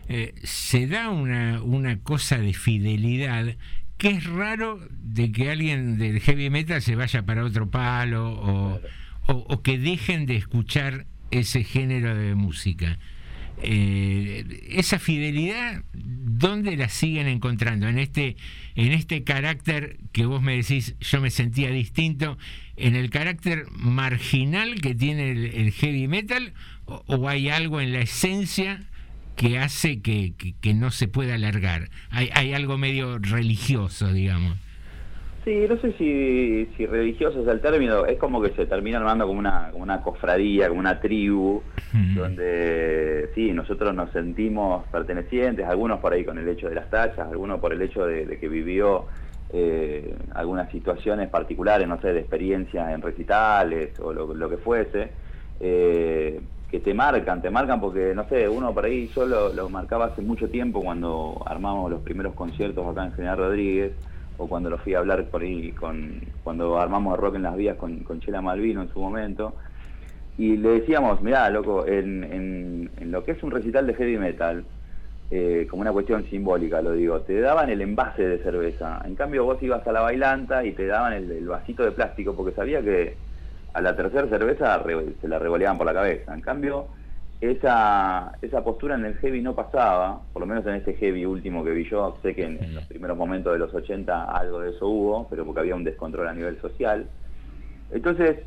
eh, 0.09 0.33
se 0.45 0.87
da 0.87 1.09
una, 1.11 1.61
una 1.63 1.99
cosa 1.99 2.39
de 2.39 2.53
fidelidad 2.53 3.57
que 3.99 4.11
es 4.11 4.25
raro 4.25 4.79
de 4.91 5.33
que 5.33 5.51
alguien 5.51 5.99
del 5.99 6.21
heavy 6.21 6.51
metal 6.51 6.83
se 6.83 6.95
vaya 6.95 7.25
para 7.25 7.45
otro 7.45 7.69
palo 7.71 8.31
o, 8.33 8.81
o- 9.27 9.47
o 9.49 9.63
que 9.63 9.79
dejen 9.79 10.27
de 10.27 10.37
escuchar 10.37 11.07
ese 11.33 11.65
género 11.65 12.15
de 12.15 12.35
música. 12.37 12.99
Eh, 13.63 14.45
esa 14.69 14.99
fidelidad, 14.99 15.83
¿dónde 15.95 16.77
la 16.77 16.89
siguen 16.91 17.27
encontrando? 17.27 17.89
En 17.89 17.99
este, 17.99 18.37
en 18.75 18.93
este 18.93 19.25
carácter 19.25 19.99
que 20.13 20.27
vos 20.27 20.43
me 20.43 20.57
decís, 20.57 20.95
yo 21.01 21.21
me 21.21 21.31
sentía 21.31 21.71
distinto, 21.71 22.37
en 22.77 22.95
el 22.97 23.11
carácter 23.11 23.65
marginal 23.71 24.81
que 24.81 24.95
tiene 24.95 25.31
el, 25.33 25.45
el 25.47 25.73
heavy 25.73 26.09
metal, 26.09 26.53
o, 26.87 27.03
o 27.07 27.29
hay 27.29 27.49
algo 27.49 27.81
en 27.81 27.93
la 27.93 28.01
esencia 28.01 28.83
que 29.37 29.59
hace 29.59 30.01
que, 30.01 30.33
que- 30.39 30.55
que 30.61 30.73
no 30.75 30.91
se 30.91 31.09
pueda 31.09 31.35
alargar. 31.35 31.89
Hay, 32.11 32.31
hay 32.35 32.55
algo 32.55 32.79
medio 32.79 33.19
religioso, 33.19 34.13
digamos. 34.13 34.57
Sí, 35.45 35.65
no 35.69 35.77
sé 35.81 35.93
si, 35.97 36.67
si 36.77 36.87
religioso 36.87 37.41
es 37.43 37.47
el 37.49 37.61
término, 37.61 38.05
es 38.05 38.19
como 38.19 38.43
que 38.43 38.51
se 38.51 38.67
termina 38.67 38.99
armando 38.99 39.29
como 39.29 39.39
una, 39.39 39.69
como 39.71 39.85
una 39.85 40.01
cofradía, 40.01 40.67
como 40.69 40.81
una 40.81 40.99
tribu, 41.01 41.63
donde 42.17 43.31
sí, 43.35 43.53
nosotros 43.53 43.95
nos 43.95 44.11
sentimos 44.13 44.85
pertenecientes, 44.91 45.65
algunos 45.67 46.01
por 46.01 46.13
ahí 46.13 46.25
con 46.25 46.39
el 46.39 46.49
hecho 46.49 46.69
de 46.69 46.75
las 46.75 46.91
tachas, 46.91 47.29
algunos 47.31 47.61
por 47.61 47.73
el 47.73 47.81
hecho 47.81 48.05
de, 48.07 48.27
de 48.27 48.39
que 48.41 48.49
vivió 48.49 49.07
eh, 49.51 50.17
algunas 50.35 50.71
situaciones 50.71 51.29
particulares, 51.29 51.87
no 51.87 52.01
sé, 52.01 52.13
de 52.13 52.21
experiencia 52.21 52.93
en 52.93 53.03
recitales 53.03 53.99
o 54.01 54.13
lo, 54.13 54.49
que 54.51 54.57
fuese, 54.59 55.13
eh, 55.61 56.41
que 56.69 56.81
te 56.81 56.95
marcan, 56.95 57.41
te 57.43 57.51
marcan 57.51 57.81
porque, 57.81 58.13
no 58.15 58.29
sé, 58.29 58.49
uno 58.49 58.75
por 58.75 58.85
ahí, 58.85 59.09
yo 59.15 59.25
lo, 59.25 59.69
marcaba 59.69 60.07
hace 60.07 60.23
mucho 60.23 60.49
tiempo 60.51 60.83
cuando 60.83 61.43
armamos 61.47 61.91
los 61.91 62.03
primeros 62.03 62.35
conciertos 62.35 62.87
acá 62.87 63.05
en 63.05 63.13
General 63.13 63.39
Rodríguez, 63.39 63.93
o 64.39 64.49
cuando 64.49 64.69
lo 64.69 64.79
fui 64.79 64.95
a 64.95 64.99
hablar 64.99 65.31
por 65.31 65.43
ahí 65.43 65.73
con, 65.73 66.21
cuando 66.43 66.79
armamos 66.79 67.17
Rock 67.19 67.37
en 67.37 67.43
las 67.45 67.57
Vías 67.57 67.77
con, 67.77 68.01
con 68.01 68.21
Chela 68.21 68.43
Malvino 68.43 68.83
en 68.83 68.93
su 68.93 69.01
momento, 69.01 69.57
y 70.37 70.57
le 70.57 70.81
decíamos, 70.81 71.23
mirá, 71.23 71.49
loco, 71.51 71.87
en- 71.87 72.25
en 72.99 73.11
lo 73.11 73.25
que 73.25 73.33
es 73.33 73.43
un 73.43 73.51
recital 73.51 73.87
de 73.87 73.95
heavy 73.95 74.19
metal, 74.19 74.67
eh, 75.31 75.67
como 75.69 75.83
una 75.83 75.93
cuestión 75.93 76.25
simbólica, 76.31 76.81
lo 76.81 76.93
digo, 76.93 77.21
te 77.23 77.41
daban 77.41 77.69
el 77.69 77.81
envase 77.81 78.27
de 78.27 78.39
cerveza, 78.39 79.03
en 79.05 79.17
cambio 79.17 79.45
vos 79.45 79.61
ibas 79.63 79.87
a 79.87 79.93
la 79.93 80.01
bailanta 80.01 80.65
y 80.65 80.73
te 80.73 80.87
daban 80.87 81.15
el, 81.15 81.47
vasito 81.47 81.85
de 81.85 81.93
plástico, 81.93 82.35
porque 82.35 82.55
sabía 82.55 82.81
que 82.81 83.17
a 83.75 83.81
la 83.81 83.97
tercera 83.97 84.29
cerveza 84.29 84.83
se 85.21 85.29
la 85.29 85.39
revoleaban 85.39 85.79
por 85.79 85.87
la 85.87 85.95
cabeza, 85.95 86.33
en 86.33 86.41
cambio 86.41 86.89
esa, 87.41 88.33
esa 88.41 88.63
postura 88.63 88.95
en 88.95 89.05
el 89.05 89.17
heavy 89.17 89.43
no 89.43 89.55
pasaba, 89.55 90.21
por 90.33 90.41
lo 90.41 90.47
menos 90.47 90.65
en 90.67 90.75
este 90.75 90.95
heavy 90.95 91.27
último 91.27 91.65
que 91.65 91.71
vi 91.71 91.89
yo, 91.89 92.19
sé 92.23 92.35
que 92.35 92.45
en, 92.45 92.63
en 92.63 92.75
los 92.75 92.85
primeros 92.85 93.17
momentos 93.17 93.53
de 93.53 93.59
los 93.59 93.75
80 93.75 94.25
algo 94.25 94.61
de 94.61 94.71
eso 94.71 94.87
hubo, 94.87 95.29
pero 95.29 95.45
porque 95.45 95.61
había 95.61 95.75
un 95.75 95.85
descontrol 95.85 96.29
a 96.29 96.33
nivel 96.33 96.61
social. 96.61 97.07
Entonces, 97.91 98.39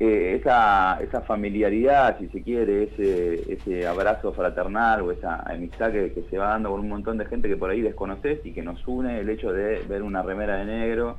eh, 0.00 0.36
esa, 0.40 0.98
esa 1.00 1.20
familiaridad, 1.20 2.18
si 2.18 2.28
se 2.28 2.42
quiere, 2.42 2.84
ese, 2.84 3.52
ese 3.52 3.86
abrazo 3.86 4.32
fraternal 4.32 5.02
o 5.02 5.12
esa 5.12 5.36
amistad 5.42 5.92
que, 5.92 6.24
se 6.28 6.36
va 6.36 6.48
dando 6.48 6.70
con 6.70 6.80
un 6.80 6.88
montón 6.88 7.16
de 7.16 7.26
gente 7.26 7.48
que 7.48 7.56
por 7.56 7.70
ahí 7.70 7.80
desconoces 7.80 8.44
y 8.44 8.52
que 8.52 8.62
nos 8.62 8.86
une 8.88 9.20
el 9.20 9.28
hecho 9.28 9.52
de 9.52 9.82
ver 9.88 10.02
una 10.02 10.22
remera 10.22 10.56
de 10.56 10.64
negro 10.64 11.18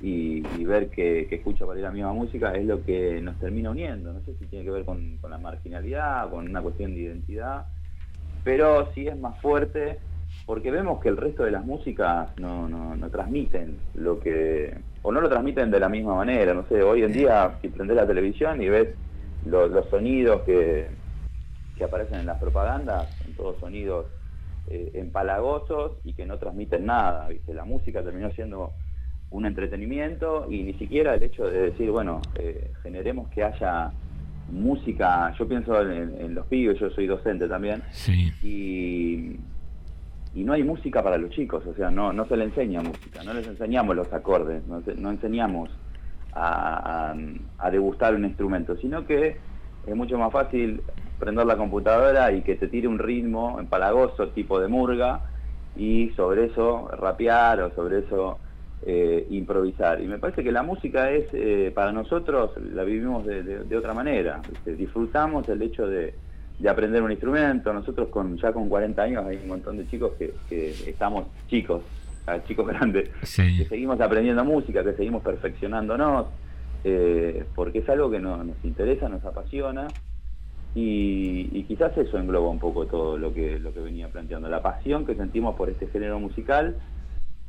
y, 0.00 0.42
ver 0.64 0.90
que, 0.90 1.28
escucha 1.30 1.64
por 1.64 1.76
ahí 1.76 1.82
la 1.82 1.92
misma 1.92 2.12
música 2.12 2.52
es 2.54 2.66
lo 2.66 2.84
que 2.84 3.20
nos 3.22 3.38
termina 3.38 3.70
uniendo. 3.70 4.12
No 4.12 4.20
sé 4.22 4.34
si 4.34 4.46
tiene 4.46 4.64
que 4.64 4.72
ver 4.72 4.84
con, 4.84 5.18
con 5.18 5.30
la 5.30 5.38
marginalidad, 5.38 6.28
con 6.28 6.48
una 6.48 6.62
cuestión 6.62 6.94
de 6.94 7.02
identidad, 7.02 7.66
pero 8.42 8.92
sí 8.92 9.06
es 9.06 9.16
más 9.16 9.40
fuerte 9.40 10.00
porque 10.46 10.70
vemos 10.70 11.00
que 11.00 11.08
el 11.08 11.16
resto 11.16 11.42
de 11.44 11.50
las 11.50 11.64
músicas 11.64 12.28
no, 12.38 12.68
no, 12.68 12.94
no 12.94 13.10
transmiten 13.10 13.78
lo 13.94 14.20
que, 14.20 14.78
o 15.02 15.10
no 15.10 15.20
lo 15.20 15.28
transmiten 15.28 15.70
de 15.72 15.80
la 15.80 15.88
misma 15.88 16.14
manera, 16.14 16.54
no 16.54 16.64
sé, 16.68 16.82
hoy 16.82 17.02
en 17.02 17.12
día 17.12 17.58
si 17.60 17.68
prendes 17.68 17.96
la 17.96 18.06
televisión 18.06 18.62
y 18.62 18.68
ves 18.68 18.88
lo- 19.44 19.66
los 19.66 19.88
sonidos 19.90 20.42
que, 20.42 20.86
que 21.76 21.84
aparecen 21.84 22.20
en 22.20 22.26
las 22.26 22.38
propagandas, 22.38 23.08
son 23.24 23.32
todos 23.34 23.58
sonidos 23.58 24.06
eh, 24.68 24.92
empalagosos 24.94 25.92
y 26.04 26.12
que 26.12 26.24
no 26.26 26.38
transmiten 26.38 26.86
nada, 26.86 27.28
¿viste? 27.28 27.52
la 27.52 27.64
música 27.64 28.02
terminó 28.04 28.30
siendo 28.30 28.72
un 29.30 29.46
entretenimiento 29.46 30.46
y 30.48 30.62
ni 30.62 30.74
siquiera 30.74 31.14
el 31.16 31.22
hecho 31.24 31.46
de 31.50 31.70
decir, 31.72 31.90
bueno, 31.90 32.22
eh, 32.36 32.70
generemos 32.84 33.28
que 33.30 33.42
haya 33.42 33.90
música, 34.48 35.34
yo 35.36 35.48
pienso 35.48 35.80
en, 35.82 36.20
en 36.20 36.34
los 36.36 36.46
pibes, 36.46 36.78
yo 36.78 36.88
soy 36.90 37.08
docente 37.08 37.48
también, 37.48 37.82
Sí. 37.90 38.32
y, 38.42 39.36
y 40.36 40.44
no 40.44 40.52
hay 40.52 40.62
música 40.62 41.02
para 41.02 41.16
los 41.16 41.30
chicos, 41.30 41.64
o 41.66 41.74
sea, 41.74 41.90
no, 41.90 42.12
no 42.12 42.28
se 42.28 42.36
le 42.36 42.44
enseña 42.44 42.82
música, 42.82 43.22
no 43.24 43.32
les 43.32 43.46
enseñamos 43.46 43.96
los 43.96 44.12
acordes, 44.12 44.66
no, 44.66 44.82
no 44.98 45.10
enseñamos 45.10 45.70
a, 46.32 47.14
a- 47.58 47.70
degustar 47.70 48.14
un 48.14 48.26
instrumento, 48.26 48.76
sino 48.76 49.06
que 49.06 49.40
es 49.86 49.96
mucho 49.96 50.18
más 50.18 50.30
fácil 50.30 50.84
prender 51.18 51.46
la 51.46 51.56
computadora 51.56 52.32
y 52.32 52.42
que 52.42 52.56
te 52.56 52.68
tire 52.68 52.86
un 52.86 52.98
ritmo 52.98 53.58
empalagoso 53.58 54.28
tipo 54.32 54.60
de 54.60 54.68
murga 54.68 55.22
y 55.74 56.10
sobre 56.10 56.44
eso 56.46 56.86
rapear 56.88 57.62
o 57.62 57.74
sobre 57.74 58.00
eso 58.00 58.40
eh, 58.82 59.26
improvisar. 59.30 60.02
Y 60.02 60.06
me 60.06 60.18
parece 60.18 60.44
que 60.44 60.52
la 60.52 60.62
música 60.62 61.10
es, 61.12 61.28
eh, 61.32 61.72
para 61.74 61.92
nosotros, 61.92 62.52
la 62.58 62.84
vivimos 62.84 63.24
de, 63.24 63.74
otra 63.74 63.94
manera. 63.94 64.44
¿viste? 64.46 64.76
Disfrutamos 64.76 65.48
el 65.48 65.62
hecho 65.62 65.86
de, 65.86 66.18
de 66.58 66.68
aprender 66.68 67.02
un 67.02 67.10
instrumento. 67.10 67.72
Nosotros 67.72 68.08
con 68.08 68.36
ya 68.38 68.52
con 68.52 68.68
40 68.68 69.02
años 69.02 69.24
hay 69.26 69.36
un 69.42 69.48
montón 69.48 69.76
de 69.76 69.86
chicos 69.88 70.12
que, 70.18 70.32
que 70.48 70.70
estamos 70.88 71.26
chicos, 71.48 71.82
a 72.26 72.42
chicos 72.44 72.66
grandes, 72.72 73.10
que 73.58 73.64
seguimos 73.68 74.00
aprendiendo 74.00 74.44
música, 74.44 74.82
que 74.84 74.92
seguimos 74.94 75.22
perfeccionándonos. 75.22 76.26
eh, 76.84 77.44
porque 77.54 77.80
es 77.80 77.88
algo 77.88 78.10
que 78.10 78.20
no- 78.20 78.44
nos 78.44 78.56
interesa, 78.64 79.08
nos 79.08 79.24
apasiona 79.24 79.88
y, 80.74 81.48
y 81.52 81.62
quizás 81.64 81.96
eso 81.98 82.18
engloba 82.18 82.48
un 82.50 82.58
poco 82.58 82.86
todo 82.86 83.16
lo 83.18 83.32
que, 83.34 83.58
lo 83.58 83.72
que 83.72 83.80
venía 83.80 84.08
planteando, 84.08 84.48
la 84.48 84.62
pasión 84.62 85.04
que 85.06 85.14
sentimos 85.14 85.56
por 85.56 85.68
este 85.70 85.86
género 85.88 86.20
musical, 86.20 86.76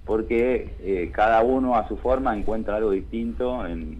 porque 0.05 0.75
eh, 0.81 1.11
cada 1.13 1.41
uno 1.43 1.75
a 1.75 1.87
su 1.87 1.97
forma 1.97 2.35
encuentra 2.37 2.77
algo 2.77 2.91
distinto 2.91 3.65
en, 3.67 3.97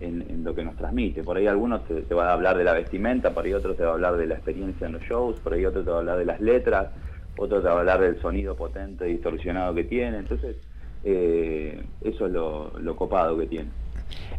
en- 0.00 0.44
lo 0.44 0.54
que 0.54 0.64
nos 0.64 0.76
transmite. 0.76 1.22
Por 1.22 1.36
ahí 1.36 1.46
algunos 1.46 1.86
te, 1.86 2.02
te 2.02 2.14
van 2.14 2.28
a 2.28 2.32
hablar 2.32 2.56
de 2.56 2.64
la 2.64 2.72
vestimenta, 2.72 3.32
por 3.32 3.44
ahí 3.44 3.52
otros 3.52 3.76
te 3.76 3.84
va 3.84 3.90
a 3.90 3.94
hablar 3.94 4.16
de 4.16 4.26
la 4.26 4.34
experiencia 4.34 4.86
en 4.86 4.94
los 4.94 5.02
shows, 5.02 5.38
por 5.40 5.52
ahí 5.52 5.64
otro 5.64 5.84
te 5.84 5.90
va 5.90 5.96
a 5.96 5.98
hablar 6.00 6.18
de 6.18 6.24
las 6.24 6.40
letras, 6.40 6.88
otro 7.36 7.60
te 7.60 7.68
va 7.68 7.74
a 7.74 7.78
hablar 7.80 8.00
del 8.00 8.20
sonido 8.20 8.56
potente 8.56 9.08
y 9.08 9.12
distorsionado 9.12 9.74
que 9.74 9.84
tiene. 9.84 10.18
Entonces, 10.18 10.56
eh, 11.04 11.82
eso 12.02 12.26
es 12.26 12.32
lo, 12.32 12.96
copado 12.96 13.38
que 13.38 13.46
tiene. 13.46 13.68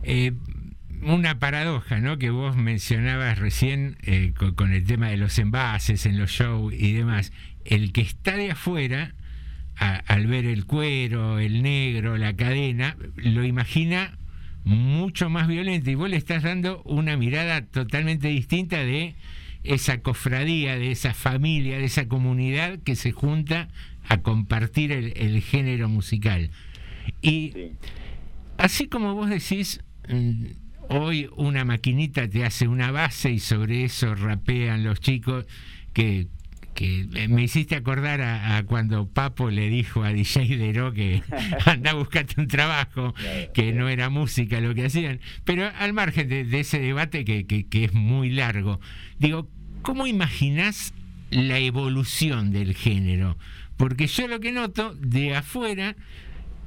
Eh, 0.04 0.34
una 1.04 1.40
paradoja, 1.40 2.00
¿no? 2.00 2.18
Que 2.18 2.30
vos 2.30 2.56
mencionabas 2.56 3.40
recién 3.40 3.98
eh, 4.04 4.34
con, 4.56 4.74
el 4.74 4.86
tema 4.86 5.10
de 5.10 5.18
los 5.18 5.38
envases 5.40 6.06
en 6.06 6.20
los 6.20 6.32
shows 6.32 6.74
y 6.74 6.94
demás. 6.94 7.32
El 7.66 7.94
que 7.94 8.02
está 8.02 8.36
de 8.36 8.52
afuera, 8.52 9.14
al 9.76 10.28
ver 10.28 10.46
el 10.46 10.66
cuero, 10.66 11.40
el 11.40 11.64
negro, 11.64 12.18
la 12.18 12.36
cadena, 12.36 12.98
lo 13.16 13.44
imagina 13.44 14.16
mucho 14.64 15.30
más 15.30 15.48
violento 15.48 15.90
y 15.90 15.96
vos 15.96 16.10
le 16.10 16.18
estás 16.18 16.44
dando 16.44 16.82
una 16.84 17.18
mirada 17.18 17.66
totalmente 17.66 18.28
distinta 18.28 18.78
de 18.78 19.16
esa 19.64 20.02
cofradía, 20.02 20.78
de 20.78 20.92
esa 20.92 21.14
familia, 21.14 21.78
de 21.78 21.86
esa 21.86 22.08
comunidad 22.08 22.80
que 22.80 22.96
se 22.96 23.12
junta 23.12 23.70
a 24.08 24.22
compartir 24.22 24.92
el, 24.92 25.14
el 25.16 25.42
género 25.42 25.90
musical. 25.90 26.52
Y 27.22 27.54
así 28.58 28.88
como 28.88 29.16
vos 29.16 29.30
decís, 29.30 29.82
mm, 30.10 30.46
hoy 30.90 31.30
una 31.36 31.66
maquinita 31.66 32.28
te 32.28 32.44
hace 32.44 32.68
una 32.68 32.92
base 32.92 33.32
y 33.32 33.40
sobre 33.40 33.84
eso 33.84 34.16
rapean 34.16 34.84
los 34.84 35.00
chicos 35.00 35.46
que 35.94 36.28
que 36.82 37.28
me 37.28 37.44
hiciste 37.44 37.76
acordar 37.76 38.22
a, 38.22 38.58
a 38.58 38.64
cuando 38.64 39.08
Papo 39.08 39.50
le 39.50 39.70
dijo 39.70 40.04
a 40.04 40.12
DJ 40.14 40.58
Dero 40.58 40.94
que 40.94 41.22
anda 41.66 41.92
a 41.92 41.94
buscarte 41.94 42.40
un 42.42 42.48
trabajo, 42.48 43.14
que 43.54 43.72
no 43.74 43.88
era 43.90 44.10
música 44.10 44.60
lo 44.62 44.74
que 44.76 44.86
hacían. 44.86 45.20
Pero 45.44 45.70
al 45.80 45.94
margen 45.94 46.28
de, 46.30 46.44
de 46.44 46.60
ese 46.62 46.80
debate 46.80 47.24
que, 47.26 47.46
que- 47.46 47.66
que 47.68 47.86
es 47.86 47.94
muy 47.94 48.30
largo, 48.32 48.80
digo, 49.20 49.48
¿cómo 49.82 50.08
imaginás 50.08 50.94
la 51.30 51.60
evolución 51.60 52.52
del 52.52 52.76
género? 52.76 53.38
Porque 53.78 54.08
yo 54.08 54.28
lo 54.28 54.40
que 54.40 54.52
noto 54.52 54.94
de 54.96 55.36
afuera 55.36 55.96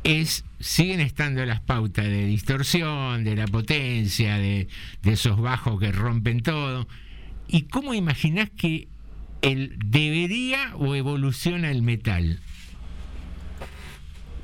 es 0.02 0.44
siguen 0.60 1.00
estando 1.00 1.44
las 1.46 1.60
pautas 1.60 2.04
de 2.06 2.26
distorsión, 2.26 3.24
de 3.24 3.36
la 3.36 3.46
potencia, 3.46 4.36
de, 4.38 4.68
de 5.02 5.12
esos 5.12 5.40
bajos 5.40 5.80
que 5.80 5.92
rompen 5.92 6.42
todo. 6.42 6.86
¿Y 7.48 7.62
cómo 7.62 7.94
imaginás 7.94 8.50
que 8.50 8.88
el 9.44 9.76
debería 9.78 10.74
o 10.78 10.94
evoluciona 10.94 11.70
el 11.70 11.82
metal? 11.82 12.40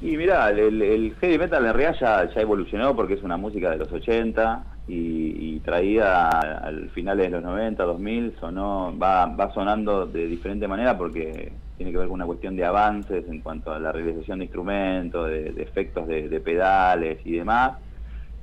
Y 0.02 0.16
mirá, 0.16 0.50
el, 0.50 1.14
heavy 1.20 1.38
metal 1.38 1.64
en 1.66 1.74
realidad 1.74 1.96
ya, 2.00 2.34
ya 2.34 2.40
evolucionó 2.40 2.94
porque 2.94 3.14
es 3.14 3.22
una 3.22 3.36
música 3.36 3.70
de 3.70 3.78
los 3.78 3.92
80 3.92 4.64
y, 4.88 5.54
y 5.56 5.60
traída 5.60 6.28
al 6.30 6.90
finales 6.90 7.26
de 7.26 7.30
los 7.30 7.42
90, 7.42 7.82
2000, 7.82 8.34
sonó, 8.40 8.96
va, 8.98 9.26
va 9.26 9.52
sonando 9.52 10.06
de 10.06 10.26
diferente 10.26 10.66
manera 10.68 10.96
porque 10.96 11.52
tiene 11.76 11.92
que 11.92 11.98
ver 11.98 12.08
con 12.08 12.14
una 12.14 12.26
cuestión 12.26 12.56
de 12.56 12.64
avances 12.64 13.26
en 13.28 13.40
cuanto 13.40 13.72
a 13.72 13.78
la 13.78 13.92
realización 13.92 14.38
de 14.38 14.44
instrumentos, 14.44 15.28
de, 15.28 15.54
efectos 15.58 16.06
de 16.08 16.40
pedales 16.40 17.18
y 17.24 17.32
demás. 17.32 17.72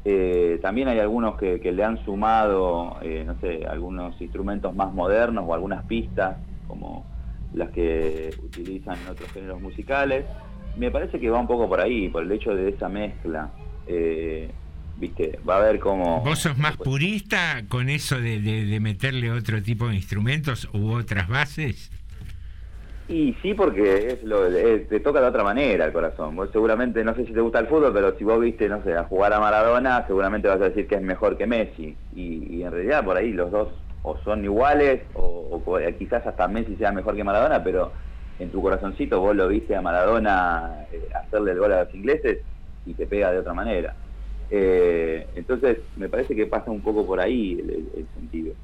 Eh, 0.09 0.59
también 0.61 0.87
hay 0.87 0.99
algunos 0.99 1.35
que, 1.37 1.59
que 1.59 1.73
le 1.73 1.83
han 1.83 2.01
sumado, 2.05 2.97
eh, 3.01 3.23
no 3.25 3.37
sé, 3.41 3.65
algunos 3.69 4.19
instrumentos 4.21 4.73
más 4.73 4.93
modernos 4.93 5.43
o 5.45 5.53
algunas 5.53 5.83
pistas, 5.83 6.37
como 6.65 7.05
las 7.53 7.71
que 7.71 8.33
utilizan 8.41 8.97
en 9.01 9.07
otros 9.09 9.29
géneros 9.33 9.59
musicales. 9.61 10.23
Me 10.77 10.91
parece 10.91 11.19
que 11.19 11.29
va 11.29 11.39
un 11.41 11.47
poco 11.47 11.67
por 11.67 11.81
ahí, 11.81 12.07
por 12.07 12.23
el 12.23 12.31
hecho 12.31 12.55
de 12.55 12.69
esa 12.69 12.87
mezcla. 12.87 13.49
Eh, 13.87 14.49
Viste, 14.99 15.39
va 15.47 15.57
a 15.57 15.59
ver 15.59 15.79
cómo... 15.79 16.21
¿Vos 16.23 16.39
sos 16.39 16.57
más 16.57 16.75
purista 16.77 17.63
con 17.67 17.87
eso 17.87 18.19
de, 18.19 18.39
de- 18.41 18.65
de 18.65 18.79
meterle 18.79 19.29
otro 19.29 19.61
tipo 19.61 19.87
de 19.89 19.95
instrumentos 19.95 20.67
u 20.73 20.89
otras 20.91 21.27
bases? 21.27 21.91
Y 23.09 23.35
sí, 23.41 23.53
porque 23.53 24.11
es 24.13 24.23
lo, 24.23 24.45
es- 24.47 24.87
te 24.89 24.99
toca 24.99 25.21
de 25.21 25.27
otra 25.27 25.43
manera 25.43 25.85
el 25.85 25.93
corazón. 25.93 26.35
Vos 26.35 26.49
seguramente, 26.51 27.03
no 27.05 27.15
sé 27.15 27.25
si 27.25 27.33
te 27.33 27.39
gusta 27.39 27.59
el 27.59 27.67
fútbol, 27.67 27.93
pero 27.93 28.17
si 28.17 28.23
vos 28.25 28.39
viste, 28.39 28.67
no 28.67 28.83
sé, 28.83 28.93
a 28.95 29.05
jugar 29.05 29.31
a 29.33 29.39
Maradona, 29.39 30.05
seguramente 30.07 30.47
vas 30.49 30.59
a 30.61 30.65
decir 30.69 30.87
que 30.87 30.95
es 30.95 31.01
mejor 31.01 31.37
que 31.37 31.47
Messi. 31.47 31.97
Y, 32.11 32.61
en 32.63 32.71
realidad 32.71 33.05
por 33.05 33.15
ahí 33.17 33.31
los 33.31 33.49
dos 33.51 33.85
o 34.01 34.17
son 34.23 34.43
iguales, 34.43 35.03
o, 35.13 35.63
co- 35.63 35.79
quizás 35.97 36.25
hasta 36.25 36.47
Messi 36.49 36.75
sea 36.77 36.91
mejor 36.91 37.15
que 37.15 37.23
Maradona, 37.23 37.63
pero 37.63 37.93
en 38.37 38.51
tu 38.51 38.61
corazoncito 38.61 39.19
vos 39.21 39.35
lo 39.35 39.47
viste 39.47 39.75
a 39.75 39.81
Maradona 39.81 40.85
eh, 40.91 41.07
hacerle 41.13 41.51
el 41.53 41.59
gol 41.59 41.71
a 41.73 41.83
los 41.85 41.93
ingleses 41.95 42.39
y 42.83 42.93
te 42.95 43.07
pega 43.07 43.31
de 43.31 43.39
otra 43.39 43.53
manera. 43.53 43.97
Eh, 44.49 45.31
entonces, 45.35 45.79
me 45.95 46.09
parece 46.09 46.35
que 46.35 46.47
pasa 46.47 46.71
un 46.71 46.81
poco 46.83 47.05
por 47.05 47.19
ahí 47.21 47.57
el 47.95 48.09
sentido. 48.13 48.55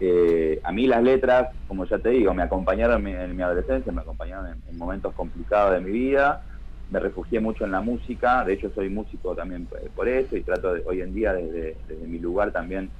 Eh, 0.00 0.60
a 0.62 0.72
mí 0.72 0.86
las 0.86 1.02
letras, 1.02 1.48
como 1.66 1.84
ya 1.86 1.98
te 1.98 2.10
digo, 2.10 2.32
me 2.34 2.42
acompañaron 2.42 2.98
en 2.98 3.04
mi, 3.04 3.12
en 3.12 3.36
mi 3.36 3.42
adolescencia, 3.42 3.92
me 3.92 4.02
acompañaron 4.02 4.46
en, 4.48 4.62
en 4.68 4.78
momentos 4.78 5.12
complicados 5.14 5.74
de 5.74 5.80
mi 5.80 5.90
vida, 5.90 6.42
me 6.88 7.00
refugié 7.00 7.40
mucho 7.40 7.64
en 7.64 7.72
la 7.72 7.80
música, 7.80 8.44
de 8.44 8.54
hecho 8.54 8.70
soy 8.70 8.88
músico 8.90 9.34
también 9.34 9.68
por, 9.94 10.08
eso 10.08 10.36
y 10.36 10.44
trato 10.44 10.74
de, 10.74 10.82
hoy 10.86 11.00
en 11.02 11.12
día 11.14 11.34
desde, 11.34 11.78
desde 11.86 12.06
mi 12.06 12.18
lugar 12.18 12.52
también 12.52 12.92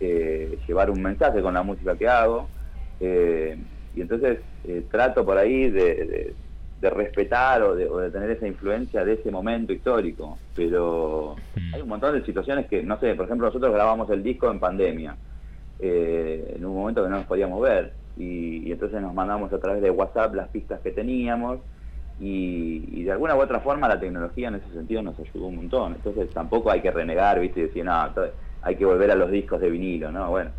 eh, 0.00 0.58
llevar 0.66 0.90
un 0.90 1.02
mensaje 1.02 1.42
con 1.42 1.54
la 1.54 1.62
música 1.62 1.96
que 1.96 2.08
hago. 2.08 2.50
Eh, 3.00 3.58
y 3.92 4.00
entonces 4.00 4.40
eh, 4.62 4.86
trato 4.90 5.24
por 5.24 5.36
ahí 5.38 5.70
de, 5.70 5.94
de- 5.94 6.36
de 6.76 6.90
respetar 6.90 7.62
o 7.62 7.74
de, 7.74 7.88
o 7.88 7.98
de 7.98 8.10
tener 8.10 8.30
esa 8.30 8.46
influencia 8.46 9.04
de 9.04 9.14
ese 9.14 9.30
momento 9.30 9.72
histórico. 9.72 10.40
Pero 10.54 11.36
hay 11.72 11.80
un 11.80 11.88
montón 11.88 12.14
de 12.18 12.24
situaciones 12.26 12.66
que, 12.66 12.82
no 12.82 12.98
sé, 13.00 13.14
por 13.14 13.26
ejemplo, 13.26 13.46
nosotros 13.46 13.72
grabamos 13.72 14.10
el 14.10 14.22
disco 14.22 14.50
en 14.50 14.60
pandemia, 14.60 15.18
eh, 15.80 16.54
en 16.56 16.64
un 16.64 16.74
momento 16.74 17.02
que 17.02 17.10
no 17.10 17.16
nos 17.16 17.26
podíamos 17.26 17.60
ver. 17.62 17.92
Y, 18.16 18.68
y 18.68 18.72
entonces 18.72 19.00
nos 19.00 19.12
mandamos 19.14 19.52
a 19.52 19.58
través 19.58 19.82
de 19.82 19.90
WhatsApp 19.90 20.34
las 20.34 20.48
pistas 20.48 20.80
que 20.80 20.90
teníamos. 20.90 21.60
Y, 22.20 22.84
y 22.92 23.02
de 23.02 23.12
alguna 23.12 23.34
u 23.34 23.40
otra 23.40 23.60
forma 23.60 23.88
la 23.88 23.98
tecnología 23.98 24.48
en 24.48 24.56
ese 24.56 24.70
sentido 24.72 25.02
nos 25.02 25.18
ayudó 25.18 25.46
un 25.46 25.56
montón. 25.56 25.94
Entonces 25.94 26.30
tampoco 26.30 26.70
hay 26.70 26.80
que 26.80 26.90
renegar, 26.90 27.40
¿viste? 27.40 27.60
Y 27.60 27.62
decir, 27.64 27.84
no, 27.84 27.92
hay 28.62 28.76
que 28.76 28.84
volver 28.84 29.10
a 29.10 29.14
los 29.14 29.30
discos 29.30 29.60
de 29.60 29.68
vinilo, 29.68 30.12
¿no? 30.12 30.30
Bueno, 30.30 30.50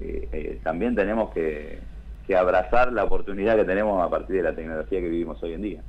eh, 0.00 0.28
eh, 0.32 0.60
también 0.62 0.94
tenemos 0.94 1.32
que, 1.32 1.78
que 2.26 2.36
abrazar 2.36 2.92
la 2.92 3.04
oportunidad 3.04 3.56
que 3.56 3.64
tenemos 3.64 4.04
a 4.04 4.10
partir 4.10 4.36
de 4.36 4.42
la 4.42 4.54
tecnología 4.54 5.00
que 5.00 5.08
vivimos 5.08 5.42
hoy 5.42 5.52
en 5.52 5.62
día. 5.62 5.82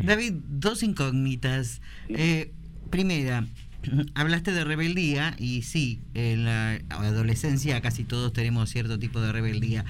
David, 0.00 0.34
dos 0.48 0.82
incógnitas. 0.82 1.80
Eh, 2.08 2.50
primera, 2.90 3.44
hablaste 4.14 4.52
de 4.52 4.64
rebeldía 4.64 5.34
y 5.38 5.62
sí, 5.62 6.00
en 6.14 6.44
la 6.44 6.80
adolescencia 6.90 7.80
casi 7.80 8.04
todos 8.04 8.32
tenemos 8.32 8.70
cierto 8.70 8.98
tipo 8.98 9.20
de 9.20 9.32
rebeldía. 9.32 9.84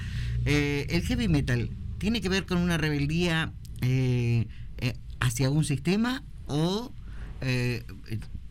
Eh, 0.45 0.87
¿El 0.89 1.03
heavy 1.03 1.27
metal 1.27 1.69
tiene 1.99 2.21
que 2.21 2.29
ver 2.29 2.45
con 2.45 2.57
una 2.57 2.77
rebeldía 2.77 3.53
eh, 3.81 4.47
eh, 4.79 4.93
hacia 5.19 5.49
un 5.49 5.63
sistema 5.63 6.23
o 6.47 6.93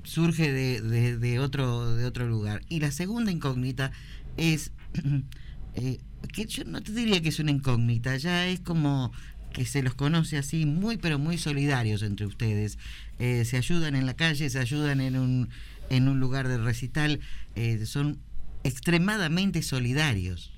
surge 0.05 0.53
de, 0.53 0.81
de- 0.81 1.17
de 1.19 1.39
otro, 1.39 1.95
de 1.97 2.05
otro 2.05 2.27
lugar? 2.29 2.63
Y 2.69 2.81
la 2.81 2.91
segunda 2.91 3.31
incógnita 3.33 3.93
es, 4.37 4.73
que 6.33 6.47
yo 6.47 6.65
no 6.65 6.83
te 6.83 6.93
diría 6.93 7.21
que 7.21 7.29
es 7.31 7.39
una 7.39 7.51
incógnita, 7.51 8.17
ya 8.17 8.47
es 8.47 8.61
como 8.61 9.13
que 9.53 9.67
se 9.67 9.83
los 9.83 9.95
conoce 9.95 10.39
así, 10.39 10.65
muy 10.65 10.97
pero 10.97 11.19
muy 11.19 11.37
solidarios 11.37 12.03
entre 12.03 12.27
ustedes. 12.27 12.79
Eh, 13.23 13.45
se 13.45 13.57
ayudan 13.57 13.95
en 13.95 14.05
la 14.05 14.15
calle, 14.15 14.51
se 14.51 14.59
ayudan 14.59 15.01
en 15.01 15.17
un, 15.17 15.49
en 15.91 16.09
un 16.09 16.19
lugar 16.19 16.49
de 16.49 16.59
recital, 16.59 17.21
eh, 17.55 17.87
son 17.87 18.19
extremadamente 18.65 19.63
solidarios. 19.63 20.53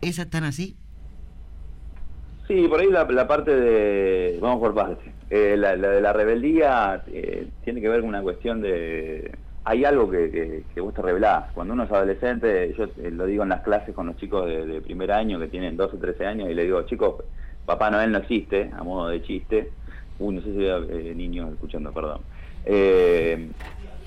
¿Es 0.00 0.16
tan 0.30 0.44
así? 0.44 0.78
Sí, 2.48 2.66
por 2.66 2.80
ahí 2.80 2.88
la, 2.88 3.04
la 3.04 3.28
parte 3.28 3.54
de... 3.54 4.38
Vamos 4.40 4.60
por 4.60 4.74
parte. 4.74 5.12
Eh, 5.28 5.54
la, 5.58 5.76
la 5.76 5.90
de 5.90 6.00
la 6.00 6.14
rebeldía 6.14 7.04
eh, 7.08 7.48
tiene 7.62 7.82
que 7.82 7.90
ver 7.90 8.00
con 8.00 8.08
una 8.08 8.22
cuestión 8.22 8.62
de... 8.62 9.36
Hay 9.64 9.84
algo 9.84 10.10
que, 10.10 10.30
que, 10.30 10.64
que 10.74 10.80
te. 10.80 11.52
Cuando 11.52 11.74
uno 11.74 11.84
es 11.84 11.92
adolescente, 11.92 12.74
yo 12.76 12.86
lo 13.10 13.26
digo 13.26 13.42
en 13.42 13.50
las 13.50 13.60
clases 13.60 13.94
con 13.94 14.06
los 14.06 14.16
chicos 14.16 14.46
de, 14.46 14.64
de 14.64 14.80
primer 14.80 15.12
año 15.12 15.38
que 15.38 15.48
tienen 15.48 15.76
12 15.76 15.96
o 15.96 15.98
13 15.98 16.24
años 16.24 16.50
y 16.50 16.54
le 16.54 16.64
digo, 16.64 16.82
chicos, 16.86 17.22
Papá 17.66 17.90
Noel 17.90 18.12
no 18.12 18.18
existe, 18.18 18.70
a 18.74 18.82
modo 18.82 19.08
de 19.08 19.22
chiste. 19.22 19.70
Uy, 20.18 20.34
no 20.34 20.42
sé 20.42 20.52
si 20.52 20.66
hay 20.66 21.10
eh, 21.10 21.14
niños 21.14 21.52
escuchando, 21.52 21.92
perdón. 21.92 22.22
Eh, 22.64 23.50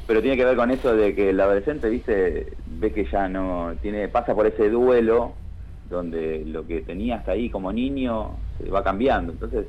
pero 0.08 0.22
tiene 0.22 0.38
que 0.38 0.46
ver 0.46 0.56
con 0.56 0.72
eso 0.72 0.96
de 0.96 1.16
que 1.16 1.32
el 1.32 1.40
adolescente, 1.40 1.90
viste, 1.90 2.58
ve 2.66 2.94
que 2.94 3.06
ya 3.12 3.28
no 3.28 3.76
tiene, 3.82 4.08
pasa 4.10 4.36
por 4.36 4.46
ese 4.46 4.70
duelo 4.70 5.36
donde 5.84 6.44
lo 6.46 6.66
que 6.66 6.82
tenía 6.82 7.18
hasta 7.18 7.32
ahí 7.32 7.50
como 7.50 7.72
niño 7.72 8.38
se 8.58 8.70
va 8.70 8.84
cambiando. 8.84 9.34
Entonces, 9.34 9.68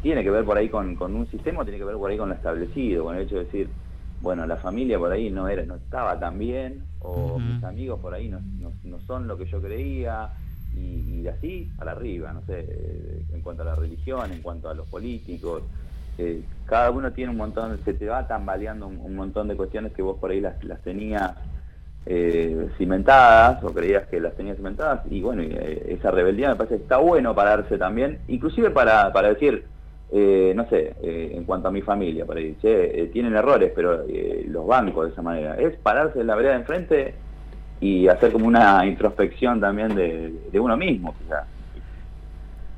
tiene 0.00 0.22
que 0.22 0.30
ver 0.30 0.44
por 0.44 0.56
ahí 0.56 0.68
con, 0.68 0.96
con 0.96 1.14
un 1.14 1.26
sistema, 1.28 1.64
tiene 1.64 1.78
que 1.78 1.84
ver 1.84 1.96
por 1.96 2.10
ahí 2.10 2.16
con 2.16 2.28
lo 2.28 2.34
establecido, 2.34 3.04
con 3.04 3.16
el 3.16 3.22
hecho 3.22 3.36
de 3.36 3.44
decir, 3.44 3.70
bueno, 4.20 4.46
la 4.46 4.56
familia 4.56 4.98
por 4.98 5.12
ahí 5.12 5.30
no 5.30 5.48
era, 5.48 5.64
no 5.64 5.76
estaba 5.76 6.18
tan 6.18 6.38
bien, 6.38 6.84
o 7.00 7.38
mis 7.38 7.62
amigos 7.62 8.00
por 8.00 8.14
ahí 8.14 8.28
no, 8.28 8.40
no, 8.58 8.72
no 8.84 9.00
son 9.00 9.26
lo 9.28 9.36
que 9.36 9.46
yo 9.46 9.60
creía, 9.60 10.30
y, 10.76 11.20
y 11.22 11.28
así 11.28 11.70
para 11.78 11.92
arriba, 11.92 12.32
no 12.32 12.42
sé, 12.46 12.66
en 13.32 13.40
cuanto 13.40 13.62
a 13.62 13.66
la 13.66 13.74
religión, 13.74 14.32
en 14.32 14.42
cuanto 14.42 14.68
a 14.68 14.74
los 14.74 14.86
políticos, 14.88 15.62
eh, 16.16 16.42
cada 16.66 16.90
uno 16.90 17.12
tiene 17.12 17.32
un 17.32 17.36
montón, 17.36 17.78
se 17.84 17.94
te 17.94 18.06
va 18.06 18.26
tambaleando 18.26 18.86
un, 18.86 19.16
montón 19.16 19.48
de 19.48 19.56
cuestiones 19.56 19.92
que 19.92 20.02
vos 20.02 20.16
por 20.18 20.30
ahí 20.30 20.40
las, 20.40 20.62
las 20.62 20.80
tenías 20.80 21.32
eh, 22.06 22.68
cimentadas 22.78 23.62
o 23.64 23.72
creías 23.72 24.06
que 24.06 24.20
las 24.20 24.34
tenías 24.34 24.56
cimentadas 24.56 25.00
y 25.10 25.20
bueno, 25.20 25.42
eh, 25.42 25.96
esa 25.98 26.10
rebeldía 26.10 26.50
me 26.50 26.56
parece 26.56 26.76
que 26.76 26.82
está 26.82 26.98
bueno 26.98 27.34
pararse 27.34 27.78
también, 27.78 28.20
inclusive 28.28 28.70
para, 28.70 29.12
para 29.12 29.28
decir, 29.28 29.64
eh, 30.12 30.52
no 30.54 30.68
sé, 30.68 30.94
eh, 31.02 31.32
en 31.34 31.44
cuanto 31.44 31.68
a 31.68 31.72
mi 31.72 31.82
familia, 31.82 32.24
para 32.24 32.40
decir, 32.40 32.58
che, 32.60 33.10
tienen 33.12 33.34
errores, 33.34 33.72
pero 33.74 34.04
los 34.46 34.66
bancos 34.66 35.06
de 35.06 35.12
esa 35.12 35.22
manera, 35.22 35.56
es 35.56 35.76
pararse 35.76 36.20
en 36.20 36.28
la 36.28 36.36
vereda 36.36 36.52
de 36.52 36.58
enfrente 36.60 37.14
y 37.84 38.08
hacer 38.08 38.32
como 38.32 38.46
una 38.46 38.86
introspección 38.86 39.60
también 39.60 39.94
de, 39.94 40.58
uno 40.58 40.74
mismo. 40.74 41.14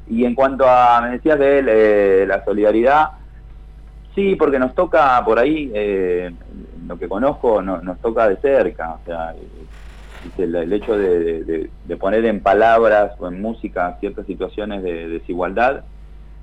Y 0.09 0.25
en 0.25 0.35
cuanto 0.35 0.65
a, 0.69 1.01
me 1.01 1.11
decías 1.11 1.39
de 1.39 1.59
él, 1.61 1.67
eh, 1.69 2.25
la 2.27 2.45
solidaridad, 2.45 3.11
sí, 4.17 4.35
porque 4.35 4.59
nos 4.59 4.75
toca 4.75 5.23
por 5.25 5.39
ahí, 5.39 5.71
eh, 5.73 6.35
lo 6.89 6.99
que 6.99 7.09
conozco, 7.09 7.63
no- 7.63 7.81
nos 7.83 8.01
toca 8.01 8.29
de 8.29 8.37
cerca, 8.39 8.95
o 8.95 9.05
sea, 9.05 9.33
eh, 9.33 10.33
el, 10.39 10.73
hecho 10.73 10.97
de 10.99 11.97
poner 12.01 12.25
en 12.25 12.43
palabras 12.43 13.13
o 13.21 13.29
en 13.29 13.41
música 13.41 13.97
ciertas 14.01 14.27
situaciones 14.27 14.83
de 14.83 15.07
desigualdad, 15.09 15.85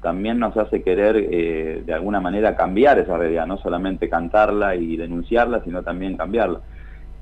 también 0.01 0.39
nos 0.39 0.55
hace 0.55 0.83
querer 0.83 1.15
eh, 1.17 1.81
de 1.85 1.93
alguna 1.93 2.21
manera 2.21 2.55
cambiar 2.55 2.99
esa 2.99 3.17
realidad, 3.17 3.47
no 3.47 3.57
solamente 3.57 4.09
cantarla 4.09 4.75
y 4.75 4.95
denunciarla, 4.97 5.63
sino 5.63 5.81
también 5.83 6.15
cambiarla. 6.17 6.61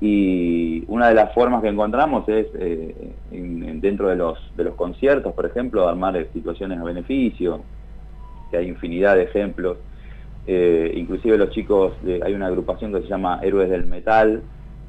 Y 0.04 0.84
una 0.88 1.10
de 1.10 1.14
las 1.14 1.32
formas 1.32 1.62
que 1.62 1.68
encontramos 1.68 2.28
es 2.28 2.48
eh, 2.58 3.14
en- 3.30 3.62
en- 3.62 3.80
dentro 3.80 4.08
de 4.08 4.16
los, 4.16 4.36
de 4.52 4.64
los 4.64 4.74
conciertos, 4.74 5.32
por 5.32 5.46
ejemplo, 5.46 5.88
armar 5.88 6.28
situaciones 6.32 6.80
a 6.80 6.82
beneficio, 6.82 7.66
que 8.50 8.56
hay 8.56 8.66
infinidad 8.66 9.14
de 9.14 9.22
ejemplos. 9.22 9.78
Eh, 10.44 10.92
inclusive 10.96 11.38
los 11.38 11.50
chicos, 11.50 11.92
hay 12.24 12.34
una 12.34 12.48
agrupación 12.48 12.92
que 12.92 13.02
se 13.02 13.06
llama 13.06 13.38
Héroes 13.44 13.70
del 13.70 13.86
Metal, 13.86 14.42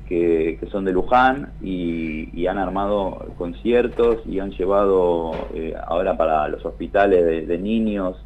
que, 0.03 0.57
que 0.59 0.65
son 0.71 0.83
de 0.83 0.93
Luján 0.93 1.53
y, 1.61 2.47
han 2.47 2.57
armado 2.57 3.35
conciertos 3.37 4.17
y 4.25 4.39
han 4.39 4.49
llevado 4.49 5.31
eh, 5.53 5.75
ahora 5.87 6.17
para 6.17 6.47
los 6.47 6.65
hospitales 6.65 7.47
de, 7.47 7.57
niños 7.59 8.17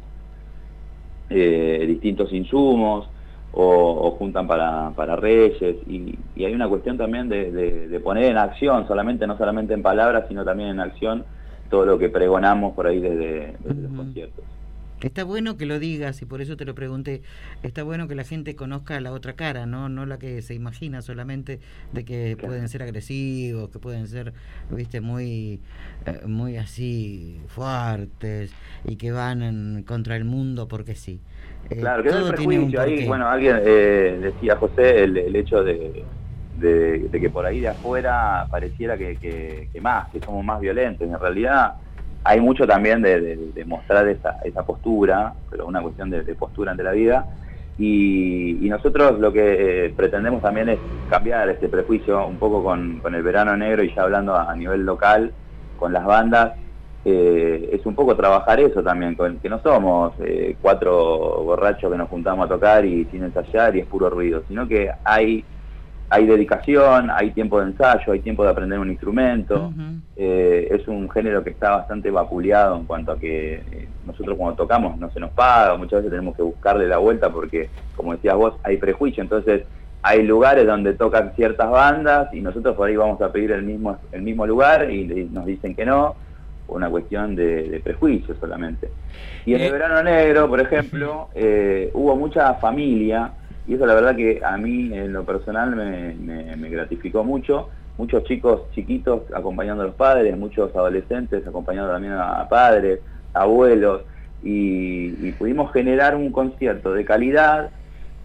distintos 1.28 2.32
insumos 2.32 3.10
o, 3.52 3.64
o 4.08 4.10
juntan 4.12 4.46
para, 4.46 4.90
para 4.94 5.16
reyes 5.16 5.76
y, 5.86 6.18
y 6.36 6.44
hay 6.44 6.54
una 6.54 6.68
cuestión 6.68 6.98
también 6.98 7.28
de, 7.28 7.50
de- 7.50 7.88
de 7.88 8.00
poner 8.00 8.24
en 8.24 8.38
acción, 8.38 8.86
solamente 8.86 9.26
no 9.26 9.36
solamente 9.38 9.74
en 9.74 9.82
palabras, 9.82 10.24
sino 10.28 10.44
también 10.44 10.70
en 10.70 10.80
acción 10.80 11.24
todo 11.70 11.84
lo 11.86 11.98
que 11.98 12.08
pregonamos 12.08 12.74
por 12.74 12.86
ahí 12.86 13.00
desde, 13.00 13.56
desde 13.62 13.82
los 13.82 13.92
conciertos. 13.92 14.44
Está 15.00 15.22
bueno 15.22 15.56
que 15.56 15.64
lo 15.64 15.78
digas 15.78 16.22
y 16.22 16.26
por 16.26 16.40
eso 16.40 16.56
te 16.56 16.64
lo 16.64 16.74
pregunté. 16.74 17.22
Está 17.62 17.84
bueno 17.84 18.08
que 18.08 18.16
la 18.16 18.24
gente 18.24 18.56
conozca 18.56 19.00
la 19.00 19.12
otra 19.12 19.34
cara, 19.34 19.64
no 19.64 19.88
no 19.88 20.06
la 20.06 20.18
que 20.18 20.42
se 20.42 20.54
imagina 20.54 21.02
solamente 21.02 21.60
de 21.92 22.04
que 22.04 22.36
pueden 22.36 22.68
ser 22.68 22.82
agresivos, 22.82 23.70
que 23.70 23.78
pueden 23.78 24.08
ser, 24.08 24.32
viste, 24.70 25.00
muy 25.00 25.60
eh, 26.04 26.26
muy 26.26 26.56
así 26.56 27.40
fuertes 27.46 28.50
y 28.84 28.96
que 28.96 29.12
van 29.12 29.42
en- 29.42 29.84
contra 29.84 30.16
el 30.16 30.24
mundo 30.24 30.66
porque 30.66 30.96
sí. 30.96 31.20
Eh, 31.70 31.76
Claro, 31.80 32.02
que 32.02 32.10
todo 32.10 32.20
el 32.20 32.26
prejuicio 32.26 32.80
ahí, 32.80 33.06
bueno, 33.06 33.28
alguien 33.28 33.60
eh, 33.64 34.18
decía 34.20 34.56
José 34.56 35.04
el, 35.04 35.16
el 35.18 35.36
hecho 35.36 35.62
de, 35.62 36.08
de- 36.52 37.08
de 37.08 37.20
que 37.20 37.30
por 37.30 37.46
ahí 37.46 37.60
de 37.60 37.68
afuera 37.68 38.46
pareciera 38.50 38.96
que, 38.98 39.18
que- 39.18 39.68
que 39.72 39.80
más, 39.80 40.08
que 40.10 40.20
somos 40.20 40.44
más 40.44 40.60
violentos. 40.60 41.06
En 41.08 41.18
realidad 41.18 41.74
hay 42.24 42.40
mucho 42.40 42.66
también 42.66 43.02
de, 43.02 43.20
de- 43.20 43.52
de 43.52 43.64
mostrar 43.64 44.08
esa, 44.08 44.38
esa 44.44 44.64
postura, 44.64 45.34
pero 45.50 45.66
una 45.66 45.82
cuestión 45.82 46.10
de, 46.10 46.22
de 46.24 46.34
postura 46.34 46.72
ante 46.72 46.82
la 46.82 46.92
vida. 46.92 47.28
Y, 47.76 48.66
y 48.66 48.68
nosotros 48.70 49.18
lo 49.20 49.32
que 49.32 49.86
eh, 49.86 49.90
pretendemos 49.90 50.42
también 50.42 50.68
es 50.68 50.80
cambiar 51.06 51.48
este 51.48 51.68
prejuicio 51.68 52.26
un 52.26 52.38
poco 52.38 52.62
con, 52.62 52.98
con 53.00 53.14
el 53.14 53.22
verano 53.22 53.56
negro 53.56 53.82
y 53.84 53.94
ya 53.94 54.02
hablando 54.02 54.34
a, 54.34 54.50
a 54.50 54.56
nivel 54.56 54.84
local, 54.84 55.34
con 55.76 55.92
las 55.92 56.04
bandas, 56.04 56.54
eh, 57.10 57.70
es 57.72 57.86
un 57.86 57.94
poco 57.94 58.14
trabajar 58.14 58.60
eso 58.60 58.82
también, 58.82 59.14
con, 59.14 59.38
que 59.38 59.48
no 59.48 59.58
somos 59.62 60.12
eh, 60.20 60.56
cuatro 60.60 61.42
borrachos 61.42 61.90
que 61.90 61.96
nos 61.96 62.10
juntamos 62.10 62.44
a 62.44 62.48
tocar 62.50 62.84
y 62.84 63.06
sin 63.06 63.24
ensayar 63.24 63.74
y 63.74 63.80
es 63.80 63.86
puro 63.86 64.10
ruido, 64.10 64.42
sino 64.46 64.68
que 64.68 64.90
hay, 65.04 65.42
hay 66.10 66.26
dedicación, 66.26 67.10
hay 67.10 67.30
tiempo 67.30 67.60
de 67.60 67.68
ensayo, 67.68 68.12
hay 68.12 68.20
tiempo 68.20 68.44
de 68.44 68.50
aprender 68.50 68.78
un 68.78 68.90
instrumento, 68.90 69.72
eh, 70.16 70.68
es 70.70 70.86
un 70.86 71.08
género 71.08 71.42
que 71.42 71.50
está 71.50 71.78
bastante 71.78 72.10
vapuleado 72.10 72.76
en 72.76 72.84
cuanto 72.84 73.12
a 73.12 73.18
que 73.18 73.88
nosotros 74.04 74.36
cuando 74.36 74.56
tocamos 74.56 74.98
no 74.98 75.10
se 75.10 75.18
nos 75.18 75.30
paga, 75.30 75.78
muchas 75.78 76.00
veces 76.00 76.10
tenemos 76.10 76.36
que 76.36 76.42
buscarle 76.42 76.86
la 76.88 76.98
vuelta 76.98 77.30
porque, 77.30 77.70
como 77.96 78.12
decías 78.12 78.36
vos, 78.36 78.54
hay 78.64 78.76
prejuicio, 78.76 79.22
entonces 79.22 79.62
hay 80.02 80.24
lugares 80.24 80.66
donde 80.66 80.92
tocan 80.92 81.32
ciertas 81.36 81.70
bandas 81.70 82.34
y 82.34 82.42
nosotros 82.42 82.76
por 82.76 82.86
ahí 82.86 82.96
vamos 82.96 83.20
a 83.22 83.32
pedir 83.32 83.52
el 83.52 83.62
mismo, 83.62 83.96
el 84.12 84.20
mismo 84.20 84.46
lugar 84.46 84.90
y 84.90 85.28
nos 85.32 85.46
dicen 85.46 85.74
que 85.74 85.86
no, 85.86 86.14
por 86.68 86.76
una 86.76 86.90
cuestión 86.90 87.34
de, 87.34 87.70
de 87.70 87.80
prejuicio 87.80 88.36
solamente. 88.36 88.92
Y 89.46 89.54
en 89.54 89.62
el 89.62 89.72
verano 89.72 90.02
negro, 90.04 90.48
por 90.48 90.60
ejemplo, 90.60 91.30
eh, 91.34 91.90
hubo 91.94 92.14
mucha 92.16 92.54
familia, 92.56 93.34
y 93.66 93.74
eso 93.74 93.86
la 93.86 93.94
verdad 93.94 94.16
que 94.16 94.40
a 94.44 94.58
mí 94.58 94.92
en 94.92 95.12
lo 95.14 95.24
personal 95.24 95.74
me, 95.74 96.14
me- 96.14 96.56
me 96.56 96.70
gratificó 96.70 97.24
mucho, 97.24 97.70
muchos 97.96 98.24
chicos 98.24 98.70
chiquitos 98.72 99.22
acompañando 99.34 99.82
a 99.84 99.86
los 99.86 99.96
padres, 99.96 100.36
muchos 100.36 100.76
adolescentes 100.76 101.46
acompañando 101.46 101.90
también 101.92 102.14
a 102.14 102.46
padres, 102.48 103.00
abuelos, 103.32 104.02
y, 104.42 105.28
y 105.28 105.32
pudimos 105.32 105.72
generar 105.72 106.14
un 106.16 106.30
concierto 106.32 106.92
de 106.92 107.04
calidad, 107.06 107.72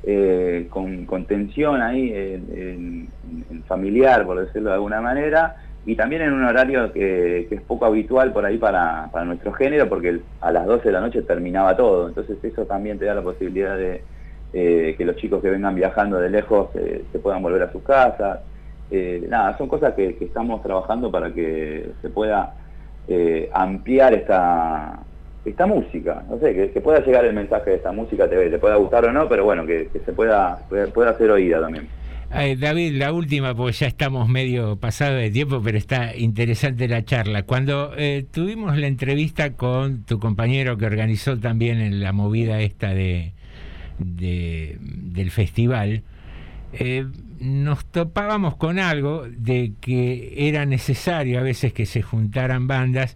eh, 0.05 0.67
con, 0.69 1.05
con 1.05 1.25
tensión 1.25 1.81
ahí 1.81 2.11
en, 2.13 2.47
en- 2.51 3.13
en 3.49 3.63
familiar, 3.65 4.25
por 4.25 4.39
decirlo 4.45 4.69
de 4.69 4.75
alguna 4.75 5.01
manera, 5.01 5.55
y 5.85 5.95
también 5.95 6.21
en 6.21 6.33
un 6.33 6.45
horario 6.45 6.93
que, 6.93 7.47
es 7.49 7.61
poco 7.61 7.85
habitual 7.85 8.31
por 8.31 8.45
ahí 8.45 8.57
para, 8.57 9.09
para 9.11 9.25
nuestro 9.25 9.51
género, 9.53 9.89
porque 9.89 10.19
a 10.39 10.51
las 10.51 10.65
12 10.65 10.83
de 10.85 10.91
la 10.91 11.01
noche 11.01 11.21
terminaba 11.23 11.75
todo, 11.75 12.07
entonces 12.07 12.37
eso 12.41 12.65
también 12.65 12.97
te 12.97 13.05
da 13.05 13.15
la 13.15 13.21
posibilidad 13.21 13.77
de 13.77 14.01
eh, 14.53 14.95
que 14.97 15.03
los 15.03 15.15
chicos 15.17 15.41
que 15.41 15.49
vengan 15.49 15.75
viajando 15.75 16.19
de 16.19 16.29
lejos 16.29 16.69
eh, 16.75 17.03
se 17.11 17.19
puedan 17.19 17.41
volver 17.41 17.63
a 17.63 17.71
sus 17.71 17.83
casas. 17.83 18.39
Eh, 18.91 19.25
nada, 19.27 19.57
son 19.57 19.67
cosas 19.67 19.93
que, 19.93 20.15
estamos 20.21 20.61
trabajando 20.61 21.11
para 21.11 21.33
que 21.33 21.89
se 22.01 22.09
pueda 22.09 22.53
ampliar 23.51 24.13
esta, 24.13 24.99
esta 25.43 25.65
música, 25.65 26.23
no 26.29 26.37
sé, 26.39 26.53
que, 26.53 26.71
que 26.71 26.79
pueda 26.79 27.03
llegar 27.03 27.25
el 27.25 27.33
mensaje 27.33 27.71
de 27.71 27.75
esta 27.77 27.91
música, 27.91 28.29
te, 28.29 28.49
te 28.49 28.59
pueda 28.59 28.75
gustar 28.75 29.03
o 29.03 29.11
no, 29.11 29.27
pero 29.27 29.43
bueno, 29.43 29.65
que, 29.65 29.89
que 29.91 29.99
se 29.99 30.13
pueda, 30.13 30.59
pueda, 30.69 30.87
pueda 30.87 31.17
ser 31.17 31.31
oída 31.31 31.59
también. 31.59 31.89
David, 32.33 32.93
la 32.97 33.11
última, 33.13 33.53
porque 33.53 33.73
ya 33.73 33.87
estamos 33.87 34.27
medio 34.27 34.77
pasado 34.77 35.15
de 35.17 35.29
tiempo, 35.29 35.61
pero 35.63 35.77
está 35.77 36.15
interesante 36.15 36.87
la 36.87 37.05
charla. 37.05 37.43
Cuando 37.43 37.93
eh, 37.95 38.25
tuvimos 38.31 38.75
la 38.77 38.87
entrevista 38.87 39.53
con 39.53 40.03
tu 40.03 40.19
compañero 40.19 40.77
que 40.77 40.85
organizó 40.87 41.37
también 41.39 41.79
en 41.79 41.99
la 42.01 42.11
movida 42.11 42.59
esta 42.61 42.93
de, 42.93 43.33
de- 43.99 44.77
del 44.81 45.29
festival, 45.29 46.01
eh, 46.73 47.05
nos 47.39 47.85
topábamos 47.85 48.55
con 48.55 48.79
algo 48.79 49.27
de 49.29 49.73
que 49.79 50.33
era 50.47 50.65
necesario 50.65 51.39
a 51.39 51.43
veces 51.43 51.71
que 51.71 51.85
se 51.85 52.01
juntaran 52.01 52.67
bandas. 52.67 53.15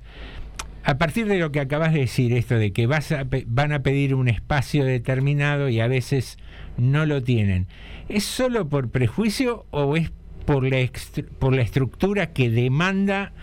A 0.84 0.98
partir 1.00 1.26
de 1.26 1.40
lo 1.40 1.52
que 1.52 1.60
acabas 1.60 1.92
de 1.92 2.02
decir, 2.02 2.34
esto 2.34 2.58
de 2.60 2.72
que 2.72 2.86
vas 2.88 3.12
a 3.12 3.26
van 3.48 3.74
a 3.74 3.82
pedir 3.82 4.14
un 4.16 4.28
espacio 4.28 4.86
determinado 4.86 5.70
y 5.70 5.80
a 5.80 5.88
veces 5.88 6.38
no 6.78 7.06
lo 7.06 7.24
tienen, 7.24 7.68
¿es 8.10 8.24
solo 8.24 8.70
por 8.70 8.90
prejuicio 8.90 9.66
o 9.72 9.96
es 9.96 10.12
por 10.46 10.64
la, 10.64 10.78
por 11.40 11.56
la 11.56 11.62
estructura 11.62 12.32
que 12.34 12.50
demanda 12.50 13.34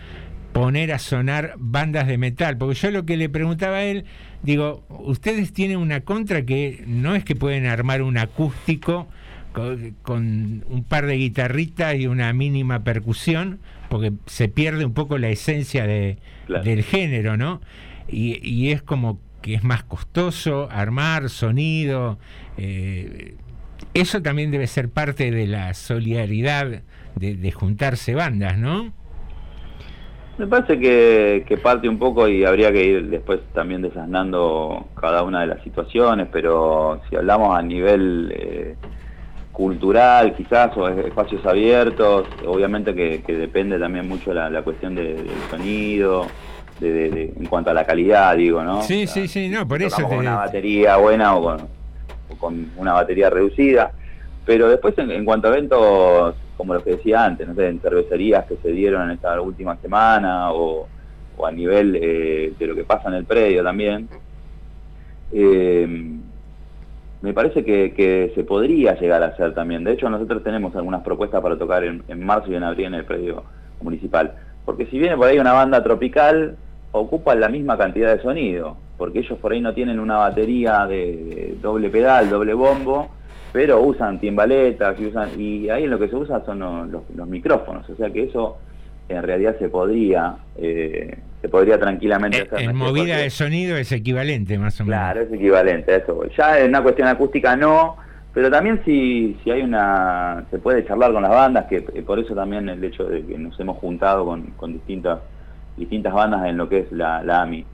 poner 0.53 0.93
a 0.93 0.99
sonar 0.99 1.55
bandas 1.59 2.07
de 2.07 2.19
metal? 2.19 2.57
Porque 2.57 2.75
yo 2.75 2.91
lo 2.91 3.05
que 3.05 3.17
le 3.17 3.29
preguntaba 3.29 3.79
a 3.79 3.85
él, 3.85 4.05
digo, 4.43 4.85
ustedes 4.89 5.53
tienen 5.53 5.79
una 5.79 6.01
contra 6.01 6.45
que 6.45 6.83
no 6.87 7.15
es 7.15 7.25
que 7.25 7.37
pueden 7.37 7.67
armar 7.67 8.03
un 8.03 8.17
acústico 8.17 9.09
con, 9.53 9.97
con 10.03 10.65
un 10.69 10.85
par 10.85 11.07
de 11.07 11.17
guitarritas 11.17 11.97
y 11.97 12.07
una 12.07 12.33
mínima 12.33 12.85
percusión, 12.85 13.61
porque 13.89 14.13
se 14.27 14.49
pierde 14.49 14.85
un 14.85 14.95
poco 14.95 15.19
la 15.19 15.29
esencia 15.29 15.87
de, 15.87 16.19
del 16.65 16.83
género, 16.83 17.37
¿no? 17.37 17.61
Y, 18.09 18.47
y 18.49 18.71
es 18.71 18.83
como 18.83 19.21
que 19.45 19.53
es 19.55 19.63
más 19.63 19.85
costoso 19.85 20.69
armar 20.71 21.29
sonido. 21.29 22.17
eh, 22.57 23.35
eso 23.93 24.23
también 24.23 24.51
debe 24.51 24.67
ser 24.67 24.89
parte 24.89 25.31
de 25.31 25.47
la 25.47 25.75
solidaridad 25.75 26.81
de, 27.17 27.53
juntarse 27.53 28.15
bandas, 28.15 28.57
¿no? 28.57 28.91
Me 30.39 30.47
parece 30.47 30.81
que, 30.81 31.45
que 31.47 31.59
parte 31.59 31.91
un 31.91 31.99
poco 31.99 32.27
y 32.27 32.43
habría 32.47 32.73
que 32.73 32.85
ir 32.87 33.11
después 33.11 33.41
también 33.53 33.83
desasnando 33.83 34.89
cada 34.99 35.23
una 35.23 35.43
de 35.43 35.49
las 35.49 35.63
situaciones, 35.63 36.27
pero 36.33 37.03
si 37.11 37.17
hablamos 37.17 37.55
a 37.55 37.61
nivel 37.61 38.33
eh, 38.35 38.77
cultural 39.53 40.35
quizás 40.35 40.75
o 40.79 40.89
es- 40.89 41.05
espacios 41.07 41.45
abiertos, 41.45 42.27
obviamente 42.47 42.95
que, 42.95 43.23
que 43.23 43.35
depende 43.35 43.79
también 43.79 44.09
mucho 44.09 44.33
la, 44.33 44.49
la 44.49 44.63
cuestión 44.63 44.95
de- 44.95 45.15
del 45.15 45.39
sonido, 45.51 46.27
de, 46.81 46.93
de- 46.93 47.11
de- 47.11 47.33
en 47.37 47.47
cuanto 47.47 47.71
a 47.71 47.75
la 47.75 47.85
calidad, 47.85 48.37
digo, 48.37 48.63
¿no? 48.63 48.83
Sí, 48.83 49.07
sí, 49.07 49.29
sí, 49.29 49.49
no, 49.49 49.67
por 49.67 49.81
eso 49.83 49.91
tocamos 49.97 50.11
con 50.11 50.19
te- 50.25 50.29
una 50.29 50.37
batería 50.37 50.97
buena 50.97 51.37
o 51.37 51.43
con, 51.43 51.61
o 52.31 52.37
con 52.39 52.71
una 52.77 52.93
batería 52.95 53.31
reducida. 53.31 53.93
Pero 54.47 54.69
después 54.69 54.97
en, 54.99 55.11
en 55.11 55.25
cuanto 55.25 55.49
a 55.49 55.53
eventos, 55.53 56.35
como 56.57 56.75
los 56.75 56.83
que 56.83 56.91
decía 56.97 57.25
antes, 57.25 57.47
no 57.49 57.55
sé, 57.55 57.69
en 57.69 57.81
cervecerías 57.81 58.45
que 58.47 58.57
se 58.57 58.69
dieron 58.73 59.03
en 59.05 59.13
esta 59.13 59.41
última 59.41 59.77
semana 59.77 60.53
o, 60.53 60.87
o 61.37 61.47
a 61.47 61.51
nivel 61.51 61.97
eh, 62.01 62.53
de 62.59 62.67
lo 62.67 62.75
que 62.75 62.85
pasa 62.85 63.09
en 63.09 63.15
el 63.15 63.25
predio 63.25 63.63
también, 63.65 64.09
eh, 65.33 65.87
me 67.23 67.33
parece 67.33 67.65
que, 67.65 67.95
que 67.95 68.33
se 68.35 68.45
podría 68.45 68.95
llegar 69.01 69.23
a 69.23 69.29
hacer 69.29 69.55
también. 69.55 69.83
De 69.83 69.93
hecho, 69.93 70.11
nosotros 70.11 70.45
tenemos 70.45 70.77
algunas 70.77 71.03
propuestas 71.03 71.41
para 71.41 71.57
tocar 71.57 71.83
en, 71.85 72.03
en 72.09 72.25
marzo 72.25 72.53
y 72.53 72.55
en 72.57 72.65
abril 72.65 72.87
en 72.87 72.95
el 72.95 73.05
predio 73.07 73.45
municipal. 73.81 74.35
Porque 74.67 74.87
si 74.87 74.99
viene 74.99 75.17
por 75.17 75.29
ahí 75.29 75.39
una 75.39 75.55
banda 75.55 75.83
tropical, 75.83 76.57
ocupan 76.97 77.41
la 77.41 77.49
misma 77.49 77.77
cantidad 77.77 78.15
de 78.17 78.23
sonido, 78.23 78.77
porque 78.97 79.19
ellos 79.19 79.37
por 79.41 79.53
ahí 79.53 79.61
no 79.61 79.75
tienen 79.75 79.99
una 79.99 80.17
batería 80.19 80.87
de, 80.87 81.57
doble 81.61 81.91
pedal, 81.91 82.31
doble 82.31 82.55
bombo, 82.55 83.09
pero 83.53 83.81
usan 83.83 84.21
timbaletas 84.21 84.99
y 85.01 85.07
usan 85.07 85.29
y 85.39 85.69
ahí 85.71 85.87
lo 85.89 85.99
que 85.99 86.09
se 86.09 86.15
usa 86.17 86.43
son 86.47 86.61
los, 86.61 86.89
los- 86.89 87.03
los 87.17 87.27
micrófonos, 87.29 87.89
o 87.91 87.97
sea 87.97 88.11
que 88.11 88.25
eso 88.25 88.59
en 89.09 89.23
realidad 89.23 89.57
se 89.59 89.69
podría 89.69 90.37
eh, 90.57 91.19
se 91.43 91.49
podría 91.49 91.79
tranquilamente 91.79 92.43
hacer. 92.43 92.61
En 92.61 92.77
movida 92.77 93.19
de 93.19 93.29
sonido 93.29 93.77
es 93.77 93.91
equivalente, 93.93 94.57
más 94.59 94.81
o 94.81 94.85
menos. 94.85 94.99
Claro, 94.99 95.21
es 95.21 95.33
equivalente 95.33 95.93
a 95.93 95.97
eso. 95.97 96.25
Ya 96.39 96.59
en 96.61 96.69
una 96.71 96.83
cuestión 96.83 97.07
acústica 97.09 97.55
no, 97.55 97.97
pero 98.33 98.51
también 98.51 98.81
si, 98.85 99.37
si 99.45 99.51
hay 99.51 99.61
una... 99.63 100.45
se 100.51 100.59
puede 100.59 100.87
charlar 100.87 101.13
con 101.13 101.23
las 101.23 101.31
bandas, 101.33 101.67
que 101.67 101.85
eh, 101.93 102.03
por 102.07 102.19
eso 102.19 102.35
también 102.35 102.69
el 102.71 102.83
hecho 102.83 103.05
de 103.05 103.23
que 103.27 103.37
nos 103.37 103.59
hemos 103.61 103.77
juntado 103.79 104.25
con, 104.25 104.43
con 104.57 104.73
distintas 104.73 105.19
distintas 105.77 106.13
bandas 106.13 106.47
en 106.47 106.57
lo 106.57 106.69
que 106.69 106.81
es 106.81 106.93
la, 106.93 107.23
la 107.23 107.43
AMI. 107.43 107.65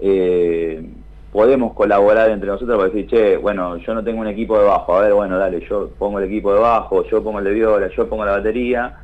Eh, 0.00 0.84
podemos 1.32 1.74
colaborar 1.74 2.30
entre 2.30 2.48
nosotros 2.48 2.76
para 2.76 2.90
decir, 2.90 3.06
che, 3.08 3.36
bueno, 3.36 3.76
yo 3.76 3.94
no 3.94 4.02
tengo 4.02 4.20
un 4.20 4.26
equipo 4.26 4.58
de 4.58 4.64
bajo, 4.64 4.96
a 4.96 5.02
ver, 5.02 5.12
bueno, 5.12 5.38
dale, 5.38 5.64
yo 5.68 5.90
pongo 5.98 6.18
el 6.18 6.26
equipo 6.26 6.52
de 6.52 6.60
bajo, 6.60 7.04
yo 7.04 7.22
pongo 7.22 7.38
el 7.38 7.44
de 7.44 7.54
viola, 7.54 7.88
yo 7.96 8.08
pongo 8.08 8.24
la 8.24 8.32
batería. 8.32 8.98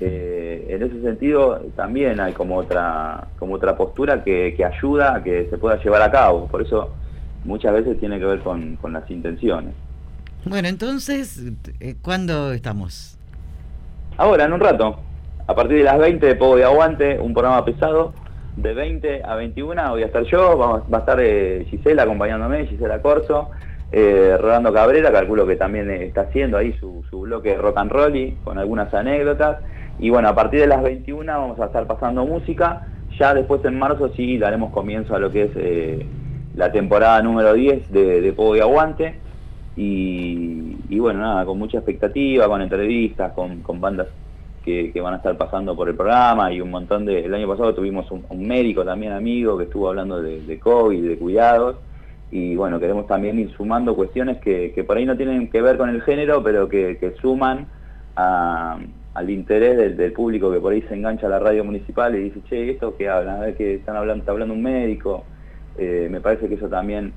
Eh, 0.00 0.66
en 0.68 0.82
ese 0.82 1.02
sentido 1.02 1.60
también 1.74 2.20
hay 2.20 2.32
como 2.32 2.56
otra 2.56 3.26
como 3.36 3.54
otra 3.54 3.76
postura 3.76 4.22
que, 4.22 4.54
que 4.56 4.64
ayuda 4.64 5.16
a 5.16 5.22
que 5.24 5.48
se 5.50 5.58
pueda 5.58 5.82
llevar 5.82 6.02
a 6.02 6.10
cabo. 6.10 6.46
Por 6.46 6.62
eso 6.62 6.90
muchas 7.44 7.72
veces 7.72 7.98
tiene 7.98 8.18
que 8.18 8.24
ver 8.24 8.38
con, 8.40 8.76
con 8.76 8.92
las 8.92 9.10
intenciones. 9.10 9.74
Bueno, 10.44 10.68
entonces, 10.68 11.42
eh, 11.80 11.96
¿cuándo 12.00 12.52
estamos? 12.52 13.18
Ahora, 14.16 14.44
en 14.44 14.52
un 14.52 14.60
rato, 14.60 15.00
a 15.48 15.54
partir 15.54 15.78
de 15.78 15.84
las 15.84 15.98
20 15.98 16.26
de 16.26 16.34
Pogo 16.36 16.56
de 16.56 16.64
Aguante, 16.64 17.18
un 17.18 17.32
programa 17.32 17.64
pesado, 17.64 18.12
de 18.56 18.74
20 18.74 19.22
a 19.24 19.34
21 19.34 19.90
voy 19.90 20.02
a 20.02 20.06
estar 20.06 20.22
yo, 20.24 20.58
va 20.58 20.98
a 20.98 21.00
estar 21.00 21.18
eh, 21.22 21.64
Gisela 21.70 22.02
acompañándome, 22.02 22.66
Gisela 22.66 23.00
Corso, 23.00 23.48
eh, 23.90 24.36
Rolando 24.38 24.74
Cabrera, 24.74 25.10
calculo 25.10 25.46
que 25.46 25.56
también 25.56 25.90
eh, 25.90 26.04
está 26.04 26.22
haciendo 26.22 26.58
ahí 26.58 26.74
su, 26.78 27.02
bloque 27.10 27.56
rock 27.56 27.78
and 27.78 27.90
roll 27.90 28.14
y 28.14 28.32
con 28.44 28.58
algunas 28.58 28.92
anécdotas. 28.92 29.62
Y 29.98 30.10
bueno, 30.10 30.28
a 30.28 30.34
partir 30.34 30.60
de 30.60 30.66
las 30.66 30.82
21 30.82 31.32
vamos 31.32 31.58
a 31.60 31.64
estar 31.64 31.86
pasando 31.86 32.26
música, 32.26 32.86
ya 33.18 33.32
después 33.32 33.64
en 33.64 33.78
marzo 33.78 34.10
sí 34.14 34.36
daremos 34.36 34.70
comienzo 34.70 35.14
a 35.14 35.18
lo 35.18 35.32
que 35.32 35.44
es 35.44 35.50
eh, 35.56 36.06
la 36.56 36.70
temporada 36.72 37.22
número 37.22 37.54
10 37.54 37.90
de, 37.90 38.34
Pogo 38.36 38.52
de 38.52 38.60
Aguante. 38.60 39.18
Y, 39.76 40.76
y 40.90 40.98
bueno, 40.98 41.20
nada, 41.20 41.46
con 41.46 41.58
mucha 41.58 41.78
expectativa, 41.78 42.46
con 42.48 42.60
entrevistas, 42.60 43.32
con 43.32 43.80
bandas 43.80 44.08
que, 44.92 45.00
van 45.00 45.14
a 45.14 45.16
estar 45.18 45.36
pasando 45.36 45.74
por 45.74 45.88
el 45.88 45.94
programa 45.94 46.52
y 46.52 46.60
un 46.60 46.70
montón 46.70 47.06
de... 47.06 47.24
El 47.24 47.34
año 47.34 47.48
pasado 47.48 47.74
tuvimos 47.74 48.10
un, 48.10 48.46
médico 48.46 48.84
también 48.84 49.12
amigo 49.12 49.56
que 49.56 49.64
estuvo 49.64 49.88
hablando 49.88 50.20
de, 50.20 50.58
COVID, 50.58 51.08
de 51.08 51.18
cuidados, 51.18 51.76
y 52.30 52.54
bueno, 52.56 52.78
queremos 52.78 53.06
también 53.06 53.38
ir 53.38 53.50
sumando 53.56 53.96
cuestiones 53.96 54.38
que, 54.38 54.72
que 54.74 54.84
por 54.84 54.98
ahí 54.98 55.06
no 55.06 55.16
tienen 55.16 55.48
que 55.50 55.62
ver 55.62 55.78
con 55.78 55.88
el 55.88 56.02
género, 56.02 56.42
pero 56.42 56.68
que, 56.68 57.14
suman 57.20 57.66
al 58.14 59.30
interés 59.30 59.96
del, 59.96 60.12
público 60.12 60.52
que 60.52 60.60
por 60.60 60.72
ahí 60.72 60.82
se 60.82 60.94
engancha 60.94 61.26
a 61.26 61.30
la 61.30 61.38
radio 61.38 61.64
municipal 61.64 62.14
y 62.14 62.24
dice, 62.24 62.40
che, 62.48 62.70
¿esto 62.70 62.96
qué 62.96 63.08
hablan? 63.08 63.36
A 63.36 63.40
ver 63.40 63.56
que 63.56 63.76
están 63.76 63.96
hablando, 63.96 64.22
está 64.22 64.32
hablando 64.32 64.54
un 64.54 64.62
médico. 64.62 65.24
Eh, 65.78 66.08
me 66.10 66.20
parece 66.20 66.48
que 66.48 66.56
eso 66.56 66.68
también 66.68 67.12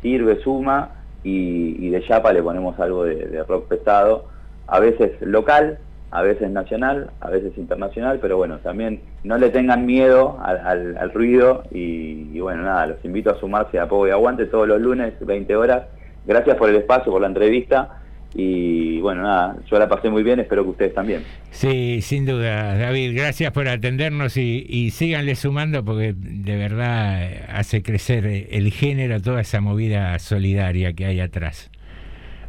sirve, 0.00 0.40
suma, 0.42 0.90
y, 1.22 1.88
de 1.88 2.02
chapa 2.02 2.32
le 2.32 2.42
ponemos 2.42 2.78
algo 2.78 3.04
de, 3.04 3.16
de 3.26 3.42
rock 3.44 3.66
pesado, 3.68 4.26
a 4.66 4.78
veces 4.78 5.12
local, 5.20 5.78
a 6.10 6.22
veces 6.22 6.50
nacional, 6.50 7.10
a 7.20 7.28
veces 7.30 7.52
internacional, 7.56 8.18
pero 8.22 8.36
bueno, 8.36 8.58
también 8.58 9.00
no 9.24 9.36
le 9.36 9.50
tengan 9.50 9.84
miedo 9.84 10.38
al, 10.44 10.96
al- 10.96 11.12
ruido 11.12 11.64
y, 11.72 12.38
bueno, 12.38 12.62
nada, 12.62 12.86
los 12.86 13.04
invito 13.04 13.30
a 13.30 13.40
sumarse 13.40 13.78
a 13.78 13.88
Pogo 13.88 14.06
y 14.06 14.10
Aguante 14.10 14.46
todos 14.46 14.68
los 14.68 14.80
lunes, 14.80 15.14
20 15.20 15.56
horas. 15.56 15.82
Gracias 16.26 16.56
por 16.56 16.70
el 16.70 16.76
espacio, 16.76 17.10
por 17.12 17.20
la 17.20 17.26
entrevista 17.26 17.98
y 18.36 19.00
bueno, 19.00 19.22
nada, 19.22 19.56
yo 19.70 19.78
la 19.78 19.88
pasé 19.88 20.10
muy 20.10 20.22
bien, 20.22 20.40
espero 20.40 20.64
que 20.64 20.70
ustedes 20.70 20.94
también. 20.94 21.22
Sí, 21.50 22.00
sin 22.02 22.26
duda, 22.26 22.76
David, 22.76 23.16
gracias 23.16 23.52
por 23.52 23.68
atendernos 23.68 24.36
y, 24.36 24.64
y 24.68 24.90
síganle 24.90 25.34
sumando 25.36 25.84
porque 25.84 26.14
de 26.16 26.56
verdad 26.56 27.28
hace 27.48 27.82
crecer 27.82 28.26
el 28.50 28.72
género, 28.72 29.20
toda 29.20 29.40
esa 29.40 29.60
movida 29.60 30.18
solidaria 30.18 30.92
que 30.94 31.06
hay 31.06 31.20
atrás. 31.20 31.70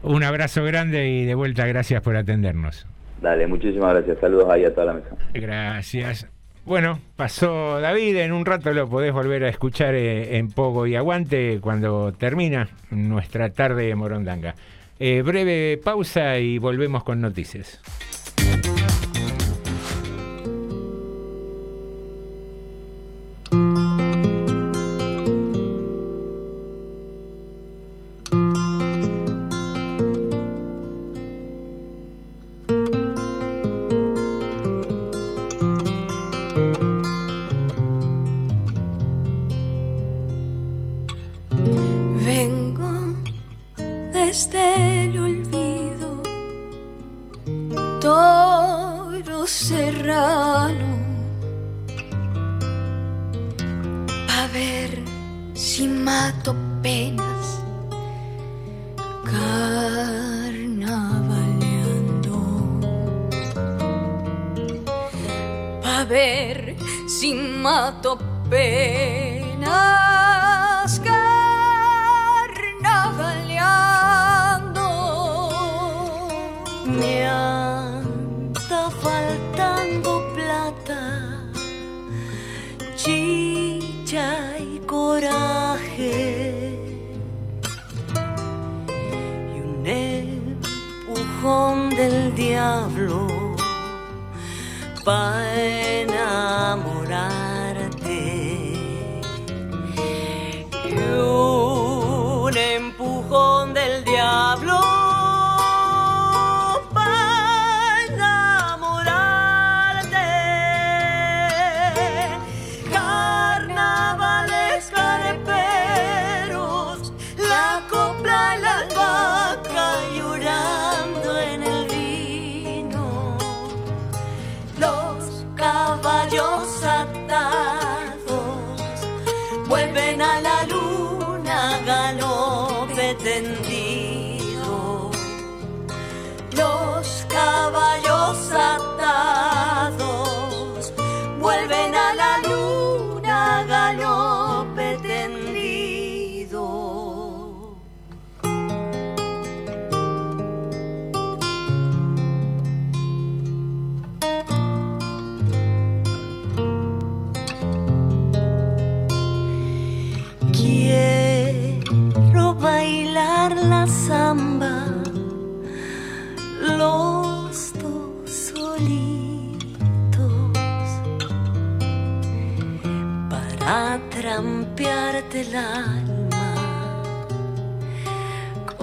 Un 0.02 0.24
abrazo 0.24 0.64
grande 0.64 1.10
y 1.10 1.26
de 1.26 1.36
vuelta 1.36 1.66
gracias 1.68 2.02
por 2.02 2.16
atendernos. 2.16 2.88
Dale, 3.22 3.48
muchísimas 3.48 3.94
gracias, 3.94 4.20
saludos 4.20 4.50
ahí 4.50 4.66
a 4.66 4.74
toda 4.74 4.88
la 4.88 4.94
mesa. 4.94 5.10
Gracias. 5.34 6.28
Bueno, 6.66 7.00
pasó 7.16 7.80
David, 7.80 8.18
en 8.18 8.32
un 8.32 8.44
rato 8.44 8.74
lo 8.74 8.90
podés 8.90 9.14
volver 9.14 9.44
a 9.44 9.50
escuchar 9.50 9.94
eh, 9.94 10.38
en 10.38 10.50
Pogo 10.50 10.88
y 10.88 10.96
Aguante 10.96 11.60
cuando 11.62 12.12
termina 12.12 12.70
nuestra 12.90 13.52
tarde 13.52 13.86
de 13.86 13.96
Morondanga. 13.96 14.56
Eh, 15.00 15.22
breve 15.22 15.80
pausa 15.84 16.40
y 16.40 16.58
volvemos 16.58 17.04
con 17.04 17.22
noticias. 17.22 17.82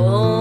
Con 0.03 0.32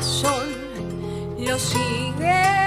corazón 0.00 0.48
lo 1.38 1.58
sigue 1.58 2.59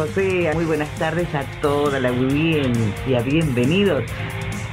José, 0.00 0.50
muy 0.54 0.64
buenas 0.64 0.88
tardes 0.98 1.28
a 1.34 1.44
toda 1.60 2.00
la 2.00 2.08
audiencia. 2.08 3.20
Bienvenidos 3.20 4.02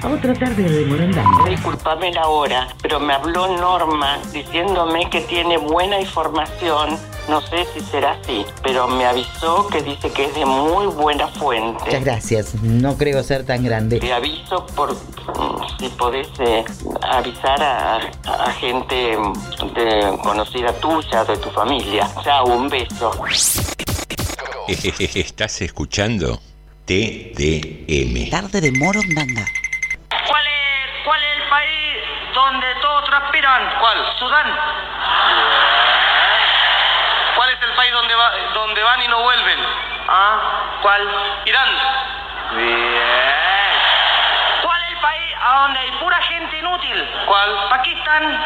a 0.01 0.07
otra 0.07 0.33
tarde 0.33 0.63
de 0.63 0.85
Morondanga. 0.85 1.49
Disculpame 1.49 2.13
la 2.13 2.29
hora, 2.29 2.69
pero 2.81 3.01
me 3.01 3.11
habló 3.11 3.45
Norma 3.57 4.19
diciéndome 4.31 5.09
que 5.09 5.19
tiene 5.19 5.57
buena 5.57 5.99
información. 5.99 6.97
No 7.27 7.41
sé 7.41 7.65
si 7.73 7.81
será 7.81 8.13
así, 8.13 8.45
pero 8.63 8.87
me 8.87 9.05
avisó 9.05 9.67
que 9.67 9.81
dice 9.81 10.09
que 10.11 10.27
es 10.27 10.33
de 10.33 10.45
muy 10.45 10.85
buena 10.85 11.27
fuente. 11.27 11.83
Muchas 11.83 12.05
gracias, 12.05 12.55
no 12.63 12.95
creo 12.95 13.21
ser 13.21 13.45
tan 13.45 13.65
grande. 13.65 13.99
Te 13.99 14.13
aviso 14.13 14.65
por 14.77 14.93
mm, 14.93 15.77
si 15.77 15.89
podés 15.89 16.29
eh, 16.39 16.63
avisar 17.01 17.61
a, 17.61 17.97
a 18.23 18.51
gente 18.53 18.95
de, 19.75 20.17
conocida 20.23 20.71
tuya, 20.79 21.25
de 21.25 21.35
tu 21.35 21.49
familia. 21.49 22.09
Chao, 22.23 22.45
un 22.45 22.69
beso. 22.69 23.11
Estás 25.15 25.61
escuchando 25.61 26.41
TDM. 26.85 28.29
Tarde 28.29 28.59
de 28.59 28.71
Morondanga. 28.73 29.45
¿Cuál 30.09 30.45
es, 30.45 31.05
¿Cuál 31.05 31.23
es 31.23 31.37
el 31.37 31.49
país 31.49 31.97
donde 32.35 32.67
todos 32.81 33.05
transpiran? 33.05 33.79
¿Cuál? 33.79 33.97
Sudán. 34.19 34.47
¿Cuál 37.37 37.49
es 37.49 37.61
el 37.63 37.75
país 37.77 37.93
donde, 37.93 38.13
va, 38.13 38.31
donde 38.53 38.83
van 38.83 39.01
y 39.03 39.07
no 39.07 39.23
vuelven? 39.23 39.59
Ah, 40.09 40.79
¿cuál? 40.81 41.01
Irán. 41.45 41.69
Bien. 42.57 43.71
¿Cuál 44.63 44.81
es 44.83 44.89
el 44.91 44.99
país 44.99 45.33
a 45.47 45.61
donde 45.61 45.79
hay 45.79 45.91
pura 45.97 46.21
gente 46.23 46.59
inútil? 46.59 47.09
¿Cuál? 47.25 47.69
Pakistán. 47.69 48.41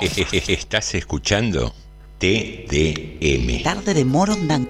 Estás 0.48 0.94
escuchando 0.94 1.74
TDM. 2.20 3.62
Tarde 3.62 3.94
de 3.94 4.04
Morondanga. 4.04 4.68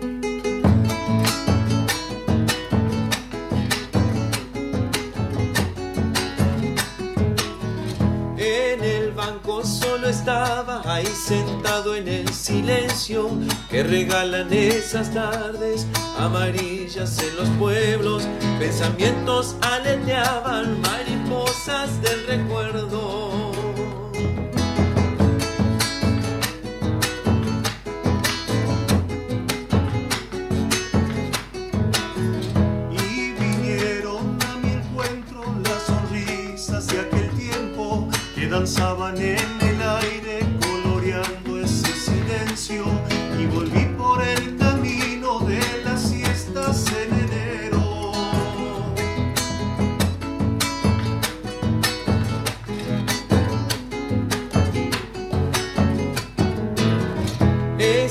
En 8.39 8.85
el 8.85 9.11
banco 9.11 9.65
solo 9.65 10.09
estaba 10.09 10.81
ahí 10.87 11.07
sentado 11.07 11.97
en 11.97 12.07
el 12.07 12.29
silencio 12.29 13.29
que 13.69 13.83
regalan 13.83 14.53
esas 14.53 15.13
tardes 15.13 15.89
amarillas 16.19 17.19
en 17.19 17.35
los 17.35 17.49
pueblos. 17.59 18.29
Pensamientos 18.61 19.57
aleteaban 19.61 20.81
mariposas 20.83 22.01
del 22.01 22.29
recuerdo. 22.29 23.50
Tiempo 38.51 39.15
que 39.15 39.70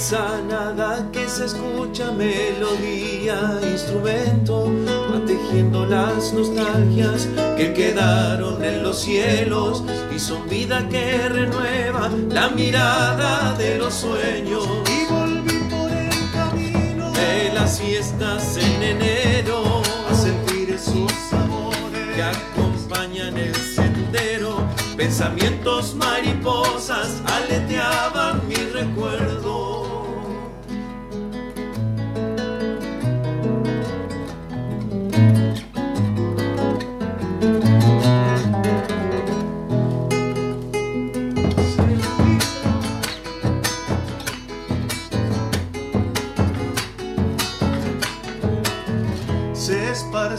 Esa 0.10 0.42
nada 0.42 1.08
que 1.12 1.30
se 1.30 1.46
escucha, 1.46 2.12
melodía, 2.12 3.60
instrumento, 3.62 4.66
va 4.88 5.24
tejiendo 5.24 5.86
las 5.86 6.34
nostalgias 6.34 7.30
que 7.56 7.72
quedaron 7.76 8.64
en 8.64 8.82
los 8.82 9.02
cielos 9.02 9.84
y 10.12 10.18
son 10.18 10.50
vida 10.50 10.90
que 10.90 11.30
renueva 11.30 12.10
la 12.28 12.50
mirada 12.50 13.54
de 13.54 13.78
los 13.78 13.94
sueños. 13.94 14.68
Y 14.88 15.14
volví 15.14 15.60
por 15.70 15.92
el 15.92 16.32
camino 16.34 17.12
de 17.12 17.52
las 17.54 17.80
fiestas 17.80 18.58
en 18.58 18.82
enero 18.82 19.84
a 20.10 20.16
sentir 20.16 20.72
esos 20.72 21.12
sabores 21.30 22.16
que 22.16 22.24
acompañan 22.24 23.38
el 23.38 23.54
sendero. 23.54 24.68
Pensamientos 24.98 25.94
mariposas 25.94 27.22
aleteaban 27.28 28.48
mi 28.48 28.56
recuerdo. 28.56 29.29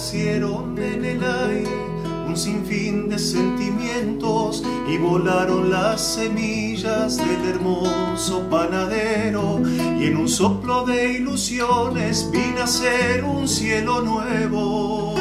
Se 0.00 0.34
esparcieron 0.34 0.78
en 0.78 1.04
el 1.04 1.22
aire 1.22 1.70
un 2.26 2.36
sinfín 2.36 3.08
de 3.08 3.18
sentimientos 3.18 4.62
y 4.88 4.96
volaron 4.96 5.70
las 5.70 6.00
semillas 6.00 7.18
del 7.18 7.44
hermoso 7.50 8.48
panadero 8.48 9.60
y 9.98 10.06
en 10.06 10.16
un 10.16 10.28
soplo 10.28 10.86
de 10.86 11.12
ilusiones 11.12 12.30
vi 12.32 12.52
nacer 12.56 13.24
un 13.24 13.46
cielo 13.46 14.00
nuevo. 14.00 15.19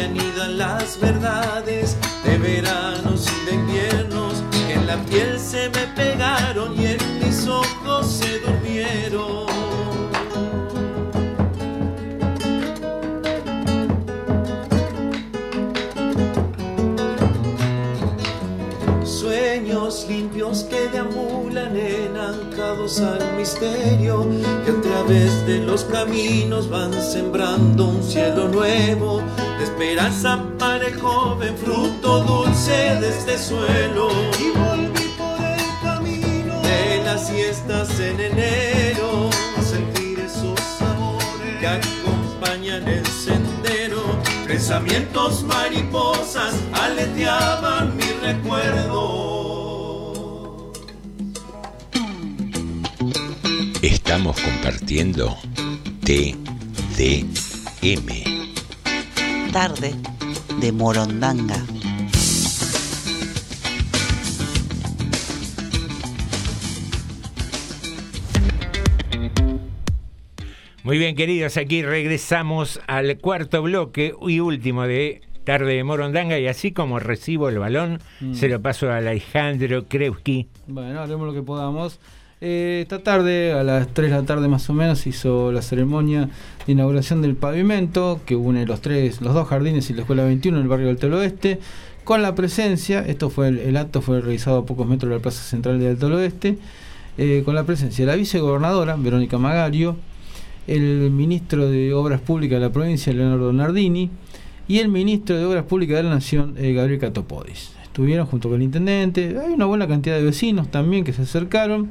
Anidan 0.00 0.58
las 0.58 0.98
verdades 1.00 1.96
de 2.24 2.38
veranos 2.38 3.26
y 3.26 3.46
de 3.46 3.54
inviernos, 3.54 4.42
que 4.66 4.74
en 4.74 4.86
la 4.86 4.96
piel 5.04 5.38
se 5.38 5.68
me 5.70 5.86
pegaron 5.94 6.78
y 6.80 6.86
en 6.86 6.98
mis 7.24 7.46
ojos 7.46 8.06
se 8.06 8.38
durmieron. 8.40 9.50
Sueños 19.04 20.06
limpios 20.08 20.64
que 20.64 20.88
deambulan 20.88 21.76
enancados 21.76 23.00
al 23.00 23.36
misterio, 23.36 24.26
que 24.64 24.70
a 24.72 24.80
través 24.80 25.46
de 25.46 25.58
los 25.58 25.84
caminos 25.84 26.68
van 26.68 26.92
sembrando 26.92 27.88
un 27.88 28.02
cielo 28.02 28.48
nuevo. 28.48 29.22
Esperanza 29.80 30.38
para 30.58 30.88
el 30.88 31.00
joven, 31.00 31.56
fruto 31.56 32.22
dulce 32.24 33.00
de 33.00 33.08
este 33.08 33.38
suelo. 33.38 34.10
Y 34.38 34.50
volví 34.50 35.08
por 35.16 35.40
el 35.40 35.58
camino 35.82 36.60
de 36.60 37.02
las 37.02 37.26
siestas 37.26 37.98
en 37.98 38.20
enero, 38.20 39.30
a 39.56 39.62
sentir 39.62 40.18
esos 40.18 40.60
sabores 40.78 41.56
que 41.60 41.66
acompañan 41.66 42.86
el 42.86 43.06
sendero. 43.06 44.02
Pensamientos 44.46 45.44
mariposas 45.44 46.54
aleteaban 46.74 47.96
mi 47.96 48.04
recuerdo. 48.22 49.00
Estamos 53.80 54.38
compartiendo 54.42 55.38
TDM. 56.04 57.40
Tarde 59.52 59.94
de 60.60 60.70
Morondanga. 60.72 61.56
Muy 70.82 70.98
bien, 70.98 71.14
queridos, 71.14 71.56
aquí 71.56 71.82
regresamos 71.82 72.80
al 72.86 73.18
cuarto 73.18 73.62
bloque 73.62 74.14
y 74.26 74.40
último 74.40 74.84
de 74.86 75.20
Tarde 75.44 75.74
de 75.74 75.84
Morondanga 75.84 76.38
y 76.38 76.46
así 76.46 76.72
como 76.72 76.98
recibo 76.98 77.48
el 77.48 77.58
balón, 77.58 78.00
Mm. 78.20 78.34
se 78.34 78.48
lo 78.48 78.60
paso 78.62 78.90
a 78.90 78.96
Alejandro 78.98 79.86
Krewski. 79.88 80.48
Bueno, 80.66 81.00
haremos 81.00 81.26
lo 81.26 81.34
que 81.34 81.42
podamos. 81.42 82.00
Eh, 82.42 82.80
esta 82.82 83.02
tarde, 83.02 83.52
a 83.52 83.62
las 83.62 83.88
3 83.88 84.10
de 84.10 84.16
la 84.16 84.22
tarde 84.22 84.48
más 84.48 84.70
o 84.70 84.72
menos, 84.72 85.06
hizo 85.06 85.52
la 85.52 85.60
ceremonia 85.60 86.30
de 86.66 86.72
inauguración 86.72 87.20
del 87.20 87.36
pavimento 87.36 88.20
que 88.24 88.34
une 88.34 88.64
los 88.64 88.80
tres, 88.80 89.20
los 89.20 89.34
dos 89.34 89.46
jardines 89.46 89.90
y 89.90 89.92
la 89.92 90.00
escuela 90.02 90.24
21 90.24 90.56
en 90.56 90.62
el 90.62 90.68
barrio 90.68 90.86
del 90.86 90.96
Alto 90.96 91.14
Oeste, 91.18 91.60
con 92.02 92.22
la 92.22 92.34
presencia, 92.34 93.00
esto 93.06 93.28
fue 93.28 93.48
el, 93.48 93.76
acto 93.76 94.00
fue 94.00 94.22
realizado 94.22 94.58
a 94.58 94.64
pocos 94.64 94.88
metros 94.88 95.10
de 95.10 95.16
la 95.16 95.22
plaza 95.22 95.42
central 95.42 95.78
del 95.78 95.90
Alto 95.90 96.06
Oeste, 96.06 96.56
eh, 97.18 97.42
con 97.44 97.54
la 97.54 97.64
presencia 97.64 98.06
de 98.06 98.10
la 98.10 98.16
vicegobernadora 98.16 98.96
Verónica 98.96 99.36
Magario, 99.36 99.96
el 100.66 101.10
ministro 101.10 101.70
de 101.70 101.92
Obras 101.92 102.22
Públicas 102.22 102.58
de 102.58 102.66
la 102.66 102.72
provincia 102.72 103.12
Leonardo 103.12 103.52
Nardini 103.52 104.08
y 104.66 104.78
el 104.78 104.88
ministro 104.88 105.36
de 105.36 105.44
Obras 105.44 105.64
Públicas 105.64 105.98
de 105.98 106.04
la 106.04 106.10
Nación 106.10 106.54
eh, 106.56 106.72
Gabriel 106.72 107.00
Catopodis. 107.00 107.72
Estuvieron 107.82 108.26
junto 108.26 108.48
con 108.48 108.56
el 108.56 108.62
intendente, 108.62 109.36
hay 109.44 109.52
una 109.52 109.66
buena 109.66 109.86
cantidad 109.86 110.16
de 110.16 110.22
vecinos 110.22 110.70
también 110.70 111.04
que 111.04 111.12
se 111.12 111.22
acercaron, 111.22 111.90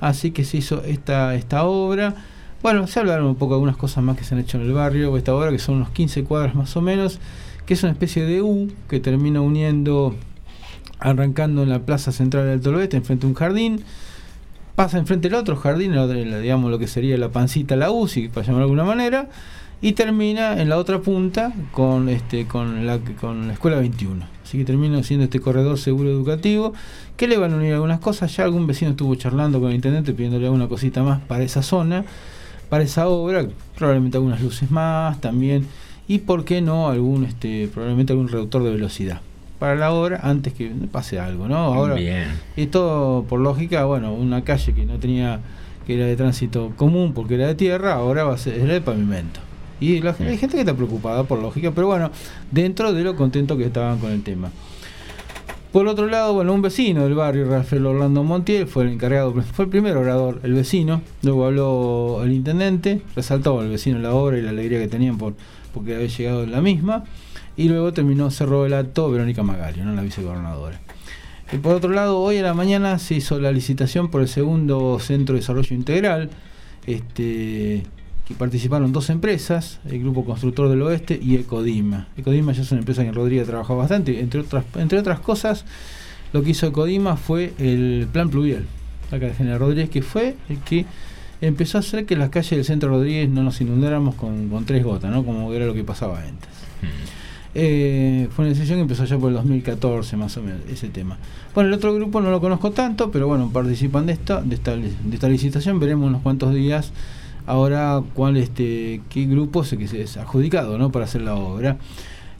así 0.00 0.30
que 0.30 0.44
se 0.44 0.58
hizo 0.58 0.82
esta, 0.84 1.34
esta 1.34 1.64
obra. 1.64 2.14
Bueno, 2.62 2.86
se 2.86 3.00
hablaron 3.00 3.26
un 3.26 3.36
poco 3.36 3.54
de 3.54 3.56
algunas 3.56 3.76
cosas 3.76 4.02
más 4.02 4.16
que 4.16 4.24
se 4.24 4.34
han 4.34 4.40
hecho 4.40 4.58
en 4.58 4.64
el 4.64 4.72
barrio, 4.72 5.16
esta 5.16 5.34
obra 5.34 5.50
que 5.50 5.58
son 5.58 5.76
unos 5.76 5.90
15 5.90 6.24
cuadras 6.24 6.54
más 6.54 6.76
o 6.76 6.80
menos, 6.80 7.20
que 7.66 7.74
es 7.74 7.82
una 7.82 7.92
especie 7.92 8.24
de 8.24 8.42
U 8.42 8.68
que 8.88 8.98
termina 8.98 9.40
uniendo, 9.40 10.14
arrancando 10.98 11.62
en 11.62 11.68
la 11.68 11.80
plaza 11.80 12.10
central 12.10 12.60
del 12.60 12.74
Alto 12.74 12.96
enfrente 12.96 13.26
de 13.26 13.32
un 13.32 13.34
jardín, 13.34 13.84
pasa 14.74 14.98
enfrente 14.98 15.28
del 15.28 15.38
otro 15.38 15.56
jardín, 15.56 15.92
digamos 16.42 16.70
lo 16.70 16.78
que 16.78 16.88
sería 16.88 17.16
la 17.16 17.30
pancita, 17.30 17.76
la 17.76 17.90
UCI, 17.90 18.28
para 18.28 18.46
llamarlo 18.46 18.66
de 18.66 18.70
alguna 18.72 18.84
manera, 18.84 19.28
y 19.80 19.92
termina 19.92 20.60
en 20.60 20.68
la 20.68 20.76
otra 20.76 21.00
punta 21.00 21.52
con 21.72 22.08
este 22.08 22.46
con 22.46 22.86
la 22.86 22.98
con 23.20 23.46
la 23.46 23.52
escuela 23.52 23.78
21. 23.78 24.24
Así 24.42 24.58
que 24.58 24.64
termina 24.64 25.02
siendo 25.02 25.24
este 25.24 25.40
corredor 25.40 25.78
seguro 25.78 26.08
educativo 26.08 26.72
que 27.16 27.28
le 27.28 27.36
van 27.36 27.52
a 27.52 27.56
unir 27.56 27.74
algunas 27.74 28.00
cosas. 28.00 28.34
Ya 28.36 28.44
algún 28.44 28.66
vecino 28.66 28.92
estuvo 28.92 29.14
charlando 29.14 29.60
con 29.60 29.68
el 29.68 29.76
intendente 29.76 30.12
pidiéndole 30.12 30.46
alguna 30.46 30.68
cosita 30.68 31.02
más 31.02 31.20
para 31.20 31.44
esa 31.44 31.62
zona, 31.62 32.04
para 32.68 32.84
esa 32.84 33.08
obra, 33.08 33.46
probablemente 33.76 34.16
algunas 34.16 34.40
luces 34.40 34.70
más 34.70 35.20
también 35.20 35.66
y 36.08 36.18
por 36.20 36.44
qué 36.44 36.60
no 36.60 36.88
algún 36.88 37.24
este 37.24 37.68
probablemente 37.72 38.12
algún 38.14 38.28
reductor 38.28 38.62
de 38.62 38.70
velocidad 38.70 39.20
para 39.58 39.74
la 39.74 39.92
obra 39.92 40.20
antes 40.22 40.52
que 40.52 40.70
pase 40.90 41.18
algo, 41.18 41.48
¿no? 41.48 41.56
Ahora 41.56 41.94
Bien. 41.94 42.28
todo 42.70 43.24
por 43.24 43.40
lógica, 43.40 43.84
bueno, 43.84 44.14
una 44.14 44.44
calle 44.44 44.72
que 44.72 44.86
no 44.86 44.98
tenía, 44.98 45.40
que 45.86 45.96
era 45.96 46.06
de 46.06 46.16
tránsito 46.16 46.72
común 46.76 47.12
porque 47.12 47.34
era 47.34 47.48
de 47.48 47.54
tierra, 47.54 47.94
ahora 47.94 48.24
va 48.24 48.34
a 48.34 48.38
ser 48.38 48.54
es 48.54 48.68
de 48.68 48.80
pavimento. 48.80 49.40
Y 49.80 49.96
hay 49.96 50.38
gente 50.38 50.56
que 50.56 50.60
está 50.60 50.74
preocupada 50.74 51.24
por 51.24 51.40
lógica, 51.40 51.70
pero 51.72 51.86
bueno, 51.86 52.10
dentro 52.50 52.92
de 52.92 53.02
lo 53.02 53.16
contento 53.16 53.56
que 53.56 53.64
estaban 53.64 53.98
con 53.98 54.10
el 54.10 54.22
tema. 54.22 54.50
Por 55.72 55.86
otro 55.86 56.06
lado, 56.06 56.32
bueno, 56.32 56.54
un 56.54 56.62
vecino 56.62 57.04
del 57.04 57.14
barrio, 57.14 57.48
Rafael 57.48 57.84
Orlando 57.84 58.24
Montiel, 58.24 58.66
fue 58.66 58.84
el 58.84 58.90
encargado, 58.90 59.34
fue 59.52 59.66
el 59.66 59.70
primer 59.70 59.96
orador, 59.98 60.40
el 60.42 60.54
vecino, 60.54 61.02
luego 61.22 61.46
habló 61.46 62.22
el 62.24 62.32
intendente, 62.32 63.02
resaltó 63.14 63.60
al 63.60 63.68
vecino 63.68 63.98
la 63.98 64.14
obra 64.14 64.38
y 64.38 64.42
la 64.42 64.50
alegría 64.50 64.78
que 64.78 64.88
tenían 64.88 65.18
por 65.18 65.34
porque 65.74 65.94
había 65.94 66.08
llegado 66.08 66.42
en 66.42 66.52
la 66.52 66.60
misma, 66.60 67.04
y 67.56 67.68
luego 67.68 67.92
terminó, 67.92 68.30
cerró 68.30 68.66
el 68.66 68.74
acto 68.74 69.10
Verónica 69.10 69.42
Magario, 69.42 69.84
¿no? 69.84 69.94
la 69.94 70.02
vicegobernadora. 70.02 70.80
Y 71.52 71.58
por 71.58 71.74
otro 71.74 71.90
lado, 71.90 72.18
hoy 72.18 72.38
a 72.38 72.42
la 72.42 72.54
mañana 72.54 72.98
se 72.98 73.14
hizo 73.14 73.38
la 73.38 73.52
licitación 73.52 74.10
por 74.10 74.22
el 74.22 74.28
segundo 74.28 74.98
Centro 75.00 75.34
de 75.34 75.40
Desarrollo 75.40 75.74
Integral, 75.74 76.30
este, 76.86 77.84
que 78.28 78.34
participaron 78.34 78.92
dos 78.92 79.08
empresas, 79.08 79.80
el 79.88 80.00
Grupo 80.00 80.22
Constructor 80.22 80.68
del 80.68 80.82
Oeste 80.82 81.18
y 81.20 81.36
Ecodima. 81.36 82.08
Ecodima 82.14 82.52
ya 82.52 82.60
es 82.60 82.70
una 82.70 82.80
empresa 82.80 83.00
que 83.00 83.08
en 83.08 83.14
Rodríguez 83.14 83.44
ha 83.44 83.50
trabajado 83.50 83.78
bastante, 83.78 84.20
entre 84.20 84.40
otras, 84.40 84.66
entre 84.76 84.98
otras 84.98 85.20
cosas, 85.20 85.64
lo 86.34 86.42
que 86.42 86.50
hizo 86.50 86.66
Ecodima 86.66 87.16
fue 87.16 87.54
el 87.58 88.06
plan 88.12 88.28
pluvial, 88.28 88.66
acá 89.06 89.26
de 89.26 89.32
General 89.32 89.58
Rodríguez, 89.58 89.88
que 89.88 90.02
fue 90.02 90.36
el 90.50 90.58
que 90.58 90.84
empezó 91.40 91.78
a 91.78 91.80
hacer 91.80 92.04
que 92.04 92.16
las 92.16 92.28
calles 92.28 92.50
del 92.50 92.66
centro 92.66 92.90
Rodríguez 92.90 93.30
no 93.30 93.42
nos 93.42 93.62
inundáramos 93.62 94.14
con, 94.14 94.50
con 94.50 94.66
tres 94.66 94.84
gotas, 94.84 95.10
¿no? 95.10 95.24
como 95.24 95.50
era 95.54 95.64
lo 95.64 95.72
que 95.72 95.84
pasaba 95.84 96.20
antes. 96.20 96.50
Eh, 97.54 98.28
fue 98.36 98.44
una 98.44 98.52
decisión 98.52 98.76
que 98.76 98.82
empezó 98.82 99.06
ya 99.06 99.16
por 99.16 99.30
el 99.30 99.36
2014 99.36 100.18
más 100.18 100.36
o 100.36 100.42
menos 100.42 100.60
ese 100.70 100.90
tema. 100.90 101.16
Bueno, 101.54 101.68
el 101.68 101.74
otro 101.74 101.94
grupo 101.94 102.20
no 102.20 102.30
lo 102.30 102.42
conozco 102.42 102.72
tanto, 102.72 103.10
pero 103.10 103.26
bueno, 103.26 103.50
participan 103.50 104.04
de 104.04 104.12
esta, 104.12 104.42
de 104.42 104.54
esta, 104.54 104.76
de 104.76 105.14
esta 105.14 105.30
licitación, 105.30 105.80
veremos 105.80 106.08
unos 106.08 106.20
cuantos 106.20 106.52
días 106.52 106.92
ahora 107.48 108.02
cuál 108.14 108.36
este 108.36 109.00
qué 109.08 109.24
grupo 109.24 109.64
se 109.64 109.78
que 109.78 109.88
se 109.88 110.02
es 110.02 110.18
adjudicado 110.18 110.76
¿no? 110.78 110.92
para 110.92 111.06
hacer 111.06 111.22
la 111.22 111.34
obra. 111.34 111.78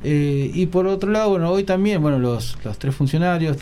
Eh, 0.05 0.53
y 0.55 0.67
por 0.67 0.87
otro 0.87 1.11
lado, 1.11 1.31
bueno, 1.31 1.51
hoy 1.51 1.65
también, 1.65 2.01
bueno, 2.01 2.21
los, 2.21 2.57
los 2.63 2.79
tres 2.79 2.95
funcionarios, 2.95 3.57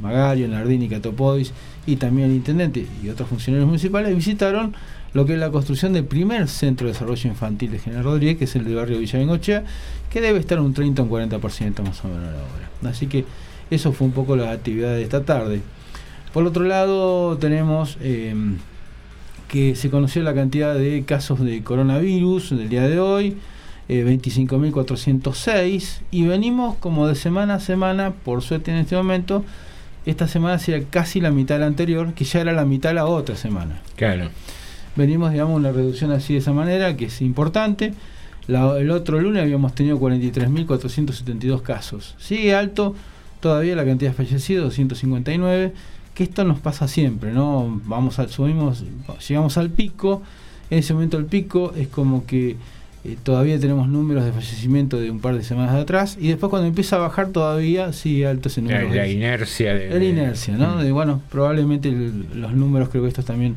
Magario, 0.00 0.48
Nardini, 0.48 0.88
Catopodis 0.88 1.52
y 1.84 1.96
también 1.96 2.30
el 2.30 2.36
intendente 2.36 2.86
y 3.02 3.08
otros 3.10 3.28
funcionarios 3.28 3.66
municipales 3.66 4.14
visitaron 4.14 4.74
lo 5.12 5.26
que 5.26 5.34
es 5.34 5.38
la 5.38 5.50
construcción 5.50 5.92
del 5.92 6.04
primer 6.04 6.48
centro 6.48 6.86
de 6.86 6.92
desarrollo 6.92 7.28
infantil 7.28 7.72
de 7.72 7.80
General 7.80 8.04
Rodríguez, 8.04 8.38
que 8.38 8.44
es 8.44 8.56
el 8.56 8.64
del 8.64 8.76
barrio 8.76 8.98
Villa 8.98 9.18
Bengochea, 9.18 9.64
que 10.10 10.20
debe 10.20 10.38
estar 10.38 10.60
un 10.60 10.72
30 10.72 11.02
o 11.02 11.04
un 11.04 11.10
40% 11.10 11.82
más 11.82 12.04
o 12.04 12.08
menos 12.08 12.22
la 12.22 12.38
obra. 12.38 12.90
Así 12.90 13.06
que 13.06 13.24
eso 13.70 13.92
fue 13.92 14.06
un 14.06 14.12
poco 14.12 14.36
la 14.36 14.52
actividad 14.52 14.94
de 14.94 15.02
esta 15.02 15.24
tarde. 15.24 15.60
Por 16.32 16.46
otro 16.46 16.64
lado, 16.64 17.36
tenemos 17.38 17.98
eh, 18.00 18.34
que 19.48 19.74
se 19.74 19.90
conoció 19.90 20.22
la 20.22 20.34
cantidad 20.34 20.74
de 20.74 21.02
casos 21.04 21.40
de 21.40 21.62
coronavirus 21.64 22.50
del 22.50 22.68
día 22.68 22.86
de 22.86 23.00
hoy, 23.00 23.36
eh, 23.88 24.04
25.406, 24.04 26.00
y 26.10 26.26
venimos 26.26 26.76
como 26.76 27.06
de 27.06 27.14
semana 27.14 27.54
a 27.54 27.60
semana, 27.60 28.12
por 28.12 28.42
suerte 28.42 28.70
en 28.70 28.76
este 28.78 28.96
momento, 28.96 29.44
esta 30.06 30.28
semana 30.28 30.58
sería 30.58 30.86
casi 30.88 31.20
la 31.20 31.30
mitad 31.30 31.56
de 31.56 31.60
la 31.60 31.66
anterior, 31.66 32.12
que 32.14 32.24
ya 32.24 32.40
era 32.40 32.52
la 32.52 32.64
mitad 32.64 32.90
de 32.90 32.94
la 32.94 33.06
otra 33.06 33.36
semana. 33.36 33.80
Claro. 33.96 34.28
Venimos, 34.96 35.32
digamos, 35.32 35.56
una 35.56 35.70
reducción 35.72 36.10
así 36.12 36.34
de 36.34 36.40
esa 36.40 36.52
manera, 36.52 36.96
que 36.96 37.06
es 37.06 37.20
importante. 37.20 37.94
La- 38.46 38.78
el 38.78 38.90
otro 38.90 39.20
lunes 39.20 39.42
habíamos 39.42 39.74
tenido 39.74 39.98
43.472 39.98 41.62
casos. 41.62 42.14
Sigue 42.18 42.54
alto 42.54 42.94
todavía 43.40 43.76
la 43.76 43.84
cantidad 43.84 44.10
de 44.10 44.16
fallecidos, 44.16 44.64
259, 44.64 45.72
que 46.18 46.24
esto 46.24 46.42
nos 46.44 46.58
pasa 46.58 46.88
siempre, 46.88 47.32
¿no? 47.32 47.80
Vamos 47.86 48.18
al, 48.18 48.28
subimos, 48.28 48.84
llegamos 49.28 49.56
al 49.56 49.70
pico, 49.70 50.20
en 50.68 50.80
ese 50.80 50.92
momento 50.92 51.16
el 51.16 51.24
pico 51.26 51.72
es 51.76 51.86
como 51.88 52.26
que 52.26 52.56
eh, 53.04 53.16
todavía 53.22 53.58
tenemos 53.60 53.88
números 53.88 54.24
de 54.24 54.32
fallecimiento 54.32 54.98
de 54.98 55.10
un 55.12 55.20
par 55.20 55.36
de 55.36 55.44
semanas 55.44 55.74
de 55.74 55.80
atrás, 55.82 56.18
y 56.20 56.26
después 56.28 56.50
cuando 56.50 56.66
empieza 56.66 56.96
a 56.96 56.98
bajar 56.98 57.28
todavía 57.28 57.92
sigue 57.92 58.26
alto 58.26 58.48
ese 58.48 58.60
número. 58.62 58.92
la 58.92 59.06
inercia 59.06 59.72
de. 59.74 59.96
La 59.96 60.04
inercia, 60.04 60.56
¿no? 60.58 60.74
Mm. 60.76 60.80
De, 60.82 60.90
bueno, 60.92 61.22
probablemente 61.30 61.88
el- 61.88 62.24
los 62.34 62.52
números, 62.52 62.88
creo 62.90 63.02
que 63.04 63.08
estos 63.08 63.24
también 63.24 63.54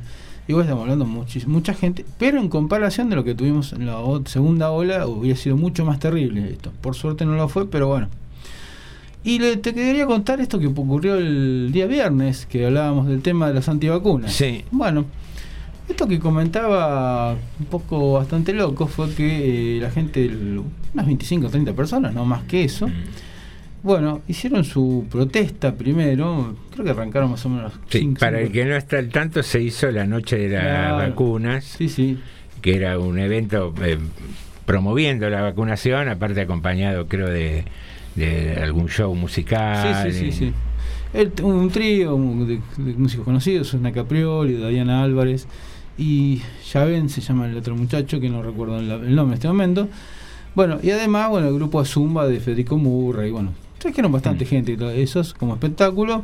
Igual 0.48 0.66
estamos 0.66 0.82
hablando 0.84 1.06
muchis- 1.06 1.46
mucha 1.46 1.74
gente, 1.74 2.04
pero 2.18 2.40
en 2.40 2.50
comparación 2.50 3.10
de 3.10 3.16
lo 3.16 3.24
que 3.24 3.36
tuvimos 3.36 3.74
en 3.74 3.86
la 3.86 4.02
segunda 4.26 4.70
ola, 4.72 5.08
hubiera 5.08 5.38
sido 5.38 5.56
mucho 5.56 5.86
más 5.86 6.00
terrible 6.00 6.50
esto. 6.52 6.72
Por 6.82 6.96
suerte 6.96 7.26
no 7.26 7.36
lo 7.36 7.48
fue, 7.48 7.70
pero 7.70 7.88
bueno. 7.88 8.08
Y 9.24 9.38
le, 9.40 9.58
te 9.58 9.74
quería 9.74 10.06
contar 10.08 10.40
esto 10.42 10.58
que 10.60 10.68
ocurrió 10.68 11.16
el 11.16 11.70
día 11.72 11.86
viernes, 11.86 12.48
que 12.48 12.66
hablábamos 12.66 13.08
del 13.08 13.22
tema 13.22 13.48
de 13.48 13.54
las 13.54 13.70
antivacunas. 13.70 14.34
Sí. 14.34 14.64
Bueno, 14.72 15.06
esto 15.88 16.08
que 16.08 16.20
comentaba 16.20 17.34
un 17.60 17.66
poco 17.70 18.14
bastante 18.14 18.52
loco 18.54 18.88
fue 18.88 19.14
que 19.14 19.78
eh, 19.78 19.82
la 19.82 19.92
gente, 19.92 20.26
el- 20.26 20.62
unas 20.94 21.06
25 21.06 21.48
o 21.48 21.50
30 21.50 21.74
personas, 21.74 22.14
no 22.14 22.26
más 22.26 22.44
que 22.44 22.64
eso, 22.64 22.90
bueno, 23.84 24.22
hicieron 24.28 24.64
su 24.64 25.06
protesta 25.10 25.74
primero, 25.76 26.56
creo 26.72 26.86
que 26.86 26.92
arrancaron 26.92 27.32
más 27.32 27.46
o 27.46 27.50
menos 27.50 27.74
Sí, 27.90 28.00
cinco- 28.00 28.20
para 28.20 28.38
cinco- 28.38 28.48
el 28.48 28.52
que 28.54 28.66
no 28.66 28.76
está 28.76 28.98
al 29.00 29.10
tanto, 29.10 29.42
se 29.44 29.62
hizo 29.62 29.90
la 29.92 30.06
noche 30.06 30.38
de 30.38 30.50
las 30.50 30.64
Claro. 30.64 30.98
vacunas, 30.98 31.64
Sí, 31.66 31.90
sí. 31.90 32.18
que 32.62 32.76
era 32.76 32.98
un 33.00 33.18
evento 33.20 33.74
eh, 33.84 33.98
promoviendo 34.66 35.30
la 35.30 35.42
vacunación, 35.42 36.10
aparte 36.10 36.42
acompañado, 36.42 37.08
creo, 37.08 37.28
de, 37.28 37.66
de 38.16 38.56
algún 38.62 38.88
show 38.88 39.14
musical. 39.16 40.04
Sí, 40.06 40.12
sí, 40.12 40.20
sí, 40.20 40.26
y- 40.28 40.32
sí. 40.32 40.54
El- 41.14 41.32
un 41.44 41.70
trío 41.70 42.16
de, 42.18 42.60
de 42.78 42.94
músicos 42.94 43.26
conocidos, 43.26 43.68
Susana 43.68 43.92
Caprioli, 43.92 44.54
Diana 44.56 45.04
Álvarez 45.04 45.46
y 45.98 46.42
Javen 46.72 47.10
se 47.10 47.22
llama 47.22 47.48
el 47.48 47.58
otro 47.58 47.76
muchacho, 47.76 48.20
que 48.20 48.30
no 48.30 48.42
recuerdo 48.42 48.80
el, 48.80 48.90
el 48.90 49.16
nombre 49.16 49.34
en 49.34 49.38
este 49.40 49.48
momento. 49.48 49.88
Bueno, 50.56 50.80
y 50.82 50.90
además, 50.92 51.30
bueno, 51.30 51.48
el 51.50 51.56
grupo 51.56 51.82
de 51.82 51.88
Zumba 51.88 52.28
de 52.28 52.40
Federico 52.40 52.78
Murray, 52.78 53.32
bueno, 53.32 53.52
trajeron 53.78 54.12
bastante 54.12 54.46
gente 54.46 54.72
y 54.74 54.78
todo 54.78 54.92
eso 54.92 55.20
es 55.20 55.34
como 55.34 55.54
espectáculo. 55.54 56.24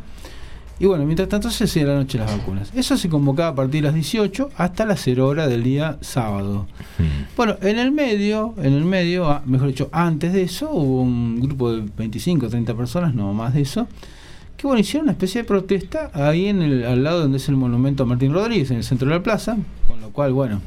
Y 0.80 0.86
bueno, 0.86 1.06
mientras 1.06 1.28
tanto 1.28 1.50
se 1.50 1.64
hacía 1.64 1.86
la 1.86 1.96
noche 1.96 2.18
las 2.20 2.38
vacunas. 2.38 2.72
Eso 2.76 2.98
se 2.98 3.10
convocaba 3.10 3.50
a 3.50 3.56
partir 3.56 3.82
de 3.82 3.88
las 3.88 3.94
18 3.96 4.52
hasta 4.58 4.86
las 4.86 5.02
0 5.02 5.28
horas 5.28 5.50
del 5.50 5.64
día 5.64 5.98
sábado. 6.02 6.68
Bueno, 7.38 7.56
en 7.62 7.78
el 7.78 7.92
medio, 7.92 8.56
en 8.58 8.74
el 8.74 8.84
medio, 8.84 9.30
ah, 9.30 9.44
mejor 9.46 9.68
dicho, 9.68 9.90
antes 9.92 10.34
de 10.34 10.42
eso, 10.42 10.72
hubo 10.72 11.04
un 11.04 11.40
grupo 11.40 11.72
de 11.72 11.84
25 11.96 12.48
o 12.48 12.50
30 12.50 12.74
personas, 12.74 13.14
no 13.14 13.32
más 13.32 13.54
de 13.54 13.62
eso, 13.62 13.88
que 14.58 14.66
bueno, 14.66 14.80
hicieron 14.80 15.04
una 15.04 15.12
especie 15.12 15.44
de 15.44 15.48
protesta 15.48 16.10
ahí 16.16 16.48
en 16.48 16.64
el, 16.64 16.84
al 16.84 17.04
lado 17.04 17.20
donde 17.20 17.38
es 17.38 17.48
el 17.48 17.56
monumento 17.56 18.02
a 18.02 18.06
Martín 18.08 18.34
Rodríguez, 18.34 18.72
en 18.72 18.78
el 18.78 18.84
centro 18.84 19.08
de 19.08 19.14
la 19.14 19.22
plaza, 19.22 19.56
con 19.88 20.02
lo 20.02 20.10
cual, 20.10 20.34
bueno, 20.34 20.62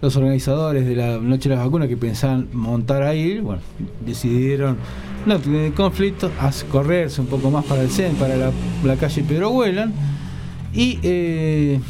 los 0.00 0.16
organizadores 0.16 0.86
de 0.86 0.96
la 0.96 1.18
Noche 1.18 1.50
de 1.50 1.56
las 1.56 1.64
Vacunas 1.66 1.88
que 1.88 1.98
pensaban 1.98 2.48
montar 2.54 3.02
ahí, 3.02 3.40
bueno, 3.40 3.60
decidieron 4.06 4.78
no 5.26 5.38
tener 5.40 5.74
conflictos, 5.74 6.32
correrse 6.70 7.20
un 7.20 7.26
poco 7.26 7.50
más 7.50 7.66
para 7.66 7.82
el 7.82 7.90
centro, 7.90 8.18
para 8.18 8.38
la, 8.38 8.50
la 8.82 8.96
calle 8.96 9.22
Pedro 9.24 9.50
Huelan, 9.50 9.92
y 10.72 10.98
eh, 11.02 11.80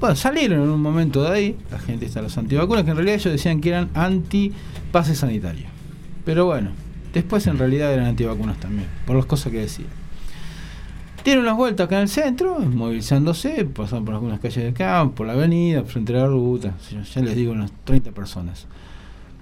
bueno, 0.00 0.16
salieron 0.16 0.62
en 0.62 0.68
un 0.70 0.80
momento 0.82 1.22
de 1.22 1.30
ahí, 1.30 1.56
la 1.70 1.78
gente 1.78 2.06
está 2.06 2.22
los 2.22 2.36
antivacunas, 2.38 2.84
que 2.84 2.90
en 2.90 2.96
realidad 2.96 3.16
ellos 3.20 3.32
decían 3.32 3.60
que 3.60 3.68
eran 3.68 3.90
anti-pase 3.94 5.14
sanitario. 5.14 5.66
Pero 6.24 6.46
bueno, 6.46 6.70
después 7.12 7.46
en 7.46 7.58
realidad 7.58 7.92
eran 7.92 8.06
antivacunas 8.06 8.58
también, 8.58 8.88
por 9.06 9.16
las 9.16 9.26
cosas 9.26 9.52
que 9.52 9.58
decían. 9.60 9.88
Dieron 11.24 11.44
unas 11.44 11.56
vueltas 11.56 11.84
acá 11.86 11.96
en 11.96 12.02
el 12.02 12.08
centro, 12.08 12.58
movilizándose, 12.60 13.66
pasaron 13.66 14.06
por 14.06 14.14
algunas 14.14 14.40
calles 14.40 14.64
de 14.64 14.68
acá, 14.70 15.06
por 15.14 15.26
la 15.26 15.34
avenida, 15.34 15.82
frente 15.84 16.14
a 16.14 16.20
la 16.22 16.26
ruta, 16.26 16.72
ya- 17.14 17.20
les 17.20 17.36
digo, 17.36 17.52
unas 17.52 17.70
30 17.84 18.10
personas. 18.12 18.66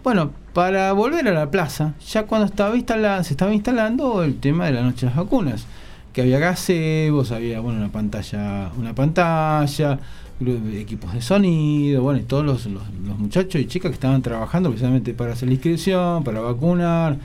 Bueno, 0.03 0.33
para 0.55 0.93
volver 0.93 1.29
a 1.29 1.33
la 1.33 1.51
plaza, 1.53 1.95
ya 2.11 2.25
cuando 2.25 2.47
estaba 2.47 2.75
instalada, 2.75 3.23
se 3.23 3.33
estaba 3.35 3.55
instalando 3.55 4.25
el 4.25 4.39
tema 4.41 4.67
de 4.67 4.73
la 4.73 4.83
noche 4.83 5.03
de 5.03 5.07
las 5.07 5.17
vacunas, 5.17 5.67
que 6.13 6.23
había 6.23 6.41
gazebos, 6.41 7.31
había 7.31 7.61
bueno 7.61 7.79
una 7.79 7.93
pantalla, 7.93 8.71
una 8.77 8.93
pantalla, 8.95 10.01
equipos 10.41 11.13
de 11.13 11.21
sonido, 11.21 12.03
bueno, 12.03 12.21
y 12.21 12.23
todos 12.23 12.45
los, 12.45 12.67
los- 12.67 12.83
muchachos 13.19 13.61
y 13.61 13.67
chicas 13.67 13.91
que 13.91 13.95
estaban 13.95 14.23
trabajando 14.23 14.71
precisamente 14.71 15.13
para 15.13 15.33
hacer 15.33 15.49
la 15.49 15.55
inscripción, 15.55 16.23
para 16.25 16.41
vacunar, 16.41 17.17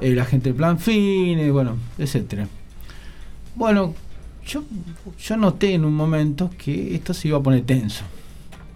eh, 0.00 0.14
la 0.14 0.24
gente 0.24 0.48
del 0.48 0.56
plan 0.56 0.78
FINE, 0.78 1.50
bueno, 1.50 1.76
etcétera. 1.98 2.48
Bueno, 3.54 3.94
yo, 4.46 4.64
yo 5.18 5.36
noté 5.36 5.74
en 5.74 5.84
un 5.84 5.94
momento 5.94 6.50
que 6.56 6.94
esto 6.94 7.12
se 7.12 7.28
iba 7.28 7.38
a 7.38 7.42
poner 7.42 7.62
tenso. 7.62 8.04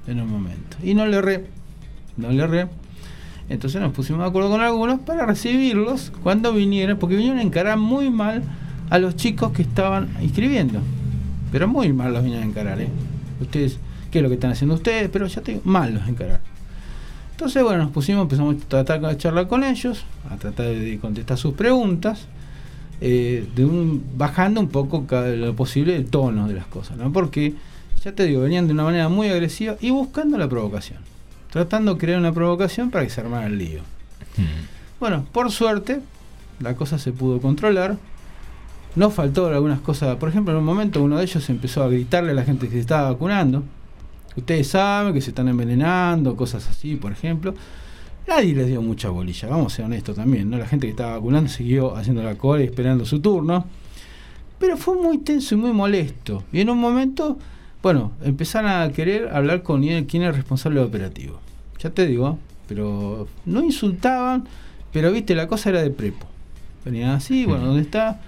En 0.06 0.20
un 0.20 0.30
momento. 0.30 0.76
Y 0.82 0.94
no 0.94 1.06
le 1.06 1.16
erré. 1.16 1.46
No 2.18 2.30
le 2.30 2.42
erré. 2.42 2.66
Entonces 3.48 3.80
nos 3.80 3.92
pusimos 3.92 4.20
de 4.22 4.28
acuerdo 4.28 4.50
con 4.50 4.60
algunos 4.60 5.00
para 5.00 5.24
recibirlos 5.24 6.12
cuando 6.22 6.52
vinieran, 6.52 6.98
porque 6.98 7.16
vinieron 7.16 7.38
a 7.38 7.42
encarar 7.42 7.78
muy 7.78 8.10
mal 8.10 8.42
a 8.90 8.98
los 8.98 9.16
chicos 9.16 9.52
que 9.52 9.62
estaban 9.62 10.10
inscribiendo. 10.20 10.80
Pero 11.50 11.66
muy 11.68 11.92
mal 11.94 12.12
los 12.12 12.22
vinieron 12.22 12.46
a 12.46 12.50
encarar, 12.50 12.80
¿eh? 12.82 12.88
Ustedes, 13.44 13.78
¿qué 14.10 14.18
es 14.18 14.22
lo 14.22 14.28
que 14.28 14.34
están 14.34 14.50
haciendo 14.52 14.74
ustedes? 14.74 15.08
Pero 15.12 15.26
ya 15.26 15.40
tengo 15.40 15.60
mal 15.64 15.94
los 15.94 16.06
encarar. 16.08 16.40
Entonces, 17.32 17.62
bueno, 17.62 17.84
nos 17.84 17.92
pusimos, 17.92 18.22
empezamos 18.22 18.56
a 18.56 18.68
tratar 18.68 19.00
de 19.00 19.16
charlar 19.16 19.48
con 19.48 19.64
ellos, 19.64 20.04
a 20.30 20.36
tratar 20.36 20.66
de 20.66 20.98
contestar 21.00 21.36
sus 21.36 21.54
preguntas, 21.54 22.26
eh, 23.00 23.46
de 23.56 23.64
un, 23.64 24.04
bajando 24.16 24.60
un 24.60 24.68
poco 24.68 25.06
cada- 25.06 25.28
lo 25.34 25.54
posible 25.56 25.96
el 25.96 26.06
tono 26.06 26.46
de 26.46 26.54
las 26.54 26.66
cosas, 26.66 26.96
¿no? 26.96 27.12
Porque, 27.12 27.54
ya 28.04 28.12
te 28.12 28.24
digo, 28.24 28.42
venían 28.42 28.66
de 28.68 28.72
una 28.72 28.84
manera 28.84 29.08
muy 29.08 29.28
agresiva 29.28 29.76
y 29.80 29.90
buscando 29.90 30.38
la 30.38 30.48
provocación, 30.48 30.98
tratando 31.50 31.94
de 31.94 32.00
crear 32.00 32.18
una 32.20 32.32
provocación 32.32 32.90
para 32.90 33.04
que 33.04 33.10
se 33.10 33.20
armara 33.20 33.46
el 33.46 33.58
lío. 33.58 33.80
Bueno, 35.00 35.26
por 35.32 35.50
suerte, 35.50 36.00
la 36.60 36.76
cosa 36.76 36.98
se 36.98 37.10
pudo 37.12 37.40
controlar. 37.40 37.96
No 38.96 39.10
faltó 39.10 39.48
algunas 39.48 39.80
cosas, 39.80 40.16
por 40.16 40.28
ejemplo, 40.28 40.52
en 40.52 40.58
un 40.58 40.64
momento 40.64 41.02
uno 41.02 41.18
de 41.18 41.24
ellos 41.24 41.48
empezó 41.50 41.82
a 41.82 41.88
gritarle 41.88 42.30
a 42.30 42.34
la 42.34 42.44
gente 42.44 42.66
que 42.66 42.74
se 42.74 42.80
estaba 42.80 43.10
vacunando. 43.10 43.64
Ustedes 44.36 44.68
saben 44.68 45.12
que 45.12 45.20
se 45.20 45.30
están 45.30 45.48
envenenando, 45.48 46.36
cosas 46.36 46.68
así, 46.68 46.96
por 46.96 47.12
ejemplo. 47.12 47.54
Nadie 48.26 48.54
les 48.54 48.68
dio 48.68 48.80
mucha 48.80 49.10
bolilla, 49.10 49.48
vamos 49.48 49.72
a 49.72 49.76
ser 49.76 49.84
honestos 49.84 50.16
también, 50.16 50.48
¿no? 50.48 50.56
La 50.56 50.66
gente 50.66 50.86
que 50.86 50.92
estaba 50.92 51.14
vacunando 51.16 51.50
siguió 51.50 51.96
haciendo 51.96 52.22
la 52.22 52.36
cola 52.36 52.62
y 52.62 52.66
esperando 52.66 53.04
su 53.04 53.20
turno. 53.20 53.66
Pero 54.58 54.76
fue 54.76 54.96
muy 54.96 55.18
tenso 55.18 55.54
y 55.54 55.58
muy 55.58 55.72
molesto. 55.72 56.44
Y 56.52 56.60
en 56.60 56.70
un 56.70 56.78
momento, 56.78 57.38
bueno, 57.82 58.12
empezaron 58.22 58.70
a 58.70 58.90
querer 58.92 59.28
hablar 59.28 59.62
con 59.62 59.82
quién 59.82 60.22
era 60.22 60.30
el 60.30 60.36
responsable 60.36 60.80
operativo. 60.80 61.40
Ya 61.80 61.90
te 61.90 62.06
digo, 62.06 62.38
pero 62.66 63.28
no 63.44 63.62
insultaban, 63.62 64.44
pero 64.92 65.12
viste, 65.12 65.34
la 65.34 65.48
cosa 65.48 65.70
era 65.70 65.82
de 65.82 65.90
prepo. 65.90 66.26
Venían 66.84 67.10
así, 67.10 67.44
bueno, 67.44 67.66
¿dónde 67.66 67.82
está? 67.82 68.20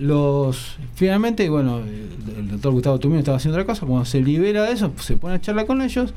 Los 0.00 0.78
finalmente, 0.94 1.50
bueno, 1.50 1.80
el, 1.80 2.48
doctor 2.48 2.72
Gustavo 2.72 2.98
Tumino 2.98 3.18
estaba 3.18 3.36
haciendo 3.36 3.58
otra 3.58 3.66
cosa, 3.66 3.84
cuando 3.84 4.06
se 4.06 4.22
libera 4.22 4.62
de 4.62 4.72
eso, 4.72 4.90
se 4.98 5.18
pone 5.18 5.34
a 5.34 5.40
charlar 5.42 5.66
con 5.66 5.82
ellos. 5.82 6.14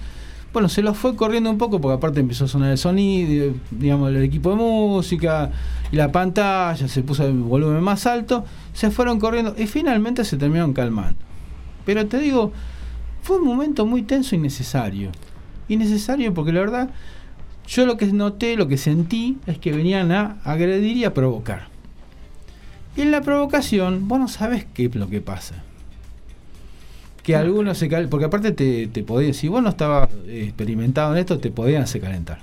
Bueno, 0.54 0.70
se 0.70 0.82
los 0.82 0.96
fue 0.96 1.18
corriendo 1.18 1.50
un 1.50 1.58
poco 1.58 1.82
porque 1.82 1.98
aparte 1.98 2.22
empezó 2.22 2.46
a 2.46 2.48
sonar 2.48 2.72
el 2.72 2.78
sonido, 2.78 3.54
digamos, 3.72 4.10
el 4.10 4.24
equipo 4.24 4.52
de 4.52 4.56
música 4.56 5.52
y 5.92 5.98
la 5.98 6.14
pantalla, 6.14 6.88
se 6.88 7.04
puso 7.04 7.26
el 7.26 7.34
volumen 7.34 7.84
más 7.84 8.06
alto, 8.06 8.46
se 8.72 8.90
fueron 8.90 9.20
corriendo 9.20 9.54
y 9.58 9.68
finalmente 9.68 10.24
se 10.24 10.38
terminaron 10.38 10.72
calmando. 10.72 11.20
Pero 11.86 12.06
te 12.06 12.20
digo, 12.20 12.54
fue 13.22 13.38
un 13.38 13.46
momento 13.46 13.86
muy 13.86 14.04
tenso 14.04 14.34
y 14.34 14.38
necesario. 14.38 15.12
Innecesario 15.68 16.34
porque 16.34 16.54
la 16.54 16.62
verdad, 16.62 16.90
yo 17.68 17.86
lo 17.86 17.98
que 17.98 18.06
noté, 18.06 18.56
lo 18.56 18.70
que 18.70 18.78
sentí, 18.78 19.40
es 19.46 19.58
que 19.58 19.74
venían 19.74 20.14
a 20.14 20.38
agredir 20.46 20.96
y 20.96 21.04
a 21.04 21.14
provocar. 21.14 21.73
Y 22.96 23.02
en 23.02 23.12
la 23.12 23.22
provocación, 23.22 24.08
vos 24.08 24.20
no 24.20 24.28
sabes 24.28 24.66
qué 24.74 24.86
es 24.86 24.96
lo 24.96 25.10
que 25.10 25.20
pasa. 25.22 25.56
Que 27.24 27.36
algunos 27.36 27.78
se 27.78 27.88
cal 27.88 28.10
porque 28.10 28.26
aparte 28.26 28.52
te, 28.52 28.88
te 28.88 29.02
podían, 29.04 29.34
si 29.34 29.48
vos 29.48 29.64
no 29.64 29.70
estabas 29.70 30.10
eh, 30.28 30.44
experimentado 30.44 31.14
en 31.14 31.20
esto, 31.20 31.40
te 31.40 31.52
podían 31.52 31.84
hacer 31.84 32.02
calentar. 32.02 32.40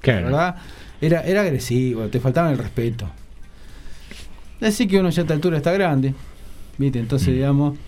Claro. 0.00 0.26
¿Verdad? 0.26 0.56
Era, 1.00 1.22
era 1.22 1.40
agresivo, 1.40 2.06
te 2.08 2.20
faltaba 2.20 2.50
el 2.50 2.58
respeto. 2.58 3.08
Así 4.60 4.86
que 4.86 5.00
uno 5.00 5.08
ya 5.08 5.22
a 5.22 5.24
esta 5.24 5.32
altura 5.34 5.56
está 5.56 5.72
grande, 5.72 6.14
¿viste? 6.76 6.98
Entonces, 6.98 7.28
digamos, 7.34 7.78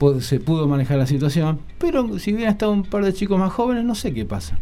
pu- 0.00 0.20
se 0.20 0.40
pudo 0.40 0.66
manejar 0.66 0.96
la 0.96 1.06
situación. 1.06 1.60
Pero 1.78 2.18
si 2.18 2.32
hubieran 2.32 2.52
estado 2.54 2.72
un 2.72 2.84
par 2.84 3.04
de 3.04 3.12
chicos 3.12 3.38
más 3.38 3.52
jóvenes, 3.52 3.84
no 3.84 3.94
sé 3.94 4.14
qué 4.14 4.24
pasa. 4.24 4.58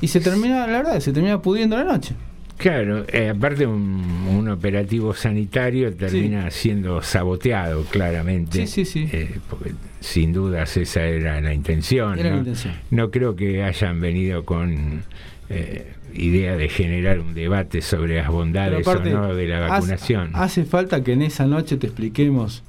Y 0.00 0.08
se 0.08 0.20
termina, 0.20 0.66
la 0.66 0.78
verdad, 0.82 0.98
se 0.98 1.12
termina 1.12 1.40
pudiendo 1.40 1.76
la 1.76 1.84
noche. 1.84 2.16
Claro, 2.58 3.04
eh, 3.12 3.28
aparte 3.30 3.66
un, 3.66 4.02
un 4.28 4.48
operativo 4.48 5.12
sanitario 5.14 5.94
termina 5.94 6.50
siendo 6.50 7.02
saboteado 7.02 7.84
claramente. 7.84 8.66
Sí, 8.66 8.84
sí, 8.84 9.06
sí. 9.06 9.08
Eh, 9.12 9.38
porque 9.50 9.72
sin 10.00 10.32
dudas 10.32 10.76
esa 10.76 11.02
era 11.04 11.40
la 11.40 11.52
intención. 11.52 12.18
Era 12.18 12.30
la 12.30 12.34
¿no? 12.36 12.38
intención. 12.40 12.74
No 12.90 13.10
creo 13.10 13.36
que 13.36 13.62
hayan 13.62 14.00
venido 14.00 14.44
con 14.44 15.02
eh, 15.50 15.92
idea 16.14 16.56
de 16.56 16.68
generar 16.68 17.20
un 17.20 17.34
debate 17.34 17.82
sobre 17.82 18.16
las 18.16 18.28
bondades 18.28 18.86
aparte, 18.86 19.14
o 19.14 19.18
no 19.20 19.34
de 19.34 19.46
la 19.48 19.58
hace- 19.66 19.68
vacunación. 19.68 20.30
Hace, 20.32 20.64
falta 20.64 21.04
que 21.04 21.12
en 21.12 21.22
esa 21.22 21.46
noche 21.46 21.76
te 21.76 21.86
expliquemos 21.88 22.62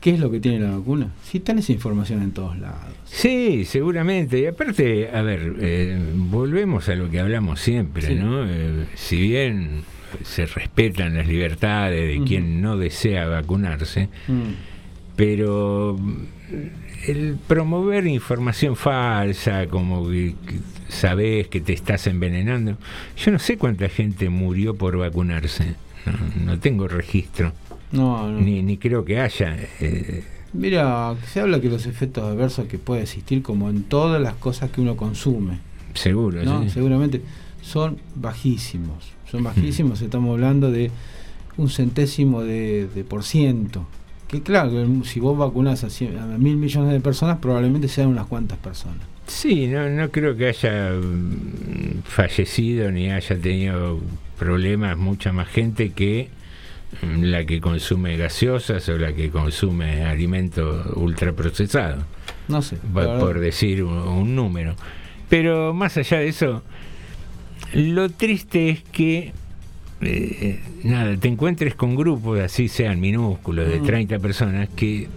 qué 0.00 0.10
es 0.10 0.20
lo 0.20 0.30
que 0.30 0.40
tiene 0.40 0.60
la 0.60 0.76
vacuna. 0.76 1.08
Si 1.24 1.40
tenés 1.40 1.68
información 1.70 2.22
en 2.22 2.32
todos 2.32 2.58
lados. 2.58 2.78
Sí, 3.04 3.64
seguramente. 3.64 4.38
Y 4.40 4.46
aparte, 4.46 5.10
a 5.12 5.22
ver, 5.22 5.54
eh, 5.60 5.98
volvemos 6.14 6.88
a 6.88 6.94
lo 6.94 7.10
que 7.10 7.20
hablamos 7.20 7.60
siempre, 7.60 8.02
Sí. 8.02 8.14
¿no? 8.14 8.44
Eh, 8.48 8.86
si 8.94 9.20
bien 9.20 9.82
se 10.22 10.46
respetan 10.46 11.14
las 11.16 11.26
libertades 11.26 12.18
de 12.18 12.24
quien 12.24 12.60
no 12.62 12.76
desea 12.76 13.26
vacunarse, 13.26 14.08
Mm. 14.28 14.52
pero 15.16 15.98
el 17.06 17.36
promover 17.46 18.06
información 18.06 18.76
falsa, 18.76 19.66
como 19.66 20.08
que, 20.08 20.34
que 20.46 20.54
sabes 20.88 21.48
que 21.48 21.60
te 21.60 21.72
estás 21.72 22.06
envenenando, 22.06 22.78
yo 23.16 23.32
no 23.32 23.38
sé 23.38 23.56
cuánta 23.58 23.88
gente 23.88 24.28
murió 24.28 24.74
por 24.76 24.96
vacunarse, 24.96 25.74
no, 26.06 26.44
no 26.52 26.58
tengo 26.60 26.86
registro, 26.88 27.52
No, 27.92 28.30
no. 28.30 28.40
ni, 28.40 28.62
ni 28.62 28.76
creo 28.78 29.04
que 29.04 29.20
haya. 29.20 29.56
eh, 29.80 30.24
Mira, 30.52 31.14
se 31.26 31.40
habla 31.40 31.60
que 31.60 31.68
los 31.68 31.86
efectos 31.86 32.24
adversos 32.24 32.66
que 32.66 32.78
puede 32.78 33.02
existir 33.02 33.42
como 33.42 33.68
en 33.68 33.82
todas 33.84 34.20
las 34.22 34.34
cosas 34.34 34.70
que 34.70 34.80
uno 34.80 34.96
consume, 34.96 35.58
seguro, 35.94 36.42
¿no? 36.44 36.62
sí. 36.64 36.70
seguramente 36.70 37.20
son 37.62 37.98
bajísimos. 38.14 39.12
Son 39.30 39.42
bajísimos, 39.42 40.00
estamos 40.02 40.30
hablando 40.32 40.70
de 40.70 40.90
un 41.56 41.68
centésimo 41.68 42.42
de, 42.42 42.86
de 42.94 43.02
por 43.04 43.22
ciento. 43.24 43.86
Que 44.28 44.40
claro, 44.42 44.72
si 45.04 45.20
vos 45.20 45.36
vacunás 45.36 45.84
a, 45.84 45.88
cien- 45.88 46.16
a 46.18 46.38
mil 46.38 46.56
millones 46.56 46.92
de 46.92 47.00
personas, 47.00 47.38
probablemente 47.38 47.88
sean 47.88 48.08
unas 48.08 48.26
cuantas 48.26 48.58
personas. 48.58 48.98
Sí, 49.26 49.66
no, 49.66 49.88
no 49.90 50.10
creo 50.10 50.36
que 50.36 50.46
haya 50.48 50.90
mm, 50.92 52.02
fallecido 52.04 52.90
ni 52.92 53.10
haya 53.10 53.36
tenido 53.40 53.98
problemas 54.38 54.96
mucha 54.96 55.32
más 55.32 55.48
gente 55.48 55.90
que 55.90 56.28
la 57.02 57.44
que 57.44 57.60
consume 57.60 58.16
gaseosas 58.16 58.88
o 58.88 58.98
la 58.98 59.12
que 59.12 59.30
consume 59.30 60.04
alimentos 60.04 60.86
ultraprocesados, 60.96 62.04
No 62.48 62.62
sé. 62.62 62.76
por, 62.92 63.18
por 63.18 63.40
decir 63.40 63.82
un, 63.84 63.96
un 63.96 64.34
número. 64.34 64.74
Pero 65.28 65.74
más 65.74 65.96
allá 65.96 66.18
de 66.20 66.28
eso, 66.28 66.62
lo 67.74 68.08
triste 68.10 68.70
es 68.70 68.82
que 68.84 69.32
eh, 70.00 70.60
nada, 70.84 71.16
te 71.16 71.28
encuentres 71.28 71.74
con 71.74 71.96
grupos, 71.96 72.38
así 72.40 72.68
sean 72.68 73.00
minúsculos, 73.00 73.68
de 73.68 73.80
Mm. 73.80 73.86
30 73.86 74.18
personas, 74.18 74.68
que 74.76 75.08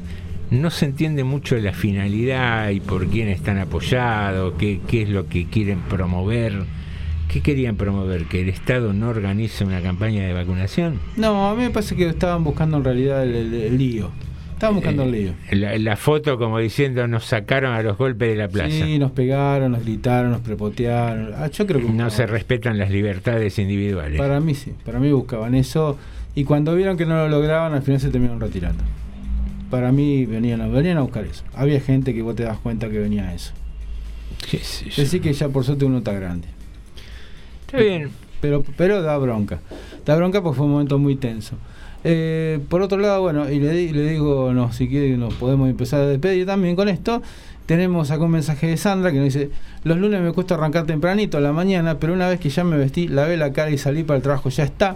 no 0.51 0.71
se 0.71 0.85
entiende 0.85 1.23
mucho 1.23 1.57
la 1.57 1.73
finalidad 1.73 2.69
y 2.69 2.79
por 2.79 3.07
quién 3.07 3.27
están 3.27 3.59
apoyados, 3.59 4.53
qué, 4.57 4.79
qué 4.87 5.03
es 5.03 5.09
lo 5.09 5.27
que 5.27 5.45
quieren 5.45 5.79
promover. 5.81 6.63
¿Qué 7.29 7.41
querían 7.41 7.75
promover? 7.75 8.25
¿Que 8.25 8.41
el 8.41 8.49
Estado 8.49 8.91
no 8.91 9.09
organice 9.09 9.63
una 9.63 9.81
campaña 9.81 10.23
de 10.25 10.33
vacunación? 10.33 10.99
No, 11.15 11.47
a 11.49 11.55
mí 11.55 11.61
me 11.61 11.69
parece 11.69 11.95
que 11.95 12.07
estaban 12.07 12.43
buscando 12.43 12.77
en 12.77 12.83
realidad 12.83 13.23
el, 13.23 13.35
el- 13.35 13.53
el 13.53 13.77
lío. 13.77 14.09
Estaban 14.53 14.75
buscando 14.75 15.03
el 15.03 15.11
lío. 15.11 15.31
La, 15.51 15.77
la 15.77 15.95
foto 15.95 16.37
como 16.37 16.59
diciendo 16.59 17.07
nos 17.07 17.23
sacaron 17.25 17.73
a 17.73 17.81
los 17.83 17.97
golpes 17.97 18.29
de 18.29 18.35
la 18.35 18.49
plaza. 18.49 18.71
Sí, 18.71 18.99
nos 18.99 19.11
pegaron, 19.11 19.71
nos 19.71 19.83
gritaron, 19.85 20.31
nos 20.31 20.41
prepotearon. 20.41 21.31
Ah, 21.37 21.47
yo 21.49 21.65
creo 21.65 21.79
que 21.79 21.87
No 21.93 22.09
se 22.09 22.25
respetan 22.25 22.77
las 22.77 22.89
libertades 22.89 23.57
individuales. 23.59 24.17
Para 24.17 24.39
mí 24.41 24.55
sí, 24.55 24.73
para 24.83 24.99
mí 24.99 25.11
buscaban 25.13 25.55
eso 25.55 25.97
y 26.35 26.43
cuando 26.43 26.75
vieron 26.75 26.97
que 26.97 27.05
no 27.05 27.15
lo 27.15 27.29
lograban 27.29 27.73
al 27.73 27.83
final 27.83 28.01
se 28.01 28.09
terminaron 28.09 28.41
retirando. 28.41 28.83
Para 29.69 29.91
mí 29.93 30.25
venían 30.25 30.59
a, 30.61 30.67
venían 30.67 30.97
a 30.97 31.01
buscar 31.01 31.23
eso. 31.25 31.43
Había 31.53 31.79
gente 31.79 32.13
que 32.13 32.21
vos 32.23 32.35
te 32.35 32.43
das 32.43 32.57
cuenta 32.57 32.89
que 32.89 32.97
venía 32.99 33.29
a 33.29 33.35
eso. 33.35 33.53
Decir 34.97 35.21
que 35.21 35.31
ya 35.31 35.47
por 35.49 35.63
suerte 35.63 35.85
uno 35.85 35.99
está 35.99 36.11
grande. 36.13 36.47
Bien. 37.73 38.09
Pero, 38.41 38.63
pero 38.77 39.01
da 39.01 39.17
bronca. 39.17 39.59
Da 40.05 40.15
bronca 40.15 40.41
porque 40.41 40.57
fue 40.57 40.65
un 40.65 40.73
momento 40.73 40.97
muy 40.97 41.15
tenso. 41.15 41.55
Eh, 42.03 42.59
por 42.69 42.81
otro 42.81 42.97
lado, 42.97 43.21
bueno, 43.21 43.49
y 43.49 43.59
le, 43.59 43.91
le 43.91 44.09
digo, 44.09 44.53
no, 44.53 44.71
si 44.71 44.87
quiere 44.87 45.17
nos 45.17 45.33
podemos 45.33 45.69
empezar 45.69 46.01
a 46.01 46.07
despedir 46.07 46.45
también 46.45 46.75
con 46.75 46.87
esto. 46.87 47.21
Tenemos 47.65 48.09
acá 48.09 48.23
un 48.23 48.31
mensaje 48.31 48.65
de 48.65 48.77
Sandra 48.77 49.11
que 49.11 49.17
nos 49.17 49.25
dice, 49.25 49.51
los 49.83 49.97
lunes 49.99 50.21
me 50.21 50.33
cuesta 50.33 50.55
arrancar 50.55 50.87
tempranito 50.87 51.37
a 51.37 51.41
la 51.41 51.53
mañana, 51.53 51.99
pero 51.99 52.13
una 52.13 52.27
vez 52.27 52.39
que 52.39 52.49
ya 52.49 52.63
me 52.63 52.77
vestí, 52.77 53.07
lavé 53.07 53.37
la 53.37 53.53
cara 53.53 53.69
y 53.69 53.77
salí 53.77 54.03
para 54.03 54.17
el 54.17 54.23
trabajo, 54.23 54.49
ya 54.49 54.63
está. 54.63 54.95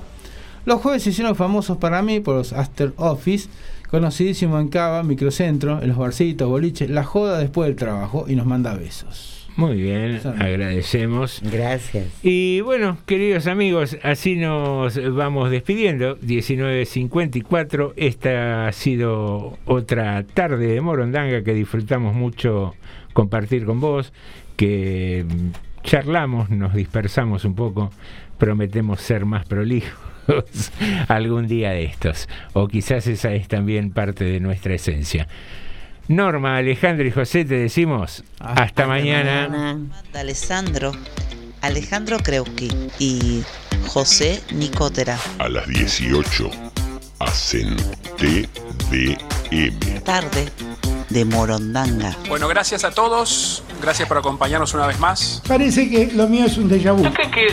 Los 0.66 0.82
jueves 0.82 1.04
se 1.04 1.12
hicieron 1.12 1.36
famosos 1.36 1.78
para 1.78 2.02
mí 2.02 2.20
por 2.20 2.36
los 2.36 2.52
After 2.52 2.94
Office, 2.98 3.48
conocidísimo 3.92 4.60
en 4.60 4.70
Cava, 4.70 5.04
Microcentro, 5.04 5.84
en 5.84 5.90
los 5.90 5.98
barcitos, 5.98 6.50
boliches, 6.50 6.90
la 6.90 7.04
joda 7.04 7.38
después 7.38 7.68
del 7.68 7.76
trabajo 7.76 8.26
y 8.28 8.36
nos 8.36 8.48
manda 8.48 8.74
besos. 8.74 9.43
Muy 9.56 9.82
bien, 9.82 10.20
agradecemos. 10.40 11.42
Gracias. 11.44 12.08
Y 12.24 12.62
bueno, 12.62 12.98
queridos 13.06 13.46
amigos, 13.46 13.98
así 14.02 14.36
nos 14.36 15.00
vamos 15.14 15.52
despidiendo. 15.52 16.18
19.54, 16.20 17.94
esta 17.96 18.68
ha 18.68 18.72
sido 18.72 19.60
otra 19.66 20.24
tarde 20.24 20.68
de 20.68 20.82
Morondanga 20.82 21.44
que 21.44 21.54
disfrutamos 21.54 22.16
mucho 22.16 22.74
compartir 23.14 23.66
con 23.66 23.80
vos, 23.80 24.12
que 24.56 25.26
charlamos, 25.84 26.50
nos 26.50 26.74
dispersamos 26.74 27.46
un 27.46 27.54
poco, 27.54 27.92
prometemos 28.38 29.02
ser 29.02 29.26
más 29.26 29.46
prolijos 29.46 29.94
algún 31.08 31.48
día 31.48 31.72
de 31.72 31.86
estos, 31.86 32.28
o 32.54 32.68
quizás 32.68 33.06
esa 33.08 33.34
es 33.34 33.48
también 33.48 33.92
parte 33.92 34.24
de 34.24 34.40
nuestra 34.40 34.74
esencia. 34.74 35.28
Norma, 36.08 36.58
Alejandro 36.58 37.08
y 37.08 37.12
José, 37.12 37.46
te 37.46 37.56
decimos 37.56 38.24
hasta, 38.40 38.88
mañana. 38.88 39.78
Alessandro, 40.14 40.92
Alejandro 41.62 42.18
Kreuski 42.20 42.70
y 43.00 43.44
José 43.88 44.42
Nicotera. 44.52 45.18
A 45.40 45.48
las 45.50 45.68
18 45.68 46.50
hacen 47.20 47.76
TDM. 48.18 50.04
Tarde 50.04 50.46
de 51.10 51.26
Morondanga. 51.26 52.18
Bueno, 52.28 52.48
gracias 52.48 52.84
a 52.84 52.92
todos. 52.92 53.64
Gracias 53.82 54.08
por 54.08 54.18
acompañarnos 54.18 54.74
una 54.74 54.88
vez 54.88 55.00
más. 55.00 55.42
Parece 55.48 55.90
que 55.90 56.12
lo 56.14 56.28
mío 56.28 56.46
es 56.46 56.58
un 56.58 56.70
déjà 56.70 56.94
vu. 56.94 57.04
Creo 57.14 57.32
que 57.32 57.48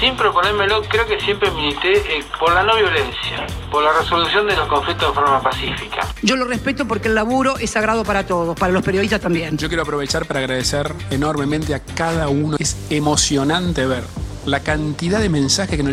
sin 0.00 0.16
proponérmelo, 0.16 0.82
creo 0.82 1.06
que 1.06 1.18
siempre 1.20 1.50
milité 1.50 1.92
eh, 1.96 2.24
por 2.38 2.52
la 2.52 2.62
no 2.62 2.76
violencia, 2.76 3.46
por 3.70 3.82
la 3.82 3.92
resolución 3.92 4.46
de 4.46 4.56
los 4.56 4.68
conflictos 4.68 5.08
de 5.08 5.14
forma 5.14 5.42
pacífica. 5.42 6.06
Yo 6.22 6.36
lo 6.36 6.44
respeto 6.44 6.86
porque 6.86 7.08
el 7.08 7.14
laburo 7.14 7.56
es 7.58 7.70
sagrado 7.70 8.04
para 8.04 8.26
todos, 8.26 8.58
para 8.58 8.72
los 8.72 8.82
periodistas 8.82 9.20
también. 9.20 9.56
Yo 9.56 9.68
quiero 9.68 9.82
aprovechar 9.82 10.26
para 10.26 10.40
agradecer 10.40 10.92
enormemente 11.10 11.74
a 11.74 11.80
cada 11.80 12.28
uno. 12.28 12.56
Es 12.58 12.76
emocionante 12.90 13.86
ver 13.86 14.04
la 14.46 14.60
cantidad 14.60 15.20
de 15.20 15.28
mensajes 15.28 15.76
que 15.76 15.82
nos 15.82 15.92